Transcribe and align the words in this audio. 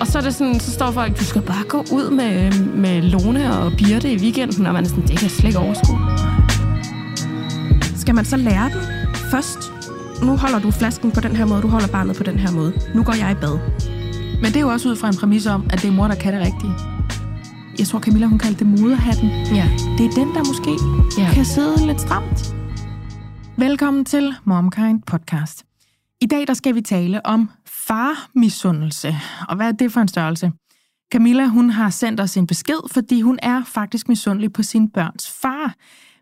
Og 0.00 0.06
så 0.06 0.18
er 0.18 0.22
det 0.22 0.34
sådan, 0.34 0.60
så 0.60 0.70
står 0.72 0.90
folk, 0.90 1.18
du 1.18 1.24
skal 1.24 1.42
bare 1.42 1.64
gå 1.68 1.78
ud 1.92 2.10
med, 2.10 2.52
med 2.64 3.02
Lone 3.02 3.58
og 3.58 3.72
Birte 3.78 4.12
i 4.12 4.16
weekenden, 4.18 4.66
og 4.66 4.72
man 4.72 4.84
er 4.84 4.88
sådan, 4.88 5.02
det 5.02 5.10
kan 5.18 5.22
jeg 5.22 5.30
slet 5.30 5.44
ikke 5.48 5.58
overskue. 5.58 5.98
Skal 7.96 8.14
man 8.14 8.24
så 8.24 8.36
lære 8.36 8.64
den 8.70 8.82
først? 9.30 9.58
Nu 10.22 10.36
holder 10.36 10.58
du 10.58 10.70
flasken 10.70 11.10
på 11.10 11.20
den 11.20 11.36
her 11.36 11.46
måde, 11.46 11.62
du 11.62 11.68
holder 11.68 11.88
barnet 11.88 12.16
på 12.16 12.22
den 12.22 12.38
her 12.38 12.50
måde. 12.52 12.72
Nu 12.94 13.02
går 13.02 13.12
jeg 13.12 13.30
i 13.32 13.34
bad. 13.34 13.58
Men 14.42 14.44
det 14.44 14.56
er 14.56 14.60
jo 14.60 14.68
også 14.68 14.88
ud 14.88 14.96
fra 14.96 15.08
en 15.08 15.16
præmis 15.16 15.46
om, 15.46 15.66
at 15.70 15.82
det 15.82 15.88
er 15.88 15.92
mor, 15.92 16.08
der 16.08 16.14
kan 16.14 16.32
det 16.34 16.40
rigtige. 16.40 16.72
Jeg 17.78 17.86
tror, 17.86 18.00
Camilla, 18.00 18.26
hun 18.26 18.38
kaldte 18.38 18.64
det 18.64 18.80
moderhatten. 18.80 19.28
Ja. 19.54 19.68
Det 19.98 20.06
er 20.06 20.10
den, 20.10 20.28
der 20.34 20.42
måske 20.48 20.70
Ja. 21.22 21.30
kan 21.34 21.44
sidde 21.44 21.86
lidt 21.86 22.00
stramt. 22.00 22.54
Velkommen 23.56 24.04
til 24.04 24.34
MomKind 24.44 25.02
podcast. 25.06 25.67
I 26.20 26.26
dag 26.26 26.46
der 26.46 26.54
skal 26.54 26.74
vi 26.74 26.80
tale 26.80 27.26
om 27.26 27.50
farmisundelse. 27.66 29.16
Og 29.48 29.56
hvad 29.56 29.68
er 29.68 29.72
det 29.72 29.92
for 29.92 30.00
en 30.00 30.08
størrelse? 30.08 30.52
Camilla 31.12 31.46
hun 31.46 31.70
har 31.70 31.90
sendt 31.90 32.20
os 32.20 32.36
en 32.36 32.46
besked, 32.46 32.90
fordi 32.92 33.20
hun 33.20 33.38
er 33.42 33.64
faktisk 33.64 34.08
misundelig 34.08 34.52
på 34.52 34.62
sin 34.62 34.90
børns 34.90 35.30
far. 35.42 35.74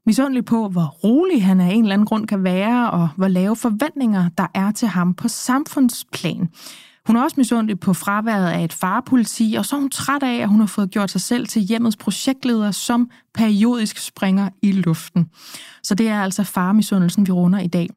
Misundelig 0.07 0.45
på, 0.45 0.69
hvor 0.69 0.87
rolig 1.05 1.45
han 1.45 1.61
af 1.61 1.73
en 1.73 1.83
eller 1.83 1.95
anden 1.95 2.07
grund 2.07 2.27
kan 2.27 2.45
være, 2.45 2.91
og 2.91 3.09
hvor 3.17 3.29
lave 3.29 3.57
forventninger 3.57 4.29
der 4.39 4.47
er 4.55 4.71
til 4.71 4.89
ham 4.89 5.15
på 5.15 5.29
samfundsplan. 5.29 6.49
Hun 7.07 7.17
er 7.17 7.23
også 7.23 7.35
misundelig 7.39 7.81
på 7.81 7.93
fraværet 7.93 8.51
af 8.51 8.65
et 8.65 8.73
farpoliti, 8.73 9.55
og 9.59 9.67
så 9.67 9.77
er 9.77 9.81
hun 9.81 9.91
træt 9.91 10.23
af, 10.23 10.35
at 10.35 10.49
hun 10.49 10.61
har 10.61 10.67
fået 10.67 10.91
gjort 10.91 11.11
sig 11.11 11.21
selv 11.21 11.47
til 11.47 11.63
hjemmets 11.63 11.97
projektleder, 11.97 12.71
som 12.71 13.11
periodisk 13.35 13.99
springer 13.99 14.49
i 14.63 14.73
luften. 14.73 15.31
Så 15.83 15.95
det 15.95 16.09
er 16.09 16.23
altså 16.23 16.45
farmisundelsen, 16.45 17.27
vi 17.27 17.33
runder 17.33 17.59
i 17.59 17.67
dag. 17.67 17.89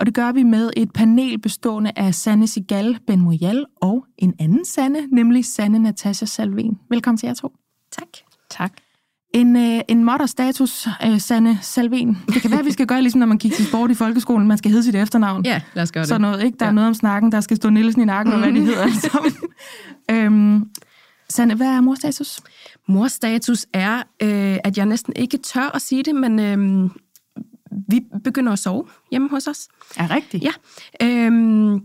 Og 0.00 0.06
det 0.06 0.14
gør 0.14 0.32
vi 0.32 0.42
med 0.42 0.70
et 0.76 0.92
panel 0.92 1.38
bestående 1.38 1.92
af 1.96 2.14
Sanne 2.14 2.46
Sigal 2.46 2.98
Ben 3.06 3.20
Moyal 3.20 3.64
og 3.80 4.06
en 4.18 4.34
anden 4.38 4.64
Sanne, 4.64 4.98
nemlig 5.12 5.44
Sanne 5.44 5.78
Natasha 5.78 6.26
Salven. 6.26 6.78
Velkommen 6.90 7.18
til 7.18 7.26
jer 7.26 7.34
to. 7.34 7.52
Tak. 7.92 8.08
Tak. 8.50 8.72
En, 9.34 9.56
øh, 9.56 9.80
en 9.88 10.04
modderstatus, 10.04 10.88
øh, 11.06 11.20
Sanne 11.20 11.58
Salven. 11.62 12.18
Det 12.26 12.42
kan 12.42 12.50
være, 12.50 12.60
at 12.60 12.66
vi 12.66 12.72
skal 12.72 12.86
gøre 12.86 13.02
ligesom, 13.02 13.18
når 13.18 13.26
man 13.26 13.38
gik 13.38 13.52
til 13.52 13.66
sport 13.66 13.90
i 13.90 13.94
folkeskolen. 13.94 14.48
Man 14.48 14.58
skal 14.58 14.70
hedde 14.70 14.84
sit 14.84 14.94
efternavn. 14.94 15.44
Ja, 15.46 15.60
lad 15.74 15.82
os 15.82 15.92
gøre 15.92 16.02
det. 16.02 16.08
Sådan 16.08 16.20
noget, 16.20 16.42
ikke? 16.44 16.56
Der 16.58 16.64
er 16.64 16.68
Ja. 16.70 16.74
noget 16.74 16.88
om 16.88 16.94
snakken, 16.94 17.32
der 17.32 17.40
skal 17.40 17.56
stå 17.56 17.70
Nielsen 17.70 18.02
i 18.02 18.04
nakken, 18.04 18.34
og 18.34 18.40
hvad 18.40 18.52
de 18.52 18.60
hedder 18.60 18.88
sammen. 18.90 19.32
øhm, 20.10 20.68
Sanne, 21.28 21.54
hvad 21.54 21.66
er 21.66 21.80
morstatus? 21.80 22.40
Morstatus 22.88 23.66
er, 23.72 23.96
øh, 24.22 24.58
at 24.64 24.78
jeg 24.78 24.86
næsten 24.86 25.12
ikke 25.16 25.38
tør 25.38 25.70
at 25.74 25.82
sige 25.82 26.02
det, 26.02 26.14
men 26.14 26.38
øh, 26.38 26.90
vi 27.88 28.02
begynder 28.24 28.52
at 28.52 28.58
sove 28.58 28.84
hjemme 29.10 29.28
hos 29.28 29.46
os. 29.46 29.68
Er 29.96 30.10
rigtigt? 30.10 30.44
Ja. 30.44 30.52
Øhm, 31.02 31.80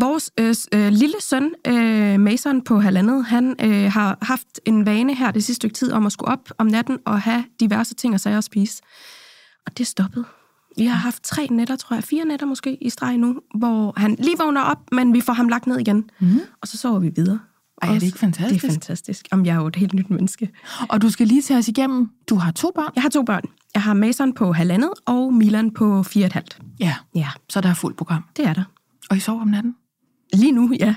vores 0.00 0.30
øh, 0.40 0.54
øh, 0.74 0.92
lille 0.92 1.14
søn, 1.20 1.54
øh, 1.66 2.20
Mason 2.20 2.62
på 2.62 2.80
halvandet, 2.80 3.24
han 3.24 3.56
øh, 3.60 3.92
har 3.92 4.18
haft 4.22 4.60
en 4.64 4.86
vane 4.86 5.14
her 5.14 5.30
det 5.30 5.44
sidste 5.44 5.54
stykke 5.54 5.74
tid 5.74 5.92
om 5.92 6.06
at 6.06 6.12
skulle 6.12 6.32
op 6.32 6.50
om 6.58 6.66
natten 6.66 6.98
og 7.04 7.20
have 7.20 7.44
diverse 7.60 7.94
ting 7.94 8.14
og 8.14 8.20
sager 8.20 8.38
at 8.38 8.44
spise. 8.44 8.82
Og 9.66 9.78
det 9.78 9.84
er 9.84 9.86
stoppet. 9.86 10.24
Vi 10.76 10.84
har 10.84 10.96
haft 10.96 11.22
tre 11.22 11.46
nætter, 11.50 11.76
tror 11.76 11.94
jeg, 11.94 12.04
fire 12.04 12.24
nætter 12.24 12.46
måske 12.46 12.84
i 12.84 12.90
streg 12.90 13.18
nu, 13.18 13.40
hvor 13.54 13.92
han 13.96 14.16
lige 14.18 14.38
vågner 14.38 14.60
op, 14.60 14.78
men 14.92 15.14
vi 15.14 15.20
får 15.20 15.32
ham 15.32 15.48
lagt 15.48 15.66
ned 15.66 15.78
igen. 15.78 16.10
Mm. 16.20 16.40
Og 16.62 16.68
så 16.68 16.78
sover 16.78 16.98
vi 16.98 17.12
videre. 17.16 17.40
Ej, 17.82 17.88
er 17.88 17.94
det 17.94 18.02
ikke 18.02 18.18
fantastisk? 18.18 18.62
Det 18.62 18.68
er 18.68 18.72
fantastisk. 18.72 19.28
Om 19.30 19.46
jeg 19.46 19.52
er 19.52 19.56
jo 19.60 19.66
et 19.66 19.76
helt 19.76 19.94
nyt 19.94 20.10
menneske. 20.10 20.48
Og 20.88 21.02
du 21.02 21.10
skal 21.10 21.26
lige 21.26 21.42
tage 21.42 21.58
os 21.58 21.68
igennem. 21.68 22.10
Du 22.28 22.34
har 22.34 22.50
to 22.52 22.70
børn. 22.74 22.90
Jeg 22.94 23.02
har 23.02 23.08
to 23.10 23.22
børn. 23.22 23.42
Jeg 23.74 23.82
har 23.82 23.94
Mason 23.94 24.32
på 24.32 24.52
halvandet 24.52 24.90
og 25.06 25.34
Milan 25.34 25.70
på 25.70 26.02
fire 26.02 26.24
og 26.24 26.26
et 26.26 26.32
halvt. 26.32 26.58
Ja, 26.80 26.94
Ja, 27.14 27.28
så 27.48 27.60
der 27.60 27.68
er 27.68 27.74
fuldt 27.74 27.96
program. 27.96 28.24
det 28.36 28.46
er 28.46 28.52
der. 28.52 28.62
Og 29.10 29.16
I 29.16 29.20
sover 29.20 29.40
om 29.40 29.48
natten? 29.48 29.74
Lige 30.32 30.52
nu, 30.52 30.72
ja. 30.80 30.94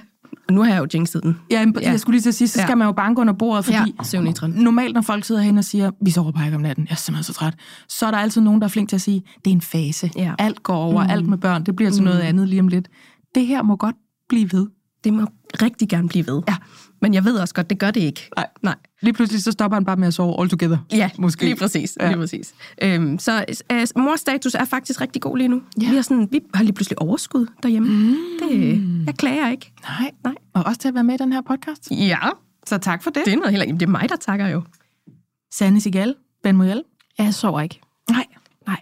Og 0.48 0.54
nu 0.54 0.62
har 0.64 0.70
jeg 0.74 0.80
jo 0.80 0.88
jinxet 0.94 1.24
den. 1.24 1.38
Ja, 1.52 1.66
ja. 1.82 1.92
jeg 1.92 2.00
skulle 2.00 2.14
lige 2.14 2.22
til 2.22 2.30
at 2.30 2.36
sige, 2.36 2.48
så 2.48 2.54
skal 2.60 2.70
Ja. 2.72 2.76
man 2.76 2.86
jo 2.88 2.92
banke 2.92 3.22
under 3.22 3.34
bordet, 3.34 3.66
fordi 3.66 3.78
Ja, 4.14 4.48
normalt, 4.48 4.94
når 4.94 5.02
folk 5.02 5.24
sidder 5.26 5.42
hen 5.42 5.58
og 5.58 5.64
siger, 5.64 5.92
vi 6.02 6.12
sover 6.12 6.32
bare 6.32 6.46
ikke 6.46 6.56
om 6.56 6.62
natten, 6.62 6.86
jeg 6.86 6.92
er 6.92 6.96
simpelthen 6.96 7.24
så 7.24 7.34
træt, 7.34 7.56
så 7.88 8.06
er 8.06 8.12
der 8.12 8.18
altid 8.18 8.42
nogen, 8.42 8.62
der 8.62 8.66
er 8.66 8.70
flink 8.70 8.90
til 8.90 8.96
at 8.96 9.02
sige, 9.02 9.24
det 9.46 9.52
er 9.52 9.56
en 9.56 9.62
fase. 9.62 10.12
Ja. 10.16 10.34
Alt 10.40 10.64
går 10.64 10.76
over, 10.76 11.04
mm. 11.04 11.10
alt 11.10 11.28
med 11.28 11.38
børn, 11.38 11.64
det 11.64 11.76
bliver 11.76 11.92
til 11.92 12.04
noget 12.04 12.20
andet 12.20 12.50
lige 12.50 12.60
om 12.60 12.68
lidt. 12.68 12.88
Det 13.36 13.48
her 13.48 13.62
må 13.62 13.76
godt 13.76 13.96
blive 14.30 14.52
ved. 14.52 14.68
Det 15.04 15.14
må 15.14 15.28
rigtig 15.62 15.90
gerne 15.90 16.08
blive 16.08 16.28
ved. 16.28 16.41
Ja. 16.47 16.56
Men 17.02 17.14
jeg 17.14 17.25
ved 17.25 17.38
også 17.40 17.53
godt, 17.53 17.69
det 17.69 17.80
gør 17.80 17.91
det 17.91 18.02
ikke. 18.02 18.30
Nej. 18.36 18.47
Nej. 18.62 18.75
Lige 19.02 19.14
pludselig 19.14 19.44
så 19.44 19.52
stopper 19.52 19.75
han 19.75 19.86
bare 19.86 19.96
med 19.96 20.08
at 20.08 20.14
sove 20.14 20.40
all 20.41 20.50
together. 20.50 20.78
Ja, 20.91 21.09
Måske. 21.18 21.46
lige 21.46 21.56
præcis. 21.56 21.97
Ja. 22.00 22.08
Lige 22.08 22.18
præcis. 22.18 22.53
Øhm, 22.81 23.19
så 23.19 23.46
øh, 23.72 23.88
mors 23.96 24.19
status 24.19 24.56
er 24.56 24.66
faktisk 24.66 25.02
rigtig 25.02 25.22
god 25.22 25.38
lige 25.38 25.47
nu. 25.47 25.62
Ja. 25.81 25.90
Vi, 25.90 25.96
har 25.96 26.02
sådan, 26.02 26.28
vi 26.31 26.40
har 26.53 26.63
lige 26.63 26.74
pludselig 26.74 27.00
overskud 27.02 27.47
derhjemme. 27.63 27.90
Mm. 27.90 28.16
Det, 28.50 29.06
jeg 29.06 29.16
klager 29.16 29.50
ikke. 29.50 29.72
Nej. 30.00 30.12
Nej. 30.24 30.36
Og 30.53 30.63
også 30.66 30.80
til 30.80 30.88
at 30.88 30.94
være 30.94 31.03
med 31.03 31.16
i 31.16 31.18
den 31.18 31.34
her 31.34 31.42
podcast. 31.42 31.92
Ja, 31.92 32.19
Så 32.68 32.78
tak 32.78 33.03
for 33.03 33.09
det. 33.12 33.25
det 33.25 33.34
er 33.34 33.38
noget 33.38 33.52
helt 33.52 33.63
andet. 33.63 33.80
Det 33.80 33.86
er 33.86 33.92
mig, 33.92 34.09
der 34.09 34.16
takker 34.16 34.47
jo. 34.47 34.62
Sanne 35.53 35.81
Sigal, 35.81 36.16
Ben 36.44 36.56
Moyal. 36.58 36.84
Jeg 37.18 37.34
sover 37.34 37.62
ikke. 37.62 37.80
Nej, 38.09 38.25
Nej. 38.68 38.81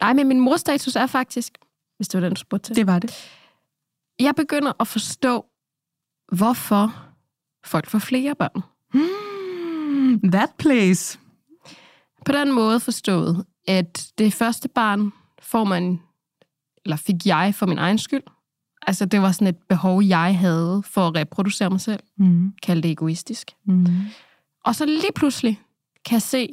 Nej, 0.00 0.12
men 0.12 0.28
min 0.28 0.40
morstatus 0.40 0.96
er 0.96 1.06
faktisk, 1.06 1.52
hvis 1.96 2.08
det 2.08 2.20
var 2.22 2.26
den, 2.28 2.34
du 2.34 2.40
spurgte 2.40 2.68
til. 2.68 2.76
det 2.76 2.86
var 2.86 2.98
det. 2.98 3.14
Jeg 4.20 4.34
begynder 4.34 4.72
at 4.80 4.86
forstå, 4.88 5.44
hvorfor 6.32 6.96
folk 7.64 7.86
får 7.86 7.98
flere 7.98 8.34
børn. 8.34 8.62
Hmm, 8.92 10.30
that 10.30 10.50
place. 10.58 11.18
På 12.24 12.32
den 12.32 12.52
måde 12.52 12.80
forstået, 12.80 13.46
at 13.68 14.12
det 14.18 14.34
første 14.34 14.68
barn 14.68 15.12
får 15.42 15.64
man, 15.64 16.00
eller 16.84 16.96
fik 16.96 17.26
jeg 17.26 17.54
for 17.54 17.66
min 17.66 17.78
egen 17.78 17.98
skyld. 17.98 18.22
Altså, 18.86 19.04
det 19.06 19.22
var 19.22 19.32
sådan 19.32 19.48
et 19.48 19.56
behov, 19.68 20.02
jeg 20.02 20.38
havde 20.38 20.82
for 20.86 21.08
at 21.08 21.14
reproducere 21.14 21.70
mig 21.70 21.80
selv. 21.80 22.02
Mm. 22.18 22.52
Kald 22.62 22.82
det 22.82 22.90
egoistisk. 22.90 23.50
Mm. 23.64 23.86
Og 24.64 24.74
så 24.74 24.86
lige 24.86 25.12
pludselig 25.14 25.60
kan 26.04 26.14
jeg 26.14 26.22
se, 26.22 26.48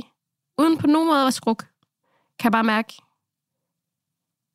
uden 0.57 0.77
på 0.77 0.87
nogen 0.87 1.07
måde 1.07 1.19
at 1.19 1.23
være 1.23 1.31
skruk, 1.31 1.65
kan 2.39 2.43
jeg 2.43 2.51
bare 2.51 2.63
mærke, 2.63 2.93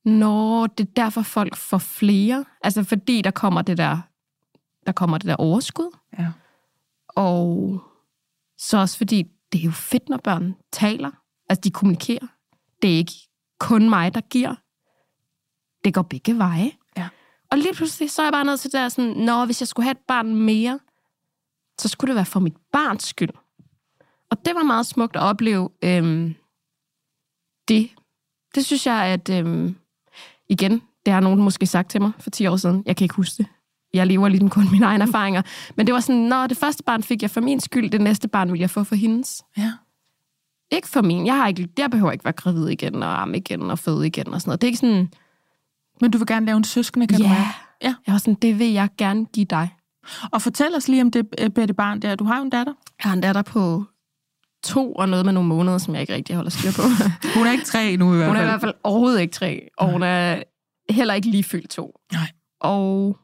når 0.05 0.67
det 0.67 0.89
er 0.89 0.93
derfor 0.97 1.23
folk 1.23 1.57
får 1.57 1.79
flere. 1.79 2.45
Altså 2.63 2.85
fordi 2.85 3.23
der 3.23 3.31
kommer 3.31 3.63
det 3.63 3.79
der, 3.79 3.99
der 4.91 4.95
kommer 4.95 5.19
det 5.19 5.27
der 5.27 5.37
overskud. 5.37 5.97
Ja. 6.19 6.33
Og 7.09 7.81
så 8.59 8.79
også 8.79 8.97
fordi, 8.97 9.23
det 9.53 9.61
er 9.61 9.65
jo 9.65 9.71
fedt, 9.71 10.09
når 10.09 10.17
børn 10.17 10.57
taler. 10.73 11.11
Altså 11.49 11.61
de 11.61 11.71
kommunikerer. 11.71 12.27
Det 12.83 12.93
er 12.93 12.97
ikke 12.97 13.13
kun 13.59 13.91
mig, 13.91 14.15
der 14.15 14.21
giver. 14.21 14.55
Det 15.85 15.95
går 15.95 16.03
begge 16.03 16.39
veje. 16.39 16.73
Ja. 16.97 17.09
Og 17.51 17.59
lige 17.59 17.75
pludselig, 17.75 18.11
så 18.11 18.23
er 18.23 18.27
jeg 18.27 18.33
bare 18.33 18.45
nødt 18.45 18.61
til 18.61 18.73
der 18.73 18.89
sådan, 18.89 19.17
når 19.17 19.45
hvis 19.45 19.61
jeg 19.61 19.69
skulle 19.69 19.85
have 19.85 19.93
et 19.93 20.07
barn 20.09 20.35
mere, 20.35 20.81
så 21.79 21.89
skulle 21.89 22.09
det 22.09 22.17
være 22.17 22.25
for 22.25 22.41
mit 22.41 22.57
barns 22.73 23.05
skyld. 23.05 23.31
Og 24.31 24.45
det 24.45 24.55
var 24.55 24.63
meget 24.63 24.87
smukt 24.87 25.17
at 25.17 25.23
opleve 25.23 25.71
øhm, 25.85 26.35
det. 27.69 27.91
Det 28.55 28.65
synes 28.65 28.87
jeg, 28.87 29.05
at 29.05 29.31
øhm, 29.31 29.77
igen, 30.49 30.83
det 31.07 31.13
har 31.13 31.21
nogen 31.21 31.43
måske 31.43 31.67
sagt 31.67 31.91
til 31.91 32.03
mig 32.03 32.13
for 32.19 32.31
10 32.31 32.47
år 32.47 32.57
siden. 32.57 32.83
Jeg 32.87 32.97
kan 32.97 33.05
ikke 33.05 33.15
huske 33.15 33.43
det. 33.43 33.47
Jeg 33.95 34.07
lever 34.07 34.29
lige 34.29 34.51
kun 34.51 34.71
mine 34.71 34.87
egne 34.87 35.05
erfaringer. 35.05 35.43
Men 35.77 35.87
det 35.87 35.95
var 35.95 36.01
sådan, 36.01 36.21
når 36.21 36.47
det 36.47 36.57
første 36.57 36.83
barn 36.83 37.03
fik 37.03 37.23
jeg 37.23 37.31
for 37.31 37.41
min 37.41 37.61
skyld, 37.61 37.91
det 37.91 38.01
næste 38.01 38.29
barn 38.29 38.53
vil 38.53 38.61
jeg 38.61 38.71
få 38.71 38.85
for 38.85 38.95
hendes. 38.95 39.43
Ja. 39.59 39.73
Ikke 40.73 40.89
for 40.89 41.03
min. 41.03 41.27
Jeg, 41.27 41.37
har 41.37 41.49
ikke, 41.49 41.69
jeg 41.79 41.91
behøver 41.91 42.13
ikke 42.13 42.25
være 42.25 42.33
gravid 42.33 42.69
igen, 42.69 43.03
og 43.03 43.23
amme 43.23 43.37
igen, 43.37 43.71
og 43.71 43.79
føde 43.79 44.07
igen, 44.07 44.35
og 44.35 44.41
sådan 44.41 44.49
noget. 44.49 44.61
Det 44.61 44.67
er 44.67 44.69
ikke 44.69 44.79
sådan, 44.79 45.09
Men 46.01 46.11
du 46.11 46.19
vil 46.19 46.27
gerne 46.27 46.47
lave 46.47 46.57
en 46.57 46.65
søskende, 46.65 47.07
kan 47.07 47.19
ja. 47.19 47.25
du 47.25 47.29
mærke? 47.29 47.49
Ja. 47.83 47.95
Jeg 48.07 48.13
var 48.13 48.19
sådan, 48.19 48.35
det 48.35 48.59
vil 48.59 48.73
jeg 48.73 48.89
gerne 48.99 49.27
give 49.27 49.47
dig. 49.51 49.69
Og 50.33 50.43
fortæl 50.43 50.75
os 50.77 50.89
lige 50.89 51.03
om 51.03 51.11
det 51.11 51.29
øh, 51.41 51.51
Bette 51.51 51.75
barn 51.75 52.03
der. 52.03 52.15
Du 52.15 52.25
har 52.25 52.37
jo 52.37 52.43
en 52.43 52.51
datter. 52.51 52.73
Jeg 53.05 53.11
har 53.11 53.13
en 53.13 53.21
datter 53.21 53.43
på 53.43 53.85
to 54.65 54.93
og 54.93 55.09
noget 55.09 55.25
med 55.25 55.33
nogle 55.33 55.49
måneder, 55.49 55.79
som 55.79 55.95
jeg 55.95 56.01
ikke 56.01 56.15
rigtig 56.15 56.37
holder 56.37 56.51
styr 56.51 56.71
på. 56.77 56.83
Hun 57.39 57.47
er 57.47 57.53
ikke 57.53 57.65
tre 57.65 57.97
nu 57.97 58.15
i 58.15 58.17
hvert 58.17 58.29
Hun 58.29 58.37
fald. 58.37 58.47
er 58.47 58.49
i 58.49 58.51
hvert 58.53 58.61
fald 58.61 58.75
overhovedet 58.85 59.21
ikke 59.21 59.33
tre, 59.33 59.69
og 59.79 59.93
hun 59.93 60.03
er 60.03 60.43
heller 60.91 61.15
ikke 61.15 61.29
lige 61.31 61.45
fyldt 61.45 61.71
to. 61.71 62.01
Nej. 62.13 62.29
Og 62.61 63.17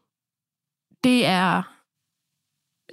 det 1.04 1.26
er 1.26 1.62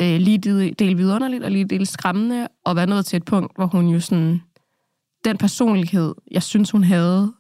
øh, 0.02 0.20
lige 0.20 0.38
del, 0.38 0.80
del 0.80 0.98
vidunderligt 0.98 1.44
og 1.44 1.52
lige 1.52 1.66
del 1.66 1.88
skræmmende 1.88 2.48
at 2.66 2.76
være 2.76 2.88
nået 2.88 3.06
til 3.06 3.18
et 3.18 3.26
punkt, 3.26 3.56
hvor 3.56 3.66
hun 3.66 3.88
jo 3.88 4.00
sådan... 4.00 4.42
Den 5.26 5.38
personlighed, 5.38 6.16
jeg 6.32 6.44
synes, 6.44 6.72
hun 6.72 6.84
havde, 6.84 7.34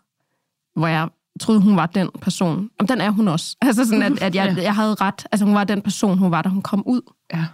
hvor 0.75 0.88
jeg 0.88 1.10
troede, 1.39 1.62
hun 1.62 1.75
var 1.75 1.86
den 1.86 2.10
person. 2.21 2.69
Om 2.80 2.88
den 2.88 3.01
er 3.01 3.10
hun 3.10 3.27
også. 3.27 3.57
Altså 3.62 3.86
sådan, 3.86 4.01
at, 4.13 4.21
at 4.21 4.36
jeg, 4.36 4.54
Ja. 4.57 4.63
jeg 4.63 4.75
havde 4.75 4.95
ret. 4.95 5.27
Altså 5.31 5.45
hun 5.45 5.56
var 5.56 5.63
den 5.63 5.81
person, 5.81 6.18
hun 6.18 6.31
var, 6.31 6.42
da 6.42 6.50
hun 6.50 6.62
kom 6.62 6.83
ud. 6.88 7.01
Ja. 7.33 7.45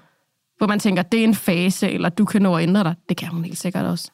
Hvor 0.57 0.67
man 0.67 0.79
tænker, 0.79 1.01
det 1.01 1.19
er 1.19 1.23
en 1.23 1.35
fase, 1.35 1.89
eller 1.91 2.09
du 2.09 2.25
kan 2.25 2.41
nå 2.41 2.55
at 2.55 2.63
ændre 2.63 2.83
dig. 2.83 2.95
Det 3.09 3.17
kan 3.17 3.27
hun 3.29 3.43
helt 3.43 3.57
sikkert 3.57 3.85
også. 3.85 4.11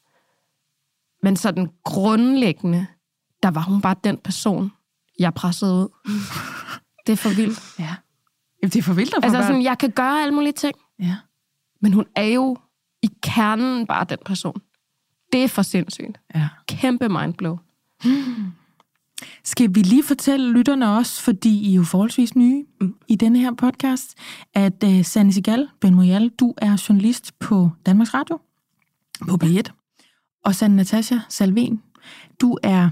Men 1.23 1.35
sådan 1.35 1.69
grundlæggende, 1.83 2.87
der 3.43 3.51
var 3.51 3.61
hun 3.61 3.81
bare 3.81 3.95
den 4.03 4.17
person, 4.17 4.71
jeg 5.19 5.33
pressede 5.33 5.73
ud. 5.73 5.87
Det 7.07 7.13
er 7.13 7.17
for 7.17 7.35
vildt. 7.35 7.79
ja. 7.79 7.95
Jamen, 8.61 8.71
det 8.71 8.75
er 8.79 8.83
for 8.83 8.93
vildt 8.93 9.11
få 9.15 9.19
Altså 9.23 9.37
børn. 9.37 9.47
sådan, 9.47 9.63
jeg 9.63 9.77
kan 9.77 9.91
gøre 9.91 10.21
alle 10.21 10.33
mulige 10.35 10.53
ting, 10.53 10.75
Ja. 10.99 11.15
men 11.81 11.93
hun 11.93 12.05
er 12.15 12.23
jo 12.25 12.57
i 13.03 13.09
kernen 13.23 13.87
bare 13.87 14.05
den 14.09 14.17
person. 14.25 14.61
Det 15.33 15.43
er 15.43 15.47
for 15.47 15.61
sindssygt. 15.61 16.17
ja. 16.35 16.47
Kæmpe 16.67 17.09
mindblow. 17.09 17.57
Skal 19.43 19.75
vi 19.75 19.81
lige 19.81 20.03
fortælle 20.03 20.51
lytterne 20.53 20.89
også, 20.97 21.21
fordi 21.21 21.59
I 21.59 21.71
er 21.71 21.75
jo 21.75 21.83
forholdsvis 21.83 22.35
nye 22.35 22.65
mm. 22.81 22.95
i 23.07 23.15
denne 23.15 23.39
her 23.39 23.53
podcast, 23.53 24.15
at 24.53 24.83
uh, 24.85 25.01
Sanne 25.05 25.33
Sigal 25.33 25.67
Ben 25.81 25.95
Moyal, 25.95 26.29
du 26.29 26.53
er 26.57 26.85
journalist 26.89 27.39
på 27.39 27.69
Danmarks 27.85 28.13
Radio, 28.13 28.39
på 29.29 29.37
B1. 29.43 29.61
Og 30.45 30.55
Sanne 30.55 30.75
Natasha 30.75 31.15
Salven, 31.29 31.81
du 32.41 32.57
er 32.63 32.89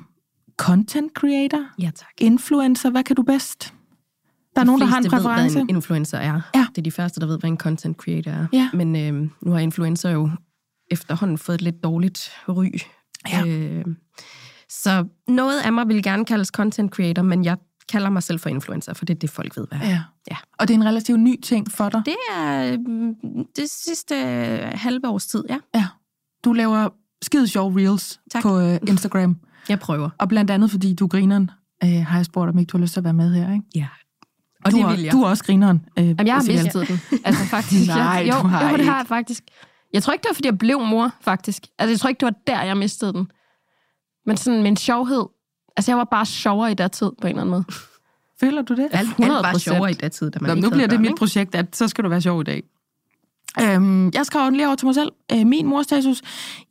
content 0.57 1.11
creator, 1.13 1.65
Ja, 1.79 1.91
tak. 1.95 2.07
influencer. 2.17 2.89
Hvad 2.89 3.03
kan 3.03 3.15
du 3.15 3.21
bedst? 3.23 3.73
Der 4.55 4.61
er 4.61 4.65
nogen, 4.65 4.81
der 4.81 4.87
har 4.87 4.97
en 4.97 5.03
Ved, 5.03 5.09
hvad 5.09 5.19
præference. 5.19 5.59
en 5.59 5.69
influencer 5.69 6.17
er. 6.17 6.41
Ja. 6.55 6.65
Det 6.69 6.77
er 6.77 6.81
de 6.81 6.91
første, 6.91 7.19
der 7.19 7.25
ved, 7.25 7.39
hvad 7.39 7.49
en 7.49 7.57
content 7.57 7.97
creator 7.97 8.31
er. 8.31 8.47
Ja. 8.53 8.69
Men 8.73 8.95
øh, 8.95 9.29
nu 9.41 9.51
har 9.51 9.59
influencer 9.59 10.09
jo 10.09 10.29
efterhånden 10.91 11.37
fået 11.37 11.55
et 11.55 11.61
lidt 11.61 11.83
dårligt 11.83 12.31
ry. 12.49 12.71
Ja. 13.31 13.45
Øh, 13.47 13.85
så 14.69 15.05
noget 15.27 15.59
af 15.61 15.73
mig 15.73 15.87
vil 15.87 16.03
gerne 16.03 16.25
kaldes 16.25 16.47
content 16.47 16.91
creator, 16.91 17.21
men 17.23 17.45
jeg 17.45 17.57
kalder 17.89 18.09
mig 18.09 18.23
selv 18.23 18.39
for 18.39 18.49
influencer, 18.49 18.93
for 18.93 19.05
det 19.05 19.15
er 19.15 19.19
det, 19.19 19.29
folk 19.29 19.57
ved, 19.57 19.67
hvad 19.67 19.79
er. 19.81 19.87
Ja. 19.89 20.01
Ja. 20.31 20.37
Og 20.59 20.67
det 20.67 20.73
er 20.73 20.77
en 20.77 20.85
relativt 20.85 21.19
ny 21.19 21.41
ting 21.41 21.71
for 21.71 21.89
dig. 21.89 22.01
Det 22.05 22.15
er 22.35 22.71
øh, 22.73 22.79
det 23.55 23.69
sidste 23.69 24.15
øh, 24.15 24.71
halve 24.73 25.07
års 25.07 25.27
tid, 25.27 25.43
ja. 25.49 25.57
Ja. 25.75 25.87
Du 26.45 26.53
laver 26.53 26.89
skide 27.21 27.47
sjove 27.47 27.79
reels 27.79 28.19
Tak. 28.31 28.43
på 28.43 28.57
uh, 28.57 28.75
Instagram. 28.87 29.37
Jeg 29.69 29.79
prøver. 29.79 30.09
Og 30.17 30.29
blandt 30.29 30.51
andet, 30.51 30.71
fordi 30.71 30.93
du 30.93 31.03
er 31.05 31.09
grineren, 31.09 31.51
øh, 31.83 31.89
har 32.05 32.17
jeg 32.17 32.25
spurgt, 32.25 32.49
om 32.49 32.59
ikke 32.59 32.69
du 32.69 32.77
har 32.77 32.81
lyst 32.81 32.93
til 32.93 32.99
at 32.99 33.03
være 33.03 33.13
med 33.13 33.33
her, 33.33 33.53
ikke? 33.53 33.65
Ja. 33.75 33.87
Og 34.65 34.71
du, 34.71 34.77
det 34.77 34.83
er, 34.83 34.89
vil 34.89 35.01
jeg. 35.03 35.11
du 35.11 35.21
er 35.23 35.29
også 35.29 35.43
grineren. 35.43 35.85
Øh, 35.99 36.05
Jamen, 36.05 36.27
jeg 36.27 36.35
har 36.35 36.43
mistet 36.43 36.87
den. 36.87 37.01
Altså 37.25 37.45
faktisk. 37.45 37.87
Nej, 37.95 37.97
jeg, 38.05 38.27
jo, 38.27 38.41
du 38.41 38.47
har 38.47 38.71
jo, 38.71 38.77
det 38.77 38.85
har 38.85 38.97
jeg 38.97 39.07
faktisk. 39.07 39.43
Jeg 39.93 40.03
tror 40.03 40.13
ikke, 40.13 40.23
det 40.23 40.29
var, 40.29 40.33
fordi 40.33 40.47
jeg 40.47 40.57
blev 40.57 40.79
mor, 40.79 41.11
faktisk. 41.21 41.63
Altså, 41.79 41.91
jeg 41.91 41.99
tror 41.99 42.07
ikke, 42.09 42.19
det 42.19 42.25
var 42.25 42.35
der, 42.47 42.61
jeg 42.61 42.77
mistede 42.77 43.13
den. 43.13 43.27
Men 44.25 44.37
sådan 44.37 44.63
min 44.63 44.77
sjovhed. 44.77 45.25
Altså, 45.77 45.91
jeg 45.91 45.97
var 45.97 46.03
bare 46.03 46.25
sjovere 46.25 46.71
i 46.71 46.73
der 46.73 46.87
tid, 46.87 47.11
på 47.21 47.27
en 47.27 47.29
eller 47.29 47.41
anden 47.41 47.51
måde. 47.51 47.63
Føler 48.41 48.61
du 48.61 48.75
det? 48.75 48.87
Alt, 48.91 49.09
alt 49.19 49.29
var 49.29 49.53
100%. 49.53 49.57
sjovere 49.57 49.91
i 49.91 49.93
det 49.93 50.11
tid, 50.11 50.31
da 50.31 50.39
man 50.41 50.49
Nå, 50.49 50.55
ikke 50.55 50.67
nu 50.67 50.69
bliver 50.69 50.87
det 50.87 50.89
børn, 50.89 51.01
mit 51.01 51.09
ikke? 51.09 51.19
projekt, 51.19 51.55
at 51.55 51.75
så 51.75 51.87
skal 51.87 52.03
du 52.03 52.09
være 52.09 52.21
sjov 52.21 52.41
i 52.41 52.43
dag. 52.43 52.63
Øhm, 53.61 54.11
jeg 54.13 54.25
skrev 54.25 54.51
lige 54.51 54.67
over 54.67 54.75
til 54.75 54.85
mig 54.85 54.95
selv. 54.95 55.11
Øh, 55.33 55.47
min 55.47 55.67
morstatus. 55.67 56.21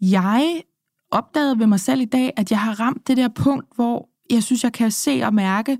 Jeg 0.00 0.62
opdagede 1.10 1.58
ved 1.58 1.66
mig 1.66 1.80
selv 1.80 2.00
i 2.00 2.04
dag, 2.04 2.32
at 2.36 2.50
jeg 2.50 2.60
har 2.60 2.80
ramt 2.80 3.08
det 3.08 3.16
der 3.16 3.28
punkt, 3.28 3.66
hvor 3.74 4.08
jeg 4.30 4.42
synes, 4.42 4.64
jeg 4.64 4.72
kan 4.72 4.90
se 4.90 5.20
og 5.24 5.34
mærke, 5.34 5.78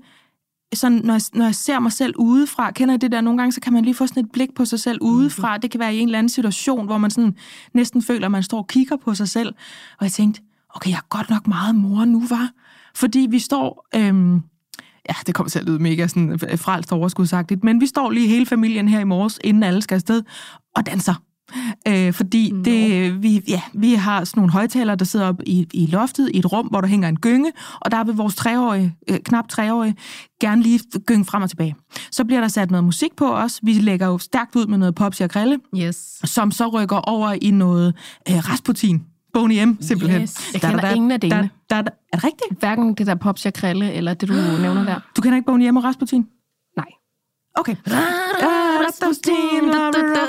sådan, 0.75 1.01
når, 1.03 1.13
jeg, 1.13 1.21
når 1.33 1.45
jeg 1.45 1.55
ser 1.55 1.79
mig 1.79 1.91
selv 1.91 2.13
udefra, 2.17 2.71
kender 2.71 2.95
I 2.95 2.97
det 2.97 3.11
der, 3.11 3.21
nogle 3.21 3.37
gange, 3.37 3.51
så 3.51 3.61
kan 3.61 3.73
man 3.73 3.83
lige 3.83 3.95
få 3.95 4.07
sådan 4.07 4.25
et 4.25 4.31
blik 4.31 4.55
på 4.55 4.65
sig 4.65 4.79
selv 4.79 4.97
udefra. 5.01 5.57
Det 5.57 5.71
kan 5.71 5.79
være 5.79 5.95
i 5.95 5.99
en 5.99 6.07
eller 6.07 6.19
anden 6.19 6.29
situation, 6.29 6.85
hvor 6.85 6.97
man 6.97 7.11
sådan 7.11 7.35
næsten 7.73 8.01
føler, 8.01 8.25
at 8.25 8.31
man 8.31 8.43
står 8.43 8.57
og 8.57 8.67
kigger 8.67 8.95
på 8.95 9.15
sig 9.15 9.29
selv. 9.29 9.55
Og 9.99 10.03
jeg 10.03 10.11
tænkte, 10.11 10.41
okay, 10.75 10.89
jeg 10.89 10.97
er 10.97 11.07
godt 11.09 11.29
nok 11.29 11.47
meget 11.47 11.75
mor 11.75 12.05
nu, 12.05 12.23
var. 12.29 12.49
Fordi 12.95 13.27
vi 13.29 13.39
står... 13.39 13.87
Øhm, 13.95 14.35
ja, 15.09 15.15
det 15.27 15.35
kommer 15.35 15.49
til 15.49 15.59
at 15.59 15.65
lyde 15.65 15.79
mega 15.79 16.07
sådan 16.07 16.31
øh, 16.31 16.59
frelst 16.59 16.91
overskudsagtigt, 16.91 17.63
men 17.63 17.81
vi 17.81 17.87
står 17.87 18.11
lige 18.11 18.27
hele 18.27 18.45
familien 18.45 18.87
her 18.87 18.99
i 18.99 19.03
morges, 19.03 19.39
inden 19.43 19.63
alle 19.63 19.81
skal 19.81 19.95
afsted, 19.95 20.23
og 20.75 20.85
danser. 20.85 21.13
Øh, 21.87 22.13
fordi 22.13 22.51
Nå. 22.51 22.63
det, 22.63 23.23
vi, 23.23 23.41
ja, 23.47 23.61
vi 23.73 23.93
har 23.93 24.23
sådan 24.23 24.39
nogle 24.41 24.51
højtalere, 24.51 24.95
der 24.95 25.05
sidder 25.05 25.27
op 25.27 25.41
i, 25.45 25.67
i 25.73 25.85
loftet 25.85 26.29
i 26.33 26.39
et 26.39 26.51
rum, 26.51 26.67
hvor 26.67 26.81
der 26.81 26.87
hænger 26.87 27.09
en 27.09 27.19
gynge, 27.19 27.51
og 27.79 27.91
der 27.91 28.03
vil 28.03 28.15
vores 28.15 28.35
treårige, 28.35 28.95
øh, 29.09 29.19
knap 29.19 29.47
treårige, 29.49 29.95
gerne 30.41 30.61
lige 30.61 30.79
gynge 31.05 31.25
frem 31.25 31.43
og 31.43 31.49
tilbage. 31.49 31.75
Så 32.11 32.25
bliver 32.25 32.41
der 32.41 32.47
sat 32.47 32.71
noget 32.71 32.83
musik 32.83 33.15
på 33.15 33.35
os. 33.35 33.59
Vi 33.63 33.73
lægger 33.73 34.07
jo 34.07 34.17
stærkt 34.17 34.55
ud 34.55 34.67
med 34.67 34.77
noget 34.77 34.95
Popsi 34.95 35.23
og 35.23 35.29
Krille, 35.29 35.59
Yes. 35.77 36.21
som 36.23 36.51
så 36.51 36.67
rykker 36.67 36.97
over 36.97 37.35
i 37.41 37.51
noget 37.51 37.95
øh, 38.29 38.35
Rasputin. 38.49 39.03
Boney 39.33 39.63
M, 39.65 39.77
simpelthen. 39.81 40.21
Yes. 40.21 40.53
Jeg 40.53 40.61
kender 40.61 40.89
ingen 40.91 41.11
af 41.11 41.19
delene. 41.21 41.49
Da, 41.69 41.75
da, 41.75 41.81
da, 41.81 41.89
er 42.13 42.17
det 42.17 42.23
rigtigt? 42.23 42.59
Hverken 42.59 42.93
det 42.93 43.07
der 43.07 43.15
Popsi 43.15 43.47
og 43.47 43.53
Krille, 43.53 43.93
eller 43.93 44.13
det, 44.13 44.29
du 44.29 44.33
nævner 44.33 44.83
der. 44.83 44.99
Du 45.17 45.21
kender 45.21 45.35
ikke 45.35 45.45
Boney 45.45 45.69
M 45.69 45.77
og 45.77 45.83
Rasputin? 45.83 46.27
Nej. 46.77 46.85
Okay. 47.55 47.75
Rasputin, 47.87 48.62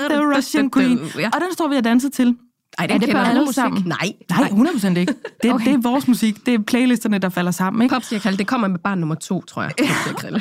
the 0.09 0.35
Russian 0.35 0.71
Queen. 0.71 0.99
Og 1.33 1.41
den 1.41 1.53
står 1.53 1.67
vi 1.67 1.75
og 1.75 1.83
danser 1.83 2.09
til. 2.09 2.35
Ej, 2.77 2.87
Er 2.89 2.97
det 2.97 3.13
bare 3.13 3.29
alle 3.29 3.45
musik? 3.45 3.85
Nej. 3.85 4.13
Nej, 4.29 4.49
100% 4.49 4.97
ikke. 4.97 5.13
Det, 5.43 5.53
okay. 5.53 5.65
Det 5.65 5.73
er 5.73 5.77
vores 5.81 6.07
musik. 6.07 6.45
Det 6.45 6.53
er 6.53 6.59
playlisterne, 6.59 7.17
der 7.17 7.29
falder 7.29 7.51
sammen. 7.51 7.81
Ikke? 7.81 7.95
Popsi 7.95 8.15
og 8.15 8.21
Krille, 8.21 8.37
det 8.37 8.47
kommer 8.47 8.67
med 8.67 8.79
barn 8.79 8.97
nummer 8.97 9.15
to, 9.15 9.41
tror 9.41 9.61
jeg. 9.61 9.71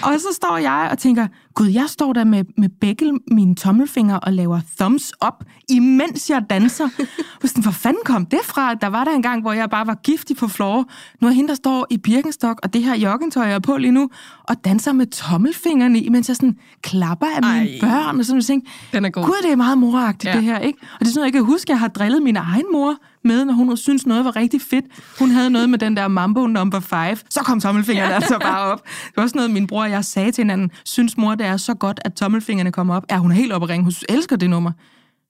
Og 0.04 0.20
så 0.20 0.28
står 0.32 0.56
jeg 0.56 0.88
og 0.90 0.98
tænker, 0.98 1.26
gud, 1.54 1.66
jeg 1.66 1.84
står 1.88 2.12
der 2.12 2.24
med, 2.24 2.44
med 2.58 2.68
begge 2.80 3.12
mine 3.30 3.54
tommelfingre 3.54 4.20
og 4.20 4.32
laver 4.32 4.60
thumbs 4.78 5.12
up, 5.26 5.44
imens 5.68 6.30
jeg 6.30 6.42
danser. 6.50 6.88
Og 7.42 7.48
sådan, 7.48 7.62
hvor 7.62 7.72
fanden 7.72 8.02
kom 8.04 8.26
det 8.26 8.38
fra? 8.44 8.74
Der 8.74 8.86
var 8.86 9.04
der 9.04 9.12
en 9.12 9.22
gang, 9.22 9.42
hvor 9.42 9.52
jeg 9.52 9.70
bare 9.70 9.86
var 9.86 9.94
giftig 9.94 10.36
på 10.36 10.48
floor. 10.48 10.84
Nu 11.20 11.28
er 11.28 11.32
hende, 11.32 11.48
der 11.48 11.54
står 11.54 11.86
i 11.90 11.96
Birkenstock 11.96 12.60
og 12.62 12.72
det 12.74 12.82
her 12.82 12.96
joggingtøj, 12.96 13.44
jeg 13.46 13.54
er 13.54 13.58
på 13.58 13.76
lige 13.76 13.90
nu, 13.90 14.10
og 14.42 14.64
danser 14.64 14.92
med 14.92 15.06
tommelfingrene 15.06 16.00
i, 16.00 16.08
mens 16.08 16.28
jeg 16.28 16.36
sådan 16.36 16.56
klapper 16.82 17.26
af 17.26 17.42
mine 17.42 17.70
Ej. 17.70 17.80
børn. 17.80 18.18
Og 18.18 18.24
sådan, 18.24 18.38
jeg 18.38 18.44
tænkte, 18.44 18.70
Den 18.92 19.04
er 19.04 19.10
god. 19.10 19.24
Gud, 19.24 19.42
det 19.42 19.52
er 19.52 19.56
meget 19.56 19.78
moragtigt. 19.78 20.34
Ja. 20.34 20.36
det 20.38 20.44
her, 20.44 20.58
ikke? 20.58 20.78
Og 20.82 21.00
det 21.00 21.06
er 21.06 21.10
sådan 21.10 21.18
noget, 21.20 21.26
jeg 21.26 21.32
kan 21.32 21.44
huske, 21.44 21.70
jeg 21.70 21.78
har 21.78 21.88
drillet 21.88 22.22
min 22.22 22.36
egen 22.36 22.64
mor 22.72 22.96
med, 23.24 23.44
når 23.44 23.54
hun 23.54 23.76
synes 23.76 24.06
noget 24.06 24.24
var 24.24 24.36
rigtig 24.36 24.60
fedt. 24.60 24.84
Hun 25.18 25.30
havde 25.30 25.50
noget 25.50 25.70
med 25.70 25.78
den 25.78 25.96
der 25.96 26.08
Mambo 26.08 26.46
number 26.46 26.80
5. 26.80 27.16
Så 27.30 27.40
kom 27.40 27.60
tommelfingeren 27.60 28.08
ja. 28.08 28.14
altså 28.14 28.38
bare 28.38 28.60
op. 28.60 28.84
Det 28.84 29.16
var 29.16 29.22
også 29.22 29.36
noget, 29.36 29.50
min 29.50 29.66
bror 29.66 29.82
og 29.82 29.90
jeg 29.90 30.04
sagde 30.04 30.32
til 30.32 30.42
hinanden. 30.42 30.70
Synes 30.84 31.16
mor, 31.16 31.34
det 31.34 31.46
er 31.46 31.56
så 31.56 31.74
godt, 31.74 32.00
at 32.04 32.14
tommelfingrene 32.14 32.72
kommer 32.72 32.96
op? 32.96 33.04
Ja, 33.10 33.18
hun 33.18 33.30
er 33.30 33.34
helt 33.34 33.52
oppe 33.52 33.64
at 33.64 33.70
ringe. 33.70 33.84
Hun 33.84 33.92
elsker 34.08 34.36
det 34.36 34.50
nummer. 34.50 34.72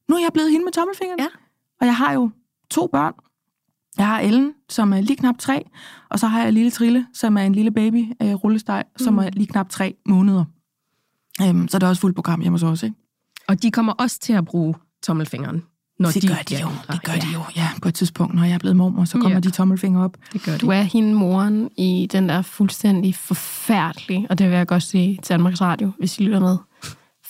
Nu 0.08 0.16
er 0.16 0.20
jeg 0.20 0.30
blevet 0.32 0.50
hende 0.50 0.64
med 0.64 0.72
tommelfingeren. 0.72 1.20
Ja. 1.20 1.26
Og 1.80 1.86
jeg 1.86 1.96
har 1.96 2.12
jo 2.12 2.30
to 2.70 2.86
børn. 2.92 3.12
Jeg 3.98 4.06
har 4.06 4.20
Ellen, 4.20 4.52
som 4.68 4.92
er 4.92 5.00
lige 5.00 5.16
knap 5.16 5.38
tre, 5.38 5.64
og 6.10 6.18
så 6.18 6.26
har 6.26 6.42
jeg 6.42 6.52
lille 6.52 6.70
Trille, 6.70 7.06
som 7.12 7.36
er 7.36 7.42
en 7.42 7.54
lille 7.54 7.70
baby 7.70 8.12
øh, 8.22 8.34
rullesteg, 8.34 8.84
mm. 8.86 9.04
som 9.04 9.18
er 9.18 9.30
lige 9.32 9.46
knap 9.46 9.68
tre 9.68 9.94
måneder. 10.06 10.44
Øhm, 11.42 11.68
så 11.68 11.78
det 11.78 11.82
er 11.82 11.88
også 11.88 12.00
fuldt 12.00 12.16
program 12.16 12.40
hjemme 12.40 12.54
hos 12.54 12.62
os, 12.62 12.82
ikke? 12.82 12.96
Og 13.48 13.62
de 13.62 13.70
kommer 13.70 13.92
også 13.92 14.20
til 14.20 14.32
at 14.32 14.44
bruge 14.44 14.74
tommelfingeren. 15.02 15.62
Når 15.98 16.10
det 16.10 16.22
de 16.22 16.28
gør 16.28 16.34
de 16.48 16.56
jo, 16.60 16.68
det 16.92 17.02
gør 17.04 17.12
de 17.12 17.26
jo. 17.34 17.40
Ja, 17.56 17.68
på 17.82 17.88
et 17.88 17.94
tidspunkt, 17.94 18.34
når 18.34 18.44
jeg 18.44 18.54
er 18.54 18.58
blevet 18.58 18.76
mormor, 18.76 19.04
så 19.04 19.12
kommer 19.18 19.30
Ja. 19.30 19.40
de 19.40 19.50
tommelfingre 19.50 20.04
op. 20.04 20.16
Det 20.32 20.42
gør 20.42 20.52
de. 20.52 20.58
Du 20.58 20.68
er 20.70 20.82
hende 20.82 21.14
moren 21.14 21.70
i 21.78 22.08
den 22.12 22.28
der 22.28 22.42
fuldstændig 22.42 23.14
forfærdelige, 23.14 24.26
og 24.30 24.38
det 24.38 24.50
vil 24.50 24.56
jeg 24.56 24.66
godt 24.66 24.82
sige 24.82 25.18
til 25.22 25.28
Danmarks 25.28 25.60
Radio, 25.60 25.90
hvis 25.98 26.18
I 26.18 26.22
lytter 26.22 26.40
med, 26.40 26.56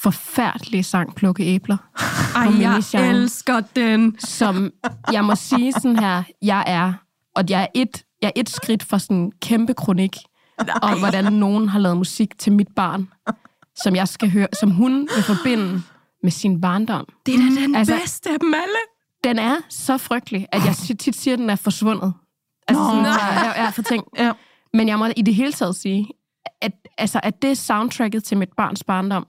forfærdelige 0.02 0.82
sang 0.82 1.14
Plukke 1.14 1.42
Æbler. 1.44 1.76
Ej, 2.36 2.60
jeg 2.60 3.10
elsker 3.10 3.60
den. 3.76 4.16
som 4.18 4.70
jeg 5.12 5.24
må 5.24 5.34
sige 5.34 5.72
sådan 5.72 5.98
her, 5.98 6.22
jeg 6.42 6.64
er, 6.66 6.92
og 7.36 7.44
jeg 7.50 7.62
er 7.62 7.66
et, 7.74 8.02
jeg 8.22 8.28
er 8.28 8.40
et 8.40 8.48
skridt 8.48 8.82
fra 8.82 8.98
sådan 8.98 9.16
en 9.16 9.32
kæmpe 9.42 9.74
kronik, 9.74 10.16
om 10.82 10.98
hvordan 10.98 11.32
nogen 11.32 11.68
har 11.68 11.78
lavet 11.78 11.96
musik 11.96 12.38
til 12.38 12.52
mit 12.52 12.68
barn, 12.76 13.08
som 13.82 13.96
jeg 13.96 14.08
skal 14.08 14.30
høre, 14.30 14.46
som 14.60 14.70
hun 14.70 15.08
vil 15.16 15.22
forbinde 15.22 15.82
med 16.24 16.30
sin 16.32 16.60
barndom. 16.60 17.06
Det 17.26 17.34
er 17.34 17.38
da 17.38 17.44
den 17.44 17.74
Altså- 17.74 17.96
bedste 18.00 18.30
af 18.30 18.40
dem 18.40 18.54
alle. 18.54 18.76
Den 19.24 19.38
er 19.38 19.56
så 19.68 19.98
frygtelig, 19.98 20.46
at 20.52 20.64
jeg 20.64 20.76
tit 20.76 21.16
siger, 21.16 21.34
at 21.34 21.38
den 21.38 21.50
er 21.50 21.56
forsvundet. 21.56 22.12
Altså 22.68 22.82
Nå. 22.82 22.88
sådan, 22.90 23.04
jeg, 23.04 23.18
jeg, 23.44 23.54
jeg 23.56 23.66
er 23.66 23.70
for 23.70 23.82
tænkt. 23.82 24.08
Ja. 24.18 24.32
Men 24.74 24.88
jeg 24.88 24.98
må 24.98 25.06
i 25.16 25.22
det 25.22 25.34
hele 25.34 25.52
taget 25.52 25.76
sige, 25.76 26.08
at, 26.62 26.72
altså, 26.98 27.20
at 27.22 27.42
det 27.42 27.50
er 27.50 27.54
soundtracket 27.54 28.24
til 28.24 28.36
mit 28.36 28.48
barns 28.56 28.84
barndom, 28.84 29.26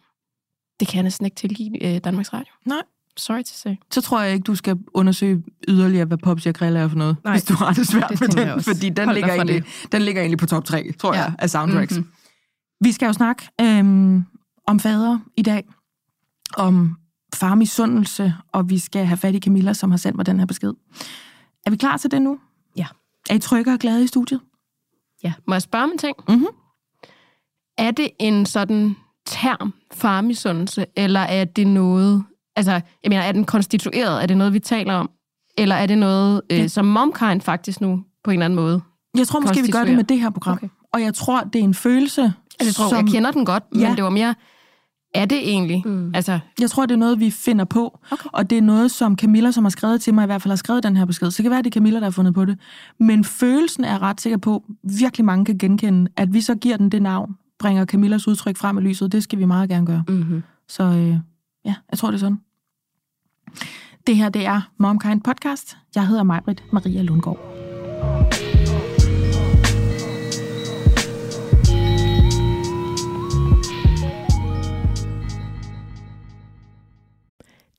det 0.80 0.88
kan 0.88 0.96
jeg 0.96 1.04
næsten 1.04 1.26
ikke 1.26 1.36
tilgive 1.36 1.84
øh, 1.96 2.00
Danmarks 2.04 2.34
Radio. 2.34 2.54
Nej. 2.66 2.82
Sorry 3.18 3.44
to 3.44 3.54
say. 3.54 3.76
Så 3.92 4.02
tror 4.02 4.22
jeg 4.22 4.34
ikke, 4.34 4.44
du 4.44 4.56
skal 4.56 4.78
undersøge 4.94 5.44
yderligere, 5.68 6.06
hvad 6.06 6.18
Popsi 6.18 6.50
og 6.50 6.56
Grill 6.56 6.76
er 6.76 6.88
for 6.88 6.96
noget, 6.98 7.18
Nej. 7.24 7.34
Hvis 7.34 7.44
du 7.44 7.54
har 7.54 7.74
det 7.74 7.88
svært 7.88 8.10
Det 8.10 8.20
med 8.22 8.46
den, 8.46 8.64
fordi 8.64 8.90
den 8.90 9.06
Hold 9.06 9.16
ligger, 9.16 9.34
egentlig, 9.34 9.64
den 9.92 10.02
ligger 10.02 10.22
egentlig 10.22 10.38
på 10.38 10.46
top 10.46 10.66
3, 10.66 10.92
tror 11.00 11.14
ja. 11.14 11.20
Jeg, 11.24 11.34
af 11.40 11.50
soundtracks. 11.50 11.98
Mhm. 11.98 12.08
Vi 12.82 12.92
skal 12.92 13.06
jo 13.06 13.14
snakke 13.14 13.48
øhm, 13.62 14.26
om 14.68 14.80
fader 14.80 15.20
i 15.38 15.42
dag, 15.42 15.64
om 16.58 16.98
farmisundelse, 17.36 18.34
og 18.52 18.70
vi 18.70 18.80
skal 18.80 19.06
have 19.06 19.18
fat 19.18 19.36
i 19.36 19.40
Camilla, 19.40 19.74
som 19.74 19.92
har 19.92 19.98
sendt 19.98 20.16
mig 20.18 20.26
den 20.26 20.40
her 20.40 20.46
besked. 20.46 20.74
Er 21.66 21.70
vi 21.70 21.76
klar 21.78 21.98
til 21.98 22.12
det 22.12 22.22
nu? 22.22 22.40
Ja. 22.78 22.86
Er 23.30 23.34
I 23.36 23.40
trygge 23.40 23.74
og 23.74 23.80
glade 23.80 24.04
i 24.04 24.08
studiet? 24.08 24.40
Ja. 25.24 25.34
Må 25.48 25.54
jeg 25.54 25.62
spørge 25.62 25.84
om 25.84 25.92
en 25.92 25.98
ting? 25.98 26.16
Mhm. 26.30 26.46
Er 27.78 27.92
det 27.92 28.10
en 28.20 28.46
sådan 28.46 28.96
term, 29.26 29.74
farmisundelse, 29.94 30.86
eller 30.96 31.20
er 31.20 31.46
det 31.46 31.68
noget, 31.68 32.24
altså, 32.56 32.72
jeg 32.72 33.10
mener, 33.10 33.22
er 33.22 33.32
den 33.32 33.46
konstitueret? 33.46 34.24
Er 34.24 34.26
det 34.26 34.38
noget, 34.38 34.54
vi 34.54 34.60
taler 34.60 34.94
om? 34.94 35.10
Eller 35.58 35.76
er 35.76 35.86
det 35.86 35.98
noget, 35.98 36.42
øh, 36.50 36.58
Ja. 36.60 36.68
som 36.68 36.86
Momkind 36.86 37.42
faktisk 37.42 37.82
nu, 37.82 38.04
på 38.24 38.32
en 38.32 38.34
eller 38.34 38.46
anden 38.46 38.56
måde? 38.56 38.82
Jeg 39.18 39.28
tror 39.28 39.40
måske, 39.40 39.62
vi 39.62 39.72
gør 39.72 39.84
det 39.84 39.96
med 39.96 40.04
det 40.04 40.20
her 40.20 40.30
program. 40.30 40.54
Okay. 40.54 40.68
Og 40.94 41.02
jeg 41.02 41.14
tror, 41.14 41.42
det 41.42 41.60
er 41.60 41.64
en 41.64 41.74
følelse, 41.74 42.22
Altså, 42.22 42.66
jeg 42.66 42.74
tror, 42.74 42.90
som... 42.98 43.06
jeg 43.06 43.14
kender 43.14 43.32
den 43.32 43.46
godt, 43.46 43.64
men 43.72 43.82
Ja. 43.82 43.94
det 43.96 44.04
var 44.04 44.10
mere, 44.10 44.36
er 45.16 45.26
det 45.26 45.38
egentlig? 45.38 45.84
Mm. 45.86 46.12
Altså, 46.16 46.40
Jeg 46.60 46.70
tror, 46.70 46.86
det 46.86 46.94
er 46.94 46.98
noget, 47.00 47.20
vi 47.20 47.32
finder 47.32 47.66
på. 47.66 48.00
Okay. 48.12 48.30
Og 48.34 48.50
det 48.50 48.58
er 48.58 48.62
noget, 48.62 48.92
som 48.92 49.18
Camilla, 49.18 49.52
som 49.52 49.64
har 49.64 49.70
skrevet 49.70 50.02
til 50.02 50.14
mig, 50.14 50.24
i 50.24 50.26
hvert 50.26 50.42
fald 50.42 50.52
har 50.52 50.56
skrevet 50.56 50.84
den 50.84 50.98
her 50.98 51.06
besked. 51.06 51.32
Så 51.32 51.38
det 51.38 51.44
kan 51.44 51.52
være, 51.52 51.62
det 51.62 51.68
er 51.68 51.72
Camilla, 51.74 52.00
der 52.00 52.06
har 52.06 52.12
fundet 52.12 52.34
på 52.34 52.46
det. 52.46 52.60
Men 53.00 53.24
følelsen 53.24 53.84
er 53.84 53.92
jeg 53.92 54.02
ret 54.02 54.22
sikker 54.22 54.38
på, 54.38 54.64
virkelig 54.84 55.26
mange 55.26 55.46
kan 55.46 55.58
genkende, 55.58 56.12
at 56.18 56.34
vi 56.34 56.42
så 56.42 56.56
giver 56.56 56.78
den 56.78 56.90
det 56.90 57.02
navn, 57.02 57.38
bringer 57.60 57.86
Camillas 57.86 58.28
udtryk 58.28 58.58
frem 58.58 58.78
i 58.78 58.82
lyset. 58.82 59.12
Det 59.12 59.24
skal 59.24 59.40
vi 59.40 59.46
meget 59.46 59.70
gerne 59.70 59.86
gøre. 59.86 60.04
Mm-hmm. 60.08 60.44
Så 60.68 60.84
øh, 60.84 61.18
ja, 61.66 61.76
jeg 61.92 61.98
tror, 61.98 62.12
det 62.12 62.16
er 62.16 62.20
sådan. 62.20 62.40
Det 64.08 64.16
her, 64.16 64.30
det 64.30 64.46
er 64.46 64.62
Momkind 64.78 65.22
Podcast. 65.22 65.78
Jeg 65.96 66.08
hedder 66.08 66.24
Majbrit 66.24 66.64
Maria 66.72 67.02
Lundgaard. 67.02 67.55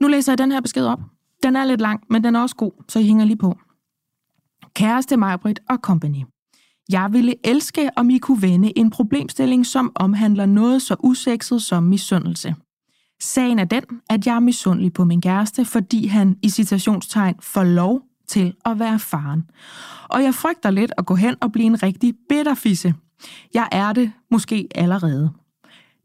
Nu 0.00 0.08
læser 0.08 0.32
jeg 0.32 0.38
den 0.38 0.52
her 0.52 0.60
besked 0.60 0.86
op. 0.86 1.00
Den 1.42 1.56
er 1.56 1.64
lidt 1.64 1.80
lang, 1.80 2.00
men 2.10 2.24
den 2.24 2.36
er 2.36 2.40
også 2.40 2.56
god, 2.56 2.72
så 2.88 2.98
I 2.98 3.04
hænger 3.06 3.24
lige 3.24 3.36
på. 3.36 3.58
Kæreste 4.74 5.16
Majbrit 5.16 5.60
og 5.68 5.76
Company. 5.76 6.24
Jeg 6.88 7.08
ville 7.12 7.34
elske, 7.44 7.90
om 7.96 8.10
I 8.10 8.18
kunne 8.18 8.42
vende 8.42 8.78
en 8.78 8.90
problemstilling, 8.90 9.66
som 9.66 9.92
omhandler 9.94 10.46
noget 10.46 10.82
så 10.82 10.96
usekset 10.98 11.62
som 11.62 11.82
misundelse. 11.82 12.54
Sagen 13.20 13.58
er 13.58 13.64
den, 13.64 13.84
at 14.10 14.26
jeg 14.26 14.34
er 14.34 14.40
misundelig 14.40 14.92
på 14.92 15.04
min 15.04 15.20
kæreste, 15.20 15.64
fordi 15.64 16.06
han 16.06 16.36
i 16.42 16.48
citationstegn 16.48 17.34
får 17.40 17.64
lov 17.64 18.02
til 18.28 18.54
at 18.64 18.78
være 18.78 18.98
faren. 18.98 19.50
Og 20.08 20.22
jeg 20.22 20.34
frygter 20.34 20.70
lidt 20.70 20.92
at 20.98 21.06
gå 21.06 21.14
hen 21.14 21.36
og 21.40 21.52
blive 21.52 21.66
en 21.66 21.82
rigtig 21.82 22.14
bitterfisse. 22.28 22.94
Jeg 23.54 23.68
er 23.72 23.92
det 23.92 24.12
måske 24.30 24.68
allerede. 24.74 25.30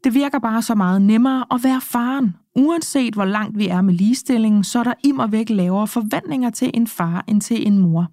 Det 0.04 0.14
virker 0.14 0.38
bare 0.38 0.62
så 0.62 0.74
meget 0.74 1.02
nemmere 1.02 1.44
at 1.50 1.64
være 1.64 1.80
faren. 1.80 2.36
Uanset 2.56 3.14
hvor 3.14 3.24
langt 3.24 3.58
vi 3.58 3.68
er 3.68 3.80
med 3.80 3.94
ligestillingen, 3.94 4.64
så 4.64 4.78
er 4.78 4.84
der 4.84 4.94
immer 5.04 5.26
væk 5.26 5.50
lavere 5.50 5.86
forventninger 5.86 6.50
til 6.50 6.70
en 6.74 6.86
far 6.86 7.24
end 7.28 7.40
til 7.40 7.66
en 7.66 7.78
mor. 7.78 8.06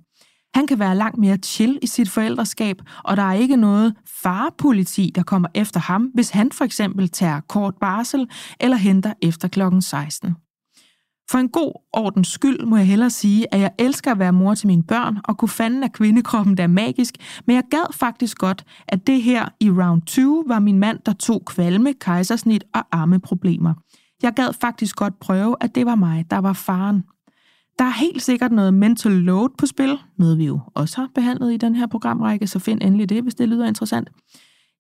Han 0.53 0.67
kan 0.67 0.79
være 0.79 0.95
langt 0.95 1.17
mere 1.17 1.37
chill 1.37 1.79
i 1.81 1.87
sit 1.87 2.09
forældreskab, 2.09 2.81
og 3.03 3.17
der 3.17 3.23
er 3.23 3.33
ikke 3.33 3.55
noget 3.55 3.95
farpoliti, 4.23 5.11
der 5.15 5.23
kommer 5.23 5.49
efter 5.55 5.79
ham, 5.79 6.11
hvis 6.13 6.29
han 6.29 6.51
for 6.51 6.65
eksempel 6.65 7.09
tager 7.09 7.39
kort 7.39 7.75
barsel 7.81 8.29
eller 8.59 8.77
henter 8.77 9.13
efter 9.21 9.47
klokken 9.47 9.81
16. 9.81 10.35
For 11.31 11.37
en 11.37 11.49
god 11.49 11.81
ordens 11.93 12.27
skyld 12.27 12.65
må 12.65 12.77
jeg 12.77 12.87
hellere 12.87 13.09
sige, 13.09 13.53
at 13.53 13.59
jeg 13.59 13.71
elsker 13.79 14.11
at 14.11 14.19
være 14.19 14.33
mor 14.33 14.55
til 14.55 14.67
mine 14.67 14.83
børn 14.83 15.17
og 15.23 15.37
kunne 15.37 15.49
fanden 15.49 15.83
af 15.83 15.91
kvindekroppen, 15.91 16.57
der 16.57 16.63
er 16.63 16.67
magisk, 16.67 17.15
men 17.47 17.55
jeg 17.55 17.63
gad 17.71 17.93
faktisk 17.93 18.37
godt, 18.37 18.63
at 18.87 19.07
det 19.07 19.21
her 19.21 19.49
i 19.59 19.69
round 19.69 20.01
2 20.01 20.43
var 20.47 20.59
min 20.59 20.79
mand, 20.79 20.99
der 21.05 21.13
tog 21.13 21.45
kvalme, 21.45 21.93
kejsersnit 21.93 22.63
og 22.73 22.83
armeproblemer. 22.91 23.73
Jeg 24.23 24.33
gad 24.33 24.53
faktisk 24.61 24.95
godt 24.95 25.19
prøve, 25.19 25.55
at 25.61 25.75
det 25.75 25.85
var 25.85 25.95
mig, 25.95 26.25
der 26.31 26.37
var 26.37 26.53
faren. 26.53 27.03
Der 27.79 27.85
er 27.85 27.99
helt 27.99 28.21
sikkert 28.21 28.51
noget 28.51 28.73
mental 28.73 29.11
load 29.11 29.49
på 29.57 29.65
spil, 29.65 29.97
noget 30.17 30.37
vi 30.37 30.45
jo 30.45 30.59
også 30.73 31.01
har 31.01 31.09
behandlet 31.15 31.53
i 31.53 31.57
den 31.57 31.75
her 31.75 31.87
programrække, 31.87 32.47
så 32.47 32.59
find 32.59 32.81
endelig 32.81 33.09
det, 33.09 33.23
hvis 33.23 33.35
det 33.35 33.49
lyder 33.49 33.67
interessant. 33.67 34.09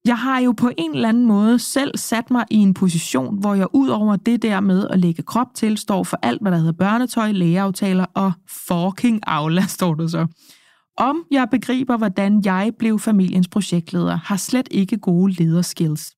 Jeg 0.05 0.17
har 0.17 0.39
jo 0.39 0.51
på 0.51 0.69
en 0.77 0.95
eller 0.95 1.09
anden 1.09 1.25
måde 1.25 1.59
selv 1.59 1.97
sat 1.97 2.31
mig 2.31 2.45
i 2.51 2.55
en 2.55 2.73
position, 2.73 3.39
hvor 3.39 3.53
jeg 3.53 3.67
ud 3.73 3.89
over 3.89 4.15
det 4.15 4.41
der 4.41 4.59
med 4.59 4.87
at 4.87 4.99
lægge 4.99 5.23
krop 5.23 5.47
til, 5.55 5.77
står 5.77 6.03
for 6.03 6.19
alt, 6.21 6.41
hvad 6.41 6.51
der 6.51 6.57
hedder 6.57 6.71
børnetøj, 6.71 7.31
lægeaftaler 7.31 8.05
og 8.13 8.31
fucking 8.49 9.19
Aula, 9.27 9.61
står 9.77 9.93
der 9.93 10.07
så. 10.07 10.27
Om 10.97 11.23
jeg 11.31 11.47
begriber, 11.51 11.97
hvordan 11.97 12.41
jeg 12.45 12.71
blev 12.79 12.99
familiens 12.99 13.47
projektleder, 13.47 14.15
har 14.15 14.37
slet 14.37 14.67
ikke 14.71 14.97
gode 14.97 15.33
lederskills. 15.33 16.11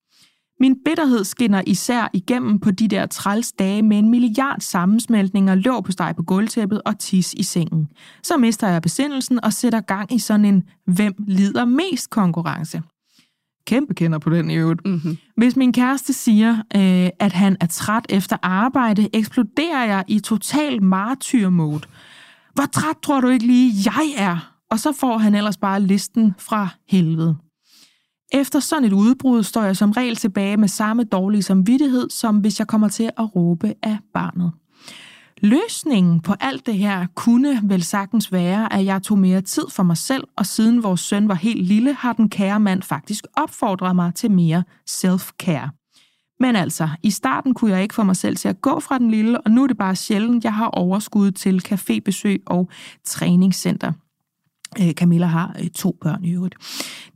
Min 0.60 0.76
bitterhed 0.86 1.24
skinner 1.24 1.62
især 1.68 2.10
igennem 2.14 2.60
på 2.60 2.72
de 2.72 2.88
der 2.88 3.06
træls 3.06 3.52
dage 3.52 3.82
med 3.82 3.98
en 3.98 4.10
milliard 4.10 4.60
sammensmeltninger, 4.60 5.56
lå 5.56 5.82
på 5.82 5.92
steg 5.92 6.14
på 6.18 6.24
gulvtæppet 6.24 6.82
og 6.86 7.00
tis 7.00 7.34
i 7.34 7.44
sengen. 7.44 7.88
Så 8.24 8.38
mister 8.38 8.68
jeg 8.68 8.82
besindelsen 8.82 9.44
og 9.44 9.54
sætter 9.54 9.82
gang 9.82 10.14
i 10.14 10.20
sådan 10.20 10.46
en 10.46 10.64
hvem 10.86 11.14
lider 11.28 11.66
mest 11.66 12.10
konkurrence. 12.10 12.82
Kæmpe 13.68 13.94
kender 13.94 14.20
på 14.20 14.30
den 14.30 14.50
i 14.50 14.56
øvrigt. 14.56 14.86
Mm-hmm. 14.86 15.18
Hvis 15.38 15.56
min 15.56 15.74
kæreste 15.74 16.14
siger, 16.14 16.52
øh, 16.76 17.10
at 17.20 17.34
han 17.34 17.58
er 17.62 17.66
træt 17.66 18.06
efter 18.10 18.38
arbejde, 18.42 19.10
eksploderer 19.14 19.86
jeg 19.86 20.04
i 20.08 20.20
total 20.20 20.84
martyr-mode. 20.84 21.82
Hvor 22.54 22.66
træt 22.66 22.96
tror 23.04 23.22
du 23.22 23.28
ikke 23.28 23.48
lige, 23.48 23.74
jeg 23.86 24.14
er? 24.18 24.54
Og 24.72 24.80
så 24.80 24.92
får 25.00 25.18
han 25.18 25.36
ellers 25.36 25.58
bare 25.58 25.80
listen 25.82 26.34
fra 26.40 26.68
helvede. 26.88 27.36
Efter 28.34 28.60
sådan 28.60 28.86
et 28.86 28.94
udbrud 28.94 29.44
står 29.44 29.64
jeg 29.64 29.78
som 29.78 29.92
regel 29.92 30.16
tilbage 30.16 30.58
med 30.58 30.68
samme 30.68 31.04
dårlige 31.04 31.44
samvittighed, 31.44 32.10
som 32.10 32.38
hvis 32.38 32.60
jeg 32.60 32.68
kommer 32.68 32.88
til 32.88 33.10
at 33.18 33.36
råbe 33.36 33.74
af 33.84 33.98
barnet. 34.14 34.52
Løsningen 35.42 36.22
på 36.22 36.34
alt 36.40 36.66
det 36.66 36.78
her 36.78 37.08
kunne 37.16 37.62
vel 37.64 37.84
sagtens 37.84 38.32
være, 38.32 38.74
at 38.74 38.86
jeg 38.86 39.04
tog 39.04 39.20
mere 39.20 39.42
tid 39.42 39.66
for 39.70 39.84
mig 39.84 39.98
selv, 39.98 40.24
og 40.36 40.46
siden 40.46 40.84
vores 40.84 41.00
søn 41.02 41.28
var 41.28 41.36
helt 41.36 41.66
lille, 41.66 41.94
har 41.94 42.14
den 42.14 42.30
kære 42.30 42.60
mand 42.60 42.82
faktisk 42.82 43.26
opfordret 43.38 43.96
mig 43.96 44.16
til 44.16 44.32
mere 44.32 44.64
self-care. 44.90 45.70
Men 46.40 46.56
altså, 46.56 46.90
i 47.04 47.12
starten 47.12 47.54
kunne 47.54 47.72
jeg 47.72 47.82
ikke 47.82 47.96
få 47.96 48.04
mig 48.04 48.16
selv 48.16 48.36
til 48.36 48.48
at 48.48 48.62
gå 48.62 48.80
fra 48.80 48.98
den 48.98 49.12
lille, 49.12 49.42
og 49.42 49.52
nu 49.52 49.64
er 49.64 49.68
det 49.68 49.78
bare 49.78 49.96
sjældent, 49.96 50.44
jeg 50.44 50.54
har 50.54 50.68
overskud 50.68 51.32
til 51.32 51.62
cafébesøg 51.68 52.38
og 52.46 52.70
træningscenter. 53.04 53.92
Øh, 54.82 54.92
Camilla 54.92 55.26
har 55.26 55.56
øh, 55.60 55.70
to 55.70 55.98
børn 56.02 56.24
i 56.24 56.34
øvrigt. 56.34 56.56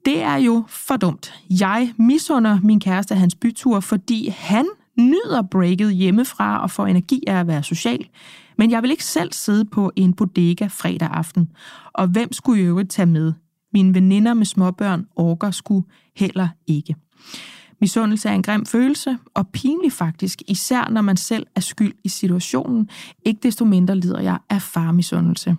Det 0.05 0.21
er 0.21 0.35
jo 0.35 0.63
for 0.67 0.97
dumt. 0.97 1.33
Jeg 1.49 1.93
misunder 1.97 2.59
min 2.63 2.79
kæreste 2.79 3.15
hans 3.15 3.35
bytur, 3.35 3.79
fordi 3.79 4.27
han 4.27 4.65
nyder 4.99 5.41
breaket 5.51 5.93
hjemmefra 5.93 6.61
og 6.61 6.71
får 6.71 6.87
energi 6.87 7.23
af 7.27 7.39
at 7.39 7.47
være 7.47 7.63
social. 7.63 8.07
Men 8.57 8.71
jeg 8.71 8.83
vil 8.83 8.91
ikke 8.91 9.05
selv 9.05 9.33
sidde 9.33 9.65
på 9.65 9.91
en 9.95 10.13
bodega 10.13 10.67
fredag 10.67 11.09
aften. 11.11 11.51
Og 11.93 12.07
hvem 12.07 12.33
skulle 12.33 12.61
i 12.61 12.65
øvrigt 12.65 12.89
tage 12.89 13.05
med? 13.05 13.33
Mine 13.73 13.93
veninder 13.93 14.33
med 14.33 14.45
småbørn 14.45 15.05
orker 15.15 15.51
skulle 15.51 15.87
heller 16.15 16.47
ikke. 16.67 16.95
Misundelse 17.81 18.29
er 18.29 18.33
en 18.33 18.43
grim 18.43 18.65
følelse, 18.65 19.17
og 19.33 19.47
pinlig 19.47 19.91
faktisk, 19.91 20.41
især 20.47 20.89
når 20.89 21.01
man 21.01 21.17
selv 21.17 21.47
er 21.55 21.61
skyld 21.61 21.93
i 22.03 22.09
situationen. 22.09 22.89
Ikke 23.25 23.39
desto 23.43 23.65
mindre 23.65 23.95
lider 23.95 24.21
jeg 24.21 24.37
af 24.49 24.61
farmisundelse. 24.61 25.55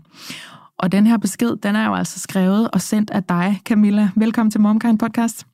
Og 0.79 0.93
den 0.93 1.07
her 1.07 1.17
besked, 1.17 1.57
den 1.57 1.77
er 1.77 1.87
jo 1.87 1.95
altså 1.95 2.21
skrevet 2.21 2.71
og 2.71 2.81
sendt 2.81 3.11
af 3.11 3.25
dig, 3.25 3.61
Camilla. 3.65 4.11
Velkommen 4.17 4.51
til 4.51 4.61
MomKind 4.61 4.99
Podcast. 4.99 5.47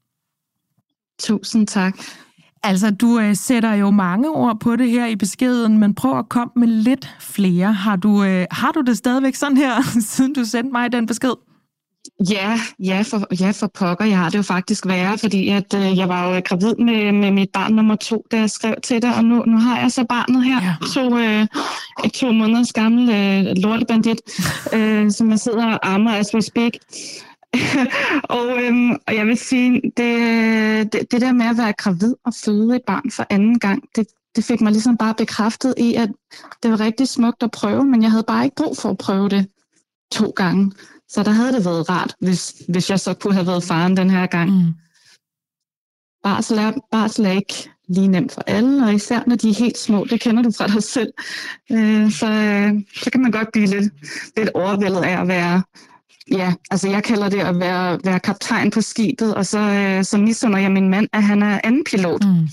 Tusind 1.18 1.66
tak. 1.66 1.98
Altså, 2.66 2.90
du 2.90 3.18
øh, 3.18 3.36
sætter 3.36 3.74
jo 3.74 3.90
mange 3.90 4.30
ord 4.30 4.60
på 4.60 4.76
det 4.76 4.90
her 4.90 5.06
i 5.06 5.16
beskeden, 5.16 5.78
men 5.78 5.94
prøv 5.94 6.18
at 6.18 6.28
komme 6.28 6.52
med 6.56 6.68
lidt 6.68 7.16
flere. 7.20 7.72
Har 7.72 7.96
du, 7.96 8.24
øh, 8.24 8.46
har 8.50 8.72
du 8.72 8.80
det 8.80 8.96
stadigvæk 8.96 9.34
sådan 9.34 9.56
her, 9.56 9.82
siden 10.14 10.32
du 10.32 10.44
sendte 10.44 10.72
mig 10.72 10.92
den 10.92 11.06
besked? 11.06 11.32
Ja, 12.30 12.60
ja 12.78 13.02
for, 13.10 13.34
ja 13.40 13.50
for 13.50 13.66
pokker. 13.66 14.04
Jeg 14.04 14.18
har 14.18 14.30
det 14.30 14.38
jo 14.38 14.42
faktisk 14.42 14.86
værre, 14.86 15.18
fordi 15.18 15.48
at, 15.48 15.74
øh, 15.74 15.98
jeg 15.98 16.08
var 16.08 16.34
jo 16.34 16.42
gravid 16.44 16.74
med, 16.74 17.12
med 17.12 17.30
mit 17.30 17.48
barn 17.52 17.72
nummer 17.72 17.96
to, 17.96 18.24
da 18.30 18.38
jeg 18.38 18.50
skrev 18.50 18.74
til 18.82 19.02
dig, 19.02 19.16
og 19.16 19.24
nu, 19.24 19.44
nu 19.44 19.58
har 19.58 19.80
jeg 19.80 19.92
så 19.92 20.04
barnet 20.04 20.44
her, 20.44 20.62
ja. 20.62 20.74
to, 20.94 21.18
øh, 21.18 21.46
to 22.14 22.32
måneders 22.32 22.72
gammel 22.72 23.10
øh, 23.10 23.56
lortebandit, 23.56 24.20
øh, 24.76 25.10
som 25.10 25.30
jeg 25.30 25.38
sidder 25.38 25.66
og 25.66 25.94
ammer 25.94 26.12
as 26.12 26.34
we 26.34 26.42
speak. 26.42 26.72
og, 28.36 28.62
øhm, 28.62 28.90
og 28.90 29.14
jeg 29.14 29.26
vil 29.26 29.38
sige, 29.38 29.82
det, 29.96 30.92
det, 30.92 31.12
det 31.12 31.20
der 31.20 31.32
med 31.32 31.46
at 31.46 31.58
være 31.58 31.72
gravid 31.72 32.14
og 32.24 32.34
føde 32.44 32.76
et 32.76 32.82
barn 32.86 33.10
for 33.10 33.26
anden 33.30 33.58
gang, 33.58 33.82
det, 33.96 34.06
det 34.36 34.44
fik 34.44 34.60
mig 34.60 34.72
ligesom 34.72 34.96
bare 34.96 35.14
bekræftet 35.14 35.74
i, 35.78 35.94
at 35.94 36.08
det 36.62 36.70
var 36.70 36.80
rigtig 36.80 37.08
smukt 37.08 37.42
at 37.42 37.50
prøve, 37.50 37.84
men 37.84 38.02
jeg 38.02 38.10
havde 38.10 38.24
bare 38.26 38.44
ikke 38.44 38.56
brug 38.56 38.76
for 38.76 38.90
at 38.90 38.98
prøve 38.98 39.28
det 39.28 39.46
to 40.12 40.32
gange. 40.36 40.72
Så 41.08 41.22
der 41.22 41.30
havde 41.30 41.52
det 41.52 41.64
været 41.64 41.88
rart, 41.90 42.14
hvis, 42.20 42.62
hvis 42.68 42.90
jeg 42.90 43.00
så 43.00 43.14
kunne 43.14 43.34
have 43.34 43.46
været 43.46 43.64
faren 43.64 43.96
den 43.96 44.10
her 44.10 44.26
gang. 44.26 44.50
Mm. 44.50 44.74
Barsel, 46.22 46.58
er, 46.58 46.72
barsel 46.90 47.24
er 47.24 47.30
ikke 47.30 47.70
lige 47.88 48.08
nemt 48.08 48.32
for 48.32 48.42
alle, 48.46 48.84
og 48.86 48.94
især 48.94 49.20
når 49.26 49.36
de 49.36 49.50
er 49.50 49.54
helt 49.54 49.78
små, 49.78 50.04
det 50.10 50.20
kender 50.20 50.42
du 50.42 50.50
fra 50.50 50.66
dig 50.66 50.82
selv. 50.82 51.12
Øh, 51.72 52.10
så, 52.10 52.26
øh, 52.26 52.82
så 52.94 53.10
kan 53.10 53.22
man 53.22 53.30
godt 53.30 53.52
blive 53.52 53.66
lidt, 53.66 53.92
lidt 54.36 54.50
overvældet 54.54 55.04
af 55.04 55.20
at 55.20 55.28
være, 55.28 55.62
ja, 56.30 56.54
altså 56.70 56.88
jeg 56.88 57.04
kalder 57.04 57.28
det 57.28 57.40
at 57.40 57.60
være, 57.60 58.00
være 58.04 58.20
kaptajn 58.20 58.70
på 58.70 58.80
skibet, 58.80 59.34
og 59.34 59.46
så, 59.46 59.58
øh, 59.58 60.04
så 60.04 60.18
misunder 60.18 60.58
jeg 60.58 60.72
min 60.72 60.88
mand, 60.88 61.08
at 61.12 61.22
han 61.22 61.42
er 61.42 61.60
anden 61.64 61.84
pilot. 61.84 62.24
Mm. 62.24 62.48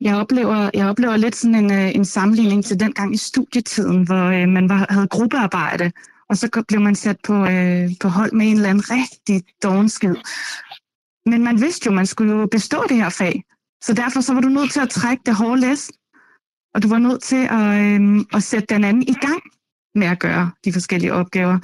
jeg 0.00 0.16
oplever, 0.16 0.70
jeg 0.74 0.86
oplever 0.86 1.16
lidt 1.16 1.36
sådan 1.36 1.54
en, 1.54 1.72
øh, 1.72 1.94
en 1.94 2.04
sammenligning 2.04 2.64
til 2.64 2.80
den 2.80 2.92
gang 2.92 3.14
i 3.14 3.16
studietiden, 3.16 4.02
hvor 4.02 4.24
øh, 4.24 4.48
man 4.48 4.68
var, 4.68 4.86
havde 4.90 5.08
gruppearbejde, 5.08 5.92
og 6.28 6.36
så 6.36 6.64
blev 6.68 6.80
man 6.80 6.94
sat 6.94 7.16
på, 7.24 7.46
øh, 7.46 7.90
på 8.00 8.08
hold 8.08 8.32
med 8.32 8.46
en 8.46 8.56
eller 8.56 8.68
anden 8.68 8.90
rigtig 8.90 9.42
dogenskid. 9.62 10.14
Men 11.26 11.44
man 11.44 11.60
vidste 11.60 11.86
jo, 11.86 11.92
man 11.92 12.06
skulle 12.06 12.32
jo 12.32 12.46
bestå 12.46 12.84
det 12.88 12.96
her 12.96 13.08
fag. 13.08 13.44
Så 13.82 13.92
derfor 13.92 14.20
så 14.20 14.34
var 14.34 14.40
du 14.40 14.48
nødt 14.48 14.72
til 14.72 14.80
at 14.80 14.88
trække 14.88 15.22
det 15.26 15.34
hårde 15.34 15.60
læs, 15.60 15.90
og 16.74 16.82
du 16.82 16.88
var 16.88 16.98
nødt 16.98 17.22
til 17.22 17.48
at, 17.50 17.80
øh, 17.80 18.24
at 18.32 18.42
sætte 18.42 18.74
den 18.74 18.84
anden 18.84 19.02
i 19.02 19.12
gang 19.12 19.42
med 19.94 20.06
at 20.06 20.18
gøre 20.18 20.50
de 20.64 20.72
forskellige 20.72 21.12
opgaver. 21.12 21.58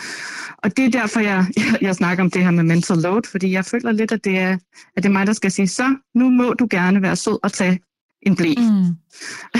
Og 0.59 0.77
det 0.77 0.85
er 0.85 0.91
derfor, 0.91 1.21
jeg, 1.21 1.47
jeg, 1.57 1.79
jeg 1.87 1.95
snakker 1.95 2.25
om 2.25 2.31
det 2.31 2.45
her 2.45 2.51
med 2.51 2.65
mental 2.65 2.97
load, 2.97 3.23
fordi 3.31 3.53
jeg 3.53 3.65
føler 3.65 3.93
lidt, 3.93 4.13
at 4.13 4.25
det, 4.25 4.39
er, 4.39 4.59
at 4.97 5.03
det 5.03 5.07
er 5.07 5.13
mig, 5.13 5.27
der 5.27 5.33
skal 5.33 5.51
sige, 5.51 5.69
så 5.69 5.97
nu 6.15 6.31
må 6.31 6.55
du 6.55 6.67
gerne 6.71 7.03
være 7.03 7.17
sød 7.17 7.39
og 7.43 7.53
tage 7.53 7.81
en 8.23 8.37
blæ. 8.37 8.55
Mm. 8.59 8.97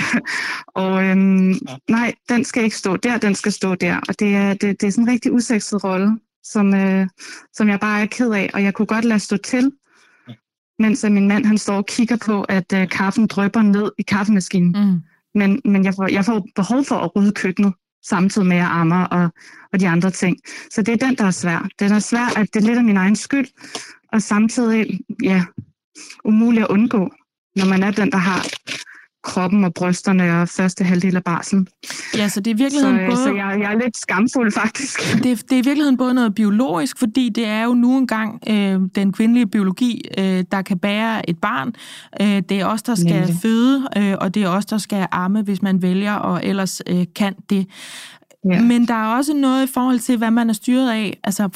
og 0.83 1.03
øhm, 1.03 1.55
nej, 1.89 2.13
den 2.29 2.45
skal 2.45 2.63
ikke 2.63 2.77
stå 2.77 2.97
der, 2.97 3.17
den 3.17 3.35
skal 3.35 3.51
stå 3.51 3.75
der. 3.75 3.99
Og 4.07 4.19
det 4.19 4.35
er, 4.35 4.53
det, 4.53 4.81
det 4.81 4.87
er 4.87 4.91
sådan 4.91 5.03
en 5.03 5.11
rigtig 5.11 5.31
usekset 5.31 5.83
rolle, 5.83 6.19
som, 6.43 6.73
øh, 6.73 7.07
som 7.53 7.69
jeg 7.69 7.79
bare 7.79 8.01
er 8.01 8.05
ked 8.05 8.31
af, 8.31 8.49
og 8.53 8.63
jeg 8.63 8.73
kunne 8.73 8.85
godt 8.85 9.05
lade 9.05 9.19
stå 9.19 9.37
til, 9.37 9.71
mens 10.79 11.03
min 11.03 11.27
mand 11.27 11.45
han 11.45 11.57
står 11.57 11.75
og 11.75 11.85
kigger 11.85 12.17
på, 12.25 12.41
at 12.41 12.73
øh, 12.73 12.89
kaffen 12.89 13.27
drøber 13.27 13.61
ned 13.61 13.91
i 13.97 14.01
kaffemaskinen. 14.01 14.91
Mm. 14.91 15.01
Men, 15.35 15.61
men 15.65 15.85
jeg, 15.85 15.93
får, 15.93 16.07
jeg 16.07 16.25
får 16.25 16.47
behov 16.55 16.85
for 16.85 16.95
at 16.95 17.15
rydde 17.15 17.31
køkkenet, 17.31 17.73
samtidig 18.07 18.47
med 18.47 18.57
at 18.57 18.67
ammer 18.69 19.03
og, 19.05 19.29
og 19.73 19.79
de 19.79 19.87
andre 19.87 20.11
ting. 20.11 20.37
Så 20.71 20.81
det 20.81 20.93
er 20.93 21.07
den, 21.07 21.15
der 21.15 21.25
er 21.25 21.31
svær. 21.31 21.67
Det 21.79 21.91
er 21.91 21.99
svær, 21.99 22.39
at 22.39 22.53
det 22.53 22.61
er 22.61 22.65
lidt 22.65 22.77
af 22.77 22.83
min 22.83 22.97
egen 22.97 23.15
skyld, 23.15 23.47
og 24.13 24.21
samtidig 24.21 24.99
ja, 25.23 25.45
umuligt 26.25 26.63
at 26.63 26.69
undgå 26.69 27.11
når 27.55 27.65
man 27.65 27.83
er 27.83 27.91
den, 27.91 28.11
der 28.11 28.17
har 28.17 28.45
kroppen 29.25 29.63
og 29.63 29.73
brysterne 29.73 30.41
og 30.41 30.49
første 30.49 30.83
halvdel 30.83 31.15
af 31.15 31.23
barsen. 31.23 31.67
Ja, 32.17 32.29
så 32.29 32.39
det 32.39 32.51
er 32.51 32.55
i 32.55 32.57
virkeligheden 32.57 32.97
så, 32.97 33.05
både... 33.05 33.23
Så 33.23 33.33
jeg, 33.33 33.57
jeg 33.59 33.73
er 33.73 33.77
lidt 33.83 33.97
skamfuld, 33.97 34.51
faktisk. 34.51 34.99
Det, 35.23 35.31
er, 35.31 35.35
det 35.35 35.51
er 35.51 35.57
i 35.57 35.65
virkeligheden 35.65 35.97
både 35.97 36.13
noget 36.13 36.35
biologisk, 36.35 36.99
fordi 36.99 37.29
det 37.29 37.45
er 37.45 37.63
jo 37.63 37.73
nu 37.73 37.97
engang 37.97 38.39
øh, 38.49 38.79
den 38.95 39.13
kvindelige 39.13 39.47
biologi, 39.47 40.01
øh, 40.17 40.43
der 40.51 40.61
kan 40.61 40.79
bære 40.79 41.29
et 41.29 41.37
barn. 41.39 41.73
Øh, 42.21 42.41
det 42.49 42.51
er 42.51 42.65
os, 42.65 42.83
der 42.83 42.95
skal 42.95 43.19
Nemlig. 43.19 43.35
føde, 43.41 43.87
øh, 43.97 44.15
og 44.21 44.33
det 44.33 44.43
er 44.43 44.49
os, 44.49 44.65
der 44.65 44.77
skal 44.77 45.07
amme, 45.11 45.41
hvis 45.41 45.61
man 45.61 45.81
vælger, 45.81 46.13
og 46.13 46.45
ellers 46.45 46.81
øh, 46.87 47.05
kan 47.15 47.35
det. 47.49 47.67
Ja. 48.51 48.61
Men 48.61 48.87
der 48.87 48.93
er 48.93 49.07
også 49.07 49.33
noget 49.33 49.69
i 49.69 49.71
forhold 49.73 49.99
til, 49.99 50.17
hvad 50.17 50.31
man 50.31 50.49
er 50.49 50.53
styret 50.53 50.91
af. 50.91 51.19
Altså, 51.23 51.49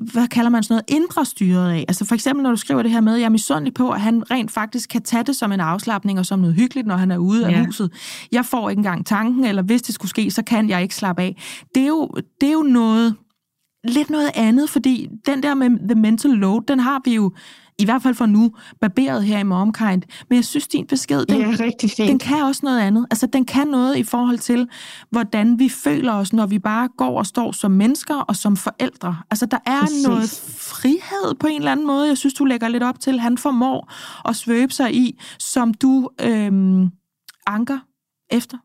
hvad 0.00 0.28
kalder 0.28 0.50
man 0.50 0.62
sådan 0.62 0.74
noget, 0.74 1.02
indre 1.02 1.24
styret 1.24 1.70
af. 1.72 1.84
Altså 1.88 2.04
for 2.04 2.14
eksempel, 2.14 2.42
når 2.42 2.50
du 2.50 2.56
skriver 2.56 2.82
det 2.82 2.90
her 2.90 3.00
med, 3.00 3.16
jeg 3.16 3.24
er 3.24 3.28
misundelig 3.28 3.74
på, 3.74 3.90
at 3.90 4.00
han 4.00 4.30
rent 4.30 4.50
faktisk 4.50 4.90
kan 4.90 5.02
tage 5.02 5.22
det 5.22 5.36
som 5.36 5.52
en 5.52 5.60
afslappning 5.60 6.18
og 6.18 6.26
som 6.26 6.38
noget 6.38 6.54
hyggeligt, 6.54 6.86
når 6.86 6.96
han 6.96 7.10
er 7.10 7.18
ude 7.18 7.48
ja. 7.48 7.58
af 7.58 7.66
huset. 7.66 7.92
Jeg 8.32 8.46
får 8.46 8.70
ikke 8.70 8.80
engang 8.80 9.06
tanken, 9.06 9.44
eller 9.44 9.62
hvis 9.62 9.82
det 9.82 9.94
skulle 9.94 10.10
ske, 10.10 10.30
så 10.30 10.42
kan 10.42 10.70
jeg 10.70 10.82
ikke 10.82 10.94
slappe 10.94 11.22
af. 11.22 11.42
Det 11.74 11.82
er 11.82 11.86
jo, 11.86 12.10
det 12.40 12.48
er 12.48 12.52
jo 12.52 12.62
noget, 12.62 13.14
lidt 13.84 14.10
noget 14.10 14.30
andet, 14.34 14.70
fordi 14.70 15.08
den 15.26 15.42
der 15.42 15.54
med 15.54 15.88
the 15.88 16.00
mental 16.00 16.30
load, 16.30 16.62
den 16.68 16.80
har 16.80 17.00
vi 17.04 17.14
jo 17.14 17.32
i 17.78 17.84
hvert 17.84 18.02
fald 18.02 18.14
for 18.14 18.26
nu, 18.26 18.52
barberet 18.80 19.24
her 19.24 19.38
i 19.38 19.42
Momkind. 19.42 20.02
Men 20.28 20.36
jeg 20.36 20.44
synes, 20.44 20.68
din 20.68 20.86
besked, 20.86 21.26
den, 21.26 21.40
ja, 21.40 21.46
rigtig 21.64 21.90
fint. 21.90 22.08
den 22.08 22.18
kan 22.18 22.42
også 22.42 22.60
noget 22.64 22.80
andet. 22.80 23.06
Altså, 23.10 23.26
den 23.26 23.44
kan 23.44 23.66
noget 23.66 23.96
i 23.96 24.02
forhold 24.02 24.38
til, 24.38 24.68
hvordan 25.10 25.58
vi 25.58 25.68
føler 25.68 26.12
os, 26.12 26.32
når 26.32 26.46
vi 26.46 26.58
bare 26.58 26.88
går 26.96 27.18
og 27.18 27.26
står 27.26 27.52
som 27.52 27.70
mennesker 27.70 28.14
og 28.14 28.36
som 28.36 28.56
forældre. 28.56 29.16
Altså, 29.30 29.46
der 29.46 29.58
er 29.66 29.80
Præcis. 29.80 30.06
noget 30.06 30.42
frihed 30.58 31.34
på 31.40 31.46
en 31.46 31.56
eller 31.56 31.72
anden 31.72 31.86
måde, 31.86 32.08
jeg 32.08 32.18
synes, 32.18 32.34
du 32.34 32.44
lægger 32.44 32.68
lidt 32.68 32.82
op 32.82 33.00
til. 33.00 33.20
Han 33.20 33.38
formår 33.38 33.92
at 34.28 34.36
svøbe 34.36 34.72
sig 34.72 34.94
i, 34.94 35.20
som 35.38 35.74
du 35.74 36.08
øhm, 36.20 36.90
anker 37.46 37.78
efter. 38.30 38.58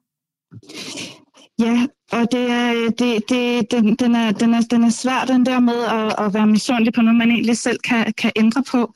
Ja, 1.62 1.88
og 2.12 2.32
det 2.32 2.52
er, 2.52 2.74
øh, 2.74 2.92
det, 3.00 3.30
det, 3.30 3.72
den, 3.72 3.96
den, 3.96 4.16
er, 4.16 4.32
den, 4.32 4.54
er, 4.54 4.62
den 4.62 4.84
er 4.84 4.90
svær, 4.90 5.26
den 5.26 5.46
der 5.46 5.60
med 5.60 5.84
at, 5.84 6.26
at 6.26 6.34
være 6.34 6.48
misundelig 6.48 6.94
på 6.94 7.02
noget, 7.02 7.18
man 7.18 7.32
egentlig 7.32 7.58
selv 7.58 7.80
kan, 7.80 8.14
kan 8.18 8.32
ændre 8.36 8.64
på. 8.72 8.94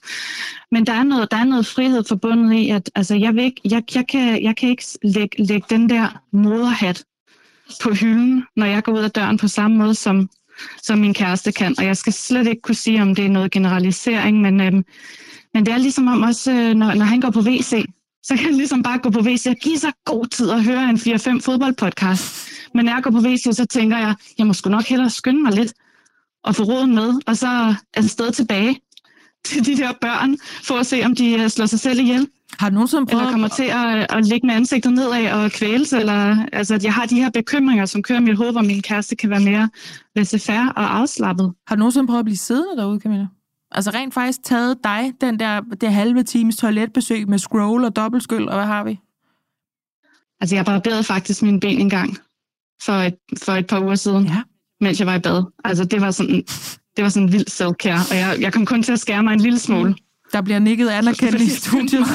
Men 0.72 0.86
der 0.86 0.94
er 0.94 1.04
noget, 1.04 1.32
der 1.32 1.38
er 1.38 1.44
noget 1.44 1.68
frihed 1.68 2.04
forbundet 2.08 2.54
i, 2.54 2.70
at 2.70 2.92
altså, 2.96 3.16
jeg, 3.16 3.36
vil 3.36 3.44
ikke, 3.44 3.62
jeg, 3.66 3.84
jeg, 3.96 4.08
kan, 4.08 4.44
jeg 4.44 4.56
kan 4.56 4.70
ikke 4.70 4.84
lægge, 5.04 5.44
lægge 5.44 5.68
den 5.70 5.90
der 5.90 6.22
moderhat 6.32 7.04
på 7.84 7.90
hylden, 7.90 8.44
når 8.56 8.66
jeg 8.66 8.84
går 8.84 8.92
ud 8.92 9.04
af 9.04 9.12
døren 9.12 9.38
på 9.38 9.48
samme 9.48 9.78
måde, 9.78 9.96
som, 9.96 10.30
som 10.84 11.00
min 11.00 11.14
kæreste 11.14 11.52
kan. 11.52 11.76
Og 11.78 11.86
jeg 11.86 11.98
skal 11.98 12.14
slet 12.14 12.48
ikke 12.48 12.62
kunne 12.62 12.76
sige, 12.76 13.02
om 13.02 13.16
det 13.16 13.26
er 13.26 13.30
noget 13.30 13.52
generalisering, 13.52 14.42
men, 14.42 14.62
øhm, 14.62 14.86
men 15.54 15.66
det 15.66 15.74
er 15.74 15.78
ligesom 15.78 16.08
om 16.08 16.24
også, 16.24 16.52
øh, 16.52 16.74
når, 16.74 16.94
når 16.94 17.06
han 17.06 17.22
går 17.22 17.30
på 17.30 17.40
WC, 17.40 17.86
så 18.24 18.36
kan 18.36 18.46
jeg 18.46 18.54
ligesom 18.54 18.84
bare 18.84 18.98
gå 18.98 19.10
på 19.10 19.20
WC 19.20 19.46
og 19.50 19.56
give 19.56 19.80
sig 19.80 19.92
god 20.06 20.26
tid 20.26 20.50
at 20.50 20.64
høre 20.64 20.90
en 20.90 20.96
4-5 20.96 21.42
fodboldpodcast. 21.42 22.55
Men 22.76 22.86
når 22.86 22.94
jeg 22.94 23.04
går 23.04 23.12
på 23.12 23.18
WC, 23.18 23.48
så 23.52 23.66
tænker 23.66 23.98
jeg, 23.98 24.16
jeg 24.38 24.48
må 24.48 24.54
sgu 24.54 24.70
nok 24.70 24.84
hellere 24.84 25.10
skynde 25.10 25.42
mig 25.42 25.54
lidt 25.54 25.74
og 26.44 26.56
få 26.56 26.64
råden 26.64 26.96
med, 26.96 27.14
og 27.28 27.38
så 27.38 27.76
er 27.94 28.02
det 28.02 28.12
sted 28.12 28.32
tilbage 28.32 28.80
til 29.46 29.66
de 29.66 29.78
der 29.78 29.92
børn, 30.02 30.38
for 30.64 30.76
at 30.76 30.86
se, 30.86 31.04
om 31.06 31.16
de 31.16 31.34
øh, 31.34 31.50
slår 31.50 31.66
sig 31.66 31.80
selv 31.80 32.00
ihjel. 32.00 32.28
Har 32.60 32.70
du 32.70 32.74
nogensinde 32.74 33.06
prøvet... 33.06 33.22
Eller 33.22 33.32
kommer 33.32 33.48
til 33.48 33.64
at, 33.64 34.18
at 34.18 34.26
ligge 34.26 34.48
med 34.48 34.56
ansigtet 34.56 34.94
nedad 34.94 35.32
og 35.32 35.52
kvæles, 35.52 35.94
eller 35.94 36.46
altså, 36.54 36.76
at 36.76 36.84
jeg 36.84 36.94
har 36.94 37.06
de 37.06 37.16
her 37.16 37.30
bekymringer, 37.30 37.86
som 37.86 38.04
kører 38.04 38.20
i 38.20 38.24
mit 38.24 38.38
hoved, 38.38 38.52
hvor 38.52 38.62
min 38.62 38.82
kæreste 38.82 39.16
kan 39.16 39.30
være 39.30 39.40
mere 39.40 39.70
laissez-faire 40.16 40.74
og 40.76 40.98
afslappet. 40.98 41.54
Har 41.68 41.76
du 41.76 41.80
nogensinde 41.80 42.08
prøvet 42.08 42.20
at 42.20 42.26
blive 42.26 42.38
siddende 42.38 42.82
derude, 42.82 43.00
Camilla? 43.00 43.28
Altså 43.72 43.92
rent 43.92 44.14
faktisk 44.14 44.44
taget 44.44 44.78
dig, 44.84 45.14
den 45.22 45.40
der, 45.40 45.62
der 45.82 45.90
halve 45.90 46.24
times 46.24 46.58
toiletbesøg 46.58 47.30
med 47.30 47.38
scroll 47.40 47.84
og 47.84 47.96
dobbeltskyld, 47.96 48.48
og 48.48 48.56
hvad 48.56 48.66
har 48.66 48.84
vi? 48.84 49.00
Altså 50.42 50.56
jeg 50.56 50.66
barberede 50.66 51.04
faktisk 51.04 51.42
mine 51.42 51.60
ben 51.60 51.82
en 51.82 51.90
gang 51.90 52.18
for 52.86 52.94
et, 52.94 53.16
for 53.44 53.52
et 53.52 53.68
par 53.68 53.80
uger 53.80 53.96
siden, 53.96 54.26
ja. 54.26 54.42
mens 54.82 55.00
jeg 55.00 55.08
var 55.08 55.16
i 55.16 55.20
bad. 55.20 55.44
Altså 55.64 55.86
det 55.86 56.02
var 56.02 56.12
sådan, 56.12 56.44
det 56.96 57.04
var 57.04 57.10
sådan 57.10 57.28
en 57.28 57.34
vild 57.34 57.48
self-care, 57.50 58.12
og 58.12 58.18
jeg, 58.18 58.38
jeg 58.40 58.54
kom 58.54 58.66
kun 58.66 58.84
til 58.84 58.92
at 58.92 59.00
skære 59.00 59.24
mig 59.24 59.34
en 59.34 59.40
lille 59.40 59.60
smule. 59.60 59.90
Mm. 59.90 59.96
Der 60.34 60.42
bliver 60.42 60.60
nikket 60.60 60.90
anerkendt 60.90 61.42
i 61.42 61.50
studiet. 61.50 62.06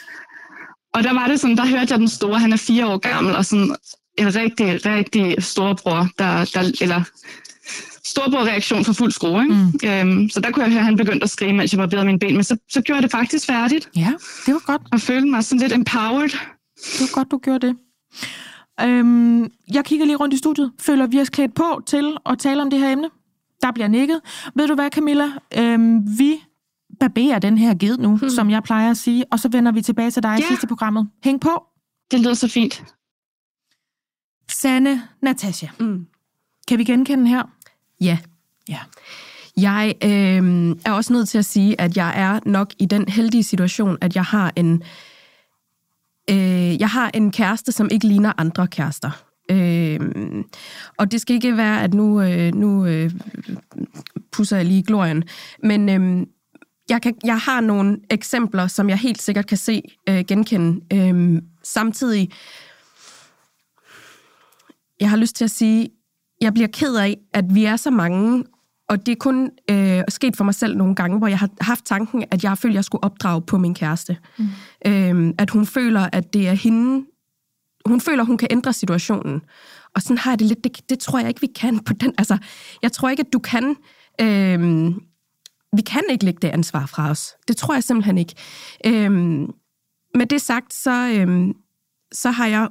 og 0.94 1.02
der 1.02 1.12
var 1.12 1.26
det 1.28 1.40
sådan, 1.40 1.56
der 1.56 1.66
hørte 1.66 1.86
jeg 1.90 1.98
den 1.98 2.08
store, 2.08 2.38
han 2.38 2.52
er 2.52 2.56
fire 2.56 2.86
år 2.86 2.98
gammel, 2.98 3.36
og 3.36 3.44
sådan 3.44 3.76
en 4.18 4.34
rigtig, 4.34 4.86
rigtig 4.86 5.42
storebror, 5.42 6.08
der, 6.18 6.50
der 6.54 6.72
eller 6.80 7.02
storbror-reaktion 8.04 8.84
for 8.84 8.92
fuld 8.92 9.12
skrue. 9.12 9.42
Ikke? 9.42 9.54
Mm. 9.54 9.88
Øhm, 9.88 10.30
så 10.30 10.40
der 10.40 10.50
kunne 10.50 10.62
jeg 10.62 10.72
høre, 10.72 10.80
at 10.80 10.84
han 10.84 10.96
begyndte 10.96 11.24
at 11.24 11.30
skrige, 11.30 11.52
mens 11.52 11.72
jeg 11.72 11.80
var 11.80 11.86
bedre 11.86 12.04
mine 12.04 12.18
ben. 12.18 12.34
Men 12.34 12.44
så, 12.44 12.56
så 12.70 12.80
gjorde 12.80 12.96
jeg 12.96 13.02
det 13.02 13.10
faktisk 13.10 13.46
færdigt. 13.46 13.88
Ja, 13.96 14.12
det 14.46 14.54
var 14.54 14.62
godt. 14.66 14.82
Og 14.92 15.00
følte 15.00 15.28
mig 15.28 15.44
sådan 15.44 15.60
lidt 15.60 15.72
empowered. 15.72 16.30
Det 16.76 17.00
var 17.00 17.14
godt, 17.14 17.30
du 17.30 17.38
gjorde 17.38 17.66
det. 17.66 17.76
Øhm, 18.80 19.50
jeg 19.74 19.84
kigger 19.84 20.06
lige 20.06 20.16
rundt 20.16 20.34
i 20.34 20.38
studiet. 20.38 20.72
Føler 20.80 21.06
vi 21.06 21.20
os 21.20 21.30
klædt 21.30 21.54
på 21.54 21.82
til 21.86 22.16
at 22.26 22.38
tale 22.38 22.62
om 22.62 22.70
det 22.70 22.78
her 22.78 22.92
emne? 22.92 23.10
Der 23.62 23.72
bliver 23.72 23.88
nikket. 23.88 24.20
Ved 24.54 24.68
du 24.68 24.74
hvad, 24.74 24.90
Camilla? 24.90 25.28
Øhm, 25.58 26.18
vi 26.18 26.42
barberer 27.00 27.38
den 27.38 27.58
her 27.58 27.74
ged 27.74 27.98
nu, 27.98 28.16
hmm. 28.16 28.30
som 28.30 28.50
jeg 28.50 28.62
plejer 28.62 28.90
at 28.90 28.96
sige, 28.96 29.24
og 29.30 29.38
så 29.40 29.48
vender 29.48 29.72
vi 29.72 29.82
tilbage 29.82 30.10
til 30.10 30.22
dig 30.22 30.38
i 30.38 30.40
ja. 30.40 30.48
sidste 30.48 30.66
programmet. 30.66 31.08
Hæng 31.24 31.40
på. 31.40 31.64
Det 32.10 32.20
lyder 32.20 32.34
så 32.34 32.48
fint. 32.48 32.84
Sanne 34.50 35.02
Natasha. 35.22 35.66
Mm. 35.80 36.06
Kan 36.68 36.78
vi 36.78 36.84
genkende 36.84 37.28
her? 37.28 37.42
Ja. 38.00 38.18
Ja. 38.68 38.78
Jeg 39.56 39.94
øh, 40.04 40.76
er 40.84 40.92
også 40.92 41.12
nødt 41.12 41.28
til 41.28 41.38
at 41.38 41.44
sige, 41.44 41.80
at 41.80 41.96
jeg 41.96 42.12
er 42.16 42.40
nok 42.46 42.72
i 42.78 42.86
den 42.86 43.08
heldige 43.08 43.44
situation, 43.44 43.98
at 44.00 44.16
jeg 44.16 44.24
har 44.24 44.52
en 44.56 44.82
øh, 46.30 46.80
jeg 46.80 46.88
har 46.88 47.10
en 47.14 47.32
kæreste, 47.32 47.72
som 47.72 47.88
ikke 47.90 48.06
ligner 48.06 48.32
andre 48.38 48.66
kærester. 48.66 49.24
Øh, 49.50 50.00
og 50.98 51.12
det 51.12 51.20
skal 51.20 51.34
ikke 51.34 51.56
være, 51.56 51.82
at 51.82 51.94
nu, 51.94 52.20
øh, 52.20 52.54
nu 52.54 52.86
øh, 52.86 53.10
pusser 54.32 54.56
jeg 54.56 54.66
lige 54.66 54.82
glorien, 54.82 55.24
men 55.62 55.88
øh, 55.88 56.26
jeg, 56.88 57.02
kan, 57.02 57.14
jeg 57.24 57.38
har 57.38 57.60
nogle 57.60 57.98
eksempler, 58.10 58.66
som 58.66 58.88
jeg 58.88 58.98
helt 58.98 59.22
sikkert 59.22 59.46
kan 59.46 59.58
se 59.58 59.82
øh, 60.08 60.24
genkende. 60.28 60.80
Øh, 60.92 61.42
samtidig, 61.62 62.30
jeg 65.00 65.10
har 65.10 65.16
lyst 65.16 65.36
til 65.36 65.44
at 65.44 65.50
sige, 65.50 65.88
jeg 66.40 66.54
bliver 66.54 66.68
ked 66.72 66.96
af, 66.96 67.16
at 67.32 67.54
vi 67.54 67.64
er 67.64 67.76
så 67.76 67.90
mange, 67.90 68.44
og 68.88 69.06
det 69.06 69.12
er 69.12 69.16
kun 69.16 69.50
øh, 69.70 70.02
sket 70.08 70.36
for 70.36 70.44
mig 70.44 70.54
selv 70.54 70.76
nogle 70.76 70.94
gange, 70.94 71.18
hvor 71.18 71.26
jeg 71.26 71.38
har 71.38 71.50
haft 71.60 71.84
tanken, 71.84 72.24
at 72.30 72.42
jeg 72.42 72.50
har 72.50 72.56
følt, 72.56 72.72
at 72.72 72.74
jeg 72.74 72.84
skulle 72.84 73.04
opdrage 73.04 73.42
på 73.42 73.58
min 73.58 73.74
kæreste. 73.74 74.16
Mm. 74.38 74.48
Øh, 74.86 75.34
at 75.38 75.50
hun 75.50 75.66
føler, 75.66 76.08
at 76.12 76.34
det 76.34 76.48
er 76.48 76.52
hende... 76.52 77.06
Hun 77.86 78.00
føler, 78.00 78.24
hun 78.24 78.38
kan 78.38 78.48
ændre 78.50 78.72
situationen. 78.72 79.42
Og 79.94 80.02
sådan 80.02 80.18
har 80.18 80.30
jeg 80.30 80.38
det 80.38 80.46
lidt... 80.46 80.64
Det, 80.64 80.80
det 80.88 80.98
tror 80.98 81.18
jeg 81.18 81.28
ikke, 81.28 81.40
vi 81.40 81.50
kan 81.54 81.78
på 81.78 81.92
den... 81.92 82.14
Altså, 82.18 82.38
jeg 82.82 82.92
tror 82.92 83.08
ikke, 83.08 83.20
at 83.20 83.32
du 83.32 83.38
kan... 83.38 83.76
Øh, 84.20 84.92
vi 85.76 85.82
kan 85.82 86.02
ikke 86.10 86.24
lægge 86.24 86.38
det 86.42 86.48
ansvar 86.48 86.86
fra 86.86 87.10
os. 87.10 87.34
Det 87.48 87.56
tror 87.56 87.74
jeg 87.74 87.84
simpelthen 87.84 88.18
ikke. 88.18 88.34
Øh, 88.86 89.10
med 90.14 90.26
det 90.30 90.40
sagt, 90.40 90.74
så, 90.74 91.08
øh, 91.14 91.54
så 92.12 92.30
har 92.30 92.46
jeg 92.46 92.68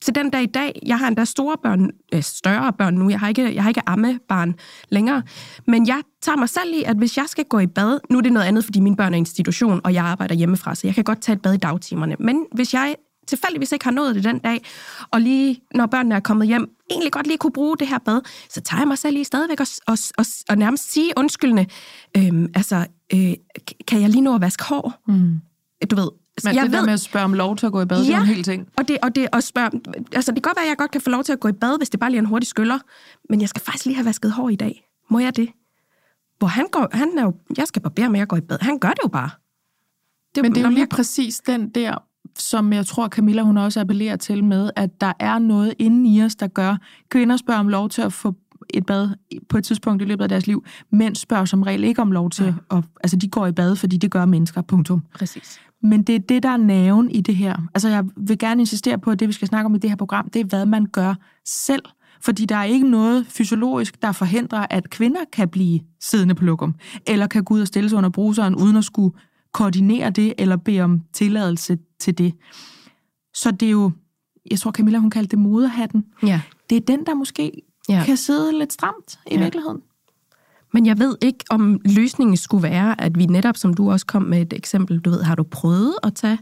til 0.00 0.14
den 0.14 0.30
dag 0.30 0.42
i 0.42 0.46
dag, 0.46 0.80
jeg 0.86 0.98
har 0.98 1.08
endda 1.08 1.24
store 1.24 1.56
børn, 1.62 1.90
øh, 2.14 2.22
større 2.22 2.72
børn 2.72 2.94
nu, 2.94 3.10
jeg 3.10 3.20
har 3.20 3.28
ikke, 3.28 3.54
jeg 3.54 3.62
har 3.62 3.70
ikke 3.70 3.82
ammebarn 3.86 4.54
længere, 4.88 5.22
men 5.66 5.86
jeg 5.86 6.02
tager 6.22 6.36
mig 6.36 6.48
selv 6.48 6.74
i, 6.74 6.82
at 6.82 6.96
hvis 6.96 7.16
jeg 7.16 7.24
skal 7.28 7.44
gå 7.44 7.58
i 7.58 7.66
bad, 7.66 7.98
nu 8.10 8.18
er 8.18 8.22
det 8.22 8.32
noget 8.32 8.46
andet, 8.46 8.64
fordi 8.64 8.80
mine 8.80 8.96
børn 8.96 9.14
er 9.14 9.18
institution, 9.18 9.80
og 9.84 9.94
jeg 9.94 10.04
arbejder 10.04 10.34
hjemmefra, 10.34 10.74
så 10.74 10.86
jeg 10.86 10.94
kan 10.94 11.04
godt 11.04 11.20
tage 11.20 11.36
et 11.36 11.42
bad 11.42 11.54
i 11.54 11.56
dagtimerne, 11.56 12.16
men 12.18 12.46
hvis 12.52 12.74
jeg 12.74 12.96
tilfældigvis 13.26 13.72
ikke 13.72 13.84
har 13.84 13.92
nået 13.92 14.14
det 14.14 14.24
den 14.24 14.38
dag, 14.38 14.64
og 15.10 15.20
lige 15.20 15.60
når 15.74 15.86
børnene 15.86 16.14
er 16.14 16.20
kommet 16.20 16.46
hjem, 16.46 16.76
egentlig 16.90 17.12
godt 17.12 17.26
lige 17.26 17.38
kunne 17.38 17.52
bruge 17.52 17.76
det 17.76 17.88
her 17.88 17.98
bad, 17.98 18.20
så 18.50 18.60
tager 18.60 18.80
jeg 18.80 18.88
mig 18.88 18.98
selv 18.98 19.14
lige 19.14 19.24
stadigvæk 19.24 19.60
og, 19.60 19.66
og, 19.86 19.98
og, 20.18 20.24
og 20.48 20.58
nærmest 20.58 20.92
sige 20.92 21.12
undskyldende, 21.16 21.66
øhm, 22.16 22.48
altså, 22.54 22.86
øh, 23.14 23.32
kan 23.86 24.00
jeg 24.00 24.10
lige 24.10 24.20
nå 24.20 24.34
at 24.34 24.40
vaske 24.40 24.64
hår? 24.64 24.94
Mm. 25.08 25.40
Du 25.90 25.96
ved, 25.96 26.08
men 26.44 26.54
jeg 26.54 26.62
det 26.62 26.72
ved, 26.72 26.78
der 26.78 26.84
med 26.84 26.92
at 26.92 27.00
spørge 27.00 27.24
om 27.24 27.32
lov 27.32 27.56
til 27.56 27.66
at 27.66 27.72
gå 27.72 27.80
i 27.80 27.84
bad, 27.84 28.02
ja, 28.02 28.06
det 28.06 28.14
er 28.14 28.20
en 28.20 28.26
hel 28.26 28.42
ting. 28.42 28.68
Og 28.76 28.88
det, 28.88 28.98
og 29.02 29.14
det 29.14 29.28
at 29.32 29.44
spørge, 29.44 29.70
altså 30.12 30.32
det 30.32 30.42
kan 30.42 30.50
godt 30.50 30.56
være, 30.56 30.64
at 30.64 30.68
jeg 30.68 30.76
godt 30.76 30.90
kan 30.90 31.00
få 31.00 31.10
lov 31.10 31.24
til 31.24 31.32
at 31.32 31.40
gå 31.40 31.48
i 31.48 31.52
bad, 31.52 31.78
hvis 31.78 31.90
det 31.90 32.00
bare 32.00 32.10
lige 32.10 32.18
er 32.18 32.22
en 32.22 32.28
hurtig 32.28 32.48
skyller, 32.48 32.78
men 33.30 33.40
jeg 33.40 33.48
skal 33.48 33.62
faktisk 33.62 33.84
lige 33.84 33.96
have 33.96 34.04
vasket 34.04 34.32
hår 34.32 34.48
i 34.48 34.56
dag. 34.56 34.88
Må 35.10 35.18
jeg 35.18 35.36
det? 35.36 35.48
Hvor 36.38 36.48
han 36.48 36.66
går, 36.72 36.88
han 36.92 37.18
er 37.18 37.22
jo, 37.22 37.34
jeg 37.56 37.66
skal 37.66 37.82
barbere 37.82 38.10
med 38.10 38.20
at 38.20 38.28
gå 38.28 38.36
i 38.36 38.40
bad. 38.40 38.58
Han 38.60 38.78
gør 38.78 38.88
det 38.88 39.00
jo 39.04 39.08
bare. 39.08 39.30
Det, 40.34 40.42
men 40.42 40.54
det 40.54 40.60
er 40.60 40.64
jo 40.64 40.68
lige 40.68 40.80
jeg... 40.80 40.88
præcis 40.88 41.40
den 41.46 41.70
der, 41.70 42.02
som 42.38 42.72
jeg 42.72 42.86
tror, 42.86 43.08
Camilla 43.08 43.42
hun 43.42 43.56
også 43.56 43.80
appellerer 43.80 44.16
til 44.16 44.44
med, 44.44 44.70
at 44.76 45.00
der 45.00 45.12
er 45.20 45.38
noget 45.38 45.74
inde 45.78 46.10
i 46.10 46.22
os, 46.22 46.34
der 46.34 46.46
gør, 46.46 46.76
kvinder 47.08 47.36
spørger 47.36 47.60
om 47.60 47.68
lov 47.68 47.88
til 47.88 48.02
at 48.02 48.12
få 48.12 48.34
et 48.70 48.86
bad 48.86 49.08
på 49.48 49.58
et 49.58 49.64
tidspunkt 49.64 50.02
i 50.02 50.04
løbet 50.04 50.22
af 50.22 50.28
deres 50.28 50.46
liv, 50.46 50.64
mænd 50.90 51.16
spørger 51.16 51.44
som 51.44 51.62
regel 51.62 51.84
ikke 51.84 52.02
om 52.02 52.12
lov 52.12 52.30
til, 52.30 52.54
ja. 52.70 52.76
at, 52.76 52.84
altså 53.00 53.16
de 53.16 53.28
går 53.28 53.46
i 53.46 53.52
bad, 53.52 53.76
fordi 53.76 53.96
det 53.96 54.10
gør 54.10 54.24
mennesker, 54.24 54.62
punktum. 54.62 55.02
Præcis. 55.14 55.60
Men 55.84 56.02
det 56.02 56.14
er 56.14 56.18
det, 56.18 56.42
der 56.42 56.48
er 56.48 56.56
naven 56.56 57.10
i 57.10 57.20
det 57.20 57.36
her. 57.36 57.56
Altså, 57.74 57.88
jeg 57.88 58.04
vil 58.16 58.38
gerne 58.38 58.62
insistere 58.62 58.98
på, 58.98 59.10
at 59.10 59.20
det, 59.20 59.28
vi 59.28 59.32
skal 59.32 59.48
snakke 59.48 59.66
om 59.66 59.74
i 59.74 59.78
det 59.78 59.90
her 59.90 59.96
program, 59.96 60.28
det 60.28 60.40
er, 60.40 60.44
hvad 60.44 60.66
man 60.66 60.86
gør 60.86 61.14
selv. 61.46 61.82
Fordi 62.20 62.44
der 62.44 62.56
er 62.56 62.64
ikke 62.64 62.90
noget 62.90 63.26
fysiologisk, 63.26 64.02
der 64.02 64.12
forhindrer, 64.12 64.66
at 64.70 64.90
kvinder 64.90 65.20
kan 65.32 65.48
blive 65.48 65.80
siddende 66.00 66.34
på 66.34 66.44
lokum, 66.44 66.74
eller 67.06 67.26
kan 67.26 67.44
gå 67.44 67.54
ud 67.54 67.60
og 67.60 67.66
stille 67.66 67.88
sig 67.88 67.98
under 67.98 68.10
bruseren, 68.10 68.54
uden 68.54 68.76
at 68.76 68.84
skulle 68.84 69.16
koordinere 69.52 70.10
det, 70.10 70.34
eller 70.38 70.56
bede 70.56 70.80
om 70.80 71.00
tilladelse 71.12 71.78
til 71.98 72.18
det. 72.18 72.34
Så 73.34 73.50
det 73.50 73.66
er 73.66 73.70
jo, 73.70 73.90
jeg 74.50 74.58
tror 74.58 74.70
Camilla, 74.70 74.98
hun 74.98 75.10
kaldte 75.10 75.30
det 75.30 75.38
moderhatten. 75.38 76.04
Ja. 76.22 76.40
Det 76.70 76.76
er 76.76 76.80
den, 76.80 77.06
der 77.06 77.14
måske 77.14 77.62
ja. 77.88 78.02
kan 78.06 78.16
sidde 78.16 78.58
lidt 78.58 78.72
stramt 78.72 79.18
i 79.26 79.34
ja. 79.34 79.42
virkeligheden. 79.42 79.80
Men 80.74 80.86
jeg 80.86 80.98
ved 80.98 81.16
ikke, 81.22 81.44
om 81.50 81.80
løsningen 81.84 82.36
skulle 82.36 82.62
være, 82.62 83.00
at 83.00 83.18
vi 83.18 83.26
netop, 83.26 83.56
som 83.56 83.74
du 83.74 83.90
også 83.90 84.06
kom 84.06 84.22
med 84.22 84.42
et 84.42 84.52
eksempel, 84.52 84.98
du 84.98 85.10
ved, 85.10 85.22
har 85.22 85.34
du 85.34 85.42
prøvet 85.42 85.94
at 86.02 86.14
tage 86.14 86.38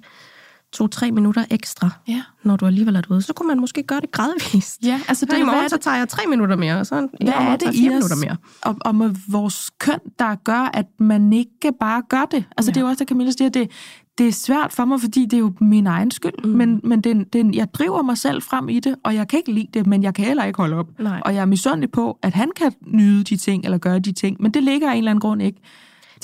to-tre 0.72 1.10
minutter 1.10 1.44
ekstra, 1.50 1.90
ja. 2.08 2.22
når 2.42 2.56
du 2.56 2.66
alligevel 2.66 2.96
er 2.96 3.02
ude, 3.10 3.22
så 3.22 3.32
kunne 3.32 3.46
man 3.46 3.60
måske 3.60 3.82
gøre 3.82 4.00
det 4.00 4.10
gradvist. 4.12 4.84
Ja, 4.84 5.00
altså 5.08 5.26
det, 5.26 5.38
i 5.38 5.42
morgen, 5.42 5.68
så 5.68 5.76
tager 5.76 5.96
jeg 5.96 6.08
tre 6.08 6.22
minutter 6.28 6.56
mere, 6.56 6.78
og 6.78 6.86
så 6.86 6.94
hvad 6.94 7.08
i 7.20 7.24
morgen, 7.24 7.46
er 7.46 7.56
det 7.56 7.74
fire 7.74 7.88
minutter 7.88 8.16
mere. 8.16 8.36
Og, 8.62 8.76
og 8.80 8.94
med 8.94 9.14
vores 9.28 9.70
køn, 9.78 9.98
der 10.18 10.34
gør, 10.34 10.70
at 10.74 10.86
man 10.98 11.32
ikke 11.32 11.72
bare 11.80 12.02
gør 12.08 12.24
det. 12.30 12.44
Altså 12.56 12.70
ja. 12.70 12.74
det 12.74 12.76
er 12.76 12.80
jo 12.80 12.86
også, 12.86 12.98
det 12.98 13.08
Camilla 13.08 13.32
siger, 13.38 13.48
det, 13.48 13.70
det 14.18 14.28
er 14.28 14.32
svært 14.32 14.72
for 14.72 14.84
mig, 14.84 15.00
fordi 15.00 15.24
det 15.24 15.32
er 15.32 15.38
jo 15.38 15.52
min 15.60 15.86
egen 15.86 16.10
skyld, 16.10 16.44
mm. 16.44 16.50
men, 16.50 16.80
men 16.84 17.00
det, 17.00 17.32
det, 17.32 17.54
jeg 17.54 17.74
driver 17.74 18.02
mig 18.02 18.18
selv 18.18 18.42
frem 18.42 18.68
i 18.68 18.80
det, 18.80 18.96
og 19.04 19.14
jeg 19.14 19.28
kan 19.28 19.38
ikke 19.38 19.52
lide 19.52 19.68
det, 19.74 19.86
men 19.86 20.02
jeg 20.02 20.14
kan 20.14 20.24
heller 20.24 20.44
ikke 20.44 20.56
holde 20.56 20.76
op. 20.76 20.86
Nej. 20.98 21.20
Og 21.24 21.34
jeg 21.34 21.40
er 21.40 21.46
misundelig 21.46 21.90
på, 21.90 22.18
at 22.22 22.34
han 22.34 22.50
kan 22.56 22.72
nyde 22.86 23.24
de 23.24 23.36
ting, 23.36 23.64
eller 23.64 23.78
gøre 23.78 23.98
de 23.98 24.12
ting, 24.12 24.36
men 24.40 24.54
det 24.54 24.62
ligger 24.62 24.88
af 24.88 24.92
en 24.92 24.98
eller 24.98 25.10
anden 25.10 25.20
grund 25.20 25.42
ikke. 25.42 25.60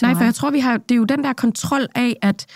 Nej, 0.03 0.15
for 0.15 0.25
jeg 0.25 0.35
tror, 0.35 0.51
vi 0.51 0.61
har, 0.61 0.77
det 0.77 0.91
er 0.91 0.97
jo 0.97 1.05
den 1.05 1.25
der 1.25 1.33
kontrol 1.33 1.87
af, 1.95 2.17
at 2.23 2.47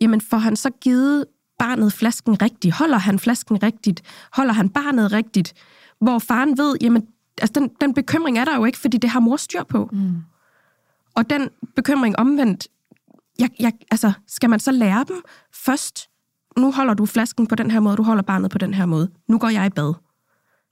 jamen, 0.00 0.20
får 0.20 0.36
han 0.36 0.56
så 0.56 0.70
givet 0.70 1.24
barnet 1.58 1.92
flasken 1.92 2.42
rigtigt? 2.42 2.74
Holder 2.74 2.98
han 2.98 3.18
flasken 3.18 3.62
rigtigt? 3.62 4.02
Holder 4.32 4.52
han 4.52 4.68
barnet 4.68 5.12
rigtigt? 5.12 5.54
Hvor 6.00 6.18
faren 6.18 6.58
ved, 6.58 6.76
jamen, 6.80 7.02
altså 7.40 7.60
den, 7.60 7.70
den 7.80 7.94
bekymring 7.94 8.38
er 8.38 8.44
der 8.44 8.56
jo 8.56 8.64
ikke, 8.64 8.78
fordi 8.78 8.98
det 8.98 9.10
har 9.10 9.20
mor 9.20 9.36
styr 9.36 9.62
på. 9.62 9.88
Mm. 9.92 10.14
Og 11.14 11.30
den 11.30 11.48
bekymring 11.76 12.18
omvendt, 12.18 12.68
jeg, 13.38 13.50
jeg, 13.60 13.72
altså, 13.90 14.12
skal 14.28 14.50
man 14.50 14.60
så 14.60 14.72
lære 14.72 15.04
dem 15.08 15.22
først, 15.52 16.08
nu 16.58 16.72
holder 16.72 16.94
du 16.94 17.06
flasken 17.06 17.46
på 17.46 17.54
den 17.54 17.70
her 17.70 17.80
måde, 17.80 17.96
du 17.96 18.02
holder 18.02 18.22
barnet 18.22 18.50
på 18.50 18.58
den 18.58 18.74
her 18.74 18.86
måde. 18.86 19.10
Nu 19.28 19.38
går 19.38 19.48
jeg 19.48 19.66
i 19.66 19.70
bad. 19.70 19.94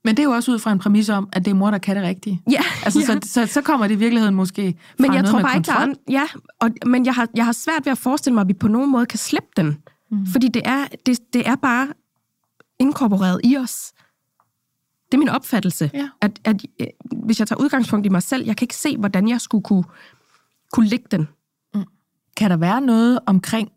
Men 0.05 0.16
det 0.16 0.22
er 0.22 0.25
jo 0.25 0.31
også 0.31 0.53
ud 0.53 0.59
fra 0.59 0.72
en 0.72 0.79
præmis 0.79 1.09
om, 1.09 1.29
at 1.33 1.44
det 1.44 1.51
er 1.51 1.55
mor, 1.55 1.70
der 1.70 1.79
kan 1.79 1.96
det 1.96 2.05
rigtige. 2.05 2.42
Ja. 2.51 2.61
Altså, 2.85 3.01
ja. 3.01 3.07
Så, 3.07 3.20
så, 3.22 3.46
så 3.46 3.62
kommer 3.62 3.87
det 3.87 3.94
i 3.94 3.98
virkeligheden 3.98 4.35
måske 4.35 4.75
fra 4.79 4.94
Men 4.98 5.14
jeg 5.14 5.25
tror 5.25 5.40
bare 5.40 5.57
ikke, 5.57 5.66
der 5.66 5.72
er, 5.72 5.94
ja, 6.09 6.27
og, 6.61 6.70
men 6.87 7.07
jeg 7.07 7.14
har, 7.14 7.29
jeg 7.35 7.44
har 7.44 7.53
svært 7.53 7.85
ved 7.85 7.92
at 7.92 7.98
forestille 7.98 8.35
mig, 8.35 8.40
at 8.40 8.48
vi 8.48 8.53
på 8.53 8.68
nogen 8.68 8.90
måde 8.90 9.07
kan 9.07 9.18
slippe 9.18 9.48
den. 9.57 9.79
Mm. 10.11 10.27
Fordi 10.27 10.48
det 10.48 10.62
er, 10.64 10.87
det, 11.07 11.18
det 11.33 11.48
er 11.48 11.57
bare 11.57 11.88
inkorporeret 12.79 13.40
i 13.44 13.57
os. 13.57 13.92
Det 15.07 15.14
er 15.14 15.18
min 15.18 15.29
opfattelse. 15.29 15.90
Ja. 15.94 16.09
At, 16.20 16.40
at, 16.44 16.66
at 16.81 16.88
hvis 17.25 17.38
jeg 17.38 17.48
tager 17.48 17.61
udgangspunkt 17.61 18.07
i 18.07 18.09
mig 18.09 18.22
selv, 18.22 18.46
jeg 18.46 18.57
kan 18.57 18.64
ikke 18.64 18.77
se, 18.77 18.96
hvordan 18.96 19.29
jeg 19.29 19.40
skulle 19.40 19.64
kunne, 19.64 19.85
kunne 20.72 20.88
lægge 20.88 21.07
den. 21.11 21.29
Kan 22.37 22.51
der 22.51 22.57
være 22.57 22.81
noget 22.81 23.18
omkring 23.27 23.68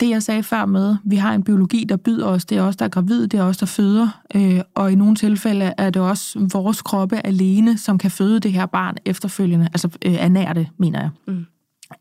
det, 0.00 0.10
jeg 0.10 0.22
sagde 0.22 0.42
før 0.42 0.64
med, 0.64 0.96
vi 1.04 1.16
har 1.16 1.34
en 1.34 1.42
biologi, 1.42 1.84
der 1.84 1.96
byder 1.96 2.26
os, 2.26 2.44
det 2.44 2.58
er 2.58 2.62
os, 2.62 2.76
der 2.76 2.84
er 2.84 2.88
gravid, 2.88 3.28
det 3.28 3.40
er 3.40 3.44
os, 3.44 3.56
der 3.56 3.66
føder, 3.66 4.22
øh, 4.34 4.60
og 4.74 4.92
i 4.92 4.94
nogle 4.94 5.14
tilfælde 5.14 5.74
er 5.78 5.90
det 5.90 6.02
også 6.02 6.48
vores 6.52 6.82
kroppe 6.82 7.26
alene, 7.26 7.78
som 7.78 7.98
kan 7.98 8.10
føde 8.10 8.40
det 8.40 8.52
her 8.52 8.66
barn 8.66 8.96
efterfølgende, 9.04 9.66
altså 9.66 9.88
øh, 10.04 10.14
ernære 10.14 10.54
det, 10.54 10.68
mener 10.78 11.00
jeg. 11.00 11.10
Mm 11.26 11.46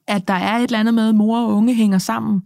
at 0.07 0.27
der 0.27 0.33
er 0.33 0.57
et 0.57 0.63
eller 0.63 0.79
andet 0.79 0.93
med, 0.93 1.09
at 1.09 1.15
mor 1.15 1.41
og 1.41 1.47
unge 1.47 1.73
hænger 1.73 1.97
sammen. 1.97 2.43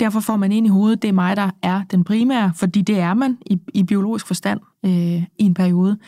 Derfor 0.00 0.20
får 0.20 0.36
man 0.36 0.52
ind 0.52 0.66
i 0.66 0.68
hovedet, 0.68 1.02
det 1.02 1.08
er 1.08 1.12
mig, 1.12 1.36
der 1.36 1.50
er 1.62 1.82
den 1.90 2.04
primære, 2.04 2.52
fordi 2.54 2.82
det 2.82 2.98
er 3.00 3.14
man 3.14 3.38
i, 3.46 3.58
i 3.74 3.82
biologisk 3.82 4.26
forstand 4.26 4.60
øh, 4.84 4.92
i 4.92 5.26
en 5.38 5.54
periode. 5.54 5.98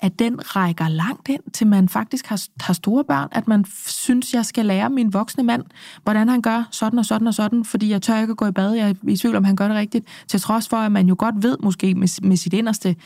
At 0.00 0.18
den 0.18 0.56
rækker 0.56 0.88
langt 0.88 1.28
ind, 1.28 1.42
til 1.52 1.66
man 1.66 1.88
faktisk 1.88 2.26
har, 2.26 2.42
har 2.60 2.72
store 2.72 3.04
børn, 3.04 3.28
at 3.32 3.48
man 3.48 3.64
synes, 3.86 4.34
jeg 4.34 4.46
skal 4.46 4.66
lære 4.66 4.90
min 4.90 5.12
voksne 5.12 5.42
mand, 5.42 5.64
hvordan 6.02 6.28
han 6.28 6.42
gør 6.42 6.68
sådan 6.70 6.98
og 6.98 7.04
sådan 7.04 7.26
og 7.26 7.34
sådan, 7.34 7.64
fordi 7.64 7.90
jeg 7.90 8.02
tør 8.02 8.20
ikke 8.20 8.30
at 8.30 8.36
gå 8.36 8.46
i 8.46 8.52
bad, 8.52 8.72
jeg 8.72 8.90
er 8.90 8.94
i 9.08 9.16
tvivl 9.16 9.36
om, 9.36 9.44
han 9.44 9.56
gør 9.56 9.68
det 9.68 9.76
rigtigt, 9.76 10.06
til 10.28 10.40
trods 10.40 10.68
for, 10.68 10.76
at 10.76 10.92
man 10.92 11.08
jo 11.08 11.16
godt 11.18 11.42
ved 11.42 11.56
måske 11.62 11.94
med, 11.94 12.22
med 12.22 12.36
sit 12.36 12.52
inderste, 12.52 12.96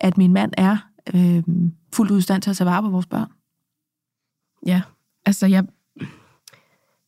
at 0.00 0.18
min 0.18 0.32
mand 0.32 0.52
er 0.56 0.76
øh, 1.14 1.42
fuldt 1.92 2.10
ud 2.10 2.20
stand 2.20 2.42
til 2.42 2.50
at 2.50 2.56
tage 2.56 2.66
vare 2.66 2.82
på 2.82 2.88
vores 2.88 3.06
børn. 3.06 3.28
Ja, 4.66 4.82
altså 5.26 5.46
jeg, 5.46 5.64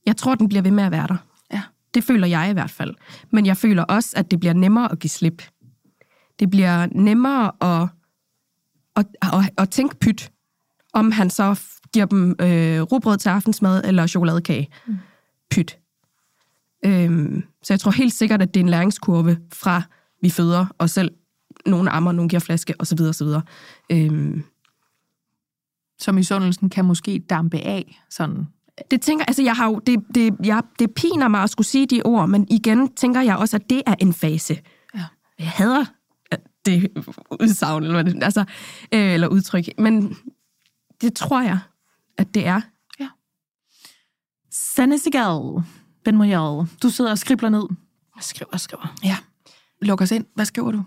jeg 0.06 0.16
tror, 0.16 0.34
den 0.34 0.48
bliver 0.48 0.62
ved 0.62 0.70
med 0.70 0.84
at 0.84 0.90
være 0.90 1.06
der. 1.06 1.16
Ja. 1.52 1.62
Det 1.94 2.04
føler 2.04 2.26
jeg 2.26 2.50
i 2.50 2.52
hvert 2.52 2.70
fald. 2.70 2.94
Men 3.30 3.46
jeg 3.46 3.56
føler 3.56 3.82
også, 3.82 4.12
at 4.16 4.30
det 4.30 4.40
bliver 4.40 4.52
nemmere 4.52 4.92
at 4.92 4.98
give 4.98 5.10
slip. 5.10 5.42
Det 6.38 6.50
bliver 6.50 6.86
nemmere 6.92 7.52
at, 7.60 7.88
at, 8.96 9.06
at, 9.22 9.50
at 9.58 9.70
tænke 9.70 9.96
pyt, 9.96 10.32
om 10.92 11.12
han 11.12 11.30
så 11.30 11.60
giver 11.92 12.06
dem 12.06 12.36
øh, 12.40 12.80
rugbrød 12.82 13.18
til 13.18 13.28
aftensmad 13.28 13.84
eller 13.84 14.06
chokoladekage. 14.06 14.68
Mm. 14.86 14.96
Pyt. 15.50 15.78
Øhm, 16.84 17.44
så 17.62 17.72
jeg 17.72 17.80
tror 17.80 17.90
helt 17.90 18.12
sikkert, 18.12 18.42
at 18.42 18.54
det 18.54 18.60
er 18.60 18.64
en 18.64 18.70
læringskurve 18.70 19.38
fra 19.52 19.82
vi 20.22 20.30
føder 20.30 20.66
os 20.78 20.90
selv. 20.90 21.10
Nogle 21.66 21.90
ammer, 21.90 22.12
nogle 22.12 22.28
giver 22.28 22.40
flaske, 22.40 22.74
osv. 22.78 23.00
osv. 23.00 23.26
Øhm, 23.92 24.42
så 25.98 26.12
misundelsen 26.12 26.70
kan 26.70 26.84
måske 26.84 27.18
dampe 27.18 27.58
af, 27.58 28.02
sådan 28.10 28.46
det 28.90 29.02
tænker 29.02 29.24
altså 29.24 29.42
jeg 29.42 29.56
har 29.56 29.66
jo, 29.66 29.78
det, 29.78 30.00
det, 30.14 30.34
jeg, 30.44 30.62
det 30.78 30.94
piner 30.94 31.28
mig 31.28 31.42
at 31.42 31.50
skulle 31.50 31.66
sige 31.66 31.86
de 31.86 32.02
ord, 32.04 32.28
men 32.28 32.46
igen 32.50 32.94
tænker 32.94 33.20
jeg 33.20 33.36
også, 33.36 33.56
at 33.56 33.70
det 33.70 33.82
er 33.86 33.94
en 34.00 34.12
fase. 34.12 34.60
Ja. 34.94 35.04
Jeg 35.38 35.48
hader 35.48 35.84
det 36.66 36.90
udsagn, 37.40 37.84
eller, 37.84 38.02
det, 38.02 38.24
altså, 38.24 38.44
øh, 38.92 39.12
eller 39.12 39.28
udtryk, 39.28 39.64
men 39.78 40.16
det 41.00 41.14
tror 41.14 41.40
jeg, 41.40 41.58
at 42.18 42.34
det 42.34 42.46
er. 42.46 42.60
Ja. 43.00 43.08
Sanne 44.50 44.98
Sigal, 44.98 45.62
Ben 46.04 46.16
Moyal, 46.16 46.66
du 46.82 46.90
sidder 46.90 47.10
og 47.10 47.18
skribler 47.18 47.48
ned. 47.48 47.66
Jeg 48.16 48.24
skriver, 48.24 48.48
jeg 48.52 48.60
skriver. 48.60 48.96
Ja. 49.04 49.16
Luk 49.82 50.00
os 50.00 50.10
ind. 50.10 50.26
Hvad 50.34 50.44
skriver 50.44 50.72
du? 50.72 50.82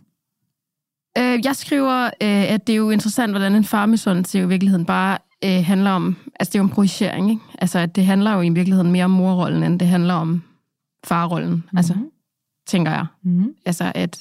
Øh, 1.18 1.46
jeg 1.46 1.56
skriver, 1.56 2.06
øh, 2.06 2.54
at 2.54 2.68
det 2.68 2.74
er 2.74 2.78
jo 2.78 2.90
interessant, 2.90 3.32
hvordan 3.32 3.56
en 3.56 3.64
farmisundelse 3.64 4.40
i 4.40 4.48
virkeligheden 4.48 4.86
bare 4.86 5.18
øh, 5.44 5.66
handler 5.66 5.92
om, 5.92 6.16
altså 6.40 6.52
det 6.52 6.56
er 6.56 6.60
jo 6.60 6.64
en 6.64 6.70
projicering, 6.70 7.30
ikke? 7.30 7.42
Altså 7.60 7.80
at 7.80 7.96
det 7.96 8.06
handler 8.06 8.34
jo 8.34 8.42
i 8.42 8.50
virkeligheden 8.50 8.92
mere 8.92 9.06
om 9.06 9.12
morrollen, 9.12 9.64
end 9.64 9.80
det 9.80 9.88
handler 9.88 10.14
om 10.14 10.44
farrollen, 11.06 11.50
mm-hmm. 11.50 11.78
altså, 11.78 11.96
tænker 12.68 12.92
jeg. 12.92 13.06
Mm-hmm. 13.24 13.56
Altså 13.66 13.92
at 13.96 14.20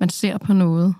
man 0.00 0.08
ser 0.08 0.38
på 0.38 0.52
noget, 0.52 0.94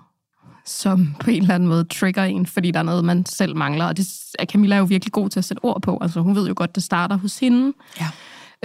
som 0.65 1.15
på 1.19 1.29
en 1.29 1.41
eller 1.41 1.55
anden 1.55 1.69
måde 1.69 1.83
trigger 1.83 2.23
en, 2.23 2.45
fordi 2.45 2.71
der 2.71 2.79
er 2.79 2.83
noget, 2.83 3.05
man 3.05 3.25
selv 3.25 3.55
mangler. 3.55 3.85
Og 3.85 3.97
det 3.97 4.07
er 4.39 4.45
Camilla 4.45 4.75
er 4.75 4.79
jo 4.79 4.85
virkelig 4.85 5.11
god 5.11 5.29
til 5.29 5.39
at 5.39 5.45
sætte 5.45 5.65
ord 5.65 5.81
på. 5.81 5.97
Altså 6.01 6.21
hun 6.21 6.35
ved 6.35 6.47
jo 6.47 6.53
godt, 6.57 6.75
det 6.75 6.83
starter 6.83 7.17
hos 7.17 7.39
hende. 7.39 7.73
Ja. 7.99 8.07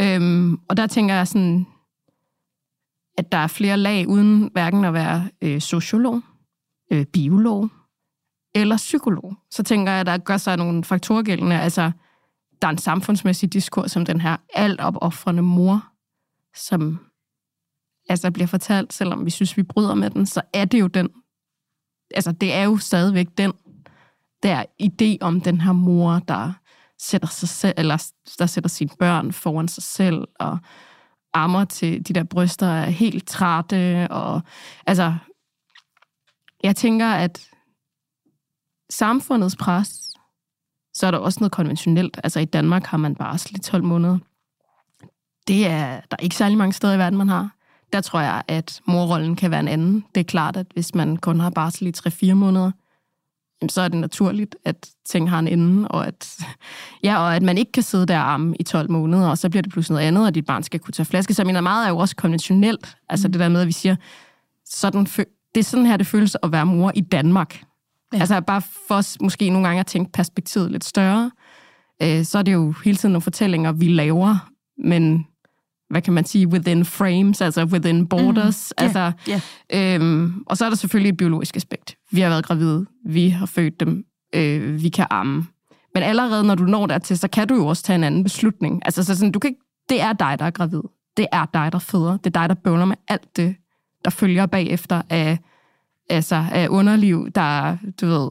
Øhm, 0.00 0.60
og 0.68 0.76
der 0.76 0.86
tænker 0.86 1.14
jeg 1.14 1.28
sådan, 1.28 1.66
at 3.18 3.32
der 3.32 3.38
er 3.38 3.46
flere 3.46 3.76
lag, 3.76 4.08
uden 4.08 4.50
hverken 4.52 4.84
at 4.84 4.92
være 4.92 5.28
øh, 5.42 5.60
sociolog, 5.60 6.22
øh, 6.92 7.04
biolog, 7.04 7.70
eller 8.60 8.76
psykolog, 8.76 9.34
så 9.50 9.62
tænker 9.62 9.92
jeg, 9.92 10.00
at 10.00 10.06
der 10.06 10.18
gør 10.18 10.36
sig 10.36 10.56
nogle 10.56 10.84
faktorer 10.84 11.22
gældende. 11.22 11.60
Altså, 11.60 11.90
der 12.62 12.68
er 12.68 12.72
en 12.72 12.78
samfundsmæssig 12.78 13.52
diskurs 13.52 13.90
som 13.92 14.04
den 14.04 14.20
her 14.20 14.36
alt 14.54 14.80
opoffrende 14.80 15.42
mor, 15.42 15.84
som 16.54 16.98
altså 18.08 18.30
bliver 18.30 18.46
fortalt, 18.46 18.92
selvom 18.92 19.24
vi 19.24 19.30
synes, 19.30 19.56
vi 19.56 19.62
bryder 19.62 19.94
med 19.94 20.10
den, 20.10 20.26
så 20.26 20.42
er 20.52 20.64
det 20.64 20.80
jo 20.80 20.86
den, 20.86 21.08
altså 22.14 22.32
det 22.32 22.54
er 22.54 22.62
jo 22.62 22.76
stadigvæk 22.76 23.26
den 23.38 23.52
der 24.42 24.64
idé 24.82 25.16
om 25.20 25.40
den 25.40 25.60
her 25.60 25.72
mor, 25.72 26.18
der 26.18 26.52
sætter 26.98 27.28
sig 27.28 27.48
selv, 27.48 27.74
eller 27.76 28.12
der 28.38 28.46
sætter 28.46 28.68
sine 28.68 28.90
børn 28.98 29.32
foran 29.32 29.68
sig 29.68 29.82
selv, 29.82 30.24
og 30.40 30.58
ammer 31.34 31.64
til 31.64 32.08
de 32.08 32.12
der 32.12 32.24
bryster 32.24 32.66
er 32.66 32.90
helt 32.90 33.28
trætte, 33.28 34.08
og 34.10 34.42
altså, 34.86 35.14
jeg 36.62 36.76
tænker, 36.76 37.06
at 37.06 37.50
samfundets 38.90 39.56
pres, 39.56 39.88
så 40.94 41.06
er 41.06 41.10
der 41.10 41.18
også 41.18 41.40
noget 41.40 41.52
konventionelt. 41.52 42.20
Altså 42.24 42.40
i 42.40 42.44
Danmark 42.44 42.86
har 42.86 42.98
man 42.98 43.14
barsel 43.14 43.56
i 43.56 43.58
12 43.58 43.84
måneder. 43.84 44.18
Det 45.48 45.66
er 45.66 46.00
der 46.10 46.16
er 46.18 46.22
ikke 46.22 46.36
særlig 46.36 46.58
mange 46.58 46.72
steder 46.72 46.94
i 46.94 46.98
verden, 46.98 47.18
man 47.18 47.28
har. 47.28 47.50
Der 47.92 48.00
tror 48.00 48.20
jeg, 48.20 48.42
at 48.48 48.80
morrollen 48.86 49.36
kan 49.36 49.50
være 49.50 49.60
en 49.60 49.68
anden. 49.68 50.04
Det 50.14 50.20
er 50.20 50.24
klart, 50.24 50.56
at 50.56 50.66
hvis 50.72 50.94
man 50.94 51.16
kun 51.16 51.40
har 51.40 51.50
barsel 51.50 51.86
i 51.86 51.92
3-4 52.30 52.34
måneder, 52.34 52.70
så 53.68 53.80
er 53.80 53.88
det 53.88 54.00
naturligt, 54.00 54.56
at 54.64 54.90
ting 55.06 55.30
har 55.30 55.38
en 55.38 55.48
ende, 55.48 55.88
og 55.88 56.06
at, 56.06 56.38
ja, 57.04 57.18
og 57.18 57.36
at 57.36 57.42
man 57.42 57.58
ikke 57.58 57.72
kan 57.72 57.82
sidde 57.82 58.06
der 58.06 58.18
arme 58.18 58.56
i 58.60 58.62
12 58.62 58.90
måneder, 58.90 59.28
og 59.28 59.38
så 59.38 59.50
bliver 59.50 59.62
det 59.62 59.72
pludselig 59.72 59.94
noget 59.94 60.08
andet, 60.08 60.26
og 60.26 60.34
dit 60.34 60.46
barn 60.46 60.62
skal 60.62 60.80
kunne 60.80 60.92
tage 60.92 61.06
flaske. 61.06 61.34
Så 61.34 61.42
jeg 61.42 61.46
mener, 61.46 61.60
meget 61.60 61.86
er 61.86 61.90
jo 61.90 61.98
også 61.98 62.16
konventionelt. 62.16 62.96
Altså 63.08 63.28
mm. 63.28 63.32
det 63.32 63.40
der 63.40 63.48
med, 63.48 63.60
at 63.60 63.66
vi 63.66 63.72
siger, 63.72 63.96
sådan, 64.64 65.04
det 65.54 65.60
er 65.60 65.62
sådan 65.62 65.86
her, 65.86 65.96
det 65.96 66.06
føles 66.06 66.36
at 66.42 66.52
være 66.52 66.66
mor 66.66 66.92
i 66.94 67.00
Danmark. 67.00 67.62
Ja. 68.12 68.18
Altså 68.18 68.40
bare 68.40 68.62
for 68.88 69.22
måske 69.22 69.50
nogle 69.50 69.66
gange 69.66 69.80
at 69.80 69.86
tænke 69.86 70.12
perspektivet 70.12 70.70
lidt 70.70 70.84
større, 70.84 71.30
øh, 72.02 72.24
så 72.24 72.38
er 72.38 72.42
det 72.42 72.52
jo 72.52 72.74
hele 72.84 72.96
tiden 72.96 73.12
nogle 73.12 73.22
fortællinger, 73.22 73.72
vi 73.72 73.88
laver, 73.88 74.50
men 74.78 75.26
hvad 75.90 76.02
kan 76.02 76.12
man 76.12 76.24
sige, 76.24 76.48
within 76.48 76.84
frames, 76.84 77.40
altså 77.40 77.64
within 77.64 78.06
borders. 78.06 78.72
Mm, 78.78 78.84
yeah, 78.84 78.96
altså, 78.96 79.12
yeah. 79.72 79.94
Øhm, 79.94 80.42
og 80.46 80.56
så 80.56 80.64
er 80.64 80.68
der 80.68 80.76
selvfølgelig 80.76 81.10
et 81.10 81.16
biologisk 81.16 81.56
aspekt. 81.56 81.96
Vi 82.10 82.20
har 82.20 82.28
været 82.28 82.44
gravide, 82.44 82.86
vi 83.06 83.28
har 83.28 83.46
født 83.46 83.80
dem, 83.80 84.04
øh, 84.34 84.82
vi 84.82 84.88
kan 84.88 85.06
amme. 85.10 85.46
Men 85.94 86.02
allerede 86.02 86.44
når 86.44 86.54
du 86.54 86.64
når 86.64 86.86
dertil, 86.86 87.18
så 87.18 87.28
kan 87.28 87.48
du 87.48 87.54
jo 87.54 87.66
også 87.66 87.82
tage 87.82 87.94
en 87.94 88.04
anden 88.04 88.22
beslutning. 88.22 88.82
Altså, 88.84 89.04
så 89.04 89.16
sådan, 89.16 89.32
du 89.32 89.38
kan 89.38 89.48
ikke, 89.48 89.60
det 89.88 90.00
er 90.00 90.12
dig, 90.12 90.36
der 90.38 90.44
er 90.44 90.50
gravid. 90.50 90.82
Det 91.16 91.26
er 91.32 91.46
dig, 91.54 91.72
der 91.72 91.78
føder. 91.78 92.16
Det 92.16 92.26
er 92.26 92.40
dig, 92.40 92.48
der 92.48 92.54
bøvler 92.54 92.84
med 92.84 92.96
alt 93.08 93.36
det, 93.36 93.56
der 94.04 94.10
følger 94.10 94.46
bagefter 94.46 95.02
af, 95.10 95.38
altså, 96.10 96.44
af 96.52 96.68
underliv, 96.68 97.30
der, 97.30 97.76
du 98.00 98.06
ved, 98.06 98.30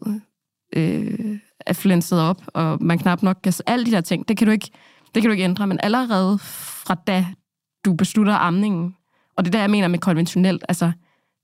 øh, 0.75 1.37
er 1.59 1.73
flænset 1.73 2.21
op, 2.21 2.41
og 2.53 2.83
man 2.83 2.99
knap 2.99 3.23
nok 3.23 3.37
kan... 3.43 3.53
Alle 3.65 3.85
de 3.85 3.91
der 3.91 4.01
ting, 4.01 4.27
det 4.27 4.37
kan 4.37 4.47
du 4.47 4.51
ikke, 4.51 4.69
det 5.15 5.21
kan 5.21 5.29
du 5.29 5.31
ikke 5.31 5.43
ændre, 5.43 5.67
men 5.67 5.79
allerede 5.83 6.37
fra 6.39 6.95
da 7.07 7.25
du 7.85 7.93
beslutter 7.93 8.33
amningen, 8.33 8.95
og 9.37 9.45
det 9.45 9.49
er 9.49 9.57
der, 9.57 9.59
jeg 9.59 9.69
mener 9.69 9.87
med 9.87 9.99
konventionelt, 9.99 10.65
altså, 10.67 10.91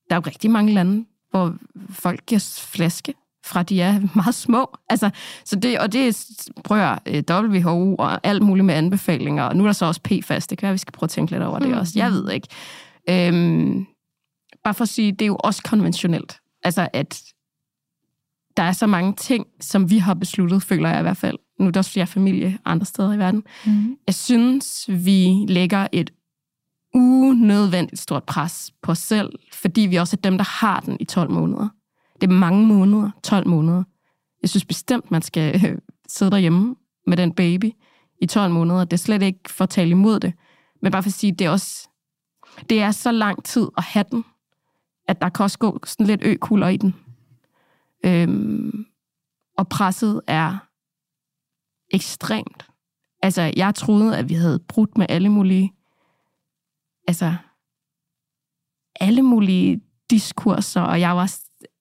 der 0.10 0.16
er 0.16 0.20
jo 0.20 0.24
rigtig 0.26 0.52
mange 0.52 0.74
lande, 0.74 1.06
hvor 1.32 1.56
folk 1.90 2.26
giver 2.26 2.62
flaske 2.72 3.14
fra 3.46 3.64
de 3.64 3.82
er 3.82 4.00
meget 4.16 4.36
små. 4.36 4.78
Altså, 4.90 5.10
så 5.46 5.56
det, 5.56 5.80
og 5.80 5.94
det 5.94 6.28
prøver 6.64 6.98
WHO 7.30 7.96
og 7.96 8.20
alt 8.24 8.42
muligt 8.42 8.66
med 8.66 8.76
anbefalinger, 8.76 9.44
og 9.44 9.56
nu 9.56 9.64
er 9.64 9.68
der 9.68 9.74
så 9.74 9.86
også 9.86 10.02
PFAS, 10.02 10.48
det 10.48 10.58
kan 10.58 10.66
være, 10.66 10.74
vi 10.74 10.78
skal 10.78 10.92
prøve 10.92 11.06
at 11.06 11.10
tænke 11.10 11.32
lidt 11.32 11.44
over 11.44 11.60
det 11.60 11.68
mm. 11.68 11.78
også. 11.78 11.94
Jeg 11.96 12.12
ved 12.12 12.32
ikke. 12.32 12.48
Øhm, 13.10 13.88
bare 14.64 14.74
for 14.74 14.82
at 14.82 14.90
sige, 14.90 15.12
det 15.12 15.22
er 15.22 15.28
jo 15.28 15.38
også 15.40 15.64
konventionelt. 15.64 16.40
Altså, 16.64 16.90
at 16.94 17.24
der 18.58 18.64
er 18.64 18.72
så 18.72 18.88
mange 18.88 19.14
ting, 19.14 19.48
som 19.60 19.90
vi 19.90 19.98
har 19.98 20.14
besluttet, 20.14 20.64
føler 20.64 20.90
jeg 20.90 21.00
i 21.00 21.02
hvert 21.02 21.18
fald. 21.18 21.38
Nu 21.60 21.68
er 21.68 21.72
der 21.72 21.80
også 21.80 21.92
flere 21.92 22.08
familie 22.08 22.60
andre 22.66 22.86
steder 22.86 23.14
i 23.14 23.18
verden. 23.18 23.44
Mm. 23.66 23.98
Jeg 24.08 24.16
synes, 24.16 24.86
vi 24.88 25.46
lægger 25.48 25.88
et 25.92 26.12
unødvendigt 26.94 28.02
stort 28.02 28.24
pres 28.24 28.72
på 28.82 28.92
os 28.92 29.00
selv, 29.00 29.30
fordi 29.54 29.82
vi 29.82 29.96
også 29.96 30.16
er 30.16 30.22
dem, 30.22 30.38
der 30.38 30.46
har 30.60 30.80
den 30.80 30.98
i 31.00 31.06
12 31.06 31.32
måneder. 31.32 31.68
Det 32.22 32.30
er 32.30 32.34
mange 32.34 32.66
måneder, 32.66 33.12
12 33.24 33.48
måneder. 33.48 33.84
Jeg 34.42 34.50
synes 34.50 34.66
bestemt, 34.66 35.12
man 35.12 35.22
skal 35.22 35.56
øh, 35.56 35.78
sidde 36.08 36.32
derhjemme 36.32 36.76
med 37.08 37.18
den 37.18 37.34
baby 37.34 37.72
i 38.22 38.26
12 38.26 38.52
måneder. 38.52 38.86
Det 38.86 38.94
er 38.94 38.98
slet 38.98 39.22
ikke 39.22 39.40
for 39.48 39.64
at 39.64 39.70
tale 39.70 39.90
imod 39.90 40.20
det, 40.20 40.34
men 40.82 40.92
bare 40.92 41.04
for 41.04 41.10
at 41.10 41.14
sige, 41.14 41.32
det 41.32 41.48
er 41.48 41.50
også 41.50 41.88
det 42.70 42.82
er 42.82 42.92
så 42.92 43.12
lang 43.12 43.44
tid 43.44 43.68
at 43.78 43.84
have 43.84 44.06
den, 44.12 44.24
at 45.12 45.22
der 45.22 45.30
kan 45.30 45.44
også 45.44 45.60
gå 45.60 45.80
sådan 45.86 46.06
lidt 46.06 46.22
økulder 46.24 46.68
i 46.68 46.78
den. 46.78 46.96
Øhm, 48.06 48.86
og 49.58 49.68
presset 49.68 50.22
er 50.28 50.58
ekstremt. 51.94 52.66
Altså, 53.22 53.54
jeg 53.56 53.76
troede, 53.76 54.18
at 54.18 54.30
vi 54.30 54.34
havde 54.34 54.60
brudt 54.60 54.98
med 54.98 55.06
alle 55.10 55.30
mulige, 55.30 55.74
altså, 57.08 57.36
alle 59.00 59.22
mulige 59.22 59.82
diskurser, 60.10 60.82
og 60.82 61.00
jeg 61.00 61.16
var, 61.16 61.36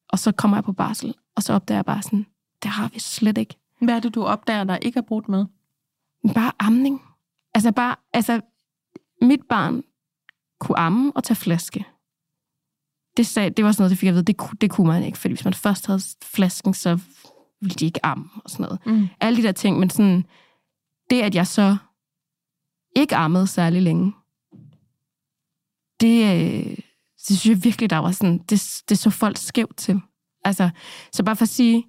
og 0.08 0.18
så 0.18 0.32
kommer 0.32 0.56
jeg 0.56 0.64
på 0.64 0.72
barsel, 0.72 1.14
og 1.36 1.42
så 1.42 1.52
opdager 1.52 1.78
jeg 1.78 1.84
bare 1.84 2.02
sådan, 2.02 2.26
det 2.62 2.70
har 2.70 2.88
vi 2.88 2.98
slet 2.98 3.38
ikke. 3.38 3.56
Hvad 3.80 3.94
er 3.94 4.00
det, 4.00 4.14
du 4.14 4.24
opdager, 4.24 4.64
der 4.64 4.76
ikke 4.76 4.98
er 4.98 5.02
brudt 5.02 5.28
med? 5.28 5.46
Bare 6.34 6.52
amning. 6.58 7.02
Altså 7.54 7.72
bare, 7.72 7.96
altså, 8.12 8.40
mit 9.22 9.40
barn 9.48 9.82
kunne 10.58 10.78
amme 10.78 11.12
og 11.16 11.24
tage 11.24 11.36
flaske. 11.36 11.84
Det, 13.20 13.26
sag, 13.26 13.52
det 13.56 13.64
var 13.64 13.72
sådan 13.72 13.82
noget, 13.82 13.90
det 13.90 13.98
fik 13.98 14.06
jeg 14.06 14.14
ved, 14.14 14.22
det, 14.22 14.36
det 14.60 14.70
kunne 14.70 14.86
man 14.86 15.04
ikke, 15.04 15.18
fordi 15.18 15.34
hvis 15.34 15.44
man 15.44 15.54
først 15.54 15.86
havde 15.86 16.00
flasken, 16.22 16.74
så 16.74 16.98
ville 17.60 17.74
de 17.74 17.84
ikke 17.84 18.06
amme 18.06 18.28
og 18.44 18.50
sådan 18.50 18.64
noget. 18.64 18.86
Mm. 18.86 19.08
Alle 19.20 19.36
de 19.36 19.42
der 19.42 19.52
ting, 19.52 19.78
men 19.78 19.90
sådan, 19.90 20.24
det 21.10 21.22
at 21.22 21.34
jeg 21.34 21.46
så 21.46 21.76
ikke 22.96 23.16
ammede 23.16 23.46
særlig 23.46 23.82
længe, 23.82 24.12
det, 26.00 26.24
øh, 26.24 26.76
det 27.28 27.36
synes 27.36 27.46
jeg 27.46 27.64
virkelig, 27.64 27.90
der 27.90 27.98
var 27.98 28.10
sådan, 28.10 28.38
det, 28.38 28.82
det 28.88 28.98
så 28.98 29.10
folk 29.10 29.36
skævt 29.36 29.76
til. 29.76 30.00
Altså, 30.44 30.70
så 31.12 31.22
bare 31.22 31.36
for 31.36 31.44
at 31.44 31.48
sige, 31.48 31.84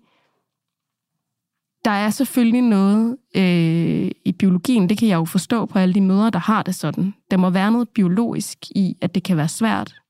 der 1.85 1.91
er 1.91 2.09
selvfølgelig 2.09 2.61
noget 2.61 3.17
øh, 3.35 4.11
i 4.25 4.31
biologien, 4.39 4.89
det 4.89 4.97
kan 4.97 5.07
jeg 5.07 5.15
jo 5.15 5.25
forstå 5.25 5.65
på 5.65 5.79
alle 5.79 5.93
de 5.93 6.01
møder, 6.01 6.29
der 6.29 6.39
har 6.39 6.63
det 6.63 6.75
sådan. 6.75 7.13
Der 7.31 7.37
må 7.37 7.49
være 7.49 7.71
noget 7.71 7.89
biologisk 7.89 8.57
i, 8.75 8.97
at 9.01 9.15
det 9.15 9.23
kan 9.23 9.37
være 9.37 9.47
svært. 9.47 10.00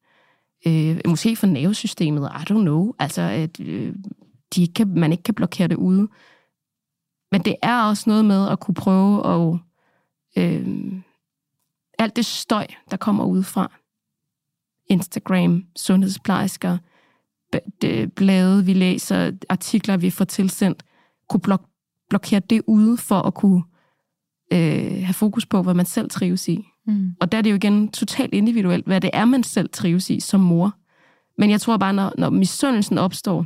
Øh, 0.67 0.99
måske 1.07 1.35
for 1.35 1.47
nervesystemet, 1.47 2.31
I 2.35 2.51
don't 2.51 2.61
know. 2.61 2.93
Altså, 2.99 3.21
at 3.21 3.59
øh, 3.59 3.95
de 4.55 4.61
ikke 4.61 4.73
kan, 4.73 4.87
man 4.87 5.11
ikke 5.11 5.23
kan 5.23 5.33
blokere 5.33 5.67
det 5.67 5.75
ude. 5.75 6.07
Men 7.31 7.41
det 7.41 7.55
er 7.61 7.83
også 7.83 8.03
noget 8.09 8.25
med 8.25 8.49
at 8.49 8.59
kunne 8.59 8.75
prøve 8.75 9.27
at... 9.27 9.59
Øh, 10.37 10.93
alt 11.99 12.15
det 12.15 12.25
støj, 12.25 12.67
der 12.91 12.97
kommer 12.97 13.25
udefra. 13.25 13.71
Instagram, 14.89 15.63
sundhedsplejersker, 15.75 16.77
blade, 18.15 18.65
vi 18.65 18.73
læser, 18.73 19.31
artikler, 19.49 19.97
vi 19.97 20.09
får 20.09 20.25
tilsendt, 20.25 20.83
kunne 21.29 21.41
blok- 21.47 22.05
blokere 22.09 22.39
det 22.39 22.61
ude 22.67 22.97
for 22.97 23.21
at 23.21 23.33
kunne 23.33 23.63
øh, 24.53 25.03
have 25.03 25.13
fokus 25.13 25.45
på, 25.45 25.61
hvad 25.61 25.73
man 25.73 25.85
selv 25.85 26.09
trives 26.09 26.47
i. 26.47 26.70
Mm. 26.87 27.15
Og 27.19 27.31
der 27.31 27.37
er 27.37 27.41
det 27.41 27.49
jo 27.49 27.55
igen 27.55 27.91
totalt 27.91 28.33
individuelt, 28.33 28.85
hvad 28.85 29.01
det 29.01 29.09
er, 29.13 29.25
man 29.25 29.43
selv 29.43 29.69
trives 29.69 30.09
i 30.09 30.19
som 30.19 30.39
mor. 30.39 30.73
Men 31.37 31.49
jeg 31.49 31.61
tror 31.61 31.77
bare, 31.77 31.93
når, 31.93 32.13
når 32.17 32.29
misundelsen 32.29 32.97
opstår, 32.97 33.45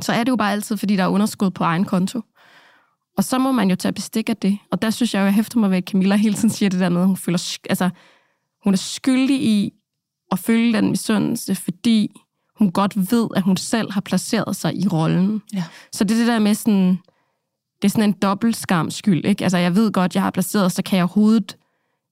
så 0.00 0.12
er 0.12 0.24
det 0.24 0.30
jo 0.30 0.36
bare 0.36 0.52
altid, 0.52 0.76
fordi 0.76 0.96
der 0.96 1.02
er 1.02 1.08
underskud 1.08 1.50
på 1.50 1.64
egen 1.64 1.84
konto. 1.84 2.20
Og 3.16 3.24
så 3.24 3.38
må 3.38 3.52
man 3.52 3.70
jo 3.70 3.76
tage 3.76 3.92
bestik 3.92 4.28
af 4.28 4.36
det. 4.36 4.58
Og 4.70 4.82
der 4.82 4.90
synes 4.90 5.14
jeg 5.14 5.20
jo, 5.20 5.24
jeg 5.24 5.34
hæfter 5.34 5.58
mig 5.58 5.70
ved, 5.70 5.76
at 5.76 5.84
Camilla 5.84 6.16
hele 6.16 6.34
tiden 6.34 6.50
siger 6.50 6.68
det 6.68 6.80
der 6.80 6.88
med, 6.88 7.04
hun 7.06 7.16
føler, 7.16 7.58
altså, 7.70 7.90
hun 8.64 8.72
er 8.72 8.78
skyldig 8.78 9.42
i 9.42 9.72
at 10.32 10.38
følge 10.38 10.72
den 10.72 10.90
misundelse, 10.90 11.54
fordi 11.54 12.20
hun 12.58 12.72
godt 12.72 13.10
ved, 13.12 13.28
at 13.36 13.42
hun 13.42 13.56
selv 13.56 13.92
har 13.92 14.00
placeret 14.00 14.56
sig 14.56 14.76
i 14.76 14.88
rollen. 14.88 15.42
Ja. 15.54 15.64
Så 15.92 16.04
det 16.04 16.14
er 16.14 16.18
det 16.18 16.26
der 16.26 16.38
med 16.38 16.54
sådan, 16.54 16.98
det 17.82 17.84
er 17.84 17.88
sådan 17.88 18.04
en 18.04 18.16
dobbelt 18.22 18.56
skam 18.56 18.90
skyld, 18.90 19.24
ikke? 19.24 19.44
Altså, 19.44 19.58
jeg 19.58 19.76
ved 19.76 19.92
godt, 19.92 20.14
jeg 20.14 20.22
har 20.22 20.30
placeret, 20.30 20.72
så 20.72 20.82
kan 20.82 20.96
jeg 20.96 21.02
overhovedet, 21.02 21.56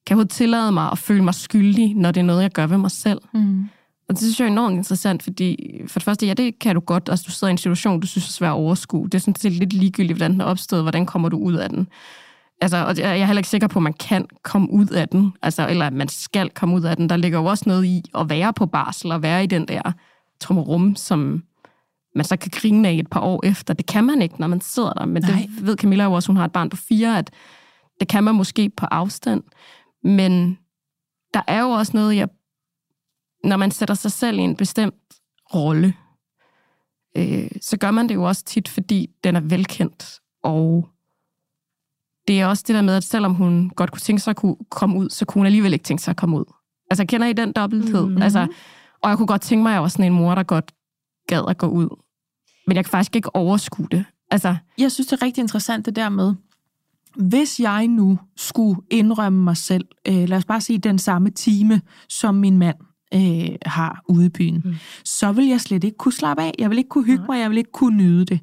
kan 0.06 0.14
overhovedet 0.14 0.30
tillade 0.30 0.72
mig 0.72 0.92
at 0.92 0.98
føle 0.98 1.24
mig 1.24 1.34
skyldig, 1.34 1.94
når 1.94 2.10
det 2.10 2.20
er 2.20 2.24
noget, 2.24 2.42
jeg 2.42 2.50
gør 2.50 2.66
ved 2.66 2.78
mig 2.78 2.90
selv. 2.90 3.20
Mm. 3.34 3.68
Og 4.08 4.14
det 4.14 4.18
synes 4.18 4.40
jeg 4.40 4.46
er 4.46 4.50
enormt 4.50 4.76
interessant, 4.76 5.22
fordi 5.22 5.80
for 5.86 5.98
det 5.98 6.04
første, 6.04 6.26
ja, 6.26 6.34
det 6.34 6.58
kan 6.58 6.74
du 6.74 6.80
godt. 6.80 7.08
Altså, 7.08 7.24
du 7.26 7.32
sidder 7.32 7.48
i 7.48 7.50
en 7.50 7.58
situation, 7.58 8.00
du 8.00 8.06
synes 8.06 8.28
er 8.28 8.32
svær 8.32 8.48
at 8.48 8.54
overskue. 8.54 9.04
Det 9.04 9.14
er 9.14 9.18
sådan 9.18 9.36
set 9.36 9.52
lidt 9.52 9.72
ligegyldigt, 9.72 10.16
hvordan 10.16 10.32
den 10.32 10.40
er 10.40 10.44
opstået, 10.44 10.82
hvordan 10.82 11.06
kommer 11.06 11.28
du 11.28 11.38
ud 11.38 11.54
af 11.54 11.70
den. 11.70 11.88
Altså, 12.60 12.76
og 12.76 12.98
jeg 12.98 13.20
er 13.20 13.26
heller 13.26 13.40
ikke 13.40 13.48
sikker 13.48 13.68
på, 13.68 13.78
at 13.78 13.82
man 13.82 13.92
kan 13.92 14.26
komme 14.42 14.72
ud 14.72 14.86
af 14.86 15.08
den, 15.08 15.32
altså, 15.42 15.68
eller 15.68 15.86
at 15.86 15.92
man 15.92 16.08
skal 16.08 16.50
komme 16.50 16.74
ud 16.76 16.82
af 16.82 16.96
den. 16.96 17.08
Der 17.08 17.16
ligger 17.16 17.38
jo 17.38 17.44
også 17.44 17.64
noget 17.66 17.84
i 17.84 18.02
at 18.14 18.30
være 18.30 18.52
på 18.52 18.66
barsel 18.66 19.12
og 19.12 19.22
være 19.22 19.44
i 19.44 19.46
den 19.46 19.68
der 19.68 19.92
trummerum, 20.40 20.96
som 20.96 21.42
man 22.14 22.24
så 22.24 22.36
kan 22.36 22.50
grine 22.54 22.88
af 22.88 22.92
et 22.92 23.10
par 23.10 23.20
år 23.20 23.40
efter. 23.44 23.74
Det 23.74 23.86
kan 23.86 24.04
man 24.04 24.22
ikke, 24.22 24.34
når 24.40 24.46
man 24.46 24.60
sidder 24.60 24.92
der. 24.92 25.04
Men 25.04 25.22
Nej. 25.22 25.30
det 25.30 25.66
ved 25.66 25.76
Camilla 25.76 26.04
jo 26.04 26.12
også, 26.12 26.26
hun 26.26 26.36
har 26.36 26.44
et 26.44 26.52
barn 26.52 26.70
på 26.70 26.76
fire, 26.76 27.18
at 27.18 27.30
det 28.00 28.08
kan 28.08 28.24
man 28.24 28.34
måske 28.34 28.70
på 28.76 28.86
afstand. 28.86 29.42
Men 30.04 30.58
der 31.34 31.42
er 31.46 31.60
jo 31.60 31.70
også 31.70 31.92
noget, 31.94 32.16
jeg, 32.16 32.28
når 33.44 33.56
man 33.56 33.70
sætter 33.70 33.94
sig 33.94 34.12
selv 34.12 34.38
i 34.38 34.42
en 34.42 34.56
bestemt 34.56 34.94
rolle, 35.54 35.94
øh, 37.16 37.50
så 37.60 37.76
gør 37.76 37.90
man 37.90 38.08
det 38.08 38.14
jo 38.14 38.22
også 38.22 38.44
tit, 38.44 38.68
fordi 38.68 39.10
den 39.24 39.36
er 39.36 39.40
velkendt. 39.40 40.20
Og 40.42 40.88
det 42.28 42.40
er 42.40 42.46
også 42.46 42.64
det 42.66 42.74
der 42.74 42.82
med, 42.82 42.96
at 42.96 43.04
selvom 43.04 43.34
hun 43.34 43.70
godt 43.70 43.90
kunne 43.90 44.00
tænke 44.00 44.22
sig 44.22 44.30
at 44.30 44.36
kunne 44.36 44.56
komme 44.70 44.98
ud, 44.98 45.10
så 45.10 45.24
kunne 45.24 45.40
hun 45.40 45.46
alligevel 45.46 45.72
ikke 45.72 45.82
tænke 45.82 46.02
sig 46.02 46.10
at 46.10 46.16
komme 46.16 46.36
ud. 46.38 46.44
Altså, 46.90 47.04
kender 47.06 47.26
I 47.26 47.32
den 47.32 47.52
dobbelthed? 47.52 48.06
Mm-hmm. 48.06 48.22
Altså, 48.22 48.46
og 49.02 49.10
jeg 49.10 49.16
kunne 49.18 49.26
godt 49.26 49.42
tænke 49.42 49.62
mig, 49.62 49.70
at 49.70 49.74
jeg 49.74 49.82
var 49.82 49.88
sådan 49.88 50.04
en 50.04 50.12
mor, 50.12 50.34
der 50.34 50.42
godt 50.42 50.72
gad 51.28 51.44
at 51.48 51.58
gå 51.58 51.66
ud. 51.66 51.88
Men 52.66 52.76
jeg 52.76 52.84
kan 52.84 52.90
faktisk 52.90 53.16
ikke 53.16 53.36
overskue 53.36 53.88
det. 53.90 54.04
Altså, 54.30 54.56
Jeg 54.78 54.92
synes, 54.92 55.06
det 55.06 55.22
er 55.22 55.26
rigtig 55.26 55.42
interessant 55.42 55.86
det 55.86 55.96
der 55.96 56.08
med, 56.08 56.34
hvis 57.16 57.60
jeg 57.60 57.88
nu 57.88 58.18
skulle 58.36 58.80
indrømme 58.90 59.44
mig 59.44 59.56
selv, 59.56 59.84
øh, 60.08 60.28
lad 60.28 60.38
os 60.38 60.44
bare 60.44 60.60
sige 60.60 60.78
den 60.78 60.98
samme 60.98 61.30
time, 61.30 61.80
som 62.08 62.34
min 62.34 62.58
mand 62.58 62.76
øh, 63.14 63.56
har 63.66 64.02
ude 64.08 64.26
i 64.26 64.28
byen, 64.28 64.62
mm. 64.64 64.74
så 65.04 65.32
vil 65.32 65.46
jeg 65.46 65.60
slet 65.60 65.84
ikke 65.84 65.96
kunne 65.96 66.12
slappe 66.12 66.42
af. 66.42 66.52
Jeg 66.58 66.70
vil 66.70 66.78
ikke 66.78 66.88
kunne 66.88 67.04
hygge 67.04 67.24
mig, 67.28 67.40
jeg 67.40 67.50
vil 67.50 67.58
ikke 67.58 67.72
kunne 67.72 67.96
nyde 67.96 68.24
det. 68.24 68.40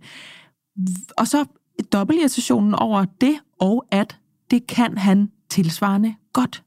Og 1.17 1.27
så 1.27 1.45
dobbeltirritationen 1.93 2.75
over 2.75 3.05
det, 3.21 3.36
og 3.60 3.86
at 3.91 4.17
det 4.51 4.67
kan 4.67 4.97
han 4.97 5.29
tilsvarende 5.49 6.15
godt. 6.34 6.63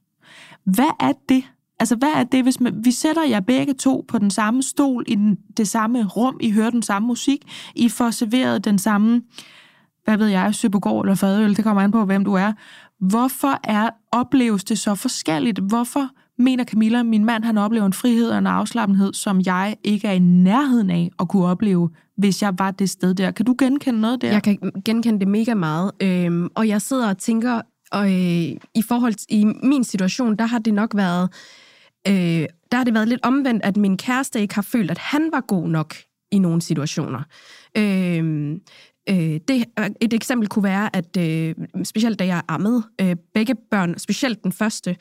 Hvad 0.63 0.95
er 0.99 1.13
det? 1.29 1.43
Altså, 1.79 1.95
hvad 1.95 2.11
er 2.15 2.23
det, 2.23 2.43
hvis 2.43 2.59
man, 2.59 2.85
vi 2.85 2.91
sætter 2.91 3.23
jer 3.23 3.39
begge 3.39 3.73
to 3.73 4.05
på 4.07 4.19
den 4.19 4.31
samme 4.31 4.63
stol, 4.63 5.03
i 5.07 5.15
den, 5.15 5.37
det 5.57 5.67
samme 5.67 6.05
rum, 6.05 6.37
I 6.41 6.51
hører 6.51 6.69
den 6.69 6.81
samme 6.81 7.07
musik, 7.07 7.41
I 7.75 7.89
får 7.89 8.11
serveret 8.11 8.65
den 8.65 8.79
samme, 8.79 9.21
hvad 10.03 10.17
ved 10.17 10.27
jeg, 10.27 10.55
søbogård 10.55 11.05
eller 11.05 11.15
fadøl, 11.15 11.55
det 11.55 11.63
kommer 11.63 11.81
an 11.81 11.91
på, 11.91 12.05
hvem 12.05 12.25
du 12.25 12.33
er. 12.33 12.53
Hvorfor 12.99 13.59
er, 13.63 13.89
opleves 14.11 14.63
det 14.63 14.79
så 14.79 14.95
forskelligt? 14.95 15.59
Hvorfor 15.59 16.09
mener 16.37 16.63
Camilla, 16.63 17.03
min 17.03 17.25
mand, 17.25 17.43
han 17.43 17.57
oplever 17.57 17.85
en 17.85 17.93
frihed 17.93 18.29
og 18.29 18.37
en 18.37 18.47
afslappenhed, 18.47 19.13
som 19.13 19.41
jeg 19.45 19.75
ikke 19.83 20.07
er 20.07 20.11
i 20.11 20.19
nærheden 20.19 20.89
af 20.89 21.11
at 21.19 21.27
kunne 21.27 21.45
opleve, 21.45 21.89
hvis 22.17 22.41
jeg 22.41 22.53
var 22.57 22.71
det 22.71 22.89
sted 22.89 23.13
der. 23.13 23.31
Kan 23.31 23.45
du 23.45 23.55
genkende 23.57 24.01
noget 24.01 24.21
der? 24.21 24.31
Jeg 24.31 24.43
kan 24.43 24.71
genkende 24.85 25.19
det 25.19 25.27
mega 25.27 25.53
meget, 25.53 25.91
øhm, 26.01 26.49
og 26.55 26.67
jeg 26.67 26.81
sidder 26.81 27.09
og 27.09 27.17
tænker, 27.17 27.61
og 27.91 28.05
øh, 28.05 28.57
i 28.75 28.81
forhold 28.87 29.13
til 29.13 29.27
i 29.29 29.45
min 29.63 29.83
situation, 29.83 30.35
der 30.35 30.45
har 30.45 30.59
det 30.59 30.73
nok 30.73 30.95
været, 30.95 31.29
øh, 32.07 32.45
der 32.71 32.75
har 32.77 32.83
det 32.83 32.93
været 32.93 33.07
lidt 33.07 33.21
omvendt, 33.23 33.63
at 33.63 33.77
min 33.77 33.97
kæreste 33.97 34.41
ikke 34.41 34.55
har 34.55 34.61
følt, 34.61 34.91
at 34.91 34.97
han 34.97 35.29
var 35.31 35.41
god 35.41 35.67
nok 35.67 35.95
i 36.31 36.39
nogle 36.39 36.61
situationer. 36.61 37.23
Øh, 37.77 38.55
øh, 39.09 39.39
det, 39.47 39.65
øh, 39.79 39.89
et 40.01 40.13
eksempel 40.13 40.49
kunne 40.49 40.63
være, 40.63 40.95
at 40.95 41.17
øh, 41.17 41.55
specielt 41.83 42.19
da 42.19 42.25
jeg 42.25 42.41
ammede, 42.47 42.83
øh, 43.01 43.15
begge 43.33 43.55
børn, 43.71 43.97
specielt 43.97 44.43
den 44.43 44.51
første, 44.51 44.95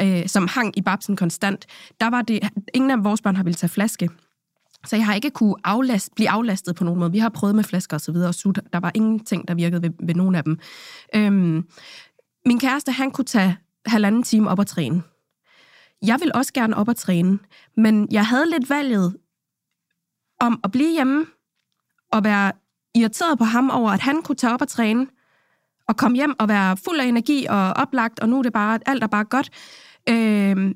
øh, 0.00 0.28
som 0.28 0.48
hang 0.48 0.78
i 0.78 0.82
babsen 0.82 1.16
konstant, 1.16 1.66
der 2.00 2.10
var 2.10 2.22
det, 2.22 2.40
ingen 2.74 2.90
af 2.90 3.04
vores 3.04 3.22
børn 3.22 3.36
har 3.36 3.42
ville 3.42 3.54
tage 3.54 3.70
flaske. 3.70 4.08
Så 4.86 4.96
jeg 4.96 5.06
har 5.06 5.14
ikke 5.14 5.30
kunne 5.30 5.54
aflast, 5.64 6.14
blive 6.14 6.30
aflastet 6.30 6.76
på 6.76 6.84
nogen 6.84 7.00
måde. 7.00 7.12
Vi 7.12 7.18
har 7.18 7.28
prøvet 7.28 7.54
med 7.54 7.64
flasker 7.64 7.96
og 7.96 8.00
så 8.00 8.12
videre, 8.12 8.28
og 8.28 8.34
sut. 8.34 8.60
Der 8.72 8.80
var 8.80 8.92
ingenting, 8.94 9.48
der 9.48 9.54
virkede 9.54 9.82
ved, 9.82 9.90
ved 10.00 10.14
nogen 10.14 10.34
af 10.34 10.44
dem. 10.44 10.58
Øhm, 11.14 11.68
min 12.46 12.60
kæreste, 12.60 12.92
han 12.92 13.10
kunne 13.10 13.24
tage 13.24 13.56
halvanden 13.86 14.22
time 14.22 14.50
op 14.50 14.60
at 14.60 14.66
træne. 14.66 15.02
Jeg 16.02 16.20
vil 16.20 16.30
også 16.34 16.52
gerne 16.52 16.76
op 16.76 16.88
at 16.88 16.96
træne, 16.96 17.38
men 17.76 18.08
jeg 18.10 18.26
havde 18.26 18.50
lidt 18.50 18.70
valget 18.70 19.16
om 20.40 20.60
at 20.64 20.70
blive 20.70 20.92
hjemme 20.92 21.26
og 22.12 22.24
være 22.24 22.52
irriteret 22.96 23.38
på 23.38 23.44
ham 23.44 23.70
over, 23.70 23.90
at 23.90 24.00
han 24.00 24.22
kunne 24.22 24.36
tage 24.36 24.52
op 24.52 24.62
og 24.62 24.68
træne 24.68 25.06
og 25.88 25.96
komme 25.96 26.16
hjem 26.16 26.34
og 26.38 26.48
være 26.48 26.76
fuld 26.76 27.00
af 27.00 27.04
energi 27.04 27.46
og 27.48 27.72
oplagt, 27.72 28.20
og 28.20 28.28
nu 28.28 28.38
er 28.38 28.42
det 28.42 28.52
bare, 28.52 28.78
alt 28.86 29.02
er 29.02 29.06
bare 29.06 29.24
godt. 29.24 29.50
Øhm, 30.08 30.74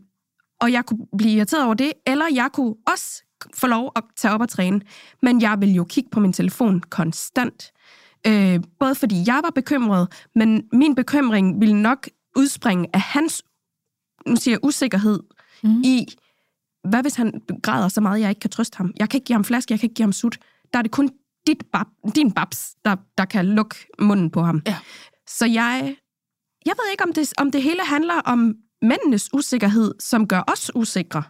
og 0.61 0.73
jeg 0.73 0.87
kunne 0.87 1.07
blive 1.19 1.33
irriteret 1.33 1.65
over 1.65 1.75
det, 1.75 1.93
eller 2.07 2.27
jeg 2.35 2.51
kunne 2.53 2.75
også 2.87 3.23
få 3.55 3.67
lov 3.67 3.93
at 3.97 4.05
tage 4.17 4.35
op 4.35 4.41
og 4.41 4.49
træne. 4.49 4.81
Men 5.23 5.43
jeg 5.43 5.61
vil 5.61 5.75
jo 5.75 5.85
kigge 5.85 6.11
på 6.11 6.21
min 6.21 6.33
telefon 6.33 6.81
konstant. 6.81 7.73
Øh, 8.27 8.61
både 8.79 8.95
fordi 8.95 9.23
jeg 9.27 9.41
var 9.45 9.51
bekymret, 9.55 10.27
men 10.35 10.63
min 10.73 10.95
bekymring 10.95 11.61
ville 11.61 11.83
nok 11.83 12.09
udspringe 12.37 12.89
af 12.93 13.01
hans, 13.01 13.43
nu 14.27 14.37
siger 14.37 14.53
jeg, 14.53 14.65
usikkerhed 14.65 15.21
mm. 15.63 15.83
i, 15.85 16.07
hvad 16.89 17.03
hvis 17.03 17.15
han 17.15 17.43
græder 17.63 17.89
så 17.89 18.01
meget, 18.01 18.21
jeg 18.21 18.29
ikke 18.29 18.41
kan 18.41 18.51
trøste 18.51 18.77
ham? 18.77 18.93
Jeg 18.99 19.09
kan 19.09 19.17
ikke 19.17 19.25
give 19.25 19.35
ham 19.35 19.45
flaske, 19.45 19.73
jeg 19.73 19.81
kan 19.81 19.87
ikke 19.87 19.95
give 19.95 20.05
ham 20.05 20.13
sut. 20.13 20.39
Der 20.73 20.79
er 20.79 20.83
det 20.83 20.91
kun 20.91 21.11
dit 21.51 21.65
bab, 21.73 21.87
din 22.15 22.33
babs, 22.33 22.75
der, 22.85 22.97
der 23.19 23.25
kan 23.25 23.47
lukke 23.47 23.77
munden 24.01 24.31
på 24.31 24.43
ham. 24.43 24.63
Ja. 24.67 24.77
Så 25.29 25.47
jeg, 25.47 25.97
jeg 26.67 26.75
ved 26.79 26.91
ikke, 26.91 27.05
om 27.05 27.13
det, 27.13 27.33
om 27.39 27.51
det 27.51 27.63
hele 27.63 27.81
handler 27.87 28.15
om 28.15 28.55
mændenes 28.83 29.29
usikkerhed, 29.35 29.95
som 30.01 30.27
gør 30.29 30.43
os 30.53 30.71
usikre. 30.75 31.23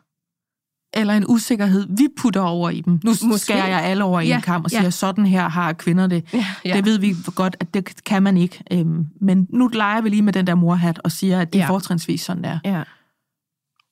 Eller 0.95 1.15
en 1.15 1.25
usikkerhed, 1.29 1.87
vi 1.97 2.09
putter 2.19 2.41
over 2.41 2.71
i 2.71 2.81
dem. 2.81 3.01
Nu 3.05 3.11
Måske. 3.23 3.39
skærer 3.39 3.67
jeg 3.67 3.83
alle 3.83 4.05
over 4.05 4.21
i 4.21 4.27
Ja, 4.27 4.37
en 4.37 4.43
kamp 4.43 4.65
og 4.65 4.73
ja. 4.73 4.79
siger, 4.79 4.91
sådan 4.91 5.27
her 5.27 5.49
har 5.49 5.73
kvinder 5.73 6.07
det. 6.07 6.35
Ja, 6.35 6.47
ja. 6.65 6.77
Det 6.77 6.85
ved 6.85 6.99
vi 6.99 7.15
godt, 7.35 7.57
at 7.61 7.75
det 7.75 8.05
kan 8.05 8.23
man 8.23 8.37
ikke. 8.37 8.65
Øhm, 8.73 9.07
men 9.21 9.47
nu 9.51 9.69
leger 9.69 10.01
vi 10.01 10.09
lige 10.09 10.23
med 10.23 10.33
den 10.33 10.47
der 10.47 10.55
morhat 10.55 11.01
og 11.05 11.13
siger, 11.13 11.41
at 11.41 11.53
det 11.53 11.59
er 11.61 11.65
Ja. 11.65 11.71
fortrinsvis 11.71 12.21
sådan 12.23 12.45
der. 12.45 12.59
Ja. 12.65 12.83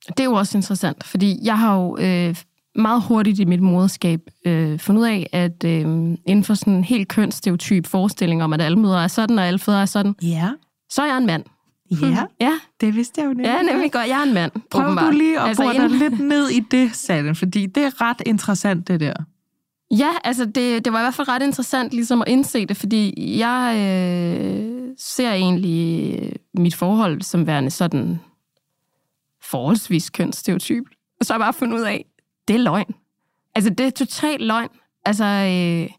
det 0.08 0.20
er 0.20 0.24
jo 0.24 0.32
også 0.32 0.58
interessant, 0.58 1.04
fordi 1.04 1.38
jeg 1.42 1.58
har 1.58 1.76
jo 1.76 1.96
øh, 2.00 2.36
meget 2.78 3.02
hurtigt 3.02 3.38
i 3.38 3.44
mit 3.44 3.60
moderskab 3.60 4.20
øh, 4.46 4.78
fundet 4.78 5.02
ud 5.02 5.06
af, 5.06 5.28
at 5.32 5.64
øh, 5.64 5.80
inden 6.26 6.44
for 6.44 6.54
sådan 6.54 6.72
en 6.74 6.84
helt 6.84 7.08
kønsstereotyp 7.08 7.86
forestilling 7.86 8.42
om, 8.44 8.52
at 8.52 8.60
alle 8.60 8.78
mødre 8.78 9.02
er 9.04 9.08
sådan, 9.08 9.38
og 9.38 9.46
alle 9.46 9.58
fædre 9.58 9.82
er 9.82 9.86
sådan, 9.86 10.14
Ja, 10.22 10.50
så 10.90 11.02
er 11.02 11.06
jeg 11.06 11.18
en 11.18 11.26
mand. 11.26 11.44
ja, 12.02 12.24
Ja, 12.40 12.52
det 12.80 12.94
vidste 12.96 13.20
jeg 13.20 13.24
jo 13.28 13.32
nemlig. 13.32 13.46
ja 13.46 13.62
nemlig 13.62 13.92
godt. 13.92 14.08
Jeg 14.08 14.18
er 14.18 14.22
en 14.22 14.34
mand, 14.34 14.52
Prøv 14.70 14.84
åbenbart. 14.84 15.12
du 15.12 15.18
lige 15.18 15.40
at 15.40 15.48
altså, 15.48 15.62
bore 15.62 15.74
dig 15.74 15.90
lidt 15.90 16.20
ned 16.20 16.48
i 16.48 16.60
det, 16.60 16.94
Salen, 16.94 17.34
fordi 17.34 17.66
det 17.66 17.82
er 17.84 18.00
ret 18.00 18.22
interessant, 18.26 18.88
det 18.88 19.00
der. 19.00 19.12
Ja, 19.90 20.10
altså 20.24 20.44
det, 20.44 20.84
det 20.84 20.92
var 20.92 20.98
i 20.98 21.02
hvert 21.02 21.14
fald 21.14 21.28
ret 21.28 21.42
interessant 21.42 21.92
ligesom 21.92 22.20
at 22.22 22.28
indse 22.28 22.66
det, 22.66 22.76
fordi 22.76 23.14
jeg 23.38 23.74
øh, 23.76 24.88
ser 24.98 25.32
egentlig 25.32 26.14
øh, 26.22 26.32
mit 26.54 26.74
forhold 26.74 27.22
som 27.22 27.46
værende 27.46 27.70
sådan 27.70 28.20
forholdsvis 29.42 30.10
kønsstereotyp. 30.10 30.84
Og 31.20 31.26
så 31.26 31.32
har 31.32 31.38
jeg 31.38 31.44
bare 31.44 31.52
fundet 31.52 31.78
ud 31.78 31.82
af, 31.84 32.04
det 32.48 32.56
er 32.56 32.60
løgn. 32.60 32.94
Altså 33.54 33.70
det 33.70 33.86
er 33.86 33.90
totalt 33.90 34.42
løgn. 34.42 34.68
Altså, 35.04 35.24
øh, 35.24 35.90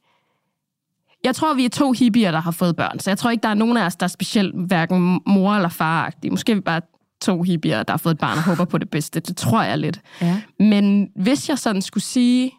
jeg 1.24 1.36
tror, 1.36 1.54
vi 1.54 1.66
er 1.66 1.70
to 1.70 1.92
hippier, 1.92 2.32
der 2.32 2.40
har 2.40 2.52
fået 2.52 2.76
børn, 2.76 3.00
så 3.00 3.10
jeg 3.10 3.18
tror 3.18 3.30
ikke, 3.30 3.44
der 3.44 3.50
er 3.50 3.54
nogen 3.54 3.78
af 3.78 3.86
os, 3.86 3.96
der 3.96 4.04
er 4.04 4.08
specielt 4.08 4.56
hverken 4.56 5.22
mor 5.26 5.54
eller 5.54 5.70
far 5.70 6.10
-agtige. 6.10 6.30
Måske 6.30 6.52
er 6.52 6.56
vi 6.56 6.62
bare 6.62 6.82
to 7.22 7.42
hippier, 7.42 7.84
der 7.84 7.94
har 7.94 7.98
fået 7.98 8.14
et 8.14 8.20
barn 8.20 8.38
og 8.38 8.44
håber 8.44 8.66
på 8.66 8.78
det 8.78 8.90
bedste. 8.90 9.20
Det 9.20 9.38
tror 9.38 9.64
jeg 9.64 9.78
lidt. 9.78 10.02
Ja. 10.22 10.42
Men 10.60 11.10
hvis 11.16 11.50
jeg 11.50 11.60
sådan 11.60 11.82
skulle 11.82 12.04
sige, 12.04 12.52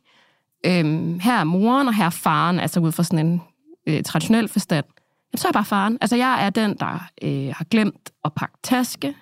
øhm, 0.66 1.20
her 1.20 1.38
er 1.38 1.44
moren, 1.44 1.88
og 1.88 1.94
her 1.94 2.04
er 2.06 2.10
faren, 2.10 2.60
altså 2.60 2.80
ud 2.80 2.92
fra 2.92 3.02
sådan 3.02 3.26
en 3.26 3.42
øh, 3.86 4.02
traditionel 4.02 4.48
forstand, 4.48 4.86
jamen, 5.32 5.38
så 5.38 5.48
er 5.48 5.50
jeg 5.50 5.54
bare 5.54 5.64
faren. 5.64 5.98
Altså, 6.00 6.16
jeg 6.16 6.46
er 6.46 6.50
den, 6.50 6.76
der 6.80 7.08
øh, 7.22 7.52
har 7.56 7.64
glemt 7.64 8.10
at 8.24 8.32
pakke 8.32 8.54
taske, 8.62 9.14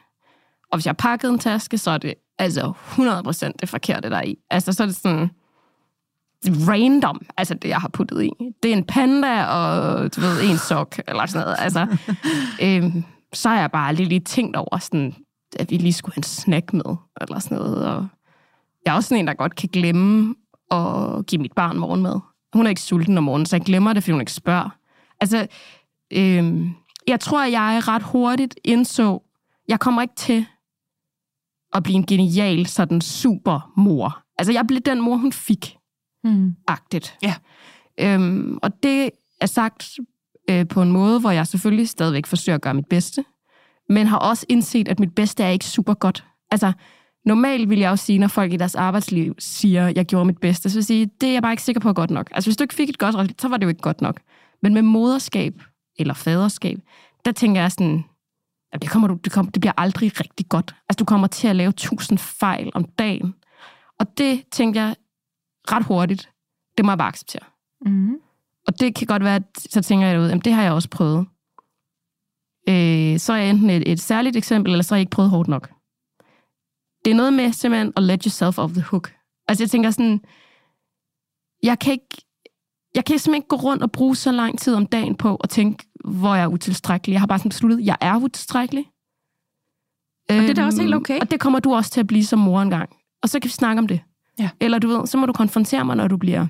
og 0.72 0.76
hvis 0.78 0.86
jeg 0.86 0.90
har 0.90 0.94
pakket 0.94 1.30
en 1.30 1.38
taske, 1.38 1.78
så 1.78 1.90
er 1.90 1.98
det 1.98 2.14
altså 2.38 2.72
100% 2.92 3.52
det 3.60 3.68
forkerte, 3.68 4.10
der 4.10 4.16
er 4.16 4.22
i. 4.22 4.36
Altså, 4.50 4.72
så 4.72 4.82
er 4.82 4.86
det 4.86 4.96
sådan 4.96 5.30
random, 6.46 7.26
altså 7.36 7.54
det, 7.54 7.68
jeg 7.68 7.80
har 7.80 7.88
puttet 7.88 8.24
i. 8.24 8.30
Det 8.62 8.72
er 8.72 8.76
en 8.76 8.84
panda 8.84 9.44
og, 9.44 10.16
du 10.16 10.20
ved, 10.20 10.50
en 10.50 10.58
sok, 10.58 10.98
eller 11.08 11.26
sådan 11.26 11.44
noget. 11.44 11.56
Altså, 11.58 11.86
øhm, 12.64 13.04
så 13.32 13.48
har 13.48 13.60
jeg 13.60 13.70
bare 13.70 13.94
lige, 13.94 14.08
lige 14.08 14.20
tænkt 14.20 14.56
over, 14.56 14.78
sådan, 14.78 15.14
at 15.58 15.70
vi 15.70 15.76
lige 15.76 15.92
skulle 15.92 16.14
have 16.14 16.20
en 16.20 16.22
snack 16.22 16.72
med, 16.72 16.96
eller 17.20 17.38
sådan 17.38 17.58
noget. 17.58 17.86
Og 17.86 18.06
jeg 18.84 18.92
er 18.92 18.96
også 18.96 19.08
sådan 19.08 19.20
en, 19.20 19.26
der 19.26 19.34
godt 19.34 19.56
kan 19.56 19.68
glemme 19.72 20.34
at 20.70 21.26
give 21.26 21.42
mit 21.42 21.52
barn 21.52 21.78
morgenmad. 21.78 22.20
Hun 22.52 22.66
er 22.66 22.70
ikke 22.70 22.80
sulten 22.80 23.18
om 23.18 23.24
morgenen, 23.24 23.46
så 23.46 23.56
jeg 23.56 23.64
glemmer 23.64 23.92
det, 23.92 24.02
fordi 24.02 24.12
hun 24.12 24.20
ikke 24.20 24.32
spørger. 24.32 24.70
Altså, 25.20 25.46
øhm, 26.12 26.70
jeg 27.06 27.20
tror, 27.20 27.44
at 27.44 27.52
jeg 27.52 27.82
ret 27.88 28.02
hurtigt 28.02 28.54
indså, 28.64 29.22
jeg 29.68 29.80
kommer 29.80 30.02
ikke 30.02 30.14
til 30.16 30.46
at 31.74 31.82
blive 31.82 31.96
en 31.96 32.06
genial, 32.06 32.66
sådan 32.66 33.00
super 33.00 33.72
mor. 33.76 34.22
Altså, 34.38 34.52
jeg 34.52 34.64
blev 34.68 34.80
den 34.80 35.00
mor, 35.00 35.16
hun 35.16 35.32
fik 35.32 35.74
Hmm. 36.24 36.54
agtigt. 36.66 37.18
Ja. 37.22 37.34
Øhm, 38.00 38.58
og 38.62 38.82
det 38.82 39.10
er 39.40 39.46
sagt 39.46 39.88
øh, 40.50 40.68
på 40.68 40.82
en 40.82 40.92
måde, 40.92 41.20
hvor 41.20 41.30
jeg 41.30 41.46
selvfølgelig 41.46 41.88
stadigvæk 41.88 42.26
forsøger 42.26 42.56
at 42.56 42.62
gøre 42.62 42.74
mit 42.74 42.86
bedste, 42.86 43.24
men 43.88 44.06
har 44.06 44.18
også 44.18 44.46
indset, 44.48 44.88
at 44.88 45.00
mit 45.00 45.14
bedste 45.14 45.42
er 45.44 45.48
ikke 45.48 45.64
super 45.64 45.94
godt. 45.94 46.24
Altså, 46.50 46.72
normalt 47.24 47.70
vil 47.70 47.78
jeg 47.78 47.90
også 47.90 48.04
sige, 48.04 48.18
når 48.18 48.28
folk 48.28 48.52
i 48.52 48.56
deres 48.56 48.74
arbejdsliv 48.74 49.34
siger, 49.38 49.86
at 49.86 49.96
jeg 49.96 50.06
gjorde 50.06 50.24
mit 50.24 50.38
bedste, 50.38 50.70
så 50.70 50.74
vil 50.74 50.80
jeg 50.80 50.84
sige, 50.84 51.10
det 51.20 51.28
er 51.28 51.32
jeg 51.32 51.42
bare 51.42 51.52
ikke 51.52 51.62
sikker 51.62 51.80
på 51.80 51.88
er 51.88 51.92
godt 51.92 52.10
nok. 52.10 52.30
Altså, 52.32 52.50
hvis 52.50 52.56
du 52.56 52.64
ikke 52.64 52.74
fik 52.74 52.88
et 52.88 52.98
godt 52.98 53.14
resultat, 53.14 53.40
så 53.40 53.48
var 53.48 53.56
det 53.56 53.64
jo 53.64 53.68
ikke 53.68 53.80
godt 53.82 54.00
nok. 54.00 54.20
Men 54.62 54.74
med 54.74 54.82
moderskab 54.82 55.54
eller 55.98 56.14
faderskab, 56.14 56.78
der 57.24 57.32
tænker 57.32 57.60
jeg 57.60 57.72
sådan, 57.72 58.04
det, 58.72 58.90
kommer 58.90 59.08
du, 59.08 59.14
det, 59.14 59.32
kommer, 59.32 59.52
det 59.52 59.60
bliver 59.60 59.72
aldrig 59.76 60.20
rigtig 60.20 60.48
godt. 60.48 60.74
Altså, 60.88 60.96
du 60.98 61.04
kommer 61.04 61.26
til 61.26 61.48
at 61.48 61.56
lave 61.56 61.72
tusind 61.72 62.18
fejl 62.18 62.70
om 62.74 62.84
dagen. 62.84 63.34
Og 63.98 64.18
det 64.18 64.44
tænker 64.52 64.80
jeg 64.80 64.96
ret 65.72 65.84
hurtigt, 65.84 66.30
det 66.76 66.84
må 66.84 66.90
jeg 66.90 66.98
bare 66.98 67.08
acceptere. 67.08 67.44
Mm. 67.86 68.14
Og 68.66 68.80
det 68.80 68.94
kan 68.94 69.06
godt 69.06 69.24
være, 69.24 69.36
at 69.36 69.42
så 69.56 69.82
tænker 69.82 70.06
jeg 70.06 70.20
ud, 70.20 70.30
at 70.30 70.44
det 70.44 70.52
har 70.52 70.62
jeg 70.62 70.72
også 70.72 70.88
prøvet. 70.90 71.26
Øh, 72.68 73.18
så 73.18 73.32
er 73.32 73.36
jeg 73.36 73.50
enten 73.50 73.70
et, 73.70 73.92
et 73.92 74.00
særligt 74.00 74.36
eksempel, 74.36 74.72
eller 74.72 74.82
så 74.82 74.94
har 74.94 74.96
jeg 74.98 75.02
ikke 75.02 75.10
prøvet 75.10 75.30
hårdt 75.30 75.48
nok. 75.48 75.70
Det 77.04 77.10
er 77.10 77.14
noget 77.14 77.32
med 77.32 77.52
simpelthen 77.52 77.92
at 77.96 78.02
let 78.02 78.22
yourself 78.24 78.58
off 78.58 78.72
the 78.72 78.82
hook. 78.82 79.14
Altså 79.48 79.64
jeg 79.64 79.70
tænker 79.70 79.90
sådan, 79.90 80.20
jeg 81.62 81.78
kan 81.78 81.92
ikke, 81.92 82.16
jeg 82.94 83.04
kan 83.04 83.18
simpelthen 83.18 83.34
ikke 83.34 83.48
gå 83.48 83.56
rundt 83.56 83.82
og 83.82 83.92
bruge 83.92 84.16
så 84.16 84.32
lang 84.32 84.58
tid 84.58 84.74
om 84.74 84.86
dagen 84.86 85.14
på 85.14 85.36
at 85.36 85.48
tænke, 85.50 85.87
hvor 86.04 86.34
jeg 86.34 86.42
er 86.42 86.46
utilstrækkelig. 86.48 87.12
Jeg 87.12 87.20
har 87.20 87.26
bare 87.26 87.38
sådan 87.38 87.48
besluttet, 87.48 87.78
at 87.78 87.84
jeg 87.84 87.96
er 88.00 88.16
utilstrækkelig. 88.16 88.86
Og 90.28 90.34
det 90.34 90.50
er 90.50 90.54
da 90.54 90.64
også 90.64 90.82
helt 90.82 90.94
okay. 90.94 91.14
Øhm, 91.14 91.20
Og 91.20 91.30
det 91.30 91.40
kommer 91.40 91.58
du 91.60 91.74
også 91.74 91.90
til 91.90 92.00
at 92.00 92.06
blive 92.06 92.24
som 92.24 92.38
mor 92.38 92.62
engang. 92.62 92.90
Og 93.22 93.28
så 93.28 93.40
kan 93.40 93.48
vi 93.48 93.52
snakke 93.52 93.78
om 93.78 93.86
det. 93.88 94.00
Ja. 94.38 94.50
Eller 94.60 94.78
du 94.78 94.88
ved, 94.88 95.06
så 95.06 95.18
må 95.18 95.26
du 95.26 95.32
konfrontere 95.32 95.84
mig, 95.84 95.96
når 95.96 96.08
du 96.08 96.16
bliver 96.16 96.46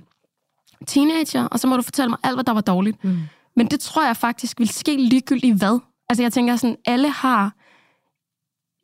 teenager, 0.86 1.44
og 1.44 1.60
så 1.60 1.66
må 1.66 1.76
du 1.76 1.82
fortælle 1.82 2.08
mig 2.08 2.18
alt, 2.22 2.36
hvad 2.36 2.44
der 2.44 2.52
var 2.52 2.60
dårligt. 2.60 3.04
Mm. 3.04 3.18
Men 3.56 3.66
det 3.66 3.80
tror 3.80 4.06
jeg 4.06 4.16
faktisk 4.16 4.58
vil 4.58 4.68
ske 4.68 4.96
ligegyldigt 4.96 5.56
hvad. 5.58 5.80
Altså 6.08 6.22
jeg 6.22 6.32
tænker 6.32 6.56
sådan, 6.56 6.76
alle 6.84 7.10
har... 7.10 7.52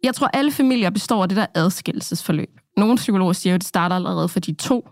Jeg 0.03 0.15
tror, 0.15 0.27
alle 0.33 0.53
familier 0.53 0.91
består 0.91 1.23
af 1.23 1.29
det 1.29 1.37
der 1.37 1.47
adskillelsesforløb. 1.55 2.61
Nogle 2.77 2.97
psykologer 2.97 3.33
siger 3.33 3.53
jo, 3.53 3.55
at 3.55 3.61
det 3.61 3.69
starter 3.69 3.97
allerede 3.97 4.29
for 4.29 4.41
de 4.41 4.55
to. 4.55 4.89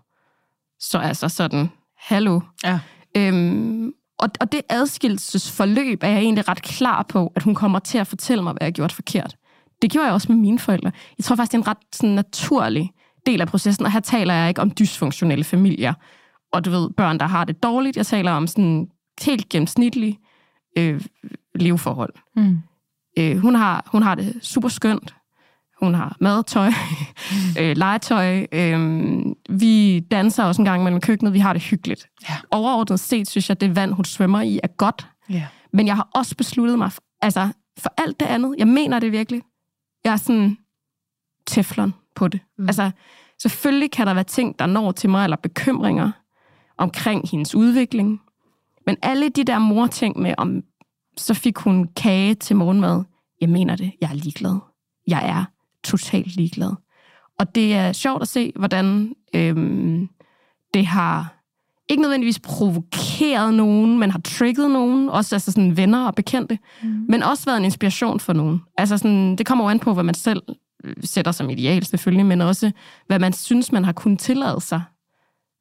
Så 0.81 0.99
altså 0.99 1.29
sådan, 1.29 1.71
hallo. 1.97 2.41
Ja. 2.65 2.81
Øhm, 3.17 3.93
og, 4.23 4.31
og 4.41 4.53
det 4.53 4.61
adskillelsesforløb 4.69 6.03
er 6.03 6.09
jeg 6.09 6.19
egentlig 6.19 6.49
ret 6.49 6.63
klar 6.63 7.03
på, 7.09 7.33
at 7.37 7.43
hun 7.43 7.55
kommer 7.55 7.79
til 7.79 7.99
at 7.99 8.07
fortælle 8.07 8.45
mig, 8.45 8.53
hvad 8.53 8.59
jeg 8.61 8.67
har 8.67 8.73
gjort 8.73 8.93
forkert. 8.93 9.37
Det 9.83 9.91
gjorde 9.91 10.07
jeg 10.07 10.15
også 10.15 10.33
med 10.33 10.41
mine 10.41 10.59
forældre. 10.59 10.93
Jeg 11.19 11.25
tror 11.25 11.37
faktisk, 11.37 11.53
det 11.53 11.59
er 11.59 11.63
en 11.63 11.69
ret 11.69 11.79
sådan, 11.93 12.15
naturlig 12.15 12.91
del 13.27 13.41
af 13.41 13.49
processen, 13.49 13.87
og 13.87 13.93
her 13.93 14.01
taler 14.01 14.35
jeg 14.35 14.49
ikke 14.49 14.61
om 14.61 14.71
dysfunktionelle 14.71 15.45
familier, 15.45 15.95
og 16.53 16.65
du 16.65 16.71
ved, 16.71 16.91
børn, 16.91 17.19
der 17.19 17.27
har 17.27 17.45
det 17.45 17.63
dårligt. 17.63 17.97
Jeg 17.97 18.07
taler 18.07 18.33
om 18.33 18.47
sådan 18.47 18.89
helt 19.23 19.49
gennemsnitlige 19.49 20.19
øh, 20.79 21.01
leveforhold. 21.55 22.15
Mm. 22.37 22.59
Øh, 23.19 23.39
hun, 23.39 23.55
har, 23.55 23.89
hun 23.93 24.03
har 24.03 24.15
det 24.15 24.39
super 24.43 24.69
skønt. 24.69 25.15
Hun 25.83 25.95
har 25.95 26.17
madtøj, 26.21 26.71
øh, 27.61 27.77
legetøj. 27.77 28.47
Øh, 28.53 29.21
vi 29.51 30.01
danser 30.01 30.45
også 30.45 30.63
en 30.63 30.67
gang 30.67 30.83
mellem 30.83 31.01
køkkenet. 31.01 31.33
Vi 31.33 31.39
har 31.39 31.53
det 31.53 31.63
hyggeligt. 31.63 32.09
Ja. 32.29 32.35
Overordnet 32.51 33.01
set 33.01 33.31
synes 33.31 33.49
jeg, 33.49 33.61
det 33.61 33.77
vand, 33.77 33.93
hun 33.93 34.05
svømmer 34.05 34.41
i, 34.41 34.61
er 34.63 34.69
godt. 34.69 35.09
Ja. 35.31 35.47
Men 35.73 35.87
jeg 35.87 35.97
har 35.97 36.09
også 36.15 36.37
besluttet 36.37 36.79
mig, 36.79 36.93
for, 36.93 37.03
altså 37.23 37.49
for 37.79 37.95
alt 37.99 38.21
det 38.21 38.27
andet, 38.27 38.55
jeg 38.59 38.69
mener 38.69 38.99
det 38.99 39.13
virkelig. 39.13 39.43
Jeg 40.05 40.13
er 40.13 40.17
sådan 40.17 40.59
teflon 41.47 41.95
på 42.17 42.29
det. 42.29 42.41
Mm. 42.59 42.67
Altså, 42.67 42.91
selvfølgelig 43.43 43.91
kan 43.91 44.07
der 44.07 44.15
være 44.15 44.25
ting, 44.25 44.59
der 44.59 44.67
når 44.67 44.93
til 44.93 45.11
mig, 45.11 45.25
eller 45.25 45.37
bekymringer 45.37 46.11
omkring 46.79 47.29
hendes 47.31 47.55
udvikling. 47.55 48.21
Men 48.87 48.97
alle 49.03 49.29
de 49.29 49.45
der 49.45 49.59
morting 49.59 50.19
med, 50.19 50.35
om 50.39 50.63
så 51.17 51.35
fik 51.35 51.59
hun 51.59 51.89
kage 51.97 52.35
til 52.35 52.57
morgenmad, 52.57 53.05
jeg 53.41 53.49
mener 53.49 53.77
det, 53.77 53.93
jeg 54.01 54.11
er 54.11 54.15
ligeglad. 54.15 54.59
Jeg 55.07 55.29
er 55.29 55.45
totalt 55.85 56.37
ligeglad. 56.37 56.73
Og 57.39 57.55
det 57.55 57.75
er 57.75 57.93
sjovt 57.93 58.23
at 58.23 58.29
se, 58.29 58.53
hvordan 58.57 59.15
øhm, 59.35 60.09
det 60.75 60.87
har 60.87 61.43
ikke 61.89 62.03
nødvendigvis 62.03 62.39
provokeret 62.39 63.55
nogen, 63.55 63.99
men 63.99 64.11
har 64.11 64.21
trigget 64.25 64.71
nogen, 64.71 65.09
også 65.09 65.35
altså 65.35 65.53
sådan 65.53 65.77
venner 65.77 66.07
og 66.07 66.15
bekendte, 66.15 66.59
mm. 66.83 67.05
men 67.09 67.23
også 67.23 67.45
været 67.45 67.59
en 67.59 67.65
inspiration 67.65 68.21
for 68.21 68.33
nogen. 68.33 68.63
Altså 68.79 68.99
sådan, 68.99 69.37
det 69.37 69.47
kommer 69.47 69.65
jo 69.65 69.71
an 69.71 69.79
på, 69.79 69.95
hvad 69.95 70.05
man 70.05 70.15
selv 70.15 70.43
øh, 70.85 70.95
sætter 71.05 71.33
som 71.33 71.51
ideal 71.51 71.85
selvfølgelig, 71.85 72.27
men 72.27 72.41
også 72.41 72.73
hvad 73.07 73.19
man 73.19 73.33
synes, 73.33 73.73
man 73.73 73.85
har 73.85 73.93
kunnet 73.93 74.19
tillade 74.19 74.61
sig. 74.61 74.83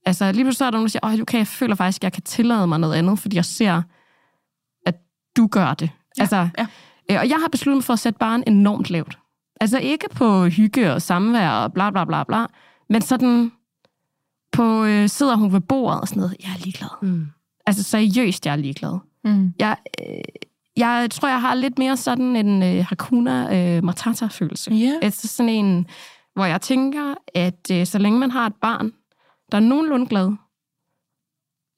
Altså 0.06 0.32
lige 0.32 0.44
pludselig 0.44 0.58
så 0.58 0.66
er 0.66 0.70
der 0.72 0.78
nogen, 0.78 0.86
der 0.86 0.92
siger, 0.92 1.06
Åh, 1.06 1.22
okay, 1.22 1.38
jeg 1.38 1.48
føler 1.48 1.76
faktisk, 1.76 2.00
at 2.00 2.04
jeg 2.04 2.14
kan 2.14 2.24
tillade 2.24 2.68
mig 2.68 2.80
noget 2.80 2.96
andet, 2.96 3.20
fordi 3.20 3.36
jeg 3.36 3.46
ser, 3.46 3.82
at 4.86 4.96
du 5.38 5.48
gør 5.48 5.74
det. 5.74 5.90
Ja, 6.18 6.22
altså, 6.22 6.50
ja. 6.58 6.68
øh, 7.12 7.20
og 7.20 7.30
jeg 7.30 7.38
har 7.38 7.48
besluttet 7.52 7.78
mig 7.78 7.84
for 7.84 7.94
at 7.94 8.00
sætte 8.00 8.20
barn 8.20 8.44
enormt 8.48 8.90
lavt. 8.90 9.18
Altså 9.62 9.80
ikke 9.80 10.06
på 10.16 10.46
hygge 10.48 10.94
og 10.94 11.02
samvær 11.02 11.50
og 11.50 11.74
bla 11.74 11.90
bla 11.92 12.06
bla 12.06 12.24
bla, 12.24 12.46
men 12.90 13.02
sådan 13.02 13.52
på, 14.52 14.84
øh, 14.84 15.10
sidder 15.10 15.36
hun 15.36 15.54
ved 15.54 15.62
bordet 15.62 16.02
og 16.02 16.08
sådan 16.08 16.22
noget, 16.22 16.36
jeg 16.44 16.50
er 16.50 16.64
ligeglad. 16.64 16.90
Mm. 17.02 17.26
Altså 17.66 17.84
seriøst, 17.84 18.46
jeg 18.46 18.52
er 18.52 18.56
ligeglad. 18.56 18.98
Mm. 19.24 19.54
Jeg, 19.60 19.78
øh, 20.02 20.16
jeg 20.78 21.08
tror, 21.12 21.28
jeg 21.30 21.42
har 21.42 21.54
lidt 21.56 21.80
mere 21.80 21.98
sådan 21.98 22.36
en 22.36 22.64
øh, 22.64 22.86
Hakuna 22.90 23.58
øh, 23.78 23.84
Matata-følelse. 23.84 24.72
Ja. 24.74 24.94
Altså 25.02 25.28
sådan 25.28 25.50
en, 25.50 25.88
hvor 26.34 26.46
jeg 26.46 26.62
tænker, 26.62 27.14
at 27.36 27.72
øh, 27.72 27.86
så 27.86 27.98
længe 28.00 28.20
man 28.20 28.32
har 28.32 28.48
et 28.48 28.56
barn, 28.62 28.92
der 29.52 29.58
er 29.58 29.62
nogenlunde 29.62 30.06
glad, 30.06 30.32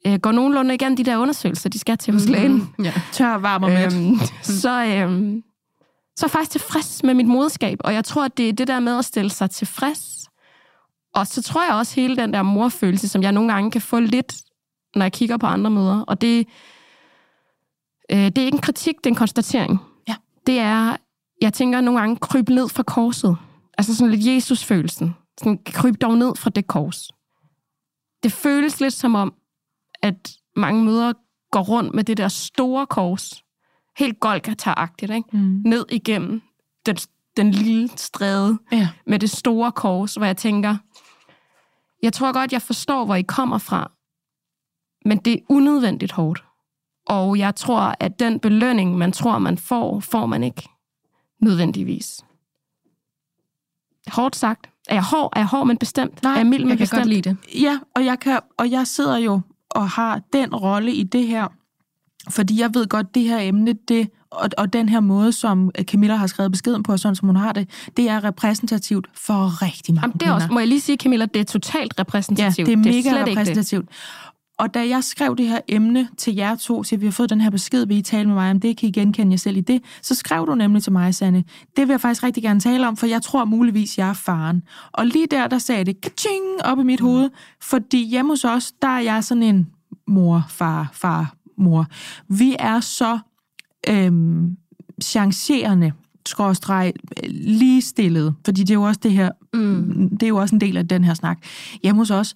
øh, 0.07 0.19
går 0.19 0.31
nogenlunde 0.31 0.73
igen 0.73 0.97
de 0.97 1.03
der 1.03 1.17
undersøgelser, 1.17 1.69
de 1.69 1.79
skal 1.79 1.97
til 1.97 2.13
hos 2.13 2.29
lægen, 2.29 2.69
Ja. 2.83 2.93
Tør, 3.11 3.37
varm 3.37 3.63
og 3.63 3.69
mæt. 3.69 3.93
øhm, 3.95 4.15
så, 4.41 4.85
øhm, 4.85 5.43
så 6.15 6.25
er 6.25 6.27
jeg 6.27 6.31
faktisk 6.31 6.51
tilfreds 6.51 7.03
med 7.03 7.13
mit 7.13 7.27
moderskab. 7.27 7.77
Og 7.83 7.93
jeg 7.93 8.05
tror, 8.05 8.25
at 8.25 8.37
det 8.37 8.49
er 8.49 8.53
det 8.53 8.67
der 8.67 8.79
med 8.79 8.97
at 8.97 9.05
stille 9.05 9.29
sig 9.29 9.49
tilfreds. 9.49 10.29
Og 11.13 11.27
så 11.27 11.41
tror 11.41 11.63
jeg 11.63 11.73
også 11.73 11.95
hele 11.95 12.15
den 12.15 12.33
der 12.33 12.41
morfølelse, 12.41 13.07
som 13.07 13.23
jeg 13.23 13.31
nogle 13.31 13.53
gange 13.53 13.71
kan 13.71 13.81
få 13.81 13.99
lidt, 13.99 14.41
når 14.95 15.05
jeg 15.05 15.11
kigger 15.11 15.37
på 15.37 15.45
andre 15.45 15.71
møder. 15.71 16.01
Og 16.01 16.21
det, 16.21 16.47
øh, 18.11 18.17
det 18.17 18.37
er 18.37 18.45
ikke 18.45 18.55
en 18.55 18.61
kritik, 18.61 18.97
det 18.97 19.05
er 19.05 19.09
en 19.09 19.15
konstatering. 19.15 19.79
Ja. 20.07 20.15
Det 20.47 20.59
er, 20.59 20.97
jeg 21.41 21.53
tænker 21.53 21.81
nogle 21.81 21.99
gange, 21.99 22.15
kryb 22.15 22.49
ned 22.49 22.69
fra 22.69 22.83
korset. 22.83 23.37
Altså 23.77 23.95
sådan 23.95 24.13
lidt 24.13 24.35
Jesus-følelsen. 24.35 25.15
Sådan, 25.39 25.59
kryb 25.65 26.01
dog 26.01 26.17
ned 26.17 26.35
fra 26.35 26.49
det 26.49 26.67
kors. 26.67 27.07
Det 28.23 28.31
føles 28.31 28.79
lidt 28.79 28.93
som 28.93 29.15
om, 29.15 29.33
at 30.01 30.31
mange 30.55 30.83
møder 30.83 31.13
går 31.51 31.61
rundt 31.61 31.95
med 31.95 32.03
det 32.03 32.17
der 32.17 32.27
store 32.27 32.85
kors. 32.85 33.42
Helt 33.97 34.17
Golgata-agtigt, 34.25 35.11
ikke? 35.13 35.29
Mm. 35.33 35.61
Ned 35.65 35.85
igennem 35.91 36.41
den, 36.85 36.97
den 37.37 37.51
lille 37.51 37.89
stræde 37.95 38.59
Ja. 38.71 38.89
med 39.05 39.19
det 39.19 39.29
store 39.29 39.71
kors, 39.71 40.15
hvor 40.15 40.25
jeg 40.25 40.37
tænker, 40.37 40.77
jeg 42.01 42.13
tror 42.13 42.33
godt, 42.33 42.51
jeg 42.53 42.61
forstår, 42.61 43.05
hvor 43.05 43.15
I 43.15 43.21
kommer 43.21 43.57
fra, 43.57 43.91
men 45.05 45.17
det 45.17 45.33
er 45.33 45.37
unødvendigt 45.49 46.11
hårdt. 46.11 46.43
Og 47.05 47.37
jeg 47.39 47.55
tror, 47.55 47.95
at 47.99 48.19
den 48.19 48.39
belønning, 48.39 48.97
man 48.97 49.11
tror, 49.11 49.39
man 49.39 49.57
får, 49.57 49.99
får 49.99 50.25
man 50.25 50.43
ikke 50.43 50.69
nødvendigvis. 51.41 52.25
Hårdt 54.07 54.35
sagt. 54.35 54.69
Er 54.89 54.95
jeg 54.95 55.03
hård? 55.03 55.29
Er 55.35 55.39
jeg 55.39 55.47
hård, 55.47 55.67
men 55.67 55.77
bestemt? 55.77 56.23
Nej, 56.23 56.31
er 56.33 56.37
jeg 56.37 56.45
mild, 56.47 56.61
men 56.63 56.69
Jeg 56.69 56.77
kan 56.77 56.83
bestemt? 56.83 56.99
godt 56.99 57.09
lide 57.09 57.21
det. 57.29 57.37
Ja, 57.61 57.79
og 57.95 58.05
jeg, 58.05 58.19
kan, 58.19 58.39
og 58.57 58.71
jeg 58.71 58.87
sidder 58.87 59.17
jo 59.17 59.41
og 59.69 59.89
har 59.89 60.21
den 60.33 60.55
rolle 60.55 60.93
i 60.93 61.03
det 61.03 61.27
her, 61.27 61.47
fordi 62.29 62.61
jeg 62.61 62.69
ved 62.73 62.87
godt, 62.87 63.15
det 63.15 63.23
her 63.23 63.39
emne, 63.39 63.73
det, 63.87 64.09
og, 64.31 64.49
og 64.57 64.73
den 64.73 64.89
her 64.89 64.99
måde, 64.99 65.31
som 65.31 65.71
Camilla 65.81 66.15
har 66.15 66.27
skrevet 66.27 66.51
beskeden 66.51 66.83
på, 66.83 66.91
og 66.91 66.99
sådan 66.99 67.15
som 67.15 67.27
hun 67.27 67.35
har 67.35 67.51
det, 67.53 67.69
det 67.97 68.09
er 68.09 68.23
repræsentativt 68.23 69.07
for 69.13 69.61
rigtig 69.61 69.93
mange 69.95 70.03
Jamen, 70.05 70.17
det 70.19 70.27
er 70.27 70.31
også, 70.31 70.47
må 70.51 70.59
jeg 70.59 70.67
lige 70.67 70.81
sige, 70.81 70.97
Camilla, 70.97 71.25
det 71.25 71.39
er 71.39 71.43
totalt 71.43 71.93
Ja, 71.97 72.01
repræsentativt. 72.01 72.67
det 72.67 72.73
er 72.73 72.77
mega 72.77 73.19
det. 73.19 73.27
repræsentativt. 73.27 73.89
Og 74.59 74.73
da 74.73 74.87
jeg 74.87 75.03
skrev 75.03 75.35
det 75.35 75.47
her 75.47 75.59
emne 75.67 76.07
til 76.17 76.35
jer 76.35 76.55
to, 76.55 76.83
så 76.83 76.97
vi 76.97 77.05
har 77.05 77.11
fået 77.11 77.29
den 77.29 77.41
her 77.41 77.49
besked, 77.49 77.85
vil 77.85 77.97
I 77.97 78.01
tale 78.01 78.25
med 78.27 78.35
mig 78.35 78.51
om 78.51 78.59
det, 78.59 78.77
kan 78.77 78.89
I 78.89 78.91
genkende 78.91 79.31
jer 79.31 79.37
selv 79.37 79.57
i 79.57 79.61
det, 79.61 79.81
så 80.01 80.15
skrev 80.15 80.47
du 80.47 80.55
nemlig 80.55 80.83
til 80.83 80.91
mig, 80.91 81.15
Sanne, 81.15 81.43
det 81.77 81.87
vil 81.87 81.93
jeg 81.93 82.01
faktisk 82.01 82.23
rigtig 82.23 82.43
gerne 82.43 82.59
tale 82.59 82.87
om, 82.87 82.97
for 82.97 83.05
jeg 83.05 83.21
tror 83.21 83.45
muligvis, 83.45 83.97
jeg 83.97 84.09
er 84.09 84.13
faren. 84.13 84.63
Og 84.91 85.05
lige 85.07 85.27
der, 85.31 85.47
der 85.47 85.57
sagde 85.57 85.83
det 85.83 86.01
kaching 86.01 86.43
op 86.63 86.79
i 86.79 86.83
mit 86.83 86.99
hoved, 87.01 87.29
fordi 87.61 88.09
hjemme 88.09 88.31
hos 88.31 88.43
os, 88.45 88.71
der 88.81 88.87
er 88.87 88.99
jeg 88.99 89.23
sådan 89.23 89.43
en 89.43 89.67
mor, 90.07 90.45
far, 90.49 90.89
far, 90.93 91.33
mor. 91.57 91.87
Vi 92.29 92.55
er 92.59 92.79
så 92.79 93.19
øhm, 93.89 94.57
chancerende, 95.03 95.91
skråstreg, 96.25 96.93
ligestillet, 97.29 98.35
fordi 98.45 98.61
det 98.61 98.69
er 98.69 98.73
jo 98.73 98.83
også 98.83 98.99
det 99.03 99.11
her, 99.11 99.31
mm. 99.53 100.09
det 100.09 100.23
er 100.23 100.27
jo 100.27 100.37
også 100.37 100.55
en 100.55 100.61
del 100.61 100.77
af 100.77 100.87
den 100.87 101.03
her 101.03 101.13
snak. 101.13 101.37
Hjemme 101.83 102.01
hos 102.01 102.11
os, 102.11 102.35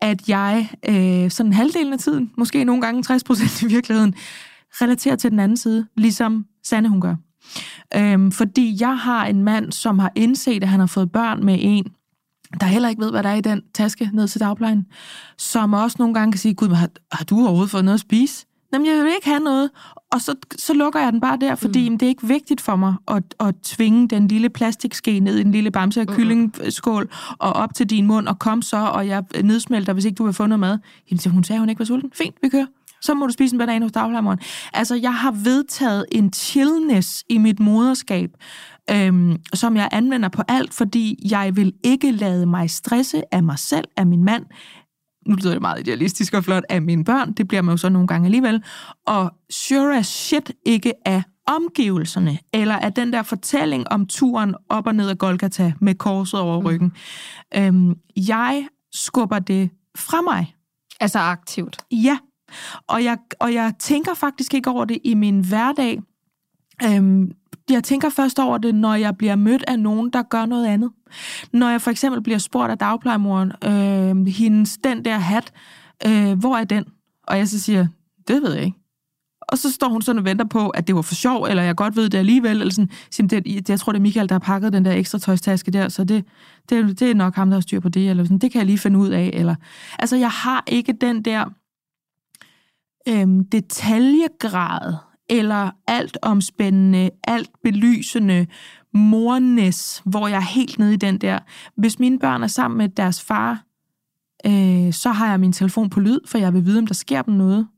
at 0.00 0.28
jeg 0.28 0.70
øh, 0.88 1.30
sådan 1.30 1.52
halvdelen 1.52 1.92
af 1.92 1.98
tiden, 1.98 2.30
måske 2.38 2.64
nogle 2.64 2.82
gange 2.82 3.02
60 3.02 3.24
procent 3.24 3.62
i 3.62 3.66
virkeligheden, 3.66 4.14
relaterer 4.82 5.16
til 5.16 5.30
den 5.30 5.40
anden 5.40 5.56
side, 5.56 5.86
ligesom 5.96 6.46
Sanne 6.62 6.88
hun 6.88 7.00
gør. 7.00 7.16
Øhm, 7.96 8.32
fordi 8.32 8.76
jeg 8.80 8.98
har 8.98 9.26
en 9.26 9.42
mand, 9.42 9.72
som 9.72 9.98
har 9.98 10.12
indset, 10.14 10.62
at 10.62 10.68
han 10.68 10.80
har 10.80 10.86
fået 10.86 11.12
børn 11.12 11.44
med 11.44 11.58
en, 11.60 11.84
der 12.60 12.66
heller 12.66 12.88
ikke 12.88 13.02
ved, 13.02 13.10
hvad 13.10 13.22
der 13.22 13.28
er 13.28 13.34
i 13.34 13.40
den 13.40 13.62
taske 13.74 14.10
ned 14.12 14.28
til 14.28 14.40
dagplejen, 14.40 14.86
som 15.38 15.72
også 15.72 15.96
nogle 15.98 16.14
gange 16.14 16.32
kan 16.32 16.38
sige, 16.38 16.54
gud, 16.54 16.68
har, 16.68 16.88
har 17.12 17.24
du 17.24 17.40
overhovedet 17.40 17.70
fået 17.70 17.84
noget 17.84 17.94
at 17.94 18.00
spise? 18.00 18.46
Jamen, 18.74 18.86
jeg 18.86 19.04
vil 19.04 19.12
ikke 19.14 19.28
have 19.28 19.40
noget. 19.40 19.70
Og 20.12 20.20
så, 20.20 20.34
så 20.56 20.74
lukker 20.74 21.00
jeg 21.00 21.12
den 21.12 21.20
bare 21.20 21.38
der, 21.40 21.54
fordi 21.54 21.88
mm. 21.88 21.98
det 21.98 22.06
er 22.06 22.08
ikke 22.08 22.26
vigtigt 22.26 22.60
for 22.60 22.76
mig 22.76 22.94
at, 23.08 23.22
at 23.40 23.54
tvinge 23.62 24.08
den 24.08 24.28
lille 24.28 24.50
plastikske 24.50 25.20
ned 25.20 25.36
i 25.36 25.42
den 25.42 25.52
lille 25.52 25.70
bamse 25.70 26.00
af 26.00 26.06
kyllingskål 26.06 27.08
og 27.38 27.52
op 27.52 27.74
til 27.74 27.90
din 27.90 28.06
mund, 28.06 28.28
og 28.28 28.38
kom 28.38 28.62
så, 28.62 28.76
og 28.76 29.08
jeg 29.08 29.24
nedsmelter, 29.42 29.92
hvis 29.92 30.04
ikke 30.04 30.16
du 30.16 30.24
vil 30.24 30.32
få 30.32 30.46
noget 30.46 30.60
mad. 30.60 30.78
Jamen, 31.10 31.18
så 31.18 31.28
hun 31.28 31.44
sagde, 31.44 31.60
hun 31.60 31.68
ikke 31.68 31.78
var 31.78 31.84
sulten. 31.84 32.10
Fint, 32.14 32.34
vi 32.42 32.48
kører. 32.48 32.66
Så 33.00 33.14
må 33.14 33.26
du 33.26 33.32
spise 33.32 33.54
en 33.54 33.58
banan 33.58 33.82
hos 33.82 33.92
dagplejeren. 33.92 34.38
Altså, 34.72 34.94
jeg 34.94 35.14
har 35.14 35.30
vedtaget 35.30 36.06
en 36.12 36.32
chillness 36.32 37.24
i 37.28 37.38
mit 37.38 37.60
moderskab, 37.60 38.30
øhm, 38.90 39.36
som 39.54 39.76
jeg 39.76 39.88
anvender 39.92 40.28
på 40.28 40.42
alt, 40.48 40.74
fordi 40.74 41.28
jeg 41.30 41.56
vil 41.56 41.72
ikke 41.82 42.10
lade 42.10 42.46
mig 42.46 42.70
stresse 42.70 43.22
af 43.34 43.42
mig 43.42 43.58
selv, 43.58 43.84
af 43.96 44.06
min 44.06 44.24
mand, 44.24 44.44
nu 45.26 45.34
lyder 45.34 45.52
det 45.52 45.60
meget 45.60 45.80
idealistisk 45.80 46.34
og 46.34 46.44
flot, 46.44 46.64
af 46.68 46.82
mine 46.82 47.04
børn, 47.04 47.32
det 47.32 47.48
bliver 47.48 47.62
man 47.62 47.72
jo 47.72 47.76
så 47.76 47.88
nogle 47.88 48.08
gange 48.08 48.26
alligevel, 48.26 48.64
og 49.06 49.32
sure 49.50 49.98
as 49.98 50.06
shit 50.06 50.52
ikke 50.66 50.92
af 51.04 51.22
omgivelserne, 51.46 52.38
eller 52.52 52.76
af 52.76 52.92
den 52.92 53.12
der 53.12 53.22
fortælling 53.22 53.88
om 53.88 54.06
turen 54.06 54.54
op 54.68 54.86
og 54.86 54.94
ned 54.94 55.08
af 55.08 55.18
Golgata 55.18 55.72
med 55.80 55.94
korset 55.94 56.40
over 56.40 56.62
ryggen. 56.62 56.92
Mm. 57.54 57.60
Øhm, 57.60 57.94
jeg 58.16 58.66
skubber 58.92 59.38
det 59.38 59.70
fra 59.96 60.20
mig. 60.20 60.54
Altså 61.00 61.18
aktivt. 61.18 61.76
Ja, 61.90 62.18
og 62.88 63.04
jeg, 63.04 63.18
og 63.40 63.54
jeg 63.54 63.72
tænker 63.78 64.14
faktisk 64.14 64.54
ikke 64.54 64.70
over 64.70 64.84
det 64.84 64.98
i 65.04 65.14
min 65.14 65.40
hverdag. 65.40 66.02
Øhm, 66.84 67.30
jeg 67.70 67.84
tænker 67.84 68.08
først 68.10 68.38
over 68.38 68.58
det, 68.58 68.74
når 68.74 68.94
jeg 68.94 69.16
bliver 69.16 69.36
mødt 69.36 69.64
af 69.68 69.78
nogen, 69.78 70.10
der 70.10 70.22
gør 70.22 70.46
noget 70.46 70.66
andet. 70.66 70.90
Når 71.52 71.68
jeg 71.68 71.82
for 71.82 71.90
eksempel 71.90 72.22
bliver 72.22 72.38
spurgt 72.38 72.70
af 72.70 72.78
dagplejemoren, 72.78 73.52
øh, 73.64 74.26
hendes, 74.26 74.78
den 74.84 75.04
der 75.04 75.18
hat, 75.18 75.52
øh, 76.06 76.38
hvor 76.38 76.56
er 76.56 76.64
den? 76.64 76.84
Og 77.26 77.38
jeg 77.38 77.48
så 77.48 77.60
siger, 77.60 77.86
det 78.28 78.42
ved 78.42 78.52
jeg 78.54 78.64
ikke. 78.64 78.78
Og 79.48 79.58
så 79.58 79.72
står 79.72 79.88
hun 79.88 80.02
sådan 80.02 80.18
og 80.18 80.24
venter 80.24 80.44
på, 80.44 80.68
at 80.68 80.86
det 80.86 80.94
var 80.94 81.02
for 81.02 81.14
sjov, 81.14 81.44
eller 81.44 81.62
jeg 81.62 81.76
godt 81.76 81.96
ved 81.96 82.08
det 82.08 82.18
alligevel. 82.18 82.60
Eller 82.60 82.72
sådan, 82.72 82.90
siger, 83.10 83.28
det, 83.28 83.44
det, 83.44 83.68
jeg 83.68 83.80
tror, 83.80 83.92
det 83.92 83.98
er 83.98 84.02
Michael, 84.02 84.28
der 84.28 84.34
har 84.34 84.38
pakket 84.38 84.72
den 84.72 84.84
der 84.84 84.92
ekstra 84.92 85.18
tøjstaske 85.18 85.70
der, 85.70 85.88
så 85.88 86.04
det, 86.04 86.24
det, 86.68 87.00
det 87.00 87.10
er 87.10 87.14
nok 87.14 87.34
ham, 87.34 87.48
der 87.50 87.56
har 87.56 87.60
styr 87.60 87.80
på 87.80 87.88
det. 87.88 88.10
Eller 88.10 88.24
sådan, 88.24 88.38
det 88.38 88.52
kan 88.52 88.58
jeg 88.58 88.66
lige 88.66 88.78
finde 88.78 88.98
ud 88.98 89.08
af. 89.08 89.30
Eller, 89.32 89.54
altså, 89.98 90.16
jeg 90.16 90.30
har 90.30 90.64
ikke 90.66 90.92
den 90.92 91.22
der 91.22 91.44
øhm, 93.08 93.44
detaljegrad, 93.44 94.94
eller 95.28 95.70
alt 95.86 96.18
omspændende, 96.22 97.10
alt 97.24 97.50
belysende 97.62 98.46
mornes, 98.94 100.02
hvor 100.04 100.28
jeg 100.28 100.36
er 100.36 100.40
helt 100.54 100.78
nede 100.78 100.94
i 100.94 100.96
den 100.96 101.18
der. 101.18 101.38
Hvis 101.76 101.98
mine 101.98 102.18
børn 102.18 102.42
er 102.42 102.46
sammen 102.46 102.78
med 102.78 102.88
deres 102.88 103.22
far, 103.22 103.64
øh, 104.46 104.92
så 104.92 105.10
har 105.10 105.30
jeg 105.30 105.40
min 105.40 105.52
telefon 105.52 105.90
på 105.90 106.00
lyd, 106.00 106.20
for 106.26 106.38
jeg 106.38 106.54
vil 106.54 106.64
vide, 106.64 106.78
om 106.78 106.86
der 106.86 106.94
sker 106.94 107.22
dem 107.22 107.34
noget. 107.34 107.68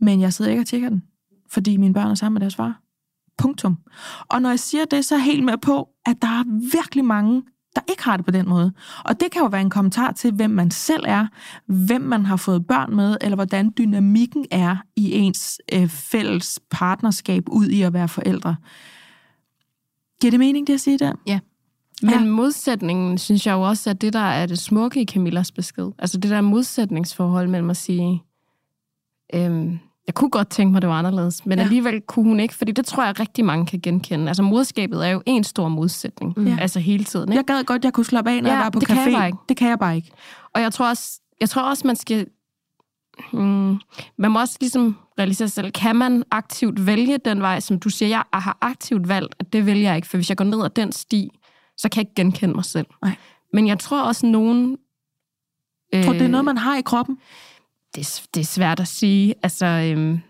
Men 0.00 0.20
jeg 0.20 0.32
sidder 0.32 0.50
ikke 0.50 0.60
og 0.60 0.66
tjekker 0.66 0.88
den, 0.88 1.02
fordi 1.50 1.76
mine 1.76 1.94
børn 1.94 2.10
er 2.10 2.14
sammen 2.14 2.34
med 2.34 2.40
deres 2.40 2.56
far. 2.56 2.80
Punktum. 3.38 3.78
Og 4.28 4.42
når 4.42 4.48
jeg 4.48 4.58
siger 4.58 4.84
det, 4.84 5.04
så 5.04 5.14
er 5.14 5.18
jeg 5.18 5.24
helt 5.24 5.44
med 5.44 5.58
på, 5.58 5.88
at 6.06 6.22
der 6.22 6.28
er 6.28 6.44
virkelig 6.72 7.04
mange, 7.04 7.42
der 7.76 7.82
ikke 7.88 8.04
har 8.04 8.16
det 8.16 8.26
på 8.26 8.30
den 8.30 8.48
måde. 8.48 8.72
Og 9.04 9.20
det 9.20 9.30
kan 9.30 9.42
jo 9.42 9.48
være 9.48 9.60
en 9.60 9.70
kommentar 9.70 10.12
til, 10.12 10.32
hvem 10.32 10.50
man 10.50 10.70
selv 10.70 11.04
er, 11.06 11.26
hvem 11.66 12.00
man 12.00 12.26
har 12.26 12.36
fået 12.36 12.66
børn 12.66 12.96
med, 12.96 13.16
eller 13.20 13.34
hvordan 13.34 13.72
dynamikken 13.78 14.46
er 14.50 14.76
i 14.96 15.12
ens 15.12 15.60
øh, 15.72 15.88
fælles 15.88 16.60
partnerskab 16.70 17.42
ud 17.48 17.68
i 17.68 17.82
at 17.82 17.92
være 17.92 18.08
forældre. 18.08 18.56
Giver 20.20 20.30
det 20.30 20.40
mening, 20.40 20.66
det 20.66 20.74
at 20.74 20.80
sige 20.80 20.98
der? 20.98 21.12
Ja. 21.26 21.38
Men 22.02 22.10
ja. 22.10 22.24
modsætningen, 22.24 23.18
synes 23.18 23.46
jeg 23.46 23.52
jo 23.52 23.62
også, 23.62 23.90
at 23.90 24.00
det, 24.00 24.12
der 24.12 24.18
er 24.18 24.46
det 24.46 24.58
smukke 24.58 25.02
i 25.02 25.06
Camillas 25.06 25.52
besked. 25.52 25.90
Altså 25.98 26.18
det 26.18 26.30
der 26.30 26.40
modsætningsforhold 26.40 27.48
mellem 27.48 27.70
at 27.70 27.76
sige, 27.76 28.22
øhm, 29.34 29.78
jeg 30.06 30.14
kunne 30.14 30.30
godt 30.30 30.48
tænke 30.48 30.72
mig, 30.72 30.82
det 30.82 30.90
var 30.90 30.98
anderledes, 30.98 31.46
men 31.46 31.58
ja. 31.58 31.64
alligevel 31.64 32.00
kunne 32.00 32.24
hun 32.24 32.40
ikke, 32.40 32.54
fordi 32.54 32.72
det 32.72 32.86
tror 32.86 33.04
jeg 33.04 33.20
rigtig 33.20 33.44
mange 33.44 33.66
kan 33.66 33.80
genkende. 33.80 34.28
Altså 34.28 34.42
moderskabet 34.42 35.06
er 35.06 35.10
jo 35.10 35.22
en 35.26 35.44
stor 35.44 35.68
modsætning, 35.68 36.34
mm. 36.36 36.58
altså 36.58 36.80
hele 36.80 37.04
tiden. 37.04 37.28
Ikke? 37.32 37.36
Jeg 37.36 37.44
gad 37.44 37.64
godt, 37.64 37.84
jeg 37.84 37.92
kunne 37.92 38.04
slappe 38.04 38.30
af, 38.30 38.42
når 38.42 38.50
ja, 38.50 38.56
jeg 38.56 38.64
var 38.64 38.70
på 38.70 38.80
det 38.80 38.90
café. 38.90 38.94
Kan 38.94 39.12
jeg 39.12 39.26
ikke. 39.26 39.38
Det 39.48 39.56
kan 39.56 39.68
jeg 39.68 39.78
bare 39.78 39.96
ikke. 39.96 40.10
Og 40.54 40.60
jeg 40.60 40.72
tror 40.72 40.88
også, 40.88 41.20
jeg 41.40 41.50
tror 41.50 41.62
også 41.62 41.86
man 41.86 41.96
skal... 41.96 42.26
Hmm, 43.32 43.80
man 44.18 44.30
må 44.30 44.40
også 44.40 44.56
ligesom 44.60 44.96
realisere 45.18 45.48
sig 45.48 45.54
selv. 45.54 45.72
Kan 45.72 45.96
man 45.96 46.24
aktivt 46.30 46.86
vælge 46.86 47.18
den 47.18 47.40
vej, 47.40 47.60
som 47.60 47.78
du 47.78 47.88
siger, 47.88 48.08
jeg 48.08 48.22
har 48.32 48.58
aktivt 48.60 49.08
valgt, 49.08 49.34
at 49.38 49.52
det 49.52 49.66
vælger 49.66 49.88
jeg 49.88 49.96
ikke, 49.96 50.08
for 50.08 50.16
hvis 50.16 50.28
jeg 50.28 50.36
går 50.36 50.44
ned 50.44 50.64
ad 50.64 50.70
den 50.70 50.92
sti, 50.92 51.30
så 51.76 51.88
kan 51.88 52.00
jeg 52.00 52.08
ikke 52.08 52.14
genkende 52.14 52.54
mig 52.54 52.64
selv. 52.64 52.86
Nej. 53.02 53.16
Men 53.52 53.66
jeg 53.66 53.78
tror 53.78 54.02
også, 54.02 54.26
nogen... 54.26 54.76
Øh, 55.94 56.04
tror 56.04 56.12
det 56.12 56.22
er 56.22 56.28
noget, 56.28 56.44
man 56.44 56.58
har 56.58 56.76
i 56.76 56.82
kroppen? 56.82 57.18
Det, 57.94 58.22
det 58.34 58.40
er 58.40 58.44
svært 58.44 58.80
at 58.80 58.88
sige. 58.88 59.34
Altså, 59.42 59.66
øhm, 59.66 60.20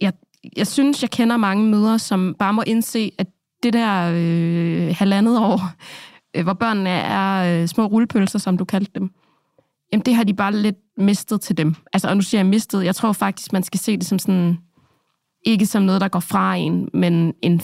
jeg, 0.00 0.12
jeg 0.56 0.66
synes, 0.66 1.02
jeg 1.02 1.10
kender 1.10 1.36
mange 1.36 1.70
mødre, 1.70 1.98
som 1.98 2.36
bare 2.38 2.52
må 2.52 2.62
indse, 2.66 3.12
at 3.18 3.26
det 3.62 3.72
der 3.72 4.12
øh, 4.14 4.94
halvandet 4.98 5.38
år, 5.38 5.60
øh, 6.36 6.42
hvor 6.42 6.52
børnene 6.52 6.90
er 6.90 7.62
øh, 7.62 7.68
små 7.68 7.86
rullepølser, 7.86 8.38
som 8.38 8.58
du 8.58 8.64
kaldte 8.64 8.92
dem, 8.94 9.10
jamen 9.92 10.04
det 10.04 10.14
har 10.14 10.24
de 10.24 10.34
bare 10.34 10.56
lidt 10.56 10.76
mistet 10.96 11.40
til 11.40 11.56
dem. 11.56 11.74
Altså, 11.92 12.08
og 12.08 12.16
nu 12.16 12.22
siger 12.22 12.38
jeg 12.38 12.46
mistet, 12.46 12.84
jeg 12.84 12.94
tror 12.94 13.12
faktisk, 13.12 13.52
man 13.52 13.62
skal 13.62 13.80
se 13.80 13.96
det 13.96 14.06
som 14.06 14.18
sådan, 14.18 14.58
ikke 15.46 15.66
som 15.66 15.82
noget, 15.82 16.00
der 16.00 16.08
går 16.08 16.20
fra 16.20 16.54
en, 16.54 16.88
men 16.94 17.34
en, 17.42 17.62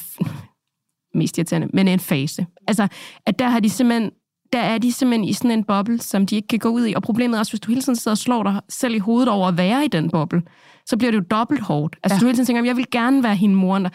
mest 1.15 1.39
irriterende, 1.39 1.69
men 1.73 1.89
en 1.89 2.01
fase. 2.01 2.47
Altså, 2.67 2.89
at 3.27 3.39
der 3.39 3.49
har 3.49 3.61
de 3.61 3.71
simpelthen 3.71 4.11
der 4.53 4.59
er 4.59 4.79
de 4.79 4.93
simpelthen 4.93 5.29
i 5.29 5.33
sådan 5.33 5.51
en 5.51 5.65
boble, 5.65 6.01
som 6.01 6.27
de 6.27 6.37
ikke 6.37 6.49
kan 6.49 6.59
gå 6.59 6.69
ud 6.69 6.87
i. 6.87 6.95
Og 6.95 7.03
problemet 7.03 7.37
er 7.37 7.39
også, 7.39 7.53
hvis 7.53 7.61
du 7.61 7.71
hele 7.71 7.83
tiden 7.83 7.97
sidder 7.97 8.11
og 8.11 8.19
slår 8.19 8.43
dig 8.43 8.61
selv 8.69 8.95
i 8.95 8.99
hovedet 8.99 9.29
over 9.29 9.49
at 9.49 9.57
være 9.57 9.85
i 9.85 9.89
den 9.89 10.11
boble, 10.11 10.43
så 10.87 10.97
bliver 10.97 11.11
det 11.11 11.19
jo 11.19 11.25
dobbelt 11.31 11.61
hårdt. 11.61 11.97
Altså 12.03 12.15
ja. 12.15 12.21
du 12.21 12.27
hele 12.27 12.37
tiden 12.37 12.47
tænker, 12.47 12.65
jeg 12.65 12.77
vil 12.77 12.91
gerne 12.91 13.23
være 13.23 13.37
hende 13.37 13.55
mor. 13.55 13.91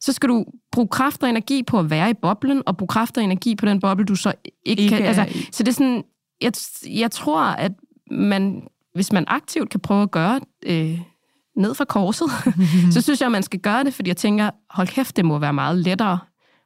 Så 0.00 0.12
skal 0.12 0.28
du 0.28 0.44
bruge 0.72 0.88
kraft 0.88 1.22
og 1.22 1.28
energi 1.28 1.62
på 1.62 1.78
at 1.78 1.90
være 1.90 2.10
i 2.10 2.14
boblen, 2.14 2.62
og 2.66 2.76
bruge 2.76 2.88
kraft 2.88 3.16
og 3.16 3.24
energi 3.24 3.54
på 3.56 3.66
den 3.66 3.80
boble, 3.80 4.04
du 4.04 4.14
så 4.14 4.32
ikke, 4.64 4.82
ikke 4.82 4.96
kan. 4.96 5.06
Altså, 5.06 5.26
så 5.52 5.62
det 5.62 5.68
er 5.68 5.74
sådan, 5.74 6.04
jeg, 6.40 6.52
jeg 6.86 7.10
tror, 7.10 7.40
at 7.40 7.72
man, 8.10 8.62
hvis 8.94 9.12
man 9.12 9.24
aktivt 9.26 9.70
kan 9.70 9.80
prøve 9.80 10.02
at 10.02 10.10
gøre 10.10 10.40
øh, 10.66 10.98
ned 11.56 11.74
fra 11.74 11.84
korset, 11.84 12.28
så 12.94 13.00
synes 13.00 13.20
jeg, 13.20 13.26
at 13.26 13.32
man 13.32 13.42
skal 13.42 13.60
gøre 13.60 13.84
det, 13.84 13.94
fordi 13.94 14.08
jeg 14.08 14.16
tænker, 14.16 14.50
hold 14.70 14.88
kæft, 14.88 15.16
det 15.16 15.24
må 15.24 15.38
være 15.38 15.52
meget 15.52 15.78
lettere 15.78 16.18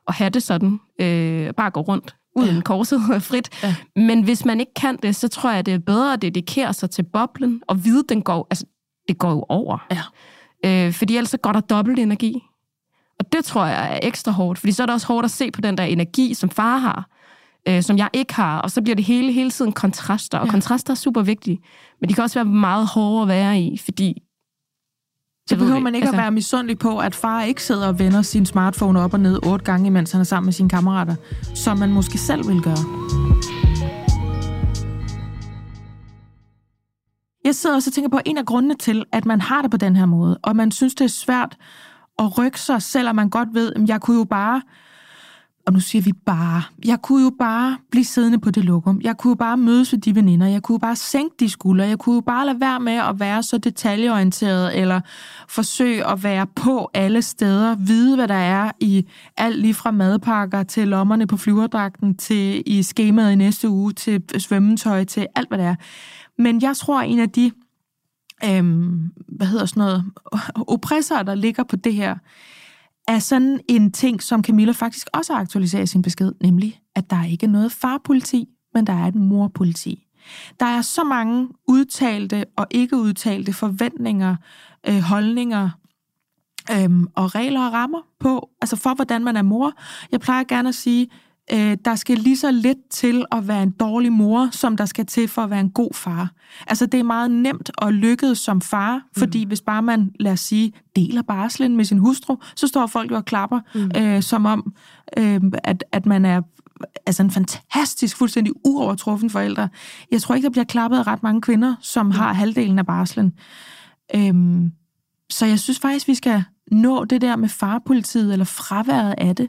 at 0.08 0.14
have 0.14 0.30
det 0.30 0.42
sådan, 0.42 0.80
øh, 1.00 1.54
bare 1.54 1.70
gå 1.70 1.80
rundt 1.80 2.16
uden 2.36 2.56
ja. 2.56 2.60
korset 2.60 3.00
frit. 3.30 3.48
Ja. 3.62 3.74
Men 3.96 4.22
hvis 4.22 4.44
man 4.44 4.60
ikke 4.60 4.74
kan 4.74 4.98
det, 5.02 5.16
så 5.16 5.28
tror 5.28 5.50
jeg, 5.50 5.66
det 5.66 5.74
er 5.74 5.78
bedre 5.78 6.12
at 6.12 6.22
dedikere 6.22 6.74
sig 6.74 6.90
til 6.90 7.02
boblen 7.02 7.62
og 7.68 7.84
vide, 7.84 8.04
den 8.08 8.22
går, 8.22 8.46
altså, 8.50 8.64
det 9.08 9.18
går 9.18 9.30
jo 9.30 9.44
over. 9.48 9.86
Ja. 9.90 10.02
Øh, 10.86 10.92
fordi 10.92 11.16
ellers 11.16 11.30
så 11.30 11.36
går 11.36 11.52
der 11.52 11.60
dobbelt 11.60 11.98
energi. 11.98 12.42
Og 13.18 13.32
det 13.32 13.44
tror 13.44 13.66
jeg 13.66 13.94
er 13.94 13.98
ekstra 14.02 14.32
hårdt, 14.32 14.58
fordi 14.58 14.72
så 14.72 14.82
er 14.82 14.86
det 14.86 14.94
også 14.94 15.06
hårdt 15.06 15.24
at 15.24 15.30
se 15.30 15.50
på 15.50 15.60
den 15.60 15.78
der 15.78 15.84
energi, 15.84 16.34
som 16.34 16.50
far 16.50 16.78
har, 16.78 17.08
øh, 17.68 17.82
som 17.82 17.98
jeg 17.98 18.08
ikke 18.12 18.34
har, 18.34 18.58
og 18.58 18.70
så 18.70 18.82
bliver 18.82 18.96
det 18.96 19.04
hele 19.04 19.32
hele 19.32 19.50
tiden 19.50 19.72
kontraster, 19.72 20.38
og 20.38 20.46
ja. 20.46 20.50
kontraster 20.50 20.90
er 20.90 20.94
super 20.94 21.22
vigtige, 21.22 21.60
men 22.00 22.10
de 22.10 22.14
kan 22.14 22.24
også 22.24 22.38
være 22.38 22.44
meget 22.44 22.86
hårde 22.86 23.22
at 23.22 23.28
være 23.28 23.60
i, 23.60 23.78
fordi 23.84 24.22
så 25.48 25.56
behøver 25.56 25.80
man 25.80 25.94
ikke 25.94 26.06
altså... 26.06 26.16
at 26.16 26.22
være 26.22 26.30
misundelig 26.30 26.78
på, 26.78 26.98
at 26.98 27.14
far 27.14 27.42
ikke 27.42 27.62
sidder 27.62 27.88
og 27.88 27.98
vender 27.98 28.22
sin 28.22 28.46
smartphone 28.46 29.00
op 29.00 29.14
og 29.14 29.20
ned 29.20 29.46
otte 29.46 29.64
gange, 29.64 29.90
mens 29.90 30.12
han 30.12 30.20
er 30.20 30.24
sammen 30.24 30.46
med 30.46 30.52
sine 30.52 30.68
kammerater, 30.68 31.14
som 31.54 31.78
man 31.78 31.92
måske 31.92 32.18
selv 32.18 32.48
vil 32.48 32.62
gøre. 32.62 32.84
Jeg 37.44 37.54
sidder 37.54 37.76
også 37.76 37.90
og 37.90 37.94
tænker 37.94 38.10
på, 38.10 38.18
en 38.24 38.38
af 38.38 38.46
grundene 38.46 38.74
til, 38.74 39.04
at 39.12 39.26
man 39.26 39.40
har 39.40 39.62
det 39.62 39.70
på 39.70 39.76
den 39.76 39.96
her 39.96 40.06
måde, 40.06 40.38
og 40.42 40.56
man 40.56 40.70
synes, 40.70 40.94
det 40.94 41.04
er 41.04 41.08
svært 41.08 41.56
at 42.18 42.38
rykke 42.38 42.60
sig, 42.60 42.82
selvom 42.82 43.16
man 43.16 43.30
godt 43.30 43.48
ved, 43.52 43.72
at 43.76 43.88
jeg 43.88 44.00
kunne 44.00 44.18
jo 44.18 44.24
bare 44.24 44.62
og 45.66 45.72
nu 45.72 45.80
siger 45.80 46.02
vi 46.02 46.12
bare, 46.12 46.62
jeg 46.84 47.02
kunne 47.02 47.24
jo 47.24 47.32
bare 47.38 47.78
blive 47.90 48.04
siddende 48.04 48.38
på 48.38 48.50
det 48.50 48.64
lokum. 48.64 49.00
Jeg 49.00 49.16
kunne 49.16 49.30
jo 49.30 49.34
bare 49.34 49.56
mødes 49.56 49.92
med 49.92 50.00
de 50.00 50.14
veninder. 50.14 50.46
Jeg 50.46 50.62
kunne 50.62 50.74
jo 50.74 50.78
bare 50.78 50.96
sænke 50.96 51.34
de 51.40 51.48
skuldre. 51.48 51.86
Jeg 51.86 51.98
kunne 51.98 52.14
jo 52.14 52.20
bare 52.20 52.46
lade 52.46 52.60
være 52.60 52.80
med 52.80 52.92
at 52.92 53.20
være 53.20 53.42
så 53.42 53.58
detaljeorienteret, 53.58 54.78
eller 54.78 55.00
forsøge 55.48 56.06
at 56.06 56.24
være 56.24 56.46
på 56.46 56.90
alle 56.94 57.22
steder. 57.22 57.74
Vide, 57.74 58.16
hvad 58.16 58.28
der 58.28 58.34
er 58.34 58.70
i 58.80 59.06
alt 59.36 59.58
lige 59.58 59.74
fra 59.74 59.90
madpakker 59.90 60.62
til 60.62 60.88
lommerne 60.88 61.26
på 61.26 61.36
flyverdragten, 61.36 62.16
til 62.16 62.62
i 62.66 62.82
skemaet 62.82 63.32
i 63.32 63.36
næste 63.36 63.68
uge, 63.68 63.92
til 63.92 64.22
svømmetøj, 64.38 65.04
til 65.04 65.26
alt, 65.34 65.48
hvad 65.48 65.58
der 65.58 65.64
er. 65.64 65.74
Men 66.38 66.62
jeg 66.62 66.76
tror, 66.76 67.00
en 67.00 67.18
af 67.18 67.30
de 67.30 67.50
øhm, 68.44 69.10
hvad 69.28 69.46
hedder 69.46 69.66
sådan 69.66 69.80
noget, 69.80 70.04
oppressorer, 70.68 71.22
der 71.22 71.34
ligger 71.34 71.62
på 71.62 71.76
det 71.76 71.94
her, 71.94 72.16
er 73.08 73.18
sådan 73.18 73.60
en 73.68 73.92
ting, 73.92 74.22
som 74.22 74.44
Camilla 74.44 74.72
faktisk 74.72 75.08
også 75.12 75.32
har 75.32 75.40
aktualiseret 75.40 75.82
i 75.82 75.86
sin 75.86 76.02
besked, 76.02 76.32
nemlig, 76.40 76.80
at 76.94 77.10
der 77.10 77.24
ikke 77.24 77.46
er 77.46 77.50
noget 77.50 77.72
farpoliti, 77.72 78.48
men 78.74 78.86
der 78.86 78.92
er 78.92 79.06
et 79.06 79.14
morpoliti. 79.14 80.06
Der 80.60 80.66
er 80.66 80.82
så 80.82 81.04
mange 81.04 81.48
udtalte 81.68 82.44
og 82.56 82.66
ikke 82.70 82.96
udtalte 82.96 83.52
forventninger, 83.52 84.36
øh, 84.88 85.00
holdninger 85.00 85.70
øh, 86.72 86.90
og 87.14 87.34
regler 87.34 87.66
og 87.66 87.72
rammer 87.72 88.00
på, 88.20 88.50
altså 88.60 88.76
for 88.76 88.94
hvordan 88.94 89.24
man 89.24 89.36
er 89.36 89.42
mor. 89.42 89.72
Jeg 90.12 90.20
plejer 90.20 90.44
gerne 90.44 90.68
at 90.68 90.74
sige, 90.74 91.08
øh, 91.52 91.76
der 91.84 91.94
skal 91.94 92.18
lige 92.18 92.36
så 92.36 92.50
lidt 92.50 92.78
til 92.90 93.24
at 93.32 93.48
være 93.48 93.62
en 93.62 93.70
dårlig 93.70 94.12
mor, 94.12 94.48
som 94.52 94.76
der 94.76 94.84
skal 94.84 95.06
til 95.06 95.28
for 95.28 95.42
at 95.42 95.50
være 95.50 95.60
en 95.60 95.70
god 95.70 95.94
far. 95.94 96.30
Altså, 96.66 96.86
det 96.86 97.00
er 97.00 97.04
meget 97.04 97.30
nemt 97.30 97.70
at 97.82 97.94
lykkes 97.94 98.38
som 98.38 98.60
far, 98.60 98.96
mm. 98.96 99.02
fordi 99.18 99.44
hvis 99.44 99.60
bare 99.60 99.82
man, 99.82 100.10
lad 100.20 100.32
os 100.32 100.40
sige, 100.40 100.72
deler 100.96 101.22
barslen 101.22 101.76
med 101.76 101.84
sin 101.84 101.98
hustru, 101.98 102.36
så 102.56 102.66
står 102.66 102.86
folk 102.86 103.10
jo 103.10 103.16
og 103.16 103.24
klapper, 103.24 103.60
mm. 103.74 103.90
øh, 103.96 104.22
som 104.22 104.46
om, 104.46 104.74
øh, 105.18 105.40
at, 105.64 105.84
at 105.92 106.06
man 106.06 106.24
er 106.24 106.42
altså 107.06 107.22
en 107.22 107.30
fantastisk, 107.30 108.16
fuldstændig 108.16 108.52
uovertruffen 108.64 109.30
forælder. 109.30 109.68
Jeg 110.10 110.22
tror 110.22 110.34
ikke, 110.34 110.44
der 110.44 110.50
bliver 110.50 110.64
klappet 110.64 110.98
af 110.98 111.06
ret 111.06 111.22
mange 111.22 111.40
kvinder, 111.40 111.74
som 111.80 112.06
mm. 112.06 112.12
har 112.12 112.32
halvdelen 112.32 112.78
af 112.78 112.86
barslen. 112.86 113.32
Øhm, 114.14 114.72
så 115.30 115.46
jeg 115.46 115.58
synes 115.58 115.78
faktisk, 115.80 116.08
vi 116.08 116.14
skal 116.14 116.44
nå 116.70 117.04
det 117.04 117.20
der 117.20 117.36
med 117.36 117.48
farpolitiet, 117.48 118.32
eller 118.32 118.44
fraværet 118.44 119.14
af 119.18 119.36
det. 119.36 119.48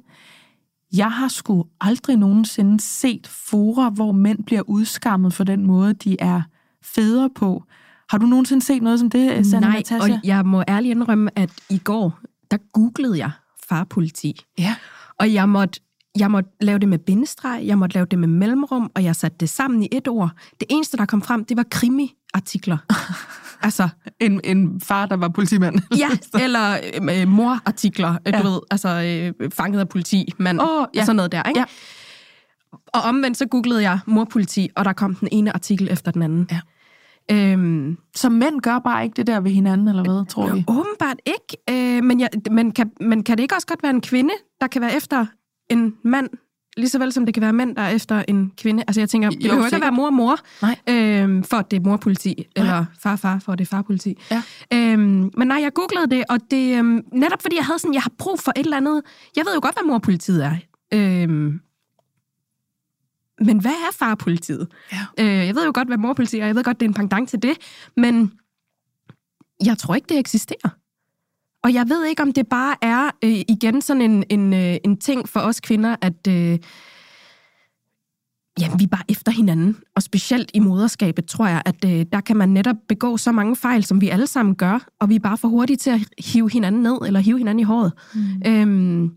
Jeg 0.93 1.11
har 1.11 1.27
sgu 1.27 1.65
aldrig 1.81 2.17
nogensinde 2.17 2.81
set 2.81 3.27
fora, 3.27 3.89
hvor 3.89 4.11
mænd 4.11 4.43
bliver 4.43 4.61
udskammet 4.61 5.33
for 5.33 5.43
den 5.43 5.65
måde, 5.65 5.93
de 5.93 6.17
er 6.19 6.41
fædre 6.83 7.29
på. 7.35 7.63
Har 8.09 8.17
du 8.17 8.25
nogensinde 8.25 8.65
set 8.65 8.83
noget 8.83 8.99
som 8.99 9.09
det, 9.09 9.45
Sanna 9.45 9.67
Nej, 9.67 9.75
Natasha? 9.77 10.13
og 10.13 10.19
jeg 10.23 10.45
må 10.45 10.63
ærligt 10.67 10.91
indrømme, 10.91 11.39
at 11.39 11.49
i 11.69 11.77
går, 11.77 12.19
der 12.51 12.57
googlede 12.73 13.17
jeg 13.17 13.31
farpoliti. 13.69 14.41
Ja. 14.57 14.75
Og 15.19 15.33
jeg 15.33 15.49
måtte, 15.49 15.79
jeg 16.19 16.31
måtte 16.31 16.49
lave 16.61 16.79
det 16.79 16.89
med 16.89 16.97
bindestreg, 16.99 17.63
jeg 17.65 17.77
måtte 17.77 17.93
lave 17.93 18.05
det 18.05 18.19
med 18.19 18.27
mellemrum, 18.27 18.91
og 18.95 19.03
jeg 19.03 19.15
satte 19.15 19.37
det 19.39 19.49
sammen 19.49 19.83
i 19.83 19.87
et 19.91 20.07
ord. 20.07 20.29
Det 20.59 20.67
eneste, 20.69 20.97
der 20.97 21.05
kom 21.05 21.21
frem, 21.21 21.45
det 21.45 21.57
var 21.57 21.63
krimi 21.71 22.15
artikler. 22.33 22.77
altså, 23.65 23.89
En, 24.19 24.41
en 24.43 24.81
far, 24.81 25.05
der 25.05 25.15
var 25.17 25.27
politimand. 25.29 25.79
ja, 25.97 26.09
eller 26.43 26.77
øh, 27.21 27.27
morartikler, 27.27 28.11
øh, 28.13 28.17
Ja. 28.33 28.41
du 28.41 28.47
ved, 28.47 28.59
altså 28.71 28.89
øh, 29.41 29.51
fanget 29.51 29.79
af 29.79 29.89
politi, 29.89 30.33
mand, 30.39 30.61
Åh, 30.61 30.85
ja. 30.95 31.05
sådan 31.05 31.15
noget 31.15 31.31
der, 31.31 31.43
ikke? 31.43 31.59
Ja. 31.59 31.65
Og 32.87 33.01
omvendt 33.01 33.37
så 33.37 33.45
googlede 33.45 33.81
jeg 33.81 33.99
morpoliti, 34.05 34.69
og 34.75 34.85
der 34.85 34.93
kom 34.93 35.15
den 35.15 35.27
ene 35.31 35.53
artikel 35.53 35.87
efter 35.91 36.11
den 36.11 36.21
anden. 36.21 36.47
Ja. 36.51 36.59
Øhm, 37.31 37.97
Så 38.15 38.29
mænd 38.29 38.61
gør 38.61 38.79
bare 38.79 39.03
ikke 39.03 39.13
det 39.15 39.27
der 39.27 39.39
ved 39.39 39.51
hinanden, 39.51 39.87
eller 39.87 40.03
hvad, 40.03 40.25
tror 40.29 40.53
vi? 40.53 40.63
åbenbart 40.67 41.17
ikke, 41.25 41.57
øh, 41.97 42.03
men, 42.03 42.19
jeg, 42.19 42.29
men, 42.51 42.71
kan, 42.71 42.91
men 43.01 43.23
kan 43.23 43.37
det 43.37 43.43
ikke 43.43 43.55
også 43.55 43.67
godt 43.67 43.83
være 43.83 43.89
en 43.89 44.01
kvinde, 44.01 44.33
der 44.61 44.67
kan 44.67 44.81
være 44.81 44.95
efter 44.95 45.25
en 45.69 45.93
mand, 46.03 46.29
lige 46.77 46.89
så 46.89 46.99
vel 46.99 47.11
som 47.13 47.25
det 47.25 47.33
kan 47.33 47.41
være 47.41 47.53
mænd, 47.53 47.75
der 47.75 47.81
er 47.81 47.89
efter 47.89 48.23
en 48.27 48.51
kvinde? 48.57 48.83
Altså 48.87 49.01
jeg 49.01 49.09
tænker, 49.09 49.29
det 49.29 49.43
Jo, 49.45 49.49
behøver 49.49 49.65
ikke 49.65 49.75
at 49.75 49.81
være 49.81 49.91
mor 49.91 50.05
og 50.05 50.13
mor, 50.13 50.37
Nej. 50.61 50.75
øh, 50.89 51.43
for 51.43 51.57
at 51.57 51.71
det 51.71 51.77
er 51.77 51.83
morpoliti, 51.83 52.47
eller 52.55 52.85
far 52.99 53.15
far, 53.15 53.39
for 53.39 53.51
at 53.51 53.59
det 53.59 53.65
er 53.65 53.69
farpoliti. 53.69 54.17
Ja. 54.31 54.43
Øhm, 54.73 55.31
men 55.37 55.47
nej, 55.47 55.57
jeg 55.61 55.73
googlede 55.73 56.15
det, 56.15 56.23
og 56.29 56.39
det 56.51 56.77
øhm, 56.77 57.01
netop 57.13 57.41
fordi 57.41 57.55
jeg 57.55 57.65
havde 57.65 57.79
sådan, 57.79 57.93
jeg 57.93 58.01
har 58.01 58.11
brug 58.17 58.39
for 58.39 58.51
et 58.55 58.63
eller 58.63 58.77
andet. 58.77 59.01
Jeg 59.35 59.45
ved 59.45 59.53
jo 59.53 59.59
godt, 59.63 59.75
hvad 59.75 59.87
morpolitiet 59.87 60.45
er. 60.45 60.55
Øhm, 60.93 61.59
men 63.39 63.59
hvad 63.61 63.71
er 63.71 63.93
farpolitiet? 63.99 64.67
Ja. 64.91 65.05
Øh, 65.19 65.47
jeg 65.47 65.55
ved 65.55 65.65
jo 65.65 65.71
godt, 65.75 65.87
hvad 65.87 65.97
morpolitiet 65.97 66.41
er. 66.41 66.45
Jeg 66.45 66.55
ved 66.55 66.63
godt, 66.63 66.79
det 66.79 66.85
er 66.85 66.89
en 66.89 66.93
pendant 66.93 67.29
til 67.29 67.41
det. 67.41 67.53
Men 67.97 68.31
jeg 69.65 69.77
tror 69.77 69.95
ikke, 69.95 70.05
det 70.09 70.19
eksisterer. 70.19 70.69
Og 71.63 71.73
jeg 71.73 71.89
ved 71.89 72.05
ikke, 72.05 72.21
om 72.21 72.31
det 72.31 72.47
bare 72.47 72.75
er 72.81 73.11
øh, 73.23 73.41
igen 73.47 73.81
sådan 73.81 74.01
en, 74.01 74.23
en, 74.29 74.53
øh, 74.53 74.75
en 74.83 74.97
ting 74.97 75.29
for 75.29 75.39
os 75.39 75.59
kvinder, 75.59 75.95
at 76.01 76.27
øh, 76.27 76.59
jamen, 78.59 78.79
vi 78.79 78.83
er 78.83 78.87
bare 78.91 79.03
efter 79.09 79.31
hinanden. 79.31 79.77
Og 79.95 80.03
specielt 80.03 80.51
i 80.53 80.59
moderskabet, 80.59 81.25
tror 81.25 81.47
jeg, 81.47 81.61
at 81.65 81.85
øh, 81.85 82.05
der 82.13 82.21
kan 82.21 82.37
man 82.37 82.49
netop 82.49 82.75
begå 82.87 83.17
så 83.17 83.31
mange 83.31 83.55
fejl, 83.55 83.83
som 83.83 84.01
vi 84.01 84.09
alle 84.09 84.27
sammen 84.27 84.55
gør, 84.55 84.87
og 84.99 85.09
vi 85.09 85.15
er 85.15 85.19
bare 85.19 85.37
for 85.37 85.47
hurtige 85.47 85.77
til 85.77 85.89
at 85.89 85.99
hive 86.17 86.51
hinanden 86.51 86.83
ned, 86.83 86.97
eller 87.05 87.19
hive 87.19 87.37
hinanden 87.37 87.59
i 87.59 87.63
håret. 87.63 87.93
Mm. 88.13 88.51
Øhm, 88.51 89.11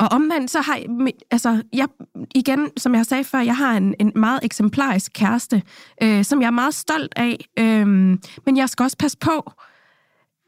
og 0.00 0.08
omvendt, 0.10 0.50
så 0.50 0.60
har 0.60 0.76
jeg, 0.76 1.12
altså, 1.30 1.62
jeg, 1.72 1.88
igen, 2.34 2.70
som 2.76 2.94
jeg 2.94 3.06
sagde 3.06 3.24
før, 3.24 3.40
jeg 3.40 3.56
har 3.56 3.76
en, 3.76 3.94
en 4.00 4.12
meget 4.14 4.40
eksemplarisk 4.42 5.12
kæreste, 5.14 5.62
øh, 6.02 6.24
som 6.24 6.40
jeg 6.40 6.46
er 6.46 6.50
meget 6.50 6.74
stolt 6.74 7.12
af, 7.16 7.48
øh, 7.58 7.86
men 8.46 8.56
jeg 8.56 8.68
skal 8.68 8.84
også 8.84 8.96
passe 8.96 9.18
på 9.18 9.52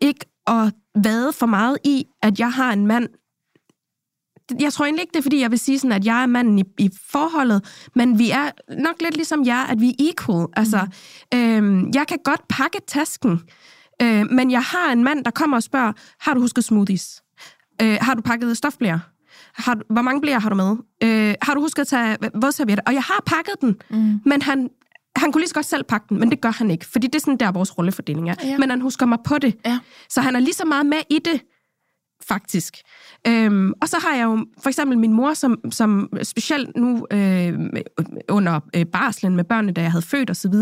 ikke 0.01 0.27
at 0.47 0.73
vade 1.05 1.33
for 1.33 1.47
meget 1.47 1.79
i, 1.85 2.05
at 2.23 2.39
jeg 2.39 2.53
har 2.53 2.73
en 2.73 2.87
mand. 2.87 3.09
Jeg 4.61 4.73
tror 4.73 4.85
egentlig 4.85 5.03
ikke, 5.03 5.13
det 5.13 5.19
er, 5.19 5.23
fordi 5.23 5.41
jeg 5.41 5.51
vil 5.51 5.59
sige 5.59 5.79
sådan, 5.79 5.93
at 5.93 6.05
jeg 6.05 6.23
er 6.23 6.27
manden 6.27 6.59
i, 6.59 6.65
i 6.79 6.91
forholdet, 7.11 7.89
men 7.95 8.19
vi 8.19 8.31
er 8.31 8.51
nok 8.83 9.03
lidt 9.03 9.15
ligesom 9.15 9.47
jer, 9.47 9.67
at 9.67 9.81
vi 9.81 9.89
er 9.89 9.95
equal. 9.99 10.47
Altså, 10.57 10.87
mm. 11.33 11.39
øh, 11.39 11.95
jeg 11.95 12.07
kan 12.07 12.19
godt 12.25 12.49
pakke 12.49 12.79
tasken, 12.87 13.41
øh, 14.03 14.31
men 14.31 14.51
jeg 14.51 14.63
har 14.63 14.93
en 14.93 15.05
mand, 15.05 15.25
der 15.25 15.31
kommer 15.31 15.57
og 15.57 15.63
spørger, 15.63 15.93
har 16.21 16.35
du 16.35 16.41
husket 16.41 16.65
smoothies? 16.65 17.23
Øh, 17.83 17.99
har 18.01 18.15
du 18.15 18.23
pakket 18.23 18.57
stofblære? 18.57 19.01
Har, 19.55 19.79
hvor 19.93 20.03
mange 20.03 20.21
blære 20.21 20.41
har 20.41 20.49
du 20.49 20.57
med? 20.57 20.77
Øh, 21.03 21.35
har 21.43 21.55
du 21.55 21.61
husket 21.61 21.83
at 21.83 21.89
tage 21.89 22.17
vådservietter? 22.35 22.83
Og 22.87 22.95
jeg 22.95 23.03
har 23.03 23.23
pakket 23.27 23.55
den, 23.61 23.77
mm. 23.91 24.21
men 24.25 24.43
han, 24.43 24.71
han 25.19 25.33
kunne 25.33 25.41
lige 25.41 25.49
så 25.49 25.55
godt 25.55 25.67
selv 25.67 25.85
pakke 25.85 26.07
den, 26.09 26.19
men 26.19 26.31
det 26.31 26.41
gør 26.41 26.51
han 26.51 26.71
ikke, 26.71 26.87
fordi 26.87 27.07
det 27.07 27.15
er 27.15 27.21
sådan 27.21 27.37
der, 27.37 27.53
vores 27.53 27.79
rollefordeling 27.79 28.31
er. 28.31 28.35
Ja. 28.45 28.59
Men 28.59 28.71
han 28.71 28.81
husker 28.81 29.07
mig 29.07 29.19
på 29.25 29.39
det. 29.39 29.57
Ja. 29.67 29.79
Så 30.09 30.21
han 30.21 30.37
er 30.37 30.41
lige 30.41 30.55
så 30.55 30.65
meget 30.65 30.87
med 30.87 30.99
i 31.11 31.19
det, 31.25 31.41
faktisk. 32.29 32.77
Øhm, 33.27 33.73
og 33.83 33.89
så 33.89 33.97
har 33.99 34.15
jeg 34.15 34.25
jo 34.25 34.47
for 34.63 34.69
eksempel 34.69 34.99
min 34.99 35.13
mor, 35.13 35.35
som, 35.35 35.59
som 35.71 36.09
specielt 36.23 36.77
nu 36.77 37.07
øh, 37.11 37.59
under 38.29 38.61
øh, 38.77 38.87
barslen 38.87 39.37
med 39.37 39.45
børnene, 39.45 39.73
da 39.73 39.81
jeg 39.81 39.91
havde 39.91 40.05
født 40.05 40.31
osv., 40.31 40.55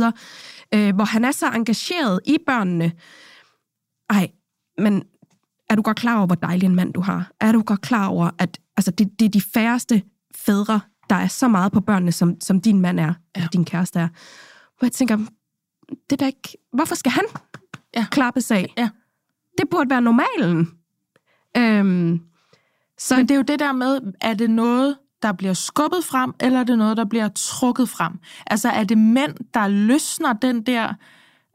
øh, 0.75 0.95
hvor 0.95 1.05
han 1.05 1.25
er 1.25 1.33
så 1.33 1.47
engageret 1.47 2.21
i 2.27 2.37
børnene. 2.47 2.93
Ej, 4.11 4.29
men 4.79 5.03
er 5.71 5.75
du 5.75 5.83
godt 5.83 5.97
klar 5.97 6.17
over, 6.17 6.27
hvor 6.27 6.35
dejlig 6.35 6.67
en 6.67 6.75
mand 6.75 6.93
du 6.93 7.01
har? 7.01 7.31
Er 7.41 7.53
du 7.53 7.63
godt 7.63 7.81
klar 7.81 8.07
over, 8.07 8.31
at 8.39 8.59
altså, 8.77 8.91
det, 8.91 9.11
det 9.19 9.25
er 9.25 9.31
de 9.31 9.41
færreste 9.41 10.03
fædre, 10.35 10.81
der 11.11 11.17
er 11.17 11.27
så 11.27 11.49
meget 11.49 11.73
på 11.73 11.81
børnene, 11.81 12.13
som, 12.13 12.41
som 12.41 12.61
din 12.61 12.81
mand 12.81 13.01
er, 13.01 13.05
ja. 13.05 13.13
eller 13.35 13.49
din 13.49 13.65
kæreste 13.65 13.99
er? 13.99 14.09
Hvor 14.79 14.87
jeg 14.87 14.93
tænker, 14.93 15.17
det 15.89 16.13
er 16.13 16.17
da 16.17 16.27
ikke... 16.27 16.57
Hvorfor 16.73 16.95
skal 16.95 17.13
han 17.13 17.25
Ja. 17.97 18.07
klappes 18.11 18.51
af? 18.51 18.75
Ja. 18.79 18.89
Det 19.59 19.69
burde 19.71 19.91
være 19.91 20.01
normalen. 20.01 20.71
Øhm, 21.57 22.21
så 22.99 23.17
Men 23.17 23.29
det 23.29 23.35
er 23.35 23.37
jo 23.37 23.43
det 23.43 23.59
der 23.59 23.73
med, 23.73 24.01
er 24.21 24.35
det 24.35 24.51
noget, 24.51 24.97
der 25.23 25.33
bliver 25.33 25.53
skubbet 25.55 26.05
frem, 26.05 26.33
eller 26.41 26.61
er 26.61 26.65
det 26.65 26.79
noget, 26.79 26.97
der 26.97 27.05
bliver 27.05 27.29
trukket 27.35 27.89
frem? 27.89 28.13
Altså 28.47 28.69
er 28.69 28.85
det 28.85 28.99
mænd, 28.99 29.35
der 29.55 29.69
løsner 29.69 30.33
den 30.33 30.63
der, 30.63 30.95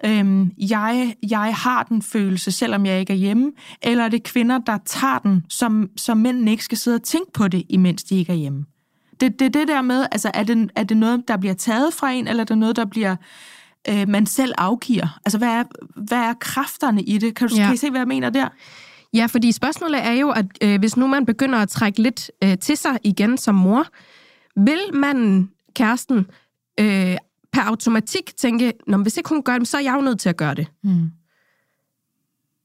øhm, 0.06 0.52
jeg, 0.58 1.16
jeg 1.30 1.56
har 1.56 1.84
den 1.84 2.02
følelse, 2.02 2.52
selvom 2.52 2.86
jeg 2.86 3.00
ikke 3.00 3.14
er 3.14 3.18
hjemme, 3.18 3.52
eller 3.82 4.04
er 4.04 4.10
det 4.10 4.24
kvinder, 4.24 4.58
der 4.58 4.78
tager 4.86 5.20
den, 5.20 5.46
som, 5.50 5.90
som 5.98 6.18
mændene 6.18 6.52
ikke 6.52 6.64
skal 6.64 6.78
sidde 6.78 6.96
og 6.96 7.04
tænke 7.04 7.32
på 7.34 7.48
det, 7.48 7.64
imens 7.70 8.04
de 8.04 8.16
ikke 8.16 8.32
er 8.32 8.38
hjemme? 8.38 8.66
Det, 9.22 9.40
det 9.40 9.54
det 9.54 9.68
der 9.68 9.82
med, 9.82 10.06
altså 10.12 10.32
er 10.34 10.44
det, 10.44 10.72
er 10.76 10.84
det 10.84 10.98
noget, 10.98 11.24
der 11.28 11.38
bliver 11.38 11.54
taget 11.54 11.94
fra 11.94 12.12
en, 12.12 12.28
eller 12.28 12.42
er 12.42 12.46
det 12.46 12.58
noget, 12.58 12.76
der 12.76 12.86
bliver 12.86 13.16
øh, 13.90 14.10
man 14.10 14.26
selv 14.26 14.54
afgiver? 14.58 15.20
Altså 15.26 15.38
hvad 15.38 15.48
er, 15.50 15.64
hvad 15.96 16.18
er 16.18 16.34
kræfterne 16.40 17.04
i 17.04 17.18
det? 17.18 17.36
Kan, 17.36 17.48
du, 17.50 17.56
Ja. 17.56 17.66
kan 17.66 17.74
I 17.74 17.78
se, 17.78 17.90
hvad 17.90 18.00
jeg 18.00 18.08
mener 18.08 18.30
der? 18.30 18.48
Ja, 19.14 19.26
fordi 19.26 19.52
spørgsmålet 19.52 20.06
er 20.06 20.12
jo, 20.12 20.30
at 20.30 20.46
øh, 20.62 20.80
hvis 20.80 20.98
nu 20.98 21.08
man 21.08 21.26
begynder 21.26 21.60
at 21.60 21.70
trække 21.70 22.02
lidt 22.02 22.32
øh, 22.44 22.58
til 22.58 22.78
sig 22.78 22.98
igen 23.04 23.38
som 23.38 23.56
mor, 23.56 23.86
vil 24.56 24.80
manden, 24.94 25.52
kæresten, 25.76 26.18
øh, 26.80 27.18
per 27.54 27.62
automatik 27.62 28.32
tænke, 28.38 28.74
Nå, 28.88 28.98
hvis 28.98 29.18
ikke 29.18 29.30
hun 29.30 29.44
gør 29.44 29.58
det, 29.58 29.68
så 29.68 29.78
er 29.78 29.82
jeg 29.82 29.94
jo 29.96 30.02
nødt 30.02 30.20
til 30.20 30.30
at 30.30 30.38
gøre 30.38 30.56
det. 30.56 30.68
Mm. 30.84 31.12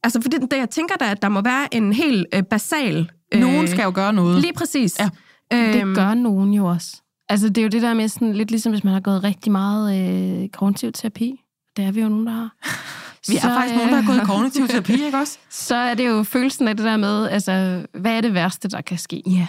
Altså, 0.02 0.22
fordi 0.22 0.36
det, 0.36 0.57
jeg 0.57 0.70
tænker 0.70 0.94
da, 0.96 1.11
at 1.11 1.22
der 1.22 1.28
må 1.28 1.40
være 1.42 1.74
en 1.74 1.92
helt 1.92 2.26
øh, 2.34 2.42
basal... 2.42 3.11
Øh, 3.34 3.40
Nogen 3.40 3.68
skal 3.68 3.82
jo 3.82 3.92
gøre 3.94 4.12
noget. 4.12 4.40
Lige 4.40 4.52
præcis. 4.52 4.98
Ja. 5.00 5.09
Øhm, 5.53 5.72
Det 5.72 5.97
gør 5.97 6.14
nogen 6.14 6.55
jo 6.55 6.66
også. 6.66 7.03
Altså, 7.28 7.49
det 7.49 7.59
er 7.59 7.62
jo 7.62 7.68
det 7.68 7.82
der 7.82 7.94
med 7.94 8.09
sådan, 8.09 8.32
lidt 8.32 8.51
ligesom, 8.51 8.72
hvis 8.72 8.84
man 8.84 8.92
har 8.92 9.01
gået 9.01 9.24
rigtig 9.24 9.53
meget 9.53 10.11
øh, 10.42 10.49
kognitiv 10.49 10.92
terapi. 10.92 11.40
Det 11.76 11.84
er 11.84 11.92
vi 11.92 12.01
jo 12.01 12.09
nogen, 12.09 12.26
der 12.26 12.32
har. 12.32 12.51
Vi 13.28 13.36
er 13.36 13.40
Så, 13.40 13.49
faktisk 13.49 13.74
nogen, 13.74 13.88
der 13.90 14.01
har 14.01 14.03
øh, 14.03 14.07
gået 14.16 14.22
i 14.22 14.26
kognitiv 14.26 14.68
terapi, 14.68 14.92
ikke 15.07 15.18
også? 15.18 15.38
Så 15.51 15.76
er 15.76 15.94
det 15.94 16.07
jo 16.09 16.22
følelsen 16.22 16.68
af 16.68 16.76
det 16.76 16.84
der 16.86 16.97
med, 16.97 17.28
altså, 17.28 17.86
hvad 17.94 18.16
er 18.16 18.20
det 18.20 18.34
værste, 18.34 18.68
der 18.68 18.80
kan 18.80 18.99
ske? 18.99 19.22
Ja. 19.26 19.47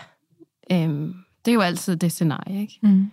Øhm, 0.71 1.13
det 1.45 1.51
er 1.51 1.53
jo 1.55 1.61
altid 1.61 1.95
det 1.95 2.11
scenarie, 2.11 2.61
ikke? 2.61 2.79
Mm. 2.83 3.11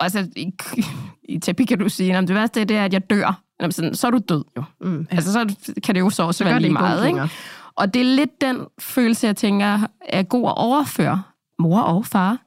Og 0.00 0.04
altså, 0.04 0.28
i, 0.36 0.52
i 1.34 1.38
terapi 1.38 1.64
kan 1.64 1.78
du 1.78 1.88
sige, 1.88 2.16
at 2.16 2.28
det 2.28 2.34
værste 2.36 2.64
det 2.64 2.76
er, 2.76 2.84
at 2.84 2.92
jeg 2.92 3.10
dør. 3.10 3.42
Jamen, 3.60 3.72
sådan, 3.72 3.94
så 3.94 4.06
er 4.06 4.10
du 4.10 4.20
død 4.28 4.44
jo. 4.56 4.64
Mm. 4.80 5.06
Altså, 5.10 5.32
så 5.32 5.54
kan 5.84 5.94
det 5.94 6.00
jo 6.00 6.10
så 6.10 6.22
også 6.22 6.44
gør 6.44 6.50
være 6.50 6.60
lige 6.60 6.72
meget, 6.72 7.06
ikke? 7.06 7.28
Og 7.76 7.94
det 7.94 8.00
er 8.00 8.04
lidt 8.16 8.40
den 8.40 8.66
følelse, 8.78 9.26
jeg 9.26 9.36
tænker, 9.36 9.78
er 10.08 10.22
god 10.22 10.48
at 10.48 10.54
overføre 10.56 11.22
mor 11.58 11.80
og 11.80 12.06
far 12.06 12.38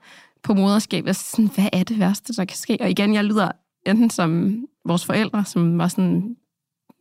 på 0.44 0.54
moderskab. 0.54 1.08
Altså, 1.08 1.32
sådan, 1.32 1.50
hvad 1.56 1.70
er 1.74 1.84
det 1.84 2.00
værste, 2.00 2.34
der 2.34 2.46
kan 2.46 2.58
ske? 2.58 2.78
Og 2.82 2.90
igen, 2.90 3.14
jeg 3.14 3.24
lyder 3.24 3.52
enten 3.86 4.10
som 4.10 4.58
vores 4.86 5.06
forældre, 5.06 5.46
som 5.46 5.78
var 5.78 5.88
sådan, 5.88 6.36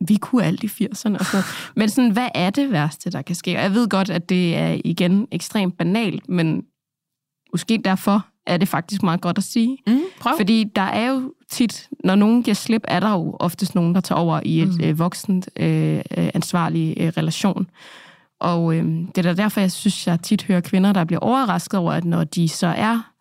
vi 0.07 0.15
kunne 0.15 0.43
alt 0.43 0.63
i 0.63 0.67
80'erne 0.67 1.17
og 1.19 1.25
sådan. 1.25 1.43
Men 1.75 1.89
sådan, 1.89 2.11
hvad 2.11 2.29
er 2.35 2.49
det 2.49 2.71
værste, 2.71 3.11
der 3.11 3.21
kan 3.21 3.35
ske? 3.35 3.57
Og 3.57 3.63
jeg 3.63 3.73
ved 3.73 3.89
godt, 3.89 4.09
at 4.09 4.29
det 4.29 4.55
er 4.55 4.81
igen 4.85 5.27
ekstremt 5.31 5.77
banalt, 5.77 6.29
men 6.29 6.63
måske 7.51 7.81
derfor 7.85 8.25
er 8.47 8.57
det 8.57 8.67
faktisk 8.67 9.03
meget 9.03 9.21
godt 9.21 9.37
at 9.37 9.43
sige. 9.43 9.77
Mm, 9.87 9.99
prøv. 10.19 10.33
Fordi 10.37 10.63
der 10.63 10.81
er 10.81 11.09
jo 11.09 11.33
tit, 11.49 11.89
når 12.03 12.15
nogen 12.15 12.43
giver 12.43 12.55
slip, 12.55 12.81
er 12.87 12.99
der 12.99 13.11
jo 13.11 13.37
oftest 13.39 13.75
nogen, 13.75 13.95
der 13.95 14.01
tager 14.01 14.19
over 14.19 14.41
i 14.45 14.61
et 14.61 14.77
mm. 14.77 14.83
øh, 14.83 14.99
voksent, 14.99 15.49
øh, 15.55 15.97
øh, 15.97 16.29
ansvarlig 16.33 16.93
øh, 16.99 17.07
relation. 17.07 17.67
Og 18.41 18.75
øh, 18.75 18.85
det 18.85 19.17
er 19.17 19.21
da 19.21 19.33
derfor, 19.33 19.61
jeg 19.61 19.71
synes, 19.71 20.07
jeg 20.07 20.21
tit 20.21 20.43
hører 20.43 20.61
kvinder, 20.61 20.93
der 20.93 21.03
bliver 21.03 21.19
overrasket 21.19 21.79
over, 21.79 21.93
at 21.93 22.05
når 22.05 22.23
de 22.23 22.49
så 22.49 22.67
er 22.67 23.11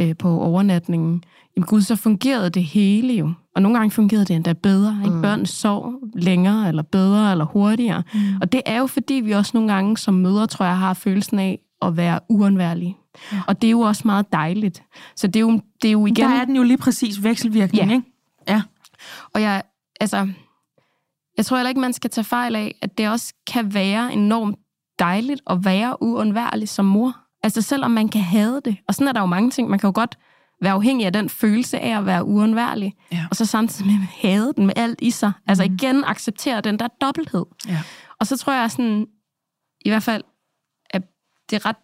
øh, 0.00 0.16
på 0.16 0.40
overnatningen, 0.40 1.24
jamen 1.56 1.66
gud, 1.66 1.80
så 1.80 1.96
fungerede 1.96 2.50
det 2.50 2.64
hele 2.64 3.14
jo. 3.14 3.32
Og 3.56 3.62
nogle 3.62 3.78
gange 3.78 3.90
fungerede 3.90 4.24
det 4.24 4.36
endda 4.36 4.52
bedre. 4.52 4.96
Ikke? 5.04 5.16
Mm. 5.16 5.22
Børnene 5.22 5.46
sov 5.46 5.92
længere, 6.14 6.68
eller 6.68 6.82
bedre, 6.82 7.30
eller 7.30 7.44
hurtigere. 7.44 8.02
Mm. 8.14 8.20
Og 8.40 8.52
det 8.52 8.62
er 8.66 8.78
jo 8.78 8.86
fordi, 8.86 9.14
vi 9.14 9.32
også 9.32 9.50
nogle 9.54 9.72
gange 9.72 9.96
som 9.98 10.14
mødre, 10.14 10.46
tror 10.46 10.64
jeg, 10.66 10.78
har 10.78 10.94
følelsen 10.94 11.38
af 11.38 11.58
at 11.82 11.96
være 11.96 12.20
uundværlige. 12.28 12.96
Ja. 13.32 13.40
Og 13.46 13.62
det 13.62 13.68
er 13.68 13.70
jo 13.70 13.80
også 13.80 14.02
meget 14.04 14.32
dejligt. 14.32 14.82
Så 15.16 15.26
det 15.26 15.36
er 15.36 15.40
jo, 15.40 15.60
det 15.82 15.88
er 15.88 15.92
jo 15.92 16.06
igen... 16.06 16.24
Der 16.24 16.40
er 16.40 16.44
den 16.44 16.56
jo 16.56 16.62
lige 16.62 16.76
præcis 16.78 17.22
vekselvirkning, 17.24 17.88
Ja. 17.90 17.94
ikke? 17.94 18.06
Ja. 18.48 18.62
Og 19.34 19.42
jeg, 19.42 19.62
altså, 20.00 20.28
jeg 21.36 21.46
tror 21.46 21.56
heller 21.56 21.68
ikke, 21.68 21.80
man 21.80 21.92
skal 21.92 22.10
tage 22.10 22.24
fejl 22.24 22.56
af, 22.56 22.74
at 22.82 22.98
det 22.98 23.08
også 23.08 23.34
kan 23.46 23.74
være 23.74 24.12
enormt 24.12 24.58
dejligt 24.98 25.40
at 25.46 25.64
være 25.64 26.02
uundværlig 26.02 26.68
som 26.68 26.84
mor. 26.84 27.16
Altså 27.42 27.62
selvom 27.62 27.90
man 27.90 28.08
kan 28.08 28.20
have 28.20 28.60
det. 28.64 28.76
Og 28.88 28.94
sådan 28.94 29.08
er 29.08 29.12
der 29.12 29.20
jo 29.20 29.26
mange 29.26 29.50
ting. 29.50 29.70
Man 29.70 29.78
kan 29.78 29.88
jo 29.88 29.92
godt 29.94 30.18
være 30.62 30.72
afhængig 30.72 31.06
af 31.06 31.12
den 31.12 31.28
følelse 31.28 31.80
af 31.80 31.98
at 31.98 32.06
være 32.06 32.24
uundværlig. 32.24 32.94
Ja. 33.12 33.26
Og 33.30 33.36
så 33.36 33.46
samtidig 33.46 33.92
med 33.92 34.06
have 34.22 34.52
den 34.56 34.66
med 34.66 34.74
alt 34.76 34.98
i 35.02 35.10
sig. 35.10 35.32
Altså 35.46 35.64
igen 35.64 36.04
acceptere 36.04 36.60
den 36.60 36.78
der 36.78 36.88
dobbelthed. 37.00 37.44
Ja. 37.68 37.82
Og 38.20 38.26
så 38.26 38.36
tror 38.36 38.52
jeg 38.52 38.70
sådan, 38.70 39.06
i 39.84 39.88
hvert 39.88 40.02
fald, 40.02 40.22
at 40.90 41.02
det 41.50 41.56
er 41.56 41.66
ret 41.66 41.76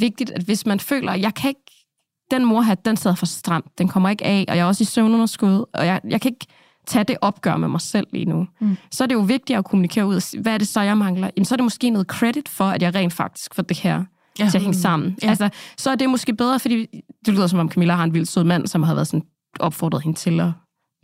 vigtigt, 0.00 0.30
at 0.30 0.42
hvis 0.42 0.66
man 0.66 0.80
føler, 0.80 1.12
at 1.12 1.20
jeg 1.20 1.34
kan 1.34 1.48
ikke, 1.48 1.86
den 2.30 2.44
morhat, 2.44 2.84
den 2.84 2.96
sidder 2.96 3.16
for 3.16 3.26
stramt. 3.26 3.78
Den 3.78 3.88
kommer 3.88 4.08
ikke 4.08 4.24
af, 4.24 4.44
og 4.48 4.56
jeg 4.56 4.62
er 4.62 4.66
også 4.66 4.82
i 4.82 4.84
søvnunderskud, 4.84 5.64
og 5.74 5.86
jeg, 5.86 6.00
jeg 6.08 6.20
kan 6.20 6.32
ikke 6.32 6.46
tage 6.86 7.04
det 7.04 7.16
opgør 7.20 7.56
med 7.56 7.68
mig 7.68 7.80
selv 7.80 8.06
lige 8.12 8.24
nu. 8.24 8.46
Mm. 8.60 8.76
Så 8.90 9.04
er 9.04 9.08
det 9.08 9.14
jo 9.14 9.20
vigtigt 9.20 9.58
at 9.58 9.64
kommunikere 9.64 10.06
ud, 10.06 10.40
hvad 10.40 10.54
er 10.54 10.58
det 10.58 10.68
så, 10.68 10.80
jeg 10.80 10.98
mangler? 10.98 11.30
Jamen, 11.36 11.44
så 11.44 11.54
er 11.54 11.56
det 11.56 11.64
måske 11.64 11.90
noget 11.90 12.06
credit 12.06 12.48
for, 12.48 12.64
at 12.64 12.82
jeg 12.82 12.94
rent 12.94 13.12
faktisk 13.12 13.54
får 13.54 13.62
det 13.62 13.78
her 13.78 14.04
ja. 14.38 14.48
til 14.48 14.58
at 14.58 14.62
hænge 14.62 14.78
sammen. 14.78 15.16
Ja. 15.22 15.28
Altså, 15.28 15.48
så 15.76 15.90
er 15.90 15.94
det 15.94 16.10
måske 16.10 16.34
bedre, 16.34 16.60
fordi 16.60 16.86
det 17.26 17.34
lyder 17.34 17.46
som 17.46 17.58
om 17.58 17.70
Camilla 17.70 17.94
har 17.94 18.04
en 18.04 18.14
vild 18.14 18.26
sød 18.26 18.44
mand, 18.44 18.66
som 18.66 18.82
har 18.82 18.94
været 18.94 19.06
sådan 19.06 19.26
opfordret 19.60 20.02
hende 20.02 20.18
til 20.18 20.40
at 20.40 20.50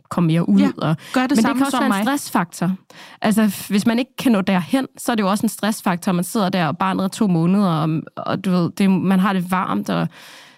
komme 0.09 0.27
mere 0.27 0.49
ud. 0.49 0.59
Ja, 0.59 0.71
og, 0.77 0.97
gør 1.13 1.21
det 1.21 1.29
men 1.31 1.41
samme 1.41 1.49
det 1.49 1.57
kan 1.57 1.65
også 1.65 1.79
være 1.79 1.89
mig. 1.89 1.99
en 1.99 2.05
stressfaktor. 2.05 2.71
Altså, 3.21 3.65
hvis 3.69 3.85
man 3.85 3.99
ikke 3.99 4.15
kan 4.17 4.31
nå 4.31 4.41
derhen, 4.41 4.87
så 4.97 5.11
er 5.11 5.15
det 5.15 5.23
jo 5.23 5.29
også 5.29 5.45
en 5.45 5.49
stressfaktor. 5.49 6.11
Man 6.11 6.23
sidder 6.23 6.49
der, 6.49 6.67
og 6.67 6.77
barnet 6.77 7.03
er 7.03 7.07
to 7.07 7.27
måneder, 7.27 7.69
og, 7.69 8.01
og 8.17 8.45
du 8.45 8.51
ved, 8.51 8.71
det, 8.71 8.91
man 8.91 9.19
har 9.19 9.33
det 9.33 9.51
varmt, 9.51 9.89
og 9.89 10.07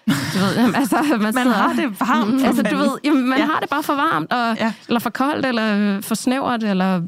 du 0.07 0.39
ved, 0.39 0.55
jamen, 0.55 0.75
altså, 0.75 1.01
man, 1.09 1.19
Man 1.21 1.33
sidder, 1.33 1.51
har 1.53 1.73
det 1.73 1.99
varmt. 1.99 2.41
for 2.41 2.47
Altså, 2.47 2.63
du 2.63 2.75
ved, 2.77 2.97
jamen, 3.03 3.29
man 3.29 3.37
Ja. 3.37 3.43
ja. 3.43 3.51
har 3.51 3.59
det 3.59 3.69
bare 3.69 3.83
for 3.83 3.93
varmt, 3.93 4.31
og, 4.33 4.37
Ja. 4.57 4.65
ja. 4.65 4.73
eller 4.87 4.99
for 4.99 5.09
koldt, 5.09 5.45
eller 5.45 6.01
for 6.01 6.15
snævert, 6.15 6.63
eller... 6.63 7.01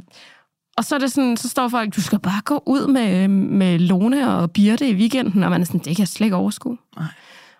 Og 0.78 0.86
så 0.86 0.96
er 0.96 1.00
det 1.00 1.12
sådan, 1.12 1.38
så 1.38 1.50
står 1.50 1.68
folk, 1.68 1.96
du 1.96 2.02
skal 2.02 2.20
bare 2.20 2.41
gå 2.46 2.64
ud 2.66 2.88
med, 2.88 3.28
med 3.28 3.80
Lone 3.80 4.32
og 4.36 4.52
Birte 4.52 4.89
i 4.89 4.94
weekenden, 4.96 5.44
og 5.44 5.50
man 5.52 5.62
er 5.62 5.66
sådan, 5.66 5.80
det 5.80 5.96
kan 5.96 6.00
jeg 6.00 6.08
slet 6.08 6.26
ikke 6.26 6.36
overskue. 6.36 6.78
Nej. 6.98 7.06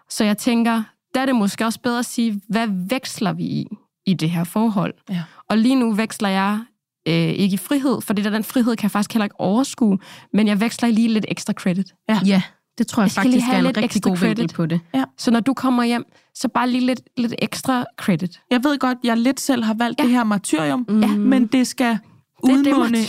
Så 0.10 0.24
jeg 0.24 0.38
tænker, 0.38 0.84
der 1.14 1.22
er 1.22 1.26
det 1.26 1.36
måske 1.36 1.66
også 1.66 1.80
bedre 1.80 2.00
at 2.00 2.06
sige, 2.06 2.42
hvad 2.50 2.68
veksler 2.90 3.34
vi 3.34 3.44
i, 3.44 3.68
i 4.06 4.14
det 4.14 4.30
her 4.30 4.44
forhold? 4.44 4.94
Ja. 5.10 5.24
Og 5.50 5.58
lige 5.58 5.76
nu 5.76 5.92
veksler 5.94 6.30
jeg 6.30 6.60
øh, 7.08 7.14
ikke 7.14 7.54
i 7.54 7.58
frihed, 7.58 8.02
for 8.02 8.14
det 8.14 8.26
der, 8.26 8.32
den 8.32 8.44
frihed 8.44 8.76
kan 8.76 8.84
jeg 8.84 8.92
faktisk 8.92 9.14
heller 9.14 9.24
ikke 9.26 9.40
overskue, 9.40 9.98
men 10.34 10.48
jeg 10.48 10.60
veksler 10.62 10.90
i 10.90 10.92
lige 10.92 11.08
lidt 11.08 11.26
ekstra 11.28 11.54
credit. 11.54 11.94
Ja, 12.10 12.42
det 12.78 12.88
tror 12.88 13.03
jeg, 13.03 13.07
Jeg 13.07 13.24
faktisk 13.24 13.45
er 13.51 13.57
en 13.59 13.78
rigtig 13.78 14.01
god 14.03 14.17
vinkel 14.17 14.36
credit. 14.38 14.53
på 14.53 14.65
det. 14.65 14.80
Så 15.17 15.32
når 15.32 15.39
du 15.39 15.53
kommer 15.53 15.84
hjem, 15.84 16.03
så 16.36 16.47
bare 16.47 16.69
lige 16.69 16.86
lidt, 16.86 17.01
lidt 17.17 17.36
ekstra 17.41 17.86
credit. 17.97 18.39
Jeg 18.51 18.63
ved 18.63 18.78
godt, 18.80 18.97
jeg 19.03 19.17
lidt 19.17 19.39
selv 19.39 19.63
har 19.63 19.74
valgt 19.74 19.99
ja. 19.99 20.03
Ja. 20.03 20.07
det 20.07 20.15
her 20.17 20.24
martyrium, 20.24 20.86
Ja. 20.89 21.07
men 21.07 21.47
det 21.47 21.67
skal 21.67 21.97
udmunde 22.43 22.99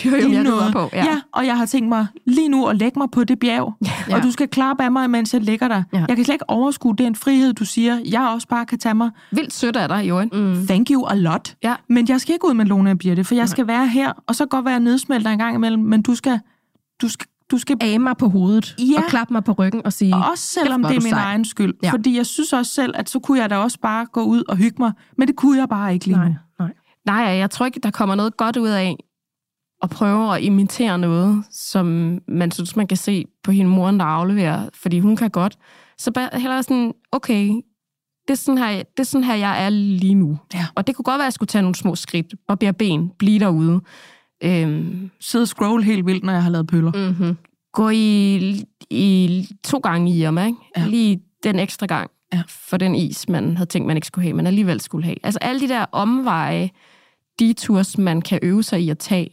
i 0.40 0.42
noget. 0.42 0.72
på, 0.72 0.88
ja. 0.92 1.04
ja, 1.04 1.20
og 1.32 1.46
jeg 1.46 1.56
har 1.58 1.66
tænkt 1.66 1.88
mig 1.88 2.06
lige 2.26 2.48
nu 2.48 2.66
at 2.66 2.76
lægge 2.76 2.98
mig 2.98 3.10
på 3.10 3.24
det 3.24 3.38
bjerg, 3.38 3.72
ja. 4.08 4.16
og 4.16 4.22
du 4.22 4.30
skal 4.30 4.48
klappe 4.48 4.82
af 4.84 4.92
mig, 4.92 5.10
mens 5.10 5.34
jeg 5.34 5.42
ligger 5.42 5.68
der. 5.68 5.82
Ja. 5.92 5.98
Ja. 5.98 6.04
Jeg 6.08 6.16
kan 6.16 6.24
slet 6.24 6.34
ikke 6.34 6.50
overskue 6.50 6.94
den 6.96 7.14
frihed, 7.16 7.52
du 7.52 7.64
siger, 7.64 8.00
jeg 8.10 8.20
også 8.34 8.48
bare 8.48 8.66
kan 8.66 8.78
tage 8.78 8.94
mig. 8.94 9.10
Vildt 9.30 9.52
sødt 9.52 9.76
af 9.76 9.88
dig, 9.88 10.08
Johan. 10.08 10.30
Mm. 10.32 10.66
Thank 10.66 10.90
you 10.90 11.06
a 11.06 11.14
lot. 11.14 11.56
Ja. 11.62 11.74
Men 11.88 12.08
jeg 12.08 12.20
skal 12.20 12.32
ikke 12.32 12.48
ud 12.48 12.54
med 12.54 12.64
Lone 12.66 12.90
og 12.90 12.98
Birte, 12.98 13.24
for 13.24 13.34
jeg 13.34 13.48
skal 13.48 13.66
være 13.66 13.88
her, 13.88 14.12
og 14.26 14.34
så 14.34 14.46
godt 14.46 14.64
være, 14.64 14.80
nedsmelter 14.80 15.30
en 15.30 15.38
gang 15.38 15.54
imellem, 15.54 15.82
men 15.82 16.02
du 16.02 16.14
skal, 16.14 16.40
du 17.02 17.08
skal, 17.08 17.26
du 17.50 17.58
skal 17.58 17.76
Af 17.80 18.00
mig 18.00 18.16
på 18.16 18.28
hovedet 18.28 18.74
Ja. 18.78 18.98
og 18.98 19.04
klappe 19.08 19.32
mig 19.34 19.44
på 19.44 19.52
ryggen 19.52 19.82
og 19.86 19.92
sige, 19.92 20.14
også 20.32 20.44
selvom 20.46 20.82
det 20.82 20.90
er 20.96 21.00
min 21.00 21.10
sej. 21.12 21.24
egen 21.24 21.44
skyld. 21.44 21.74
Ja. 21.82 21.90
Fordi 21.90 22.16
jeg 22.16 22.26
synes 22.26 22.52
også 22.52 22.72
selv, 22.72 22.92
at 22.96 23.10
så 23.10 23.18
kunne 23.18 23.40
jeg 23.40 23.50
da 23.50 23.56
også 23.56 23.78
bare 23.82 24.06
gå 24.06 24.22
ud 24.22 24.42
og 24.48 24.56
hygge 24.56 24.76
mig, 24.78 24.92
men 25.18 25.28
det 25.28 25.36
kunne 25.36 25.58
jeg 25.58 25.68
bare 25.68 25.94
ikke 25.94 26.06
lige 26.06 26.16
nej, 26.16 26.28
nu. 26.28 26.34
nej. 26.58 26.72
Nej, 27.06 27.16
jeg 27.16 27.50
tror 27.50 27.66
ikke, 27.66 27.80
der 27.80 27.90
kommer 27.90 28.14
noget 28.14 28.36
godt 28.36 28.56
ud 28.56 28.68
af 28.68 28.96
at 29.82 29.90
prøve 29.90 30.34
at 30.36 30.42
imitere 30.42 30.98
noget, 30.98 31.44
som 31.50 32.18
man 32.28 32.50
synes, 32.50 32.76
man 32.76 32.86
kan 32.86 32.96
se 32.96 33.24
på 33.44 33.50
hende 33.50 33.70
moren, 33.70 33.98
der 34.00 34.06
afleverer, 34.06 34.68
fordi 34.74 34.98
hun 34.98 35.16
kan 35.16 35.30
godt. 35.30 35.56
Så 35.98 36.12
bare 36.12 36.28
hellere 36.32 36.62
sådan, 36.62 36.92
okay, 37.12 37.46
det 38.28 38.30
er 38.30 38.34
sådan 38.34 38.58
her, 38.58 38.68
det 38.76 39.00
er 39.00 39.02
sådan 39.02 39.24
her 39.24 39.34
jeg 39.34 39.64
er 39.64 39.68
lige 39.70 40.14
nu. 40.14 40.38
Ja. 40.54 40.66
Og 40.74 40.86
det 40.86 40.96
kunne 40.96 41.04
godt 41.04 41.18
være, 41.18 41.24
at 41.24 41.26
jeg 41.26 41.32
skulle 41.32 41.46
tage 41.46 41.62
nogle 41.62 41.74
små 41.74 41.94
skridt, 41.94 42.34
barbere 42.48 42.72
ben, 42.72 43.10
blive 43.18 43.38
derude. 43.38 43.80
Øhm, 44.42 45.10
Sidde 45.20 45.42
og 45.42 45.48
scroll 45.48 45.82
helt 45.82 46.06
vildt, 46.06 46.24
når 46.24 46.32
jeg 46.32 46.42
har 46.42 46.50
lavet 46.50 46.66
pøller. 46.66 46.92
Mm-hmm. 47.10 47.36
gå 47.72 47.88
i, 47.88 48.64
i 48.90 49.46
to 49.64 49.78
gange 49.78 50.10
i 50.10 50.22
Irma, 50.22 50.46
ikke? 50.46 50.58
Ja. 50.76 50.86
Lige 50.86 51.20
den 51.44 51.58
ekstra 51.58 51.86
gang 51.86 52.10
Ja. 52.32 52.42
for 52.48 52.76
den 52.76 52.94
is, 52.94 53.28
man 53.28 53.56
havde 53.56 53.68
tænkt, 53.68 53.86
man 53.86 53.96
ikke 53.96 54.06
skulle 54.06 54.22
have, 54.22 54.36
men 54.36 54.46
alligevel 54.46 54.80
skulle 54.80 55.04
have. 55.04 55.16
Altså 55.22 55.38
alle 55.42 55.60
de 55.60 55.68
der 55.68 55.86
omveje, 55.92 56.70
de 57.38 57.52
tours, 57.52 57.98
man 57.98 58.22
kan 58.22 58.38
øve 58.42 58.62
sig 58.62 58.80
i 58.80 58.90
at 58.90 58.98
tage. 58.98 59.30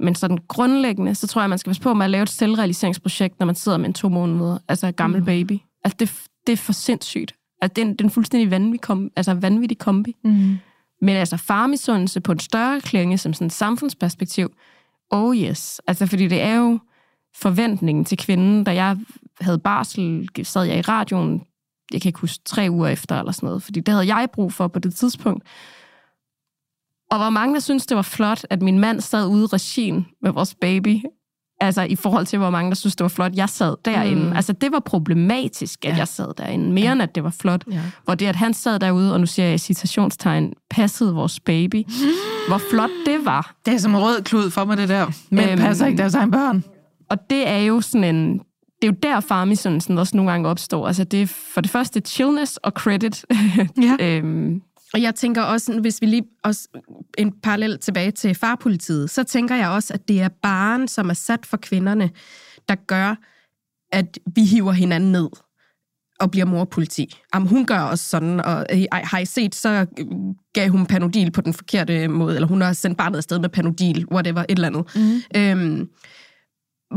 Men 0.00 0.14
sådan 0.14 0.38
grundlæggende, 0.48 1.14
så 1.14 1.26
tror 1.26 1.42
jeg, 1.42 1.48
man 1.48 1.58
skal 1.58 1.70
passe 1.70 1.82
på 1.82 1.94
med 1.94 2.04
at 2.04 2.10
lave 2.10 2.22
et 2.22 2.28
selvrealiseringsprojekt, 2.28 3.38
når 3.38 3.46
man 3.46 3.54
sidder 3.54 3.78
med 3.78 3.86
en 3.86 3.94
to 3.94 4.08
måneder, 4.08 4.58
altså 4.68 4.92
gammel 4.92 5.20
mm. 5.20 5.26
baby. 5.26 5.58
Altså 5.84 5.96
det, 6.00 6.12
det 6.46 6.52
er 6.52 6.56
for 6.56 6.72
sindssygt. 6.72 7.34
Altså 7.62 7.72
det 7.74 7.82
er 7.82 7.86
en, 7.86 7.92
det 7.92 8.00
er 8.00 8.04
en 8.04 8.10
fuldstændig 8.10 8.50
vanvittig, 8.50 8.80
kom, 8.80 9.10
altså 9.16 9.34
vanvittig 9.34 9.78
kombi. 9.78 10.16
Mm. 10.24 10.58
Men 11.00 11.16
altså 11.16 11.36
farmisundelse 11.36 12.20
på 12.20 12.32
en 12.32 12.38
større 12.38 12.80
klinge, 12.80 13.18
som 13.18 13.32
sådan 13.32 13.46
et 13.46 13.52
samfundsperspektiv, 13.52 14.52
oh 15.10 15.36
yes. 15.36 15.80
Altså 15.86 16.06
fordi 16.06 16.28
det 16.28 16.42
er 16.42 16.54
jo 16.54 16.78
forventningen 17.34 18.04
til 18.04 18.18
kvinden, 18.18 18.64
da 18.64 18.74
jeg 18.74 18.96
havde 19.40 19.58
barsel, 19.58 20.28
sad 20.42 20.62
jeg 20.62 20.78
i 20.78 20.80
radioen, 20.80 21.42
jeg 21.92 22.02
kan 22.02 22.08
ikke 22.08 22.20
huske, 22.20 22.44
tre 22.44 22.66
uger 22.70 22.88
efter 22.88 23.18
eller 23.18 23.32
sådan 23.32 23.46
noget, 23.46 23.62
fordi 23.62 23.80
det 23.80 23.94
havde 23.94 24.16
jeg 24.16 24.28
brug 24.32 24.52
for 24.52 24.68
på 24.68 24.78
det 24.78 24.94
tidspunkt. 24.94 25.44
Og 27.10 27.18
hvor 27.18 27.30
mange, 27.30 27.54
der 27.54 27.60
synes, 27.60 27.86
det 27.86 27.96
var 27.96 28.02
flot, 28.02 28.46
at 28.50 28.62
min 28.62 28.78
mand 28.78 29.00
sad 29.00 29.26
ude 29.26 29.42
i 29.42 29.46
regien 29.46 30.06
med 30.22 30.30
vores 30.30 30.54
baby, 30.54 30.96
altså 31.60 31.82
i 31.82 31.96
forhold 31.96 32.26
til, 32.26 32.38
hvor 32.38 32.50
mange, 32.50 32.70
der 32.70 32.74
synes, 32.74 32.96
det 32.96 33.02
var 33.04 33.08
flot, 33.08 33.32
jeg 33.34 33.48
sad 33.48 33.74
derinde. 33.84 34.22
Mm. 34.22 34.28
Mm. 34.28 34.36
Altså 34.36 34.52
det 34.52 34.72
var 34.72 34.78
problematisk, 34.80 35.84
at 35.84 35.88
Ja. 35.88 35.94
ja. 35.94 35.98
jeg 35.98 36.08
sad 36.08 36.34
derinde, 36.38 36.72
mere 36.72 36.92
end 36.92 37.02
at 37.02 37.14
det 37.14 37.24
var 37.24 37.34
flot. 37.40 37.64
Ja. 37.72 37.80
Hvor 38.04 38.14
det, 38.14 38.26
at 38.26 38.36
han 38.36 38.54
sad 38.54 38.78
derude, 38.78 39.12
og 39.12 39.20
nu 39.20 39.26
siger 39.26 39.46
jeg 39.46 39.54
i 39.54 39.58
citationstegn, 39.58 40.52
passede 40.70 41.14
vores 41.14 41.40
baby. 41.40 41.84
Hvor 42.48 42.60
flot 42.70 42.90
det 43.06 43.24
var. 43.24 43.54
Det 43.66 43.74
er 43.74 43.78
som 43.78 43.94
en 43.94 44.00
rød 44.02 44.22
klud 44.22 44.50
for 44.50 44.64
mig, 44.64 44.76
det 44.76 44.88
der. 44.88 45.06
Men 45.30 45.48
Øhm, 45.48 45.58
passer 45.60 45.86
ikke 45.86 45.98
deres 45.98 46.14
egen 46.14 46.30
børn. 46.30 46.64
Og 47.10 47.18
det 47.30 47.48
er 47.48 47.58
jo 47.58 47.80
sådan 47.80 48.14
en... 48.16 48.32
Det 48.82 48.88
er 48.88 48.92
jo 48.92 48.96
der 49.02 49.20
farmisundelsen 49.20 49.98
også 49.98 50.16
nogle 50.16 50.30
gange 50.30 50.48
opstår. 50.48 50.86
Altså 50.86 51.04
det 51.04 51.22
er 51.22 51.26
for 51.54 51.60
det 51.60 51.70
første 51.70 52.00
chillness 52.00 52.56
og 52.56 52.72
credit. 52.72 53.24
Ja. 53.82 53.96
øhm, 54.18 54.62
Og 54.94 55.02
jeg 55.02 55.14
tænker 55.14 55.42
også, 55.42 55.80
hvis 55.80 56.00
vi 56.00 56.06
lige 56.06 56.24
også 56.44 56.68
en 57.18 57.32
parallel 57.32 57.78
tilbage 57.78 58.10
til 58.10 58.34
farpolitiet, 58.34 59.10
så 59.10 59.24
tænker 59.24 59.56
jeg 59.56 59.68
også, 59.68 59.94
at 59.94 60.08
det 60.08 60.20
er 60.20 60.28
barn, 60.28 60.88
som 60.88 61.10
er 61.10 61.14
sat 61.14 61.46
for 61.46 61.56
kvinderne, 61.56 62.10
der 62.68 62.74
gør, 62.74 63.14
at 63.92 64.18
vi 64.34 64.44
hiver 64.44 64.72
hinanden 64.72 65.12
ned 65.12 65.28
og 66.20 66.30
bliver 66.30 66.46
morpoliti. 66.46 67.14
Jamen, 67.34 67.48
hun 67.48 67.66
gør 67.66 67.78
også 67.78 68.04
sådan, 68.04 68.40
og 68.40 68.66
øh, 68.72 68.84
ej, 68.92 69.02
har 69.04 69.18
I 69.18 69.24
set, 69.24 69.54
så 69.54 69.86
øh, 69.98 70.06
gav 70.52 70.68
hun 70.68 70.86
panodil 70.86 71.30
på 71.30 71.40
den 71.40 71.54
forkerte 71.54 72.08
måde, 72.08 72.34
eller 72.34 72.48
hun 72.48 72.60
har 72.60 72.72
sendt 72.72 72.98
barnet 72.98 73.16
afsted 73.16 73.38
med 73.38 73.48
panodil, 73.48 74.06
whatever, 74.12 74.40
et 74.40 74.46
eller 74.48 74.68
andet. 74.68 74.84
Mm. 74.94 75.40
Øhm, 75.40 75.88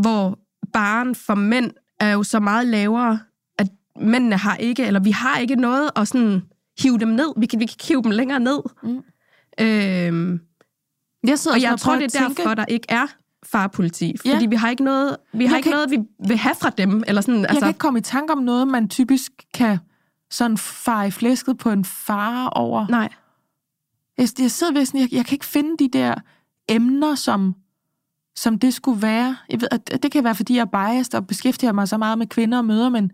hvor 0.01 0.39
barn 0.73 1.15
for 1.15 1.35
mænd 1.35 1.71
er 1.99 2.11
jo 2.11 2.23
så 2.23 2.39
meget 2.39 2.67
lavere, 2.67 3.19
at 3.59 3.67
mændene 4.01 4.37
har 4.37 4.55
ikke, 4.55 4.85
eller 4.85 4.99
vi 4.99 5.11
har 5.11 5.37
ikke 5.37 5.55
noget 5.55 5.89
at 5.95 6.07
sådan 6.07 6.41
hive 6.79 6.97
dem 6.99 7.07
ned. 7.07 7.33
Vi 7.37 7.45
kan, 7.45 7.59
vi 7.59 7.65
kan 7.65 7.75
hive 7.87 8.01
dem 8.03 8.11
længere 8.11 8.39
ned. 8.39 8.59
Mm. 8.83 8.89
Øhm, 9.59 10.39
Jeg 11.27 11.37
og 11.53 11.61
jeg 11.61 11.79
tror, 11.79 11.95
det 11.95 12.03
er 12.03 12.19
tænke- 12.19 12.41
derfor, 12.41 12.53
der 12.53 12.65
ikke 12.65 12.85
er 12.89 13.07
farpoliti. 13.45 14.15
Ja. 14.25 14.33
Fordi 14.33 14.45
vi 14.45 14.55
har 14.55 14.69
ikke 14.69 14.83
noget, 14.83 15.17
vi 15.33 15.45
har 15.45 15.51
Jeg 15.55 15.59
ikke 15.59 15.69
noget, 15.69 15.91
vi 15.91 15.97
vil 16.27 16.37
have 16.37 16.55
fra 16.55 16.69
dem. 16.69 17.03
Eller 17.07 17.21
sådan, 17.21 17.39
Jeg 17.41 17.49
altså, 17.49 17.59
kan 17.59 17.67
ikke 17.69 17.77
komme 17.79 17.99
i 17.99 18.01
tanke 18.01 18.33
om 18.33 18.37
noget, 18.43 18.67
man 18.67 18.89
typisk 18.89 19.31
kan 19.53 19.77
sådan 20.31 20.57
fare 20.57 21.07
i 21.07 21.11
flæsket 21.11 21.57
på 21.57 21.69
en 21.71 21.85
far 21.85 22.47
over. 22.47 22.87
Nej. 22.89 23.09
Jeg, 24.17 24.27
jeg 24.39 24.51
sidder 24.51 24.73
ved 24.73 24.85
sådan, 24.85 25.01
jeg, 25.01 25.13
jeg 25.13 25.25
kan 25.25 25.35
ikke 25.35 25.45
finde 25.45 25.77
de 25.79 25.89
der 25.97 26.15
emner, 26.69 27.15
som, 27.15 27.55
som 28.35 28.59
det 28.59 28.73
skulle 28.73 29.01
være. 29.01 29.37
Jeg 29.49 29.61
ved, 29.61 29.67
at 29.71 30.03
det 30.03 30.11
kan 30.11 30.23
være, 30.23 30.35
fordi 30.35 30.55
jeg 30.55 30.61
er 30.61 30.65
biased 30.65 31.13
og 31.15 31.27
beskæftiger 31.27 31.71
mig 31.71 31.87
så 31.87 31.97
meget 31.97 32.17
med 32.17 32.27
kvinder 32.27 32.57
og 32.57 32.65
møder, 32.65 32.89
men, 32.89 33.11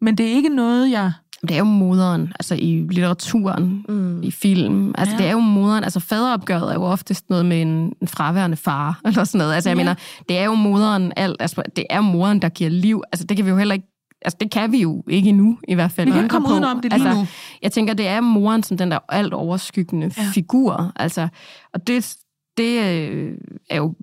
men 0.00 0.18
det 0.18 0.26
er 0.26 0.30
ikke 0.32 0.48
noget, 0.48 0.90
jeg... 0.90 1.12
det 1.42 1.50
er 1.50 1.58
jo 1.58 1.64
moderen, 1.64 2.32
altså 2.40 2.54
i 2.54 2.86
litteraturen, 2.90 3.84
Mm. 3.88 4.22
i 4.22 4.30
film. 4.30 4.94
Altså 4.98 5.14
Ja. 5.14 5.18
det 5.22 5.26
er 5.28 5.32
jo 5.32 5.38
moderen. 5.40 5.84
Altså 5.84 6.00
faderopgøret 6.00 6.70
er 6.70 6.74
jo 6.74 6.82
oftest 6.82 7.30
noget 7.30 7.46
med 7.46 7.62
en, 7.62 7.92
en 8.02 8.08
fraværende 8.08 8.56
far, 8.56 9.00
eller 9.06 9.24
sådan 9.24 9.38
noget. 9.38 9.54
Altså 9.54 9.70
jeg 9.70 9.76
Ja. 9.76 9.82
mener, 9.84 9.94
det 10.28 10.38
er 10.38 10.44
jo 10.44 10.54
moderen 10.54 11.12
alt. 11.16 11.36
Altså 11.40 11.62
det 11.76 11.84
er 11.90 12.00
moren, 12.00 12.42
der 12.42 12.48
giver 12.48 12.70
liv. 12.70 13.02
Altså 13.12 13.24
det 13.26 13.36
kan 13.36 13.46
vi 13.46 13.50
jo 13.50 13.56
heller 13.56 13.74
ikke 13.74 13.86
Altså, 14.24 14.36
det 14.40 14.50
kan 14.50 14.72
vi 14.72 14.82
jo 14.82 15.02
ikke 15.08 15.28
endnu, 15.28 15.58
i 15.68 15.74
hvert 15.74 15.90
fald. 15.90 16.06
Vi 16.06 16.12
kan 16.12 16.22
ikke 16.22 16.32
komme 16.32 16.48
udenom 16.48 16.80
det 16.80 16.92
lige 16.92 17.06
altså, 17.08 17.20
nu. 17.20 17.26
Jeg 17.62 17.72
tænker, 17.72 17.94
det 17.94 18.06
er 18.08 18.20
moren 18.20 18.62
som 18.62 18.76
den 18.76 18.90
der 18.90 18.98
alt 19.08 19.34
overskyggende 19.34 20.12
Ja. 20.16 20.30
figur. 20.34 20.92
Altså, 20.96 21.28
og 21.74 21.86
det, 21.86 22.16
det 22.56 22.84
øh, 22.84 23.34
er 23.70 23.76
jo 23.76 23.94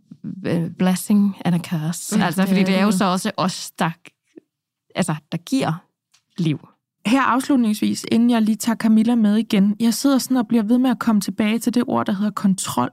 øh, 0.46 0.70
blessing 0.80 1.36
and 1.46 1.56
a 1.56 1.60
curse. 1.60 2.24
Altså, 2.24 2.46
fordi 2.46 2.64
det 2.64 2.76
er 2.80 2.84
jo. 2.84 2.92
så 2.92 3.06
også 3.06 3.32
os, 3.38 3.72
der, 3.80 3.90
altså, 4.96 5.16
der 5.32 5.38
giver 5.38 5.74
liv. 6.38 6.68
Her 7.08 7.22
afslutningsvis, 7.22 8.06
inden 8.12 8.30
jeg 8.30 8.42
lige 8.42 8.56
tager 8.56 8.76
Camilla 8.76 9.16
med 9.16 9.36
igen, 9.38 9.76
jeg 9.80 9.94
sidder 9.94 10.18
sådan 10.18 10.38
og 10.38 10.48
bliver 10.48 10.64
ved 10.64 10.78
med 10.78 10.90
at 10.90 11.00
komme 11.00 11.22
tilbage 11.22 11.60
til 11.60 11.74
det 11.74 11.84
ord, 11.88 12.06
der 12.06 12.14
hedder 12.14 12.32
kontrol. 12.32 12.90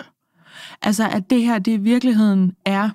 Altså, 0.82 1.08
at 1.08 1.30
det 1.30 1.42
her, 1.42 1.58
det 1.58 1.72
i 1.72 1.76
virkeligheden 1.76 2.52
er... 2.64 2.90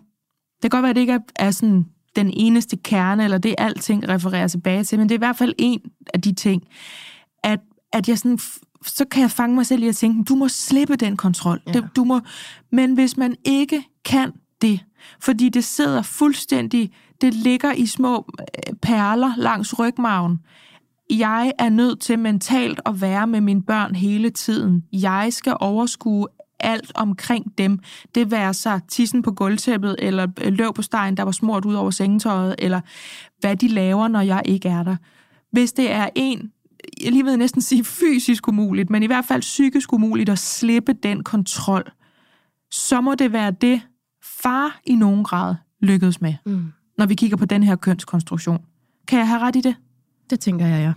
Det 0.62 0.72
kan 0.72 0.78
godt 0.78 0.84
være, 0.84 0.90
at 0.90 0.96
det 0.96 1.02
ikke 1.02 1.14
er, 1.14 1.20
er 1.36 1.52
sådan 1.52 1.86
den 2.16 2.32
eneste 2.34 2.78
kerne, 2.78 3.24
eller 3.24 3.38
det 3.38 3.56
alting 3.58 4.10
refererer 4.10 4.48
tilbage 4.48 4.84
til, 4.84 5.00
men 5.00 5.10
det 5.10 5.16
er 5.16 5.18
i 5.18 5.26
hvert 5.26 5.38
fald 5.38 5.54
en 5.58 5.82
af 6.14 6.22
de 6.22 6.34
ting, 6.34 6.64
at, 7.44 7.60
at 7.94 8.10
jeg 8.10 8.18
sådan, 8.18 8.40
så 8.86 9.06
kan 9.12 9.22
jeg 9.22 9.32
fange 9.32 9.56
mig 9.56 9.66
selv 9.66 9.84
i 9.84 9.88
at 9.88 9.96
tænke, 9.96 10.24
du 10.24 10.36
må 10.36 10.48
slippe 10.48 10.96
den 10.96 11.18
kontrol. 11.18 11.62
Ja. 11.68 11.72
Det, 11.72 11.90
du 11.96 12.04
må, 12.04 12.20
men 12.72 12.94
hvis 12.94 13.18
man 13.18 13.36
ikke 13.46 13.84
kan 14.06 14.32
det, 14.62 14.80
fordi 15.20 15.50
det 15.50 15.64
sidder 15.64 16.02
fuldstændig, 16.02 16.92
det 17.22 17.34
ligger 17.34 17.72
i 17.72 17.86
små 17.86 18.26
øh, 18.40 18.74
perler 18.82 19.34
langs 19.38 19.80
rygmagen, 19.80 20.40
jeg 21.10 21.54
er 21.60 21.70
nødt 21.70 22.00
til 22.00 22.20
mentalt 22.20 22.82
at 22.86 23.02
være 23.02 23.28
med 23.28 23.42
mine 23.42 23.62
børn 23.62 23.96
hele 23.96 24.30
tiden. 24.30 24.84
Jeg 24.94 25.28
skal 25.32 25.58
overskue 25.60 26.28
alt 26.60 26.92
omkring 26.96 27.58
dem. 27.58 27.80
Det 28.16 28.32
være 28.32 28.54
sig 28.54 28.82
tissen 28.88 29.22
på 29.22 29.32
gulvtæppet, 29.32 29.96
eller 30.00 30.50
løv 30.50 30.74
på 30.74 30.82
stegen, 30.82 31.18
der 31.18 31.24
var 31.24 31.32
smurt 31.32 31.66
ud 31.66 31.74
over 31.74 31.92
sengetøjet, 31.92 32.56
eller 32.60 32.82
hvad 33.40 33.56
de 33.56 33.68
laver, 33.68 34.08
når 34.08 34.22
jeg 34.22 34.42
ikke 34.46 34.70
er 34.70 34.84
der. 34.84 34.96
Hvis 35.52 35.74
det 35.74 35.92
er 35.92 36.10
en, 36.16 36.52
jeg 37.04 37.12
lige 37.12 37.26
ved 37.26 37.38
næsten 37.38 37.62
sige 37.62 37.84
fysisk 37.84 38.48
umuligt, 38.48 38.90
men 38.90 39.04
i 39.04 39.06
hvert 39.06 39.26
fald 39.26 39.42
psykisk 39.42 39.94
umuligt 39.94 40.30
at 40.30 40.40
slippe 40.40 40.94
den 40.94 41.24
kontrol, 41.24 41.92
så 42.72 43.02
må 43.02 43.16
det 43.16 43.34
være 43.34 43.52
det, 43.52 43.82
far 44.24 44.80
i 44.86 44.96
nogen 44.96 45.24
grad 45.24 45.56
lykkedes 45.82 46.22
med, 46.22 46.34
mm. 46.46 46.72
når 46.98 47.06
vi 47.06 47.16
kigger 47.16 47.38
på 47.38 47.46
den 47.46 47.64
her 47.64 47.76
kønskonstruktion. 47.76 48.60
Kan 49.08 49.20
jeg 49.20 49.28
have 49.28 49.40
ret 49.40 49.56
i 49.56 49.62
det? 49.62 49.76
Det 50.30 50.40
tænker 50.40 50.66
jeg, 50.66 50.82
ja. 50.82 50.94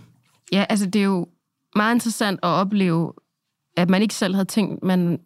Ja, 0.57 0.65
altså 0.69 0.85
det 0.85 0.99
er 0.99 1.03
jo 1.03 1.27
meget 1.75 1.95
interessant 1.95 2.39
at 2.43 2.47
opleve, 2.47 3.13
at 3.77 3.89
man 3.89 4.01
ikke 4.01 4.13
selv 4.13 4.33
havde 4.33 4.45
tænkt, 4.45 4.83
man 4.83 5.19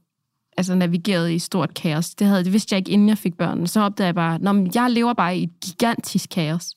altså 0.58 0.76
navigeret 0.76 1.32
i 1.32 1.40
stort 1.40 1.74
kaos. 1.74 2.10
Det, 2.10 2.28
havde, 2.28 2.44
det 2.44 2.54
vidste 2.54 2.74
jeg 2.74 2.78
ikke, 2.78 2.92
inden 2.92 3.10
jeg 3.10 3.18
fik 3.18 3.38
børn. 3.38 3.68
Så 3.68 3.82
opdagede 3.82 4.08
jeg 4.08 4.16
bare, 4.16 4.36
at 4.36 4.76
jeg 4.76 4.92
lever 4.92 5.14
bare 5.14 5.38
i 5.38 5.44
et 5.44 5.60
gigantisk 5.66 6.30
kaos. 6.30 6.76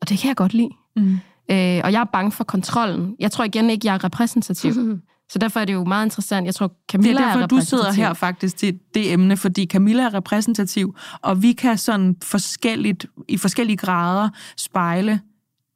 Og 0.00 0.08
det 0.08 0.18
kan 0.18 0.28
jeg 0.28 0.36
godt 0.36 0.54
lide. 0.54 0.70
Mm. 0.96 1.12
Øh, 1.50 1.80
og 1.84 1.92
jeg 1.92 2.00
er 2.00 2.04
bange 2.12 2.32
for 2.32 2.44
kontrollen. 2.44 3.16
Jeg 3.18 3.32
tror 3.32 3.44
igen 3.44 3.70
ikke, 3.70 3.86
jeg 3.86 3.94
er 3.94 4.04
repræsentativ. 4.04 4.72
Mm. 4.72 5.02
Så 5.32 5.38
derfor 5.38 5.60
er 5.60 5.64
det 5.64 5.72
jo 5.72 5.84
meget 5.84 6.06
interessant. 6.06 6.46
Jeg 6.46 6.54
tror, 6.54 6.72
Camilla 6.90 7.12
det 7.12 7.20
er 7.20 7.26
derfor, 7.26 7.40
er 7.40 7.46
du 7.46 7.60
sidder 7.60 7.92
her 7.92 8.14
faktisk 8.14 8.56
til 8.56 8.78
det 8.94 9.12
emne, 9.12 9.36
fordi 9.36 9.66
Camilla 9.66 10.02
er 10.02 10.14
repræsentativ, 10.14 10.96
og 11.22 11.42
vi 11.42 11.52
kan 11.52 11.78
sådan 11.78 12.16
forskelligt, 12.22 13.06
i 13.28 13.38
forskellige 13.38 13.76
grader 13.76 14.28
spejle 14.56 15.20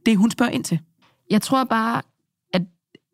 det, 0.09 0.16
hun 0.18 0.30
spørger 0.30 0.52
ind 0.52 0.64
til. 0.64 0.78
Jeg 1.30 1.42
tror 1.42 1.64
bare, 1.64 2.02
at 2.54 2.62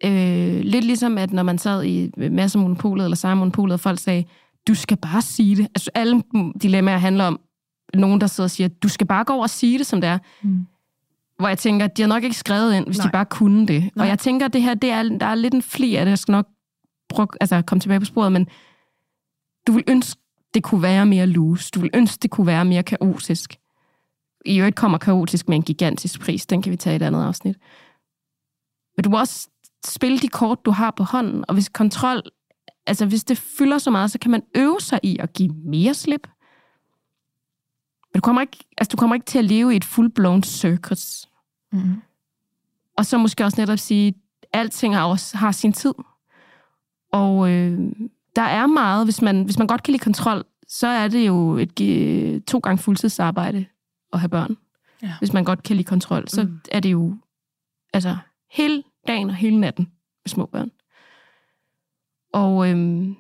øh, 0.05 0.61
lidt 0.61 0.84
ligesom, 0.84 1.18
at 1.18 1.32
når 1.32 1.42
man 1.42 1.59
sad 1.59 1.84
i 1.84 2.11
masser 2.16 2.59
monopolet 2.59 3.05
eller 3.05 3.16
samme 3.16 3.38
monopolet, 3.38 3.74
og 3.74 3.80
folk 3.80 3.99
sagde, 3.99 4.24
du 4.68 4.74
skal 4.74 4.97
bare 4.97 5.22
sige 5.22 5.57
det. 5.57 5.68
Altså 5.74 5.90
alle 5.95 6.22
dilemmaer 6.62 6.99
handler 6.99 7.24
om 7.24 7.40
nogen, 7.95 8.20
der 8.20 8.26
sidder 8.26 8.47
og 8.47 8.51
siger, 8.51 8.68
du 8.68 8.88
skal 8.88 9.07
bare 9.07 9.24
gå 9.24 9.32
over 9.32 9.42
og 9.42 9.51
sige 9.51 9.78
det, 9.78 9.86
som 9.86 10.01
det 10.01 10.11
er. 10.11 10.18
Mm. 10.42 10.66
Hvor 11.38 11.49
jeg 11.49 11.59
tænker, 11.59 11.86
de 11.86 12.03
har 12.03 12.09
nok 12.09 12.24
ikke 12.24 12.36
skrevet 12.36 12.74
ind, 12.74 12.86
hvis 12.86 12.99
Nej. 12.99 13.07
de 13.07 13.12
bare 13.12 13.24
kunne 13.24 13.66
det. 13.66 13.80
Nej. 13.80 14.05
Og 14.05 14.09
jeg 14.09 14.18
tænker, 14.18 14.49
det 14.49 14.62
her, 14.62 14.74
det 14.74 14.90
er, 14.90 15.03
der 15.03 15.26
er 15.26 15.34
lidt 15.34 15.55
en 15.55 15.62
fli 15.62 15.95
af 15.95 16.05
det. 16.05 16.11
Jeg 16.11 16.18
skal 16.18 16.32
nok 16.32 16.47
prøve, 17.09 17.28
altså, 17.40 17.62
komme 17.62 17.80
tilbage 17.80 18.01
på 18.01 18.07
sporet, 18.07 18.32
men 18.32 18.47
du 19.66 19.72
vil 19.72 19.84
ønske, 19.88 20.20
det 20.55 20.62
kunne 20.62 20.82
være 20.82 21.07
mere 21.07 21.26
loose. 21.26 21.70
Du 21.74 21.80
vil 21.80 21.90
ønske, 21.95 22.18
det 22.22 22.30
kunne 22.30 22.47
være 22.47 22.64
mere 22.64 22.82
kaotisk. 22.82 23.59
I 24.45 24.59
øvrigt 24.59 24.76
kommer 24.76 24.99
kaotisk 24.99 25.49
med 25.49 25.57
en 25.57 25.62
gigantisk 25.62 26.20
pris. 26.20 26.47
Den 26.47 26.62
kan 26.62 26.72
vi 26.72 26.76
tage 26.76 26.95
i 26.95 26.97
et 26.97 27.03
andet 27.03 27.24
afsnit. 27.24 27.57
Men 28.97 29.05
du 29.05 29.11
må 29.11 29.18
også 29.18 29.49
spille 29.86 30.18
de 30.18 30.28
kort, 30.28 30.64
du 30.64 30.70
har 30.70 30.90
på 30.90 31.03
hånden. 31.03 31.45
Og 31.49 31.55
hvis 31.55 31.68
kontrol, 31.68 32.22
altså 32.86 33.07
hvis 33.07 33.24
det 33.24 33.38
fylder 33.38 33.78
så 33.78 33.90
meget, 33.90 34.11
så 34.11 34.18
kan 34.18 34.30
man 34.30 34.42
øve 34.55 34.80
sig 34.80 35.01
i 35.03 35.18
at 35.18 35.32
give 35.32 35.51
mere 35.64 35.95
slip. 35.95 36.28
Men 38.12 38.20
du 38.20 38.20
kommer 38.20 38.42
ikke, 38.42 38.57
altså 38.78 38.90
du 38.92 38.97
kommer 38.97 39.14
ikke 39.14 39.26
til 39.26 39.38
at 39.38 39.45
leve 39.45 39.72
i 39.72 39.76
et 39.76 39.84
full-blown 39.84 40.42
circus. 40.42 41.28
Mm. 41.72 42.03
Og 42.99 43.07
så 43.07 43.18
måske 43.18 43.45
også 43.45 43.61
netop 43.61 43.78
sige, 43.78 44.09
at 44.09 44.14
alting 44.61 44.97
har, 44.97 45.05
også, 45.05 45.36
har 45.36 45.53
sin 45.53 45.72
tid. 45.72 45.95
Og 47.12 47.51
øh, 47.51 47.78
der 48.36 48.42
er 48.42 48.66
meget, 48.66 49.07
hvis 49.07 49.22
man, 49.22 49.45
hvis 49.45 49.59
man 49.59 49.66
godt 49.66 49.82
kan 49.82 49.92
lide 49.92 50.05
kontrol, 50.05 50.45
så 50.68 50.86
er 50.86 51.09
det 51.09 51.26
jo 51.26 51.59
et 51.59 52.45
to 52.47 52.59
gange 52.59 52.78
fuldtidsarbejde 52.78 53.66
at 54.14 54.20
have 54.20 54.28
børn. 54.28 54.56
Ja. 55.02 55.14
Hvis 55.18 55.32
man 55.32 55.44
godt 55.44 55.62
kan 55.62 55.76
lide 55.76 55.86
kontrol, 55.86 56.28
så 56.28 56.42
mm. 56.42 56.60
er 56.72 56.80
det 56.80 56.92
jo 56.92 57.16
altså 57.92 58.16
hele 58.50 58.82
dagen 59.06 59.28
og 59.30 59.36
hele 59.36 59.60
natten 59.60 59.84
med 60.24 60.28
små 60.28 60.46
børn. 60.46 60.70
Og, 62.32 62.70
øhm, 62.70 63.16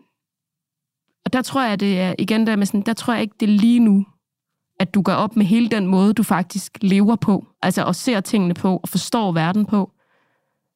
og 1.24 1.32
der 1.32 1.42
tror 1.42 1.62
jeg, 1.62 1.80
det 1.80 2.00
er, 2.00 2.14
igen 2.18 2.46
der 2.46 2.56
med 2.56 2.66
sådan, 2.66 2.82
der 2.82 2.92
tror 2.92 3.12
jeg 3.12 3.22
ikke, 3.22 3.34
det 3.40 3.48
er 3.48 3.58
lige 3.58 3.80
nu, 3.80 4.06
at 4.80 4.94
du 4.94 5.02
gør 5.02 5.14
op 5.14 5.36
med 5.36 5.46
hele 5.46 5.68
den 5.68 5.86
måde, 5.86 6.14
du 6.14 6.22
faktisk 6.22 6.78
lever 6.80 7.16
på, 7.16 7.46
altså 7.62 7.84
og 7.84 7.94
ser 7.94 8.20
tingene 8.20 8.54
på, 8.54 8.76
og 8.76 8.88
forstår 8.88 9.32
verden 9.32 9.66
på, 9.66 9.92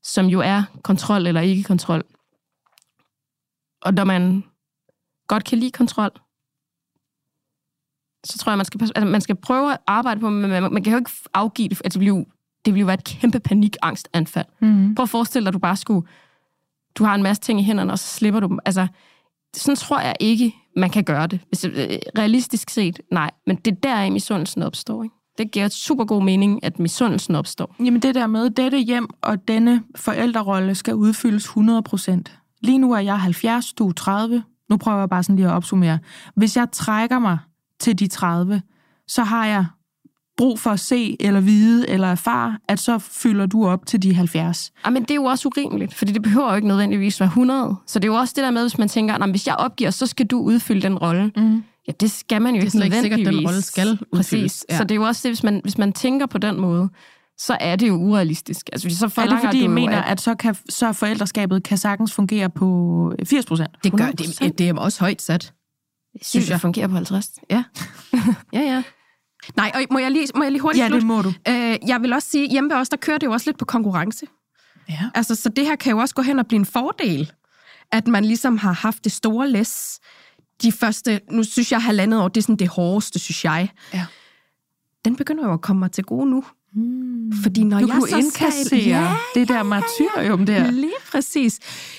som 0.03 0.27
jo 0.27 0.41
er 0.41 0.63
kontrol 0.83 1.27
eller 1.27 1.41
ikke 1.41 1.63
kontrol. 1.63 2.05
Og 3.83 3.95
når 3.95 4.05
man 4.05 4.45
godt 5.27 5.45
kan 5.45 5.59
lide 5.59 5.71
kontrol, 5.71 6.11
så 8.25 8.39
tror 8.39 8.53
jeg, 8.53 8.57
man 8.59 8.65
skal, 8.65 8.83
altså, 8.83 9.05
man 9.05 9.21
skal 9.21 9.37
prøve 9.37 9.73
at 9.73 9.79
arbejde 9.87 10.21
på, 10.21 10.31
men 10.31 10.51
man, 10.51 10.73
man 10.73 10.83
kan 10.83 10.93
jo 10.93 10.99
ikke 10.99 11.11
afgive 11.35 11.69
det, 11.69 11.81
altså 11.85 11.99
det 11.99 12.05
bliver 12.05 12.25
det 12.65 12.87
være 12.87 12.95
et 12.95 13.05
kæmpe 13.05 13.41
panikangstanfald. 13.41 14.47
Mm. 14.61 14.95
Prøv 14.95 15.03
at 15.03 15.09
forestille 15.09 15.45
dig, 15.45 15.49
at 15.49 15.55
du 15.55 15.59
bare 15.59 15.77
skulle, 15.77 16.07
du 16.95 17.05
har 17.05 17.15
en 17.15 17.23
masse 17.23 17.43
ting 17.43 17.61
i 17.61 17.63
hænderne, 17.63 17.93
og 17.93 17.99
så 17.99 18.07
slipper 18.07 18.41
du 18.41 18.47
dem. 18.47 18.59
Altså, 18.65 18.87
sådan 19.57 19.77
tror 19.77 20.01
jeg 20.01 20.17
ikke, 20.21 20.55
man 20.77 20.91
kan 20.91 21.05
gøre 21.05 21.27
det. 21.27 21.41
Hvis, 21.49 21.65
øh, 21.65 21.73
realistisk 22.19 22.71
set, 22.71 23.01
nej. 23.13 23.31
Men 23.47 23.57
det 23.57 23.71
er 23.71 23.77
der, 23.83 24.11
misundelsen 24.11 24.63
opstår. 24.63 25.03
Ikke? 25.03 25.15
Det 25.39 25.51
giver 25.51 25.69
super 25.69 26.05
god 26.05 26.23
mening, 26.23 26.65
at 26.65 26.79
misundelsen 26.79 27.35
opstår. 27.35 27.77
Jamen 27.79 28.03
det 28.03 28.15
der 28.15 28.27
med, 28.27 28.51
dette 28.51 28.79
hjem 28.79 29.09
og 29.23 29.49
denne 29.49 29.83
forældrerolle 29.97 30.75
skal 30.75 30.95
udfyldes 30.95 31.47
100%. 31.47 32.23
Lige 32.63 32.79
nu 32.79 32.93
er 32.93 32.99
jeg 32.99 33.21
70, 33.21 33.73
du 33.73 33.89
er 33.89 33.93
30. 33.93 34.43
Nu 34.71 34.77
prøver 34.77 34.99
jeg 34.99 35.09
bare 35.09 35.23
sådan 35.23 35.37
lige 35.37 35.49
at 35.49 35.55
opsummere. 35.55 35.99
Hvis 36.35 36.57
jeg 36.57 36.69
trækker 36.73 37.19
mig 37.19 37.39
til 37.81 37.99
de 37.99 38.07
30, 38.07 38.63
så 39.07 39.23
har 39.23 39.47
jeg 39.47 39.67
brug 40.37 40.59
for 40.59 40.71
at 40.71 40.81
se, 40.81 41.17
eller 41.21 41.41
vide, 41.41 41.89
eller 41.89 42.09
erfare, 42.09 42.59
at 42.69 42.79
så 42.79 42.99
fylder 42.99 43.47
du 43.47 43.67
op 43.67 43.87
til 43.87 44.03
de 44.03 44.15
70. 44.15 44.73
Ja, 44.85 44.91
men 44.91 45.03
det 45.03 45.11
er 45.11 45.15
jo 45.15 45.25
også 45.25 45.49
urimeligt, 45.49 45.95
fordi 45.95 46.13
det 46.13 46.23
behøver 46.23 46.51
jo 46.51 46.57
ikke 46.57 46.69
nødvendigvis 46.69 47.21
være 47.21 47.27
100. 47.27 47.77
Så 47.87 47.99
det 47.99 48.09
er 48.09 48.13
jo 48.13 48.19
også 48.19 48.33
det 48.37 48.45
der 48.45 48.51
med, 48.51 48.63
hvis 48.63 48.79
man 48.79 48.89
tænker, 48.89 49.15
at 49.15 49.31
hvis 49.31 49.47
jeg 49.47 49.55
opgiver, 49.55 49.91
så 49.91 50.07
skal 50.07 50.27
du 50.27 50.39
udfylde 50.41 50.83
den 50.83 50.99
rolle. 50.99 51.33
Mm. 51.37 51.63
Ja, 51.89 51.93
det 52.01 52.11
skal 52.11 52.43
man 52.43 52.55
jo 52.55 52.63
ikke 52.63 52.77
nødvendigvis. 52.77 53.03
Det 53.03 53.13
er 53.13 53.17
sikkert, 53.17 53.35
den 53.35 53.47
rolle 53.47 53.63
skal 53.63 53.89
udfyldes. 53.89 54.13
Præcis. 54.13 54.67
Ja. 54.71 54.77
Så 54.77 54.85
det 54.85 54.91
er 54.91 54.97
jo 54.97 55.03
også 55.03 55.21
det, 55.23 55.31
hvis 55.31 55.43
man, 55.43 55.61
hvis 55.63 55.79
man 55.79 55.93
tænker 55.93 56.27
på 56.27 56.39
den 56.39 56.61
måde, 56.61 56.89
så 57.39 57.57
er 57.61 57.77
det 57.77 57.89
jo 57.89 57.95
urealistisk. 57.95 58.69
Altså, 58.73 58.91
så 58.91 59.21
er 59.21 59.27
det 59.27 59.39
fordi, 59.45 59.61
I 59.61 59.67
mener, 59.67 60.03
at, 60.03 60.13
at 60.13 60.21
så, 60.21 60.35
kan, 60.35 60.57
så 60.69 60.93
forældreskabet 60.93 61.63
kan 61.63 61.79
sagtens 61.79 62.13
fungere 62.13 62.51
på 62.51 63.13
80 63.25 63.47
procent? 63.47 63.71
Det 63.85 63.93
gør 63.93 64.11
det. 64.11 64.59
Det 64.59 64.69
er 64.69 64.75
også 64.75 65.01
højt 65.01 65.23
sat. 65.23 65.53
Synes 66.23 66.51
jeg 66.51 66.61
fungerer 66.61 66.89
på 66.89 66.95
50. 66.95 67.31
Ja. 67.51 67.65
ja, 68.53 68.61
ja. 68.61 68.83
Nej, 69.57 69.73
og 69.75 69.81
må 69.91 69.99
jeg 69.99 70.11
lige, 70.11 70.29
må 70.35 70.43
jeg 70.43 70.53
lige 70.53 70.63
hurtigt 70.63 70.85
Ja, 70.85 70.89
det 70.89 71.03
må 71.03 71.23
du. 71.23 71.33
Øh, 71.49 71.77
jeg 71.87 71.99
vil 72.03 72.13
også 72.13 72.29
sige, 72.31 72.49
hjemme 72.51 72.71
ved 72.71 72.77
os, 72.77 72.89
der 72.89 72.97
kører 72.97 73.19
det 73.19 73.27
jo 73.27 73.33
også 73.33 73.51
lidt 73.51 73.59
på 73.59 73.65
konkurrence. 73.65 74.27
Ja. 74.89 75.11
Altså, 75.15 75.35
så 75.35 75.49
det 75.49 75.67
her 75.67 75.77
kan 75.77 75.93
jo 75.93 75.99
også 75.99 76.15
gå 76.15 76.23
hen 76.23 76.39
og 76.39 76.47
blive 76.47 76.59
en 76.59 76.67
fordel, 76.67 77.33
at 77.93 78.09
man 78.09 78.25
ligesom 78.25 78.59
har 78.59 78.73
haft 78.73 79.05
det 79.05 79.13
store 79.13 79.49
læs 79.51 80.01
de 80.63 80.73
første, 80.73 81.21
nu 81.31 81.43
synes 81.43 81.73
jeg, 81.73 81.83
halvandet 81.83 82.21
år, 82.21 82.29
det 82.29 82.41
er 82.41 82.43
sådan 82.43 82.57
det 82.57 82.69
hårdeste, 82.69 83.19
synes 83.19 83.45
jeg. 83.45 83.69
Ja. 83.95 84.07
Den 85.05 85.17
begynder 85.17 85.47
jo 85.47 85.53
at 85.53 85.61
komme 85.61 85.81
mig 85.81 85.93
til 85.93 86.05
gode 86.05 86.31
nu. 86.31 86.45
Hmm. 86.73 87.33
Fordi 87.43 87.65
når 87.65 87.81
du 87.81 87.87
jeg 87.87 87.95
kunne 87.95 88.09
så 88.09 88.17
indkassere 88.17 88.65
skal, 88.67 88.79
ja, 88.83 89.15
det 89.35 89.49
der 89.49 89.63
martyrium 89.63 90.47
der. 90.47 90.71
Lige 90.71 90.93
præcis. 91.13 91.59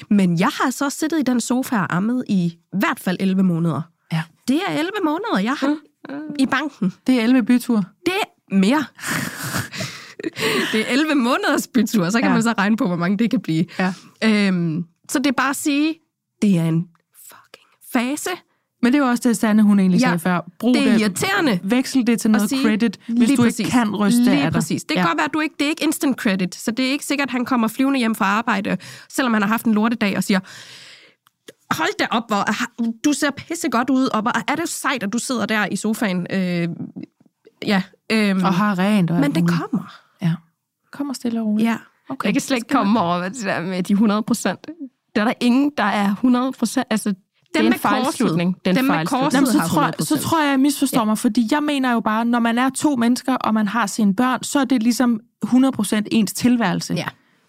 Men 0.10 0.40
jeg 0.40 0.50
har 0.54 0.70
så 0.70 0.90
siddet 0.90 1.20
i 1.20 1.24
den 1.24 1.42
sofa 1.42 1.76
og 1.76 1.96
ammet 1.96 2.24
i 2.30 2.58
hvert 2.80 3.00
fald 3.00 3.18
11 3.20 3.44
måneder. 3.44 3.82
Det 4.50 4.62
er 4.68 4.72
11 4.72 4.92
måneder, 5.04 5.40
jeg 5.40 5.54
har 5.54 5.78
i 6.40 6.46
banken. 6.46 6.94
Det 7.08 7.20
er 7.20 7.24
11 7.24 7.44
byture. 7.44 7.84
Det 8.06 8.14
er 8.14 8.56
mere. 8.56 8.86
det 10.72 10.82
er 10.82 10.86
11 10.94 11.16
måneders 11.16 11.68
bytur, 11.68 12.10
så 12.10 12.20
kan 12.20 12.28
ja. 12.28 12.34
man 12.34 12.44
så 12.44 12.54
regne 12.58 12.78
på, 12.78 12.88
hvor 12.88 12.96
mange 12.96 13.18
det 13.18 13.32
kan 13.32 13.42
blive. 13.42 13.66
Ja. 13.80 13.94
Øhm, 14.24 14.86
så 15.10 15.20
det 15.20 15.28
er 15.28 15.32
bare 15.32 15.50
at 15.50 15.56
sige, 15.56 15.96
det 16.42 16.58
er 16.58 16.64
en 16.64 16.88
fucking 17.30 17.68
fase. 17.94 18.30
Men 18.82 18.94
det 18.94 19.00
er 19.00 19.04
jo 19.04 19.10
også 19.10 19.30
det, 19.30 19.38
Sanne, 19.38 19.64
hun 19.64 19.80
egentlig 19.80 20.02
ja, 20.02 20.06
sagde 20.06 20.20
før. 20.20 20.42
Brug 20.60 20.76
det 20.76 20.88
er 20.88 20.92
det, 20.92 21.02
irriterende. 21.02 21.60
Veksel 21.64 22.08
det 22.08 22.20
til 22.20 22.32
noget 22.32 22.50
sige, 22.50 22.62
credit, 22.62 23.00
hvis 23.08 23.30
du 23.30 23.36
præcis, 23.36 23.60
ikke 23.60 23.72
kan 23.72 23.96
ryste 23.96 24.24
lige 24.24 24.36
af 24.36 24.42
dig. 24.42 24.52
præcis. 24.52 24.84
Det 24.84 24.96
kan 24.96 25.04
ja. 25.04 25.08
godt 25.08 25.18
være, 25.18 25.26
at 25.26 25.34
du 25.34 25.40
ikke, 25.40 25.56
det 25.60 25.66
er 25.66 25.70
ikke 25.70 25.84
instant 25.84 26.18
credit, 26.18 26.56
så 26.56 26.72
det 26.72 26.88
er 26.88 26.92
ikke 26.92 27.06
sikkert, 27.06 27.28
at 27.28 27.32
han 27.32 27.46
kommer 27.46 27.68
flyvende 27.68 28.00
hjem 28.00 28.16
fra 28.16 28.26
arbejde, 28.26 28.78
selvom 29.10 29.34
han 29.34 29.42
har 29.42 29.50
haft 29.50 29.66
en 29.66 29.74
lortedag 29.74 30.18
og 30.18 30.24
siger, 30.24 30.40
hold 31.72 31.98
da 32.00 32.08
op, 32.12 32.24
hvor, 32.28 32.46
du 33.04 33.14
ser 33.14 33.32
pisse 33.32 33.70
godt 33.70 33.90
ud, 33.90 34.08
og 34.08 34.22
hvor 34.22 34.52
er 34.52 34.56
det 34.56 34.70
sejt, 34.70 35.04
at 35.04 35.14
du 35.14 35.18
sidder 35.18 35.46
der 35.46 35.66
i 35.66 35.76
sofaen. 35.76 36.28
Øh, 36.30 36.70
ja, 37.66 37.84
øh, 38.12 38.36
og 38.36 38.54
har 38.54 38.80
rent. 38.80 39.12
Og 39.12 39.20
men 39.20 39.36
det 39.36 39.48
kommer. 39.48 40.02
Ja, 40.22 40.34
kommer 40.92 41.14
stille 41.14 41.42
og 41.42 41.48
roligt. 41.48 41.68
Ja. 41.68 41.78
Okay. 42.10 42.26
Jeg 42.26 42.34
kan 42.34 42.42
slet 42.42 42.58
ikke 42.58 42.68
komme 42.68 43.00
over 43.00 43.30
det 43.30 43.44
der 43.44 43.62
med 43.62 43.84
de 43.84 43.94
100 43.94 44.24
procent. 44.24 44.68
Der 45.16 45.22
er 45.22 45.26
der 45.26 45.34
ingen, 45.40 45.72
der 45.78 45.84
er 45.84 46.12
100 46.12 46.52
procent. 46.52 46.88
Altså, 46.90 47.14
det 47.54 47.66
er 47.66 47.68
en 47.68 47.74
fejlslutning. 47.74 48.56
Den 48.66 48.76
Dem 48.76 48.86
med 48.86 49.06
korset 49.06 49.34
Jamen, 49.34 49.48
så, 49.48 49.60
tror, 49.70 49.84
jeg, 49.84 49.94
så 50.00 50.20
tror 50.20 50.42
jeg, 50.42 50.50
jeg 50.50 50.60
misforstår 50.60 51.00
ja. 51.00 51.06
mig, 51.06 51.18
fordi 51.18 51.48
jeg 51.52 51.64
mener 51.64 51.94
jo 51.94 52.00
bare, 52.00 52.26
når 52.26 52.40
man 52.40 52.58
er 52.58 52.70
to 52.70 52.96
mennesker, 52.96 53.36
og 53.36 53.54
man 53.54 53.68
har 53.68 53.88
sine 53.88 54.16
børn, 54.16 54.44
så 54.44 54.60
er 54.60 54.66
det 54.66 54.84
ligesom 54.84 55.20
100% 55.46 56.02
ens 56.12 56.34
tilværelse. 56.34 56.94
Ja. 56.94 57.06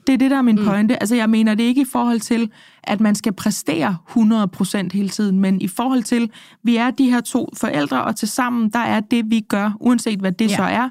Det 0.07 0.13
er 0.13 0.19
det, 0.19 0.31
der 0.31 0.37
er 0.37 0.43
min 0.43 0.57
mm. 0.57 0.65
pointe. 0.65 1.03
Altså, 1.03 1.15
jeg 1.15 1.31
mener 1.31 1.55
det 1.55 1.65
ikke 1.65 1.81
i 1.81 1.87
forhold 1.93 2.21
til, 2.21 2.51
at 2.83 3.01
man 3.01 3.15
skal 3.15 3.33
præstere 3.33 3.97
100% 4.11 4.89
hele 4.93 5.09
tiden, 5.09 5.41
men 5.41 5.61
i 5.61 5.69
forhold 5.69 6.03
til, 6.03 6.31
vi 6.63 6.77
er 6.77 6.91
de 6.91 7.11
her 7.11 7.21
to 7.21 7.49
forældre, 7.57 8.05
og 8.05 8.17
til 8.17 8.29
sammen, 8.29 8.71
der 8.71 8.79
er 8.79 9.01
det, 9.01 9.31
vi 9.31 9.41
gør, 9.41 9.77
uanset 9.81 10.21
hvad 10.21 10.33
det 10.33 10.51
ja. 10.51 10.57
så 10.57 10.63
er, 10.63 10.89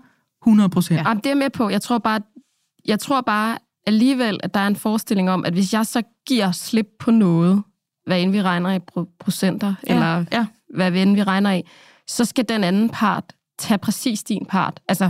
100%. 0.47 0.93
Ja. 0.93 1.03
Jamen, 1.07 1.23
det 1.23 1.31
er 1.31 1.35
med 1.35 1.49
på. 1.49 1.69
Jeg 1.69 1.81
tror 1.81 1.97
bare, 1.97 2.19
jeg 2.85 2.99
tror 2.99 3.21
bare 3.21 3.57
alligevel, 3.87 4.39
at 4.43 4.53
der 4.53 4.59
er 4.59 4.67
en 4.67 4.75
forestilling 4.75 5.29
om, 5.29 5.45
at 5.45 5.53
hvis 5.53 5.73
jeg 5.73 5.85
så 5.85 6.01
giver 6.27 6.51
slip 6.51 6.87
på 6.99 7.11
noget, 7.11 7.63
hvad 8.05 8.21
end 8.21 8.31
vi 8.31 8.41
regner 8.41 8.71
i 8.71 8.79
pro- 8.91 9.15
procenter, 9.19 9.73
Ja, 9.87 9.93
eller 9.93 10.25
ja. 10.31 10.45
hvad 10.75 10.91
end 10.91 11.15
vi 11.15 11.23
regner 11.23 11.51
i, 11.51 11.61
så 12.07 12.25
skal 12.25 12.49
den 12.49 12.63
anden 12.63 12.89
part 12.89 13.23
tage 13.59 13.77
præcis 13.77 14.23
din 14.23 14.45
part. 14.49 14.79
Altså, 14.87 15.09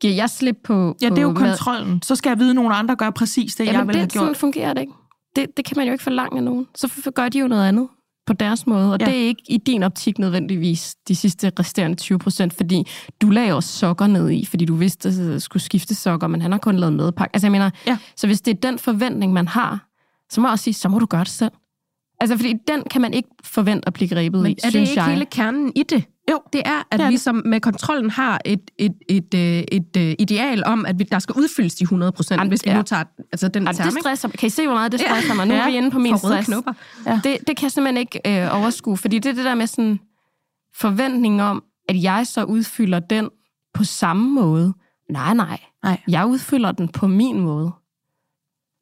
giver 0.00 0.14
jeg 0.14 0.30
slip 0.30 0.56
på... 0.64 0.96
Ja, 1.02 1.08
det 1.08 1.18
er 1.18 1.22
jo 1.22 1.32
kontrollen. 1.32 2.02
Så 2.02 2.16
skal 2.16 2.30
jeg 2.30 2.38
vide, 2.38 2.50
at 2.50 2.54
nogle 2.56 2.74
andre 2.74 2.96
gør 2.96 3.10
præcis 3.10 3.54
det, 3.54 3.64
jeg 3.66 3.72
Jamen, 3.72 3.86
vil 3.88 3.96
have 3.96 4.04
det, 4.04 4.12
sådan 4.12 4.26
gjort. 4.28 4.36
fungerer 4.36 4.72
det 4.74 4.80
ikke. 4.80 4.92
Det, 5.36 5.46
det 5.56 5.64
kan 5.64 5.74
man 5.76 5.86
jo 5.86 5.92
ikke 5.92 6.04
forlange 6.04 6.36
af 6.36 6.42
nogen. 6.44 6.66
Så 6.74 7.10
gør 7.14 7.28
de 7.28 7.38
jo 7.38 7.48
noget 7.48 7.68
andet 7.68 7.88
på 8.26 8.32
deres 8.32 8.66
måde, 8.66 8.92
og 8.92 9.00
Ja. 9.00 9.04
det 9.06 9.14
er 9.22 9.26
ikke 9.26 9.42
i 9.48 9.56
din 9.56 9.82
optik 9.82 10.18
nødvendigvis 10.18 10.94
de 11.08 11.16
sidste 11.16 11.52
resterende 11.58 11.96
20 11.96 12.18
procent, 12.18 12.54
fordi 12.56 12.84
du 13.22 13.30
lagde 13.30 13.54
også 13.54 13.68
sokker 13.78 14.06
ned 14.06 14.30
i, 14.30 14.44
fordi 14.44 14.64
du 14.64 14.74
vidste, 14.74 15.08
at 15.08 15.14
der 15.16 15.38
skulle 15.38 15.62
skifte 15.62 15.94
sokker, 15.94 16.26
men 16.26 16.42
han 16.42 16.52
har 16.52 16.58
kun 16.58 16.76
lavet 16.76 16.92
medpakke. 16.92 17.34
Altså 17.36 17.46
jeg 17.46 17.52
mener, 17.52 17.70
Ja. 17.86 17.98
så 18.16 18.26
hvis 18.26 18.40
det 18.40 18.56
er 18.56 18.60
den 18.70 18.78
forventning, 18.78 19.32
man 19.32 19.48
har, 19.48 19.86
så 20.30 20.40
må 20.40 20.46
jeg 20.46 20.52
også 20.52 20.62
sige, 20.62 20.74
så 20.74 20.88
må 20.88 20.98
du 20.98 21.06
gøre 21.06 21.20
det 21.24 21.28
selv. 21.28 21.52
Altså 22.20 22.36
fordi 22.36 22.54
den 22.68 22.82
kan 22.90 23.00
man 23.00 23.14
ikke 23.14 23.28
forvente 23.44 23.86
at 23.86 23.92
blive 23.92 24.08
grebet 24.08 24.42
Men 24.42 24.52
i, 24.52 24.56
er 24.64 24.70
det 24.70 24.80
ikke 24.80 24.92
jeg. 24.96 25.04
hele 25.04 25.24
kernen 25.26 25.72
i 25.76 25.82
det? 25.82 26.04
Jo. 26.30 26.40
Det 26.52 26.62
er, 26.64 26.78
at 26.90 26.98
Det 26.98 27.00
er 27.00 27.06
vi 27.08 27.12
det. 27.12 27.20
som 27.20 27.42
med 27.44 27.60
kontrollen 27.60 28.10
har 28.10 28.40
et, 28.44 28.60
et, 28.78 28.92
et, 29.08 29.34
et, 29.34 29.64
et, 29.72 29.96
et 29.96 30.16
ideal 30.18 30.62
om, 30.66 30.86
at 30.86 30.98
vi, 30.98 31.04
der 31.04 31.18
skal 31.18 31.32
udfyldes 31.34 31.74
de 31.74 31.82
100 31.82 32.12
procent, 32.12 32.48
hvis 32.48 32.64
vi 32.64 32.70
ja. 32.70 32.76
nu 32.76 32.82
tager 32.82 33.04
altså 33.32 33.48
den 33.48 33.62
Jamen, 33.62 33.76
term, 33.76 33.90
det 33.92 34.00
stresser 34.02 34.28
Kan 34.28 34.46
I 34.46 34.50
se, 34.50 34.66
hvor 34.66 34.74
meget 34.74 34.92
det 34.92 35.00
Ja. 35.00 35.06
stresser 35.06 35.34
mig? 35.34 35.46
Nu 35.46 35.54
er 35.54 35.58
Ja. 35.58 35.70
vi 35.70 35.76
inde 35.76 35.90
på 35.90 35.98
min 35.98 36.18
stress. 36.18 36.46
knopper. 36.48 36.72
Ja. 37.06 37.20
Det, 37.24 37.38
det 37.46 37.56
kan 37.56 37.62
jeg 37.62 37.72
simpelthen 37.72 37.96
ikke 37.96 38.20
øh, 38.44 38.56
overskue, 38.60 38.96
fordi 38.96 39.18
det 39.18 39.30
er 39.30 39.34
det 39.34 39.44
der 39.44 39.54
med 39.54 39.66
sådan 39.66 40.00
forventning 40.74 41.42
om, 41.42 41.62
at 41.88 42.02
jeg 42.02 42.26
så 42.26 42.44
udfylder 42.44 42.98
den 42.98 43.28
på 43.74 43.84
samme 43.84 44.30
måde. 44.34 44.74
Nej, 45.10 45.34
nej. 45.34 45.58
Nej. 45.84 46.00
Jeg 46.08 46.26
udfylder 46.26 46.72
den 46.72 46.88
på 46.88 47.06
min 47.06 47.40
måde. 47.40 47.70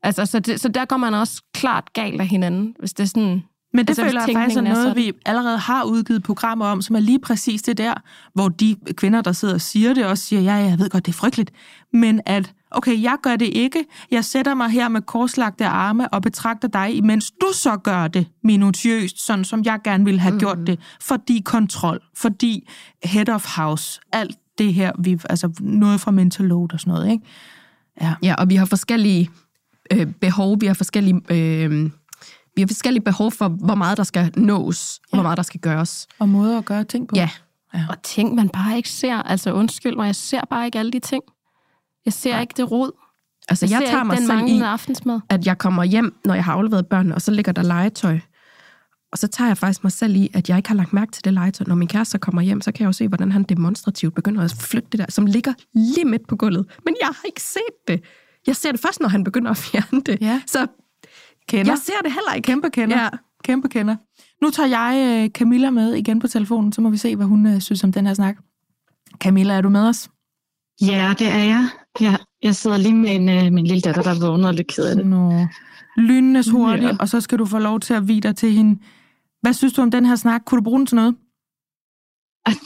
Altså, 0.03 0.27
så, 0.27 0.41
det, 0.41 0.61
så 0.61 0.69
der 0.69 0.85
går 0.85 0.97
man 0.97 1.15
også 1.15 1.43
klart 1.55 1.93
galt 1.93 2.21
af 2.21 2.27
hinanden, 2.27 2.75
hvis 2.79 2.93
det 2.93 3.03
er 3.03 3.09
sådan... 3.09 3.43
Men 3.73 3.85
det 3.85 3.91
Altså, 3.91 4.05
føler 4.05 4.21
jeg 4.27 4.35
faktisk 4.35 4.57
er 4.59 4.61
noget, 4.61 4.97
vi 4.97 5.13
allerede 5.27 5.59
har 5.59 5.85
udgivet 5.85 6.23
programmer 6.23 6.67
om, 6.67 6.83
som 6.83 6.97
er 6.97 7.01
lige 7.01 7.19
præcis 7.21 7.63
det 7.63 7.79
der, 7.79 7.95
hvor 8.35 8.49
de 8.49 8.77
kvinder, 8.97 9.21
der 9.21 9.33
sidder 9.33 9.55
og 9.55 9.61
siger 9.61 9.95
det, 9.95 10.07
også 10.07 10.25
siger, 10.25 10.43
ja, 10.43 10.55
jeg 10.55 10.79
ved 10.79 10.91
godt, 10.91 11.07
det 11.07 11.13
er 11.13 11.17
frygteligt, 11.17 11.51
men 11.93 12.21
at, 12.27 12.55
okay, 12.71 13.03
jeg 13.03 13.17
gør 13.23 13.37
det 13.37 13.47
ikke, 13.47 13.85
jeg 14.11 14.25
sætter 14.25 14.55
mig 14.55 14.71
her 14.71 14.89
med 14.89 15.03
korslagte 15.03 15.67
arme 15.67 16.09
og 16.09 16.23
betragter 16.23 16.69
dig, 16.69 16.97
imens 16.97 17.31
du 17.31 17.47
så 17.53 17.77
gør 17.77 18.09
det 18.09 18.27
minutiøst, 18.45 19.27
sådan 19.27 19.45
som 19.45 19.63
jeg 19.65 19.79
gerne 19.85 20.05
ville 20.05 20.21
have 20.21 20.33
mm. 20.33 20.39
gjort 20.39 20.59
det, 20.67 20.81
fordi 21.01 21.43
kontrol, 21.45 22.01
fordi 22.17 22.69
head 23.05 23.29
of 23.29 23.57
house, 23.57 24.01
alt 24.13 24.37
det 24.59 24.75
her, 24.75 24.93
vi, 24.99 25.19
altså 25.31 25.51
noget 25.61 26.01
fra 26.01 26.11
mental 26.11 26.47
load 26.47 26.73
og 26.73 26.81
sådan 26.81 26.93
noget, 26.93 27.11
ikke? 27.11 27.25
Ja. 28.01 28.15
Ja, 28.23 28.35
og 28.35 28.51
vi 28.51 28.57
har 28.57 28.65
forskellige 28.65 29.31
øh, 29.93 30.07
behov, 30.07 30.61
vi 30.61 30.67
har 30.67 30.75
forskellige... 30.75 31.21
Øh, 31.31 31.91
vi 32.57 32.63
har 32.63 32.67
forskellige 32.67 33.03
behov 33.05 33.33
for, 33.33 33.49
hvor 33.49 33.75
meget 33.75 33.97
der 33.97 34.03
skal 34.05 34.33
nås, 34.37 35.01
og 35.11 35.17
hvor 35.17 35.23
meget 35.23 35.37
der 35.37 35.43
skal 35.43 35.61
gøres. 35.61 36.07
Og 36.19 36.29
måder 36.29 36.59
at 36.59 36.65
gøre 36.65 36.85
ting 36.85 37.09
på. 37.09 37.17
Ja, 37.17 37.31
Og 37.89 38.03
ting, 38.03 38.35
man 38.35 38.49
bare 38.49 38.77
ikke 38.77 38.89
ser. 38.91 39.17
Altså, 39.17 39.53
undskyld 39.53 39.97
mig, 39.97 40.07
jeg 40.07 40.15
ser 40.17 40.41
bare 40.51 40.67
ikke 40.67 40.79
alle 40.79 40.93
de 40.93 40.99
ting. 40.99 41.23
Jeg 42.05 42.13
ser 42.13 42.31
Nej. 42.33 42.41
ikke 42.41 42.55
det 42.57 42.71
rod. 42.71 42.91
altså 43.49 43.67
jeg, 43.67 43.71
ser 43.71 43.77
jeg 43.81 43.89
tager 43.89 44.01
ikke 44.01 44.07
mig 44.07 44.17
den 44.17 44.27
selv 44.27 44.39
i, 44.39 44.41
manglende 44.41 44.67
aftensmad. 44.67 45.21
at 45.29 45.47
jeg 45.47 45.59
kommer 45.59 45.85
hjem, 45.85 46.15
når 46.25 46.35
jeg 46.35 46.45
har 46.45 46.53
afleveret 46.53 46.87
børnene, 46.87 47.15
og 47.15 47.23
så 47.23 47.31
ligger 47.31 47.53
der 47.53 47.63
legetøj. 47.63 48.19
Og 49.13 49.19
så 49.19 49.27
tager 49.29 49.49
jeg 49.49 49.57
faktisk 49.59 49.85
mig 49.85 49.93
selv 49.93 50.17
i, 50.17 50.31
at 50.35 50.49
jeg 50.49 50.57
ikke 50.57 50.69
har 50.69 50.77
lagt 50.77 50.93
mærke 50.93 51.13
til 51.13 51.25
det 51.25 51.33
legetøj. 51.33 51.65
Når 51.69 51.75
min 51.75 51.89
kæreste 51.89 52.19
kommer 52.19 52.43
hjem, 52.43 52.61
så 52.61 52.73
kan 52.73 52.81
jeg 52.81 52.87
jo 52.87 52.93
se, 52.93 53.09
hvordan 53.09 53.33
han 53.33 53.43
demonstrativt 53.43 54.15
begynder 54.15 54.43
at 54.45 54.55
flytte 54.61 54.89
det 54.93 54.99
der, 55.01 55.07
som 55.09 55.27
ligger 55.27 55.53
lige 55.75 56.05
midt 56.05 56.29
på 56.29 56.37
gulvet. 56.37 56.67
Men 56.85 56.97
jeg 57.01 57.07
har 57.07 57.23
ikke 57.27 57.43
set 57.43 57.89
det. 57.89 58.01
Jeg 58.49 58.57
ser 58.57 58.71
det 58.73 58.81
først, 58.81 59.01
når 59.01 59.09
han 59.09 59.25
begynder 59.25 59.51
at 59.51 59.57
fjerne 59.57 60.03
det. 60.07 60.19
Ja. 60.21 60.41
Så 60.47 60.67
Kender. 61.49 61.73
jeg 61.73 61.79
ser 61.79 61.93
det 62.05 62.13
heller 62.13 62.33
ikke. 62.35 62.47
Kæmpe 62.47 62.71
kender. 62.71 63.03
Ja. 63.03 63.09
Kæmpe 63.45 63.69
kender. 63.69 63.97
Nu 64.45 64.51
tager 64.51 64.69
jeg 64.69 65.23
øh, 65.25 65.31
Camilla 65.31 65.71
med 65.71 65.95
igen 65.95 66.21
på 66.21 66.29
telefonen, 66.29 66.73
så 66.73 66.81
må 66.81 66.91
vi 66.91 66.97
se, 66.97 67.17
hvad 67.17 67.27
hun 67.27 67.47
øh, 67.47 67.61
synes 67.61 67.85
om 67.85 67.93
den 67.93 68.07
her 68.07 68.15
snak. 68.15 68.37
Camilla, 69.19 69.55
er 69.55 69.61
du 69.61 69.69
med 69.69 69.81
os? 69.89 70.09
Ja, 70.83 71.15
det 71.19 71.29
er 71.29 71.39
jeg. 71.45 71.69
Jeg, 72.01 72.19
jeg 72.43 72.55
sidder 72.55 72.77
lige 72.77 72.95
med 72.95 73.15
en, 73.17 73.29
øh, 73.29 73.53
min 73.53 73.67
lille 73.67 73.81
datter, 73.81 74.03
der 74.03 74.27
vågner 74.27 74.49
og 74.49 74.55
lidt 74.55 74.67
ked 74.67 74.85
af 74.85 74.97
det. 74.97 75.07
Nå. 75.07 75.47
Lynende 75.97 76.51
hurtigt, 76.51 76.89
Ja. 76.89 76.97
og 77.01 77.09
så 77.09 77.21
skal 77.21 77.39
du 77.39 77.45
få 77.47 77.59
lov 77.59 77.81
til 77.81 77.95
at 77.95 78.09
vide 78.09 78.21
dig 78.21 78.37
til 78.37 78.53
hende. 78.53 78.81
Hvad 79.43 79.53
synes 79.53 79.73
du 79.75 79.83
om 79.83 79.91
den 79.91 80.07
her 80.07 80.17
snak? 80.17 80.43
Kunne 80.47 80.57
du 80.59 80.63
bruge 80.65 80.79
den 80.79 80.87
til 80.87 80.97
noget? 80.97 81.15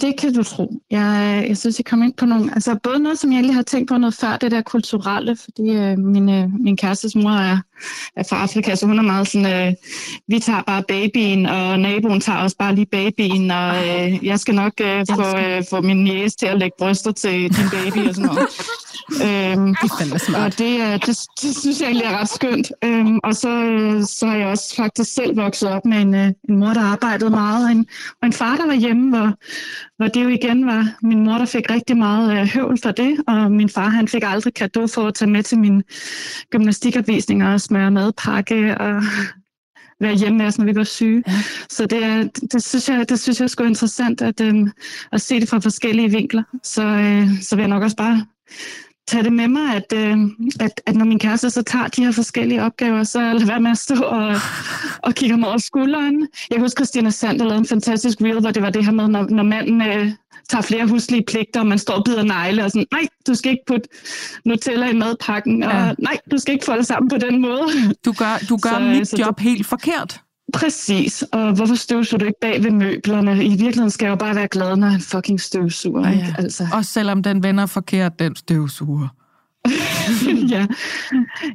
Det 0.01 0.17
kan 0.19 0.35
du 0.35 0.43
tro. 0.43 0.73
Jeg, 0.91 1.45
jeg 1.49 1.57
synes, 1.57 1.79
jeg 1.79 1.85
kom 1.85 2.03
ind 2.03 2.15
på 2.15 2.27
nogle... 2.27 2.51
Altså 2.55 2.77
både 2.83 2.99
noget, 2.99 3.19
som 3.19 3.31
jeg 3.31 3.37
egentlig 3.37 3.55
har 3.55 3.63
tænkt 3.63 3.89
på 3.89 3.99
noget 3.99 4.15
før, 4.15 4.37
det 4.37 4.51
der 4.51 4.63
kulturelle, 4.63 5.37
fordi 5.37 5.71
øh, 5.71 5.99
min, 5.99 6.29
øh, 6.29 6.49
min 6.61 6.77
kærestes 6.77 7.15
mor 7.15 7.31
er, 7.31 7.59
er 8.17 8.23
fra 8.23 8.43
Afrika, 8.43 8.75
så 8.75 8.87
hun 8.87 8.99
er 8.99 9.03
meget 9.03 9.29
sådan, 9.29 9.69
øh, 9.69 9.75
vi 10.29 10.39
tager 10.39 10.63
bare 10.63 10.83
babyen, 10.89 11.47
og 11.47 11.81
naboen 11.81 12.21
tager 12.21 12.39
også 12.39 12.57
bare 12.57 12.75
lige 12.75 12.87
babyen, 12.87 13.51
og 13.51 13.77
øh, 13.77 14.27
jeg 14.27 14.41
skal 14.41 14.55
nok 14.55 14.73
øh, 14.81 15.07
få, 15.15 15.39
øh, 15.39 15.63
få 15.71 15.81
min 15.81 16.05
næse 16.05 16.37
til 16.37 16.47
at 16.47 16.59
lægge 16.59 16.75
bryster 16.79 17.13
til 17.13 17.33
din 17.33 17.69
baby 17.73 18.09
og 18.09 18.15
sådan 18.15 18.31
noget. 18.31 18.49
Øhm, 19.11 19.67
Det 19.67 19.91
er 19.91 19.97
fandme 19.99 20.19
smart. 20.19 20.53
og 20.53 20.59
det, 20.59 20.81
er- 20.81 20.99
det, 20.99 21.19
det 21.43 21.57
synes 21.57 21.81
jeg 21.81 21.87
egentlig 21.87 22.07
er 22.07 22.19
ret 22.21 22.29
skønt. 22.29 22.73
Øhm, 22.85 23.19
og 23.25 23.35
så, 23.35 23.49
øh, 23.49 24.03
så 24.05 24.27
har 24.27 24.37
jeg 24.37 24.47
også 24.47 24.77
faktisk 24.77 25.15
selv 25.15 25.37
vokset 25.37 25.69
op 25.69 25.85
med 25.85 25.99
en, 25.99 26.15
øh, 26.15 26.27
en 26.49 26.57
mor, 26.57 26.73
der 26.73 26.81
arbejdede 26.81 27.31
meget, 27.31 27.65
og 27.65 27.71
en, 27.73 27.87
og 28.23 28.27
en 28.27 28.33
far, 28.33 28.57
der 28.57 28.67
var 28.67 28.75
hjemme, 28.75 29.09
hvor, 29.09 29.33
hvor 29.97 30.07
det 30.09 30.25
jo 30.25 30.29
igen 30.29 30.67
var 30.67 30.89
min 31.03 31.25
mor, 31.25 31.39
der 31.39 31.47
fik 31.47 31.71
rigtig 31.71 31.97
meget 31.97 32.41
øh, 32.41 32.47
høvl 32.55 32.79
for 32.83 32.91
det, 32.91 33.17
og 33.27 33.53
min 33.53 33.69
far, 33.69 33.89
han 33.89 34.09
fik 34.09 34.23
aldrig 34.27 34.55
kado 34.55 34.87
for 34.87 35.07
at 35.07 35.15
tage 35.15 35.31
med 35.31 35.43
til 35.43 35.59
mine 35.59 35.83
gymnastikopvisninger 36.51 37.53
og 37.53 37.61
smøre 37.61 37.91
madpakke 37.91 38.79
og 38.79 39.03
være 40.01 40.15
hjemme 40.15 40.39
med 40.39 40.47
os, 40.47 40.59
når 40.59 40.65
vi 40.65 40.75
var 40.75 40.85
syge. 40.85 41.23
Ja. 41.27 41.33
Så 41.71 41.87
det, 41.87 42.05
er, 42.05 42.29
det, 42.53 42.63
synes 42.65 42.89
jeg, 42.89 43.09
det 43.09 43.21
synes 43.21 43.39
jeg 43.41 43.45
er 43.45 43.49
sgu 43.49 43.65
interessant 43.65 44.23
at, 44.23 44.41
øhm, 44.41 44.71
at 45.13 45.21
se 45.21 45.41
det 45.41 45.49
fra 45.49 45.59
forskellige 45.59 46.11
vinkler. 46.11 46.43
Så, 46.63 46.83
øh, 46.83 47.29
så 47.43 47.57
vil 47.57 47.63
jeg 47.63 47.69
nok 47.69 47.83
også 47.83 47.97
bare 47.97 48.27
tage 49.13 49.25
det 49.25 49.33
med 49.33 49.49
mig, 49.49 49.75
at, 49.77 49.93
øh, 49.95 50.19
at, 50.61 50.81
at 50.87 50.95
når 50.97 51.05
min 51.05 51.19
kæreste 51.19 51.51
så 51.51 51.63
tager 51.63 51.89
de 51.89 52.05
her 52.05 52.13
forskellige 52.13 52.63
opgaver, 52.63 53.05
så 53.05 53.21
lad 53.21 53.47
være 53.47 53.61
med 53.61 53.71
at 53.71 53.79
stå 53.79 53.95
og, 54.03 54.35
og 55.07 55.15
kigge 55.15 55.33
ham 55.35 55.45
over 55.45 55.59
skulderen. 55.59 56.21
Jeg 56.21 56.57
kan 56.57 56.61
huske, 56.61 56.79
Christina 56.79 57.11
Sander 57.11 57.45
lavede 57.45 57.59
en 57.59 57.67
fantastisk 57.67 58.21
reel, 58.21 58.41
hvor 58.41 58.51
det 58.51 58.63
var 58.63 58.71
det 58.71 58.85
her 58.85 58.93
med, 58.93 59.09
når, 59.09 59.27
når 59.31 59.43
manden 59.43 59.83
øh, 59.83 60.11
tager 60.51 60.63
flere 60.63 60.87
huslige 60.87 61.25
pligter, 61.29 61.61
og 61.61 61.67
man 61.67 61.79
står 61.79 61.95
og 61.95 62.05
bider 62.05 62.23
negle, 62.23 62.65
og 62.65 62.71
sådan, 62.71 62.87
nej, 62.93 63.07
du 63.27 63.35
skal 63.35 63.51
ikke 63.53 63.65
putte 63.67 63.89
Nutella 64.45 64.91
i 64.91 64.95
madpakken, 64.95 65.63
og 65.63 65.73
Ja. 65.73 65.93
nej, 65.99 66.19
du 66.31 66.39
skal 66.39 66.55
ikke 66.55 66.65
folde 66.65 66.85
sammen 66.85 67.09
på 67.11 67.19
den 67.19 67.41
måde. 67.41 67.67
Du 68.05 68.13
gør, 68.13 68.39
du 68.49 68.57
gør 68.57 68.71
Så, 68.71 68.77
så, 68.77 68.83
øh, 68.83 68.99
mit 68.99 69.09
så 69.09 69.17
job 69.17 69.41
helt 69.41 69.67
forkert. 69.67 70.21
Præcis, 70.53 71.23
og 71.33 71.53
hvorfor 71.53 71.75
støvsuger 71.75 72.19
du 72.19 72.25
ikke 72.25 72.41
bag 72.41 72.65
ved 72.65 72.71
møblerne? 72.71 73.45
I 73.45 73.49
virkeligheden 73.49 73.91
skal 73.91 74.07
jeg 74.07 74.11
jo 74.11 74.17
bare 74.17 74.35
være 74.35 74.49
glad, 74.49 74.77
når 74.77 74.87
han 74.87 75.01
fucking 75.01 75.41
støvsuger, 75.41 76.09
Ja, 76.09 76.15
ikke? 76.15 76.35
Altså. 76.39 76.67
Også 76.73 76.93
selvom 76.93 77.23
den 77.23 77.43
vender 77.43 77.67
forkert, 77.67 78.19
den 78.19 78.37
støvsuger. 78.37 79.09
ja. 80.55 80.67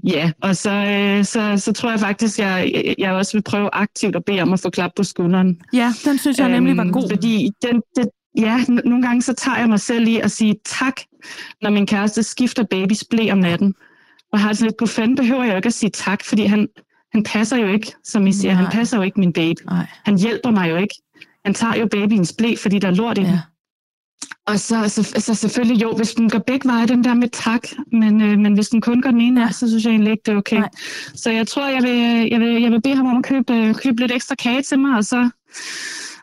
ja, 0.04 0.32
og 0.41 0.56
så, 0.56 0.72
øh, 0.72 1.26
så, 1.26 1.54
så 1.58 1.74
tror 1.74 1.89
jeg 1.89 2.00
faktisk, 2.00 2.39
jeg, 2.39 2.93
jeg 2.98 3.12
også 3.12 3.34
vil 3.34 3.41
prøve 3.41 3.70
aktivt 3.74 4.16
at 4.16 4.26
bede 4.26 4.41
om 4.41 4.54
at 4.54 4.60
få 4.60 4.70
klap 4.70 4.91
på 4.95 5.04
skulderen. 5.04 5.58
Ja, 5.74 5.93
den 6.06 6.18
synes 6.18 6.39
jeg 6.39 6.50
nemlig 6.50 6.78
var 6.78 6.84
Øhm, 6.84 6.91
god. 6.93 7.10
Fordi 7.10 7.50
den, 7.62 7.82
den, 7.95 8.08
ja, 8.38 8.64
nogle 8.68 9.02
gange 9.08 9.22
så 9.22 9.34
tager 9.34 9.58
jeg 9.58 9.70
mig 9.70 9.80
selv 9.80 10.08
i 10.08 10.18
at 10.20 10.32
sige 10.32 10.56
tak, 10.66 11.02
når 11.62 11.70
min 11.70 11.88
kæreste 11.88 12.24
skifter 12.24 12.64
babys 12.64 13.04
blæ 13.10 13.32
om 13.32 13.38
natten. 13.38 13.74
Og 14.34 14.39
har 14.39 14.54
sådan 14.54 14.66
lidt, 14.66 14.78
på 14.80 14.86
fanden 14.86 15.16
behøver 15.16 15.43
jeg 15.43 15.52
jo 15.52 15.56
ikke 15.56 15.68
at 15.68 15.74
sige 15.74 15.89
tak, 15.89 16.24
fordi 16.24 16.43
han, 16.45 16.68
han 17.18 17.24
passer 17.24 17.57
jo 17.57 17.68
ikke, 17.68 17.93
som 18.03 18.28
I 18.28 18.32
siger, 18.32 18.53
Nej. 18.53 18.61
han 18.61 18.72
passer 18.72 18.97
jo 18.97 19.03
ikke 19.03 19.20
min 19.20 19.34
baby. 19.34 19.61
Nej, 19.65 19.86
Han 20.05 20.18
hjælper 20.18 20.51
mig 20.51 20.70
jo 20.70 20.76
ikke. 20.76 20.95
Han 21.45 21.53
tager 21.53 21.76
jo 21.76 21.88
babyens 21.91 22.34
blæ, 22.38 22.55
fordi 22.61 22.80
der 22.80 22.88
er 22.88 22.91
lort 22.95 23.18
i 23.18 23.22
den. 23.22 23.30
ja. 23.30 23.39
Og 24.47 24.59
så, 24.59 24.89
så, 24.89 25.22
så 25.22 25.34
selvfølgelig 25.36 25.82
jo, 25.82 25.93
hvis 25.97 26.13
den 26.13 26.30
går 26.30 26.39
begge 26.39 26.70
veje, 26.70 26.88
den 26.88 27.03
der 27.03 27.13
med 27.13 27.30
tak, 27.34 27.61
men, 27.91 28.22
øh, 28.22 28.39
men 28.39 28.53
hvis 28.53 28.70
den 28.70 28.82
kun 28.82 29.01
går 29.01 29.11
den 29.11 29.22
ene 29.22 29.41
vej, 29.41 29.51
så 29.51 29.68
synes 29.68 29.84
jeg 29.84 29.91
egentlig 29.91 30.11
ikke, 30.11 30.22
det 30.26 30.34
er 30.34 30.38
okay. 30.38 30.59
Nej. 30.59 30.70
Så 31.15 31.32
jeg 31.32 31.47
tror, 31.47 31.68
jeg 31.68 31.84
vil, 31.84 32.28
jeg, 32.32 32.39
vil, 32.39 32.61
jeg 32.61 32.72
vil 32.72 32.82
bede 32.82 32.95
ham 32.95 33.05
om 33.05 33.18
at 33.18 33.24
købe, 33.24 33.53
øh, 33.53 33.76
købe 33.76 33.99
lidt 34.01 34.11
ekstra 34.11 34.36
kage 34.36 34.61
til 34.61 34.80
mig, 34.80 34.97
og 34.97 35.05
så, 35.05 35.30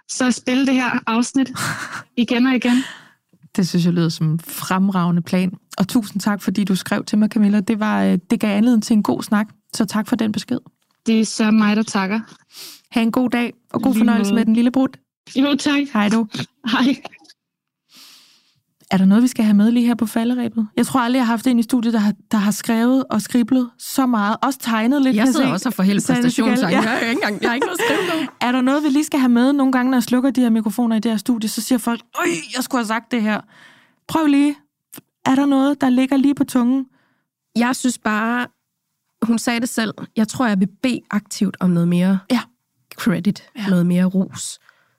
så 0.09 0.31
spille 0.31 0.67
det 0.67 0.75
her 0.75 0.91
afsnit 1.07 1.53
igen 2.17 2.47
og 2.47 2.55
igen. 2.55 2.85
Det 3.57 3.69
synes 3.69 3.85
jeg 3.85 3.93
lyder 3.93 4.09
som 4.09 4.31
en 4.31 4.41
fremragende 4.41 5.23
plan. 5.23 5.53
Og 5.79 5.89
tusind 5.89 6.21
tak, 6.23 6.43
fordi 6.43 6.65
du 6.65 6.77
skrev 6.77 7.05
til 7.05 7.19
mig, 7.19 7.29
Camilla. 7.29 7.61
Det, 7.61 7.81
var, 7.81 8.05
øh, 8.05 8.19
det 8.31 8.41
gav 8.41 8.57
anledning 8.57 8.83
til 8.83 8.95
en 8.97 9.03
god 9.03 9.23
snak, 9.23 9.47
så 9.75 9.85
tak 9.85 10.09
for 10.09 10.17
den 10.17 10.33
besked. 10.33 10.59
Det 11.07 11.21
er 11.21 11.25
så 11.25 11.51
mig, 11.51 11.77
der 11.77 11.83
takker. 11.83 12.21
Ha' 12.91 13.03
en 13.03 13.13
god 13.13 13.31
dag, 13.31 13.53
og 13.73 13.83
god 13.83 13.93
Lige 13.93 14.01
fornøjelse 14.01 14.31
måde. 14.33 14.41
med 14.41 14.47
den 14.47 14.55
lille 14.55 14.71
brud. 14.71 14.89
Jo, 15.37 15.55
tak. 15.57 15.81
Hej 15.93 16.09
du. 16.09 16.27
Hej. 16.71 16.97
Er 18.91 18.97
der 18.97 19.05
noget, 19.05 19.23
vi 19.23 19.29
skal 19.29 19.45
have 19.45 19.55
med 19.57 19.71
lige 19.73 19.87
her 19.87 19.95
på 19.95 20.07
falderæbet? 20.07 20.69
Jeg 20.77 20.87
tror 20.87 21.01
aldrig, 21.01 21.19
jeg 21.19 21.27
har 21.27 21.33
haft 21.33 21.47
en 21.47 21.59
i 21.59 21.63
studiet, 21.63 21.93
der 21.95 22.01
har, 22.01 22.15
der 22.31 22.39
har 22.39 22.51
skrevet 22.51 23.05
og 23.11 23.23
skriblet 23.23 23.71
så 23.79 24.07
meget. 24.07 24.37
Også 24.43 24.59
tegnet 24.59 25.03
lidt. 25.03 25.17
Jeg 25.17 25.25
kan 25.25 25.33
sidder 25.33 25.53
også 25.53 25.69
og 25.69 25.73
får 25.75 25.83
præstationssangen. 25.85 26.31
Schigal, 26.31 26.59
Ja. 26.73 26.81
Jeg, 26.81 26.91
har 26.91 26.99
ikke 26.99 27.13
engang, 27.13 27.43
jeg 27.43 27.51
har 27.51 27.55
ikke 27.55 27.67
noget 27.67 27.81
noget. 28.09 28.29
Er 28.49 28.53
der 28.53 28.61
noget, 28.61 28.83
vi 28.83 28.89
lige 28.89 29.05
skal 29.05 29.21
have 29.21 29.29
med 29.29 29.53
nogle 29.53 29.73
gange, 29.73 29.91
når 29.91 29.97
jeg 29.97 30.03
slukker 30.03 30.31
de 30.31 30.41
her 30.41 30.51
mikrofoner 30.51 30.97
i 30.97 31.01
det 31.01 31.11
her 31.11 31.19
studie, 31.19 31.49
så 31.49 31.61
siger 31.61 31.79
folk, 31.79 32.01
øj, 32.19 32.27
jeg 32.57 32.65
skulle 32.65 32.81
have 32.81 32.87
sagt 32.87 33.11
det 33.13 33.23
her. 33.23 33.41
Prøv 34.09 34.27
lige. 34.27 34.57
Er 35.27 35.35
der 35.35 35.47
noget, 35.47 35.81
der 35.81 35.89
ligger 35.89 36.17
lige 36.17 36.35
på 36.35 36.45
tungen? 36.45 36.87
Jeg 37.57 37.77
synes 37.77 37.99
bare, 37.99 38.47
hun 39.25 39.39
sagde 39.39 39.61
det 39.61 39.69
selv. 39.69 39.95
Jeg 40.17 40.29
tror, 40.29 40.47
jeg 40.47 40.61
vil 40.61 40.69
bede 40.83 41.01
aktivt 41.11 41.57
om 41.61 41.71
noget 41.71 41.89
mere 41.89 42.19
Ja. 42.31 42.41
credit, 42.97 43.43
ja. 43.59 43.67
noget 43.67 43.87
mere 43.87 44.05
ros. 44.05 44.59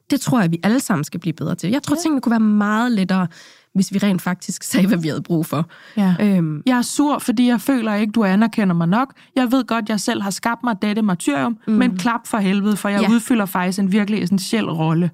Det 0.10 0.22
tror 0.22 0.42
jeg, 0.42 0.52
vi 0.52 0.60
alle 0.64 0.80
sammen 0.80 1.04
skal 1.04 1.20
blive 1.20 1.34
bedre 1.34 1.56
til. 1.56 1.70
Jeg 1.70 1.84
tror, 1.84 1.96
ja. 1.96 2.02
tingene 2.02 2.22
kunne 2.22 2.32
være 2.32 2.40
meget 2.40 2.92
lettere, 2.92 3.28
hvis 3.74 3.94
vi 3.94 3.98
rent 3.98 4.22
faktisk 4.22 4.64
sagde, 4.72 4.88
hvad 4.88 4.98
vi 4.98 5.08
havde 5.08 5.22
brug 5.22 5.46
for. 5.46 5.70
Ja. 5.98 6.16
Øhm, 6.20 6.64
Jeg 6.66 6.78
er 6.78 6.82
sur, 6.82 7.20
fordi 7.20 7.48
jeg 7.48 7.62
føler 7.62 7.94
ikke, 7.96 8.12
du 8.12 8.24
anerkender 8.24 8.76
mig 8.76 8.88
nok. 8.88 9.14
Jeg 9.36 9.52
ved 9.52 9.64
godt, 9.66 9.90
jeg 9.90 10.00
selv 10.00 10.22
har 10.22 10.30
skabt 10.30 10.64
mig 10.64 10.76
dette 10.82 11.02
martyrium, 11.02 11.58
mm. 11.68 11.74
men 11.74 11.98
klap 11.98 12.28
for 12.28 12.38
helvede, 12.38 12.78
for 12.78 12.90
jeg 12.90 13.02
ja. 13.02 13.08
Ja. 13.10 13.14
udfylder 13.16 13.46
faktisk 13.46 13.80
en 13.80 13.92
virkelig 13.92 14.24
essentiel 14.24 14.66
rolle. 14.66 15.12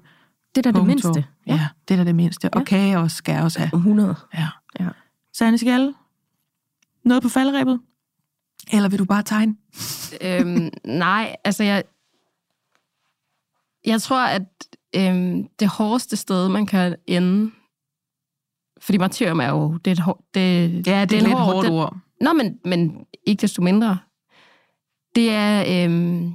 det 0.54 0.66
er 0.66 0.72
da 0.72 0.78
det 0.78 0.86
mindste. 0.86 1.24
Ja, 1.46 1.68
det 1.88 1.94
er 1.94 1.98
da 1.98 2.04
det 2.04 2.14
mindste. 2.14 2.54
Og 2.54 2.64
kage 2.64 2.98
også 2.98 3.16
skal 3.16 3.32
jeg 3.34 3.42
også 3.42 3.58
have. 3.58 3.70
100. 3.76 4.14
Ja. 4.34 4.48
Ja. 4.80 4.88
Sanne 5.34 5.58
Skalle, 5.58 5.94
noget 7.04 7.22
på 7.22 7.28
falderæbet? 7.28 7.80
Eller 8.72 8.88
vil 8.88 8.98
du 8.98 9.04
bare 9.04 9.22
tegne? 9.22 9.56
øhm, 10.20 10.70
nej, 10.84 11.36
altså 11.44 11.64
jeg... 11.64 11.84
Jeg 13.86 14.02
tror, 14.02 14.20
at 14.26 14.42
øhm, 14.96 15.48
det 15.58 15.68
hårdeste 15.68 16.16
sted, 16.16 16.48
man 16.48 16.66
kan 16.66 16.96
ende... 17.06 17.50
Fordi 18.80 18.98
martyrium 18.98 19.40
er 19.40 19.48
jo... 19.48 19.76
Det 19.84 19.86
er 19.86 19.92
et, 19.92 19.98
hår, 19.98 20.24
det, 20.34 20.86
Ja, 20.86 21.04
det 21.04 21.12
er 21.12 21.18
en 21.20 21.24
lidt 21.26 21.34
hård- 21.38 21.52
hårdt 21.54 21.64
det- 21.66 21.72
ord. 21.74 21.96
Nå, 22.20 22.32
men, 22.32 22.58
men 22.64 23.04
ikke 23.26 23.40
desto 23.40 23.62
mindre. 23.62 23.98
Det 25.14 25.30
er 25.30 25.84
øhm, 25.84 26.34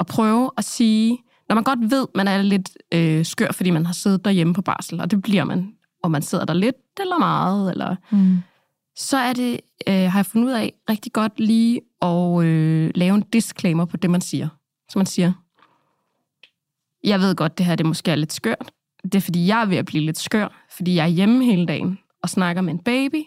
at 0.00 0.06
prøve 0.06 0.50
at 0.56 0.64
sige, 0.64 1.18
når 1.48 1.54
man 1.54 1.64
godt 1.64 1.90
ved, 1.90 2.06
man 2.14 2.28
er 2.28 2.42
lidt 2.42 2.70
øh, 2.92 3.24
skør, 3.24 3.52
fordi 3.52 3.70
man 3.70 3.86
har 3.86 3.92
siddet 3.92 4.24
derhjemme 4.24 4.54
på 4.54 4.62
barsel, 4.62 5.00
og 5.00 5.10
det 5.10 5.22
bliver 5.22 5.44
man, 5.44 5.74
og 6.02 6.10
man 6.10 6.22
sidder 6.22 6.44
der 6.44 6.54
lidt 6.54 6.76
eller 7.00 7.18
meget, 7.18 7.70
eller, 7.70 7.96
Mm 8.10 8.38
så 8.96 9.16
er 9.16 9.32
det, 9.32 9.60
øh, 9.88 9.94
har 9.94 10.18
jeg 10.18 10.26
fundet 10.26 10.48
ud 10.48 10.52
af, 10.52 10.72
rigtig 10.90 11.12
godt 11.12 11.40
lige 11.40 11.80
at 12.02 12.44
øh, 12.44 12.90
lave 12.94 13.14
en 13.14 13.24
disclaimer 13.32 13.84
på 13.84 13.96
det, 13.96 14.10
man 14.10 14.20
siger. 14.20 14.48
Så 14.88 14.98
man 14.98 15.06
siger, 15.06 15.32
jeg 17.04 17.20
ved 17.20 17.34
godt, 17.34 17.58
det 17.58 17.66
her 17.66 17.74
det 17.74 17.86
måske 17.86 18.10
er 18.10 18.16
lidt 18.16 18.32
skørt. 18.32 18.72
Det 19.02 19.14
er, 19.14 19.20
fordi 19.20 19.46
jeg 19.46 19.62
er 19.62 19.66
ved 19.66 19.76
at 19.76 19.86
blive 19.86 20.04
lidt 20.04 20.18
skør, 20.18 20.66
fordi 20.76 20.94
jeg 20.94 21.04
er 21.04 21.08
hjemme 21.08 21.44
hele 21.44 21.66
dagen 21.66 21.98
og 22.22 22.28
snakker 22.28 22.62
med 22.62 22.72
en 22.72 22.78
baby, 22.78 23.24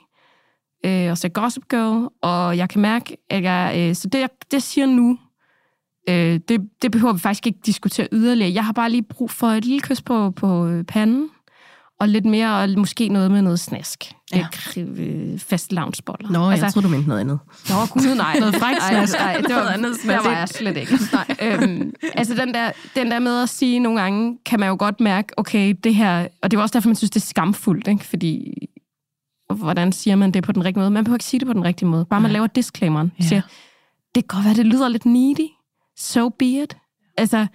øh, 0.86 1.12
og 1.12 1.18
ser 1.18 1.30
Gossip 1.30 1.64
Girl, 1.70 2.10
og 2.22 2.58
jeg 2.58 2.70
kan 2.70 2.82
mærke, 2.82 3.18
at 3.30 3.44
jeg... 3.44 3.76
Øh, 3.78 3.96
så 3.96 4.10
det, 4.10 4.20
jeg, 4.20 4.30
det 4.46 4.54
jeg 4.54 4.62
siger 4.62 4.86
nu, 4.86 5.20
øh, 6.10 6.40
det, 6.48 6.70
det 6.82 6.92
behøver 6.92 7.14
vi 7.14 7.20
faktisk 7.20 7.48
ikke 7.48 7.60
diskutere 7.66 8.08
yderligere. 8.12 8.54
Jeg 8.54 8.66
har 8.66 8.74
bare 8.74 8.90
lige 8.90 9.04
brug 9.04 9.32
for 9.32 9.48
et 9.48 9.66
lille 9.66 9.82
kys 9.82 10.02
på, 10.02 10.32
på 10.32 10.68
øh, 10.68 10.84
panden, 10.84 11.30
og 12.00 12.10
lidt 12.10 12.26
mere, 12.26 12.62
og 12.64 12.70
måske 12.78 13.08
noget 13.08 13.32
med 13.32 13.42
noget 13.42 13.60
snask. 13.60 14.14
Ja. 14.34 14.48
Øh, 14.78 15.40
fast 15.40 15.74
loungeboller. 15.74 16.30
Nå, 16.32 16.50
altså, 16.50 16.66
jeg 16.66 16.74
troede, 16.74 16.88
du 16.88 16.92
mente 16.92 17.08
noget 17.08 17.22
andet. 17.22 17.40
Nå, 17.70 17.76
gud, 17.92 18.16
nej. 18.16 18.36
Noget 18.40 18.56
frækt 18.56 18.80
nej, 18.80 18.90
snask. 18.90 19.14
nej, 19.20 19.38
det 19.38 19.56
var 19.56 19.62
Noget 19.62 19.74
andet. 19.74 19.98
Der 20.04 20.24
var 20.24 20.38
jeg 20.38 20.50
slet 20.50 20.78
ikke. 20.78 21.00
Nej, 21.14 21.36
øhm, 21.42 21.94
altså 22.16 22.34
den 22.34 22.54
der, 22.54 22.72
den 22.96 23.12
der 23.12 23.20
med 23.20 23.42
at 23.42 23.50
sige 23.50 23.80
nogle 23.80 24.02
gange, 24.02 24.38
kan 24.46 24.60
man 24.60 24.70
jo 24.70 24.76
godt 24.80 25.00
mærke, 25.00 25.34
okay, 25.38 25.76
det 25.84 25.96
her... 25.96 26.28
Og 26.42 26.52
det 26.52 26.58
er 26.58 26.60
jo 26.60 26.62
også 26.62 26.74
derfor, 26.74 26.90
man 26.90 26.96
synes, 26.96 27.12
det 27.12 27.22
er 27.22 27.26
skamfuldt, 27.26 27.88
ikke? 27.88 28.06
Fordi, 28.06 28.54
hvordan 29.56 29.92
siger 29.92 30.16
man 30.16 30.32
det 30.32 30.44
på 30.44 30.52
den 30.52 30.66
rigtige 30.66 30.80
måde? 30.80 30.92
Man 30.92 31.04
behøver 31.04 31.16
ikke 31.16 31.26
sige 31.26 31.40
det 31.40 31.48
på 31.48 31.54
den 31.54 31.64
rigtige 31.64 31.90
måde. 31.90 32.06
Bare 32.06 32.22
man 32.22 32.32
laver 32.32 32.48
disclaimeren. 32.48 33.12
Ja. 33.20 33.26
Siger, 33.26 33.42
det 34.16 34.28
kan 34.28 34.38
godt 34.38 34.46
være, 34.46 34.54
det 34.54 34.66
lyder 34.66 34.88
lidt 34.88 35.06
needy. 35.06 35.48
So 35.98 36.30
be 36.30 36.46
it. 36.46 36.78
Altså, 37.18 37.48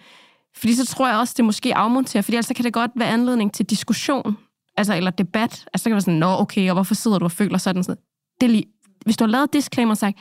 fordi 0.59 0.75
så 0.75 0.87
tror 0.87 1.09
jeg 1.09 1.19
også, 1.19 1.35
det 1.37 1.45
måske 1.45 1.75
afmonterer, 1.75 2.23
fordi 2.23 2.37
ellers 2.37 2.47
så 2.47 2.55
kan 2.55 2.65
det 2.65 2.73
godt 2.73 2.91
være 2.95 3.09
anledning 3.09 3.53
til 3.53 3.67
diskussion, 3.67 4.37
altså, 4.77 4.95
eller 4.95 5.11
debat. 5.11 5.51
Altså, 5.51 5.83
så 5.83 5.85
kan 5.85 5.91
det 5.91 5.95
være 5.95 6.01
sådan, 6.01 6.19
nå, 6.19 6.39
okay, 6.39 6.71
og 6.71 6.75
hvorfor 6.75 6.95
sidder 6.95 7.19
du 7.19 7.25
og 7.25 7.33
føler 7.33 7.59
sådan? 7.59 7.85
sådan. 7.85 8.03
Det 8.41 8.47
er 8.47 8.51
lige, 8.51 8.65
hvis 9.05 9.17
du 9.17 9.25
har 9.25 9.31
lavet 9.31 9.53
disclaimer 9.53 9.91
og 9.91 9.99
sagt, 9.99 10.19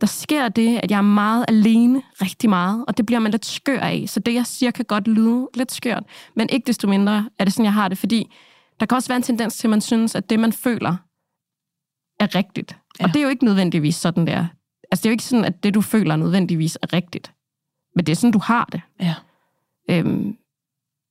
der 0.00 0.06
sker 0.06 0.48
det, 0.48 0.80
at 0.82 0.90
jeg 0.90 0.96
er 0.96 1.02
meget 1.02 1.44
alene, 1.48 2.02
rigtig 2.22 2.50
meget, 2.50 2.84
og 2.88 2.96
det 2.96 3.06
bliver 3.06 3.18
man 3.18 3.30
lidt 3.30 3.46
skør 3.46 3.80
af. 3.80 4.04
Så 4.06 4.20
det, 4.20 4.34
jeg 4.34 4.46
siger, 4.46 4.70
kan 4.70 4.84
godt 4.84 5.08
lyde 5.08 5.48
lidt 5.54 5.72
skørt, 5.72 6.02
men 6.36 6.48
ikke 6.48 6.66
desto 6.66 6.88
mindre 6.88 7.28
er 7.38 7.44
det 7.44 7.52
sådan, 7.52 7.64
jeg 7.64 7.72
har 7.72 7.88
det, 7.88 7.98
fordi 7.98 8.32
der 8.80 8.86
kan 8.86 8.96
også 8.96 9.08
være 9.08 9.16
en 9.16 9.22
tendens 9.22 9.56
til, 9.56 9.66
at 9.66 9.70
man 9.70 9.80
synes, 9.80 10.14
at 10.14 10.30
det, 10.30 10.40
man 10.40 10.52
føler, 10.52 10.96
er 12.20 12.34
rigtigt. 12.34 12.76
Ja. 13.00 13.04
Og 13.04 13.08
det 13.08 13.16
er 13.16 13.22
jo 13.22 13.28
ikke 13.28 13.44
nødvendigvis 13.44 13.96
sådan 13.96 14.26
der. 14.26 14.46
Altså, 14.90 15.02
det 15.02 15.06
er 15.06 15.10
jo 15.10 15.12
ikke 15.12 15.24
sådan, 15.24 15.44
at 15.44 15.64
det, 15.64 15.74
du 15.74 15.80
føler, 15.80 16.16
nødvendigvis 16.16 16.78
er 16.82 16.92
rigtigt. 16.92 17.32
Men 17.96 18.06
det 18.06 18.12
er 18.12 18.16
sådan, 18.16 18.32
du 18.32 18.38
har 18.38 18.64
det. 18.72 18.80
Ja. 19.00 19.14
Øhm, 19.90 20.36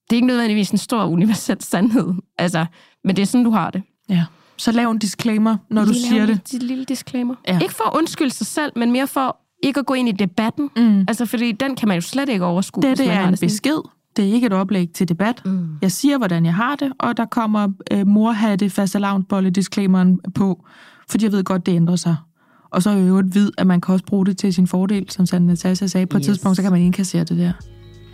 det 0.10 0.12
er 0.12 0.16
ikke 0.16 0.28
nødvendigvis 0.28 0.70
en 0.70 0.78
stor 0.78 1.06
universel 1.06 1.58
sandhed, 1.62 2.14
altså, 2.38 2.66
men 3.04 3.16
det 3.16 3.22
er 3.22 3.26
sådan, 3.26 3.46
du 3.46 3.52
har 3.52 3.70
det. 3.70 3.84
ja. 4.10 4.26
Så 4.58 4.72
lav 4.72 4.92
en 4.92 4.98
disclaimer, 5.00 5.58
når 5.70 5.86
du 5.86 5.92
Lige 5.92 6.08
siger 6.08 6.26
lave 6.26 6.40
det. 6.46 6.54
En 6.54 6.60
lille 6.68 6.86
disclaimer. 6.86 7.36
Ja. 7.48 7.60
Ikke 7.60 7.74
for 7.74 7.84
at 7.84 7.98
undskylde 7.98 8.32
sig 8.32 8.48
selv, 8.48 8.72
men 8.76 8.92
mere 8.92 9.08
for 9.08 9.38
ikke 9.64 9.80
at 9.80 9.86
gå 9.86 9.94
ind 9.94 10.10
i 10.10 10.12
debatten. 10.12 10.70
Mm. 10.76 11.00
Altså, 11.08 11.26
fordi 11.26 11.52
den 11.52 11.76
kan 11.76 11.88
man 11.88 11.98
jo 11.98 12.02
slet 12.02 12.30
ikke 12.30 12.46
overskue. 12.46 12.84
Det, 12.84 12.98
det 12.98 13.10
er 13.10 13.28
en 13.28 13.36
sådan. 13.38 13.48
besked. 13.48 13.78
Det 14.16 14.30
er 14.30 14.34
ikke 14.34 14.48
et 14.48 14.54
oplæg 14.54 14.90
til 14.94 15.10
debat. 15.10 15.42
Mm. 15.46 15.68
Jeg 15.82 15.92
siger, 15.92 16.18
hvordan 16.18 16.46
jeg 16.46 16.54
har 16.56 16.76
det, 16.76 16.92
og 17.00 17.18
der 17.18 17.26
kommer 17.26 17.68
øh, 17.92 18.08
morhatte 18.08 18.70
fastelavnsbolle 18.70 19.50
disclaimeren 19.50 20.20
på, 20.36 20.66
fordi 21.10 21.26
jeg 21.26 21.32
ved 21.32 21.44
godt, 21.44 21.66
det 21.66 21.72
ændrer 21.76 21.96
sig. 21.96 22.16
Og 22.72 22.84
så 22.84 22.90
er 22.90 22.96
jeg 22.96 23.10
jo 23.10 23.18
et 23.18 23.36
vid, 23.36 23.52
at 23.58 23.68
man 23.68 23.82
kan 23.82 23.94
også 23.94 24.06
bruge 24.06 24.26
det 24.26 24.38
til 24.38 24.54
sin 24.54 24.68
fordel, 24.68 25.10
som 25.12 25.26
Sande 25.26 25.48
Natasha 25.48 25.88
sagde. 25.88 26.06
På 26.06 26.18
et 26.18 26.22
Yes. 26.22 26.26
tidspunkt, 26.28 26.56
så 26.56 26.62
kan 26.62 26.72
man 26.72 26.82
indkassere 26.82 27.24
det 27.24 27.38
der. 27.38 27.52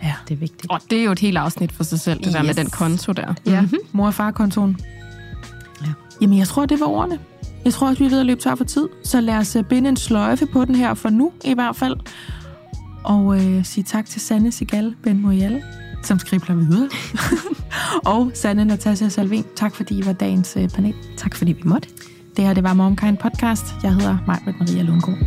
Ja. 0.02 0.14
Det 0.28 0.34
er 0.34 0.38
vigtigt. 0.38 0.66
Og 0.72 0.80
det 0.90 0.98
er 1.00 1.04
jo 1.04 1.12
et 1.12 1.18
helt 1.18 1.36
afsnit 1.36 1.72
for 1.72 1.84
sig 1.84 2.00
selv, 2.00 2.18
det 2.18 2.26
yes. 2.26 2.34
der 2.34 2.42
med 2.42 2.54
den 2.54 2.70
konto 2.70 3.12
der. 3.12 3.34
Ja. 3.46 3.60
Mm-hmm. 3.60 3.78
Mor- 3.92 4.06
og 4.06 4.14
farkontoen. 4.14 4.80
Ja. 5.82 5.92
Jamen, 6.20 6.38
jeg 6.38 6.48
tror, 6.48 6.66
det 6.66 6.80
var 6.80 6.86
ordene. 6.86 7.18
Jeg 7.64 7.72
tror 7.72 7.88
også, 7.88 7.98
vi 7.98 8.04
er 8.04 8.10
ved 8.10 8.20
at 8.20 8.26
løbe 8.26 8.40
tør 8.40 8.54
for 8.54 8.64
tid. 8.64 8.88
Så 9.04 9.20
lad 9.20 9.34
os 9.34 9.56
øh, 9.56 9.64
binde 9.64 9.88
en 9.88 9.96
sløjfe 9.96 10.46
på 10.46 10.64
den 10.64 10.74
her, 10.74 10.94
for 10.94 11.08
nu 11.08 11.32
i 11.44 11.54
hvert 11.54 11.76
fald. 11.76 11.96
Og 13.04 13.44
øh, 13.44 13.64
sige 13.64 13.84
tak 13.84 14.06
til 14.06 14.20
Sanne 14.20 14.52
Sigal 14.52 14.94
Ben 15.02 15.22
Morial, 15.22 15.62
som 16.04 16.18
skribler 16.18 16.54
videre. 16.54 16.88
og 18.14 18.30
Sanne 18.34 18.64
Natasha 18.64 19.08
Salvin, 19.08 19.44
tak 19.56 19.74
fordi 19.74 19.98
I 19.98 20.06
var 20.06 20.12
dagens 20.12 20.56
øh, 20.56 20.68
panel. 20.68 20.94
Tak 21.16 21.36
fordi 21.36 21.52
vi 21.52 21.62
måtte. 21.64 21.88
Det 22.36 22.44
her, 22.44 22.54
det 22.54 22.62
var 22.64 22.74
Momkind 22.74 23.16
Podcast. 23.16 23.64
Jeg 23.82 23.94
hedder 23.94 24.18
Majbrit 24.26 24.54
Maria 24.60 24.82
Lundgaard. 24.82 25.18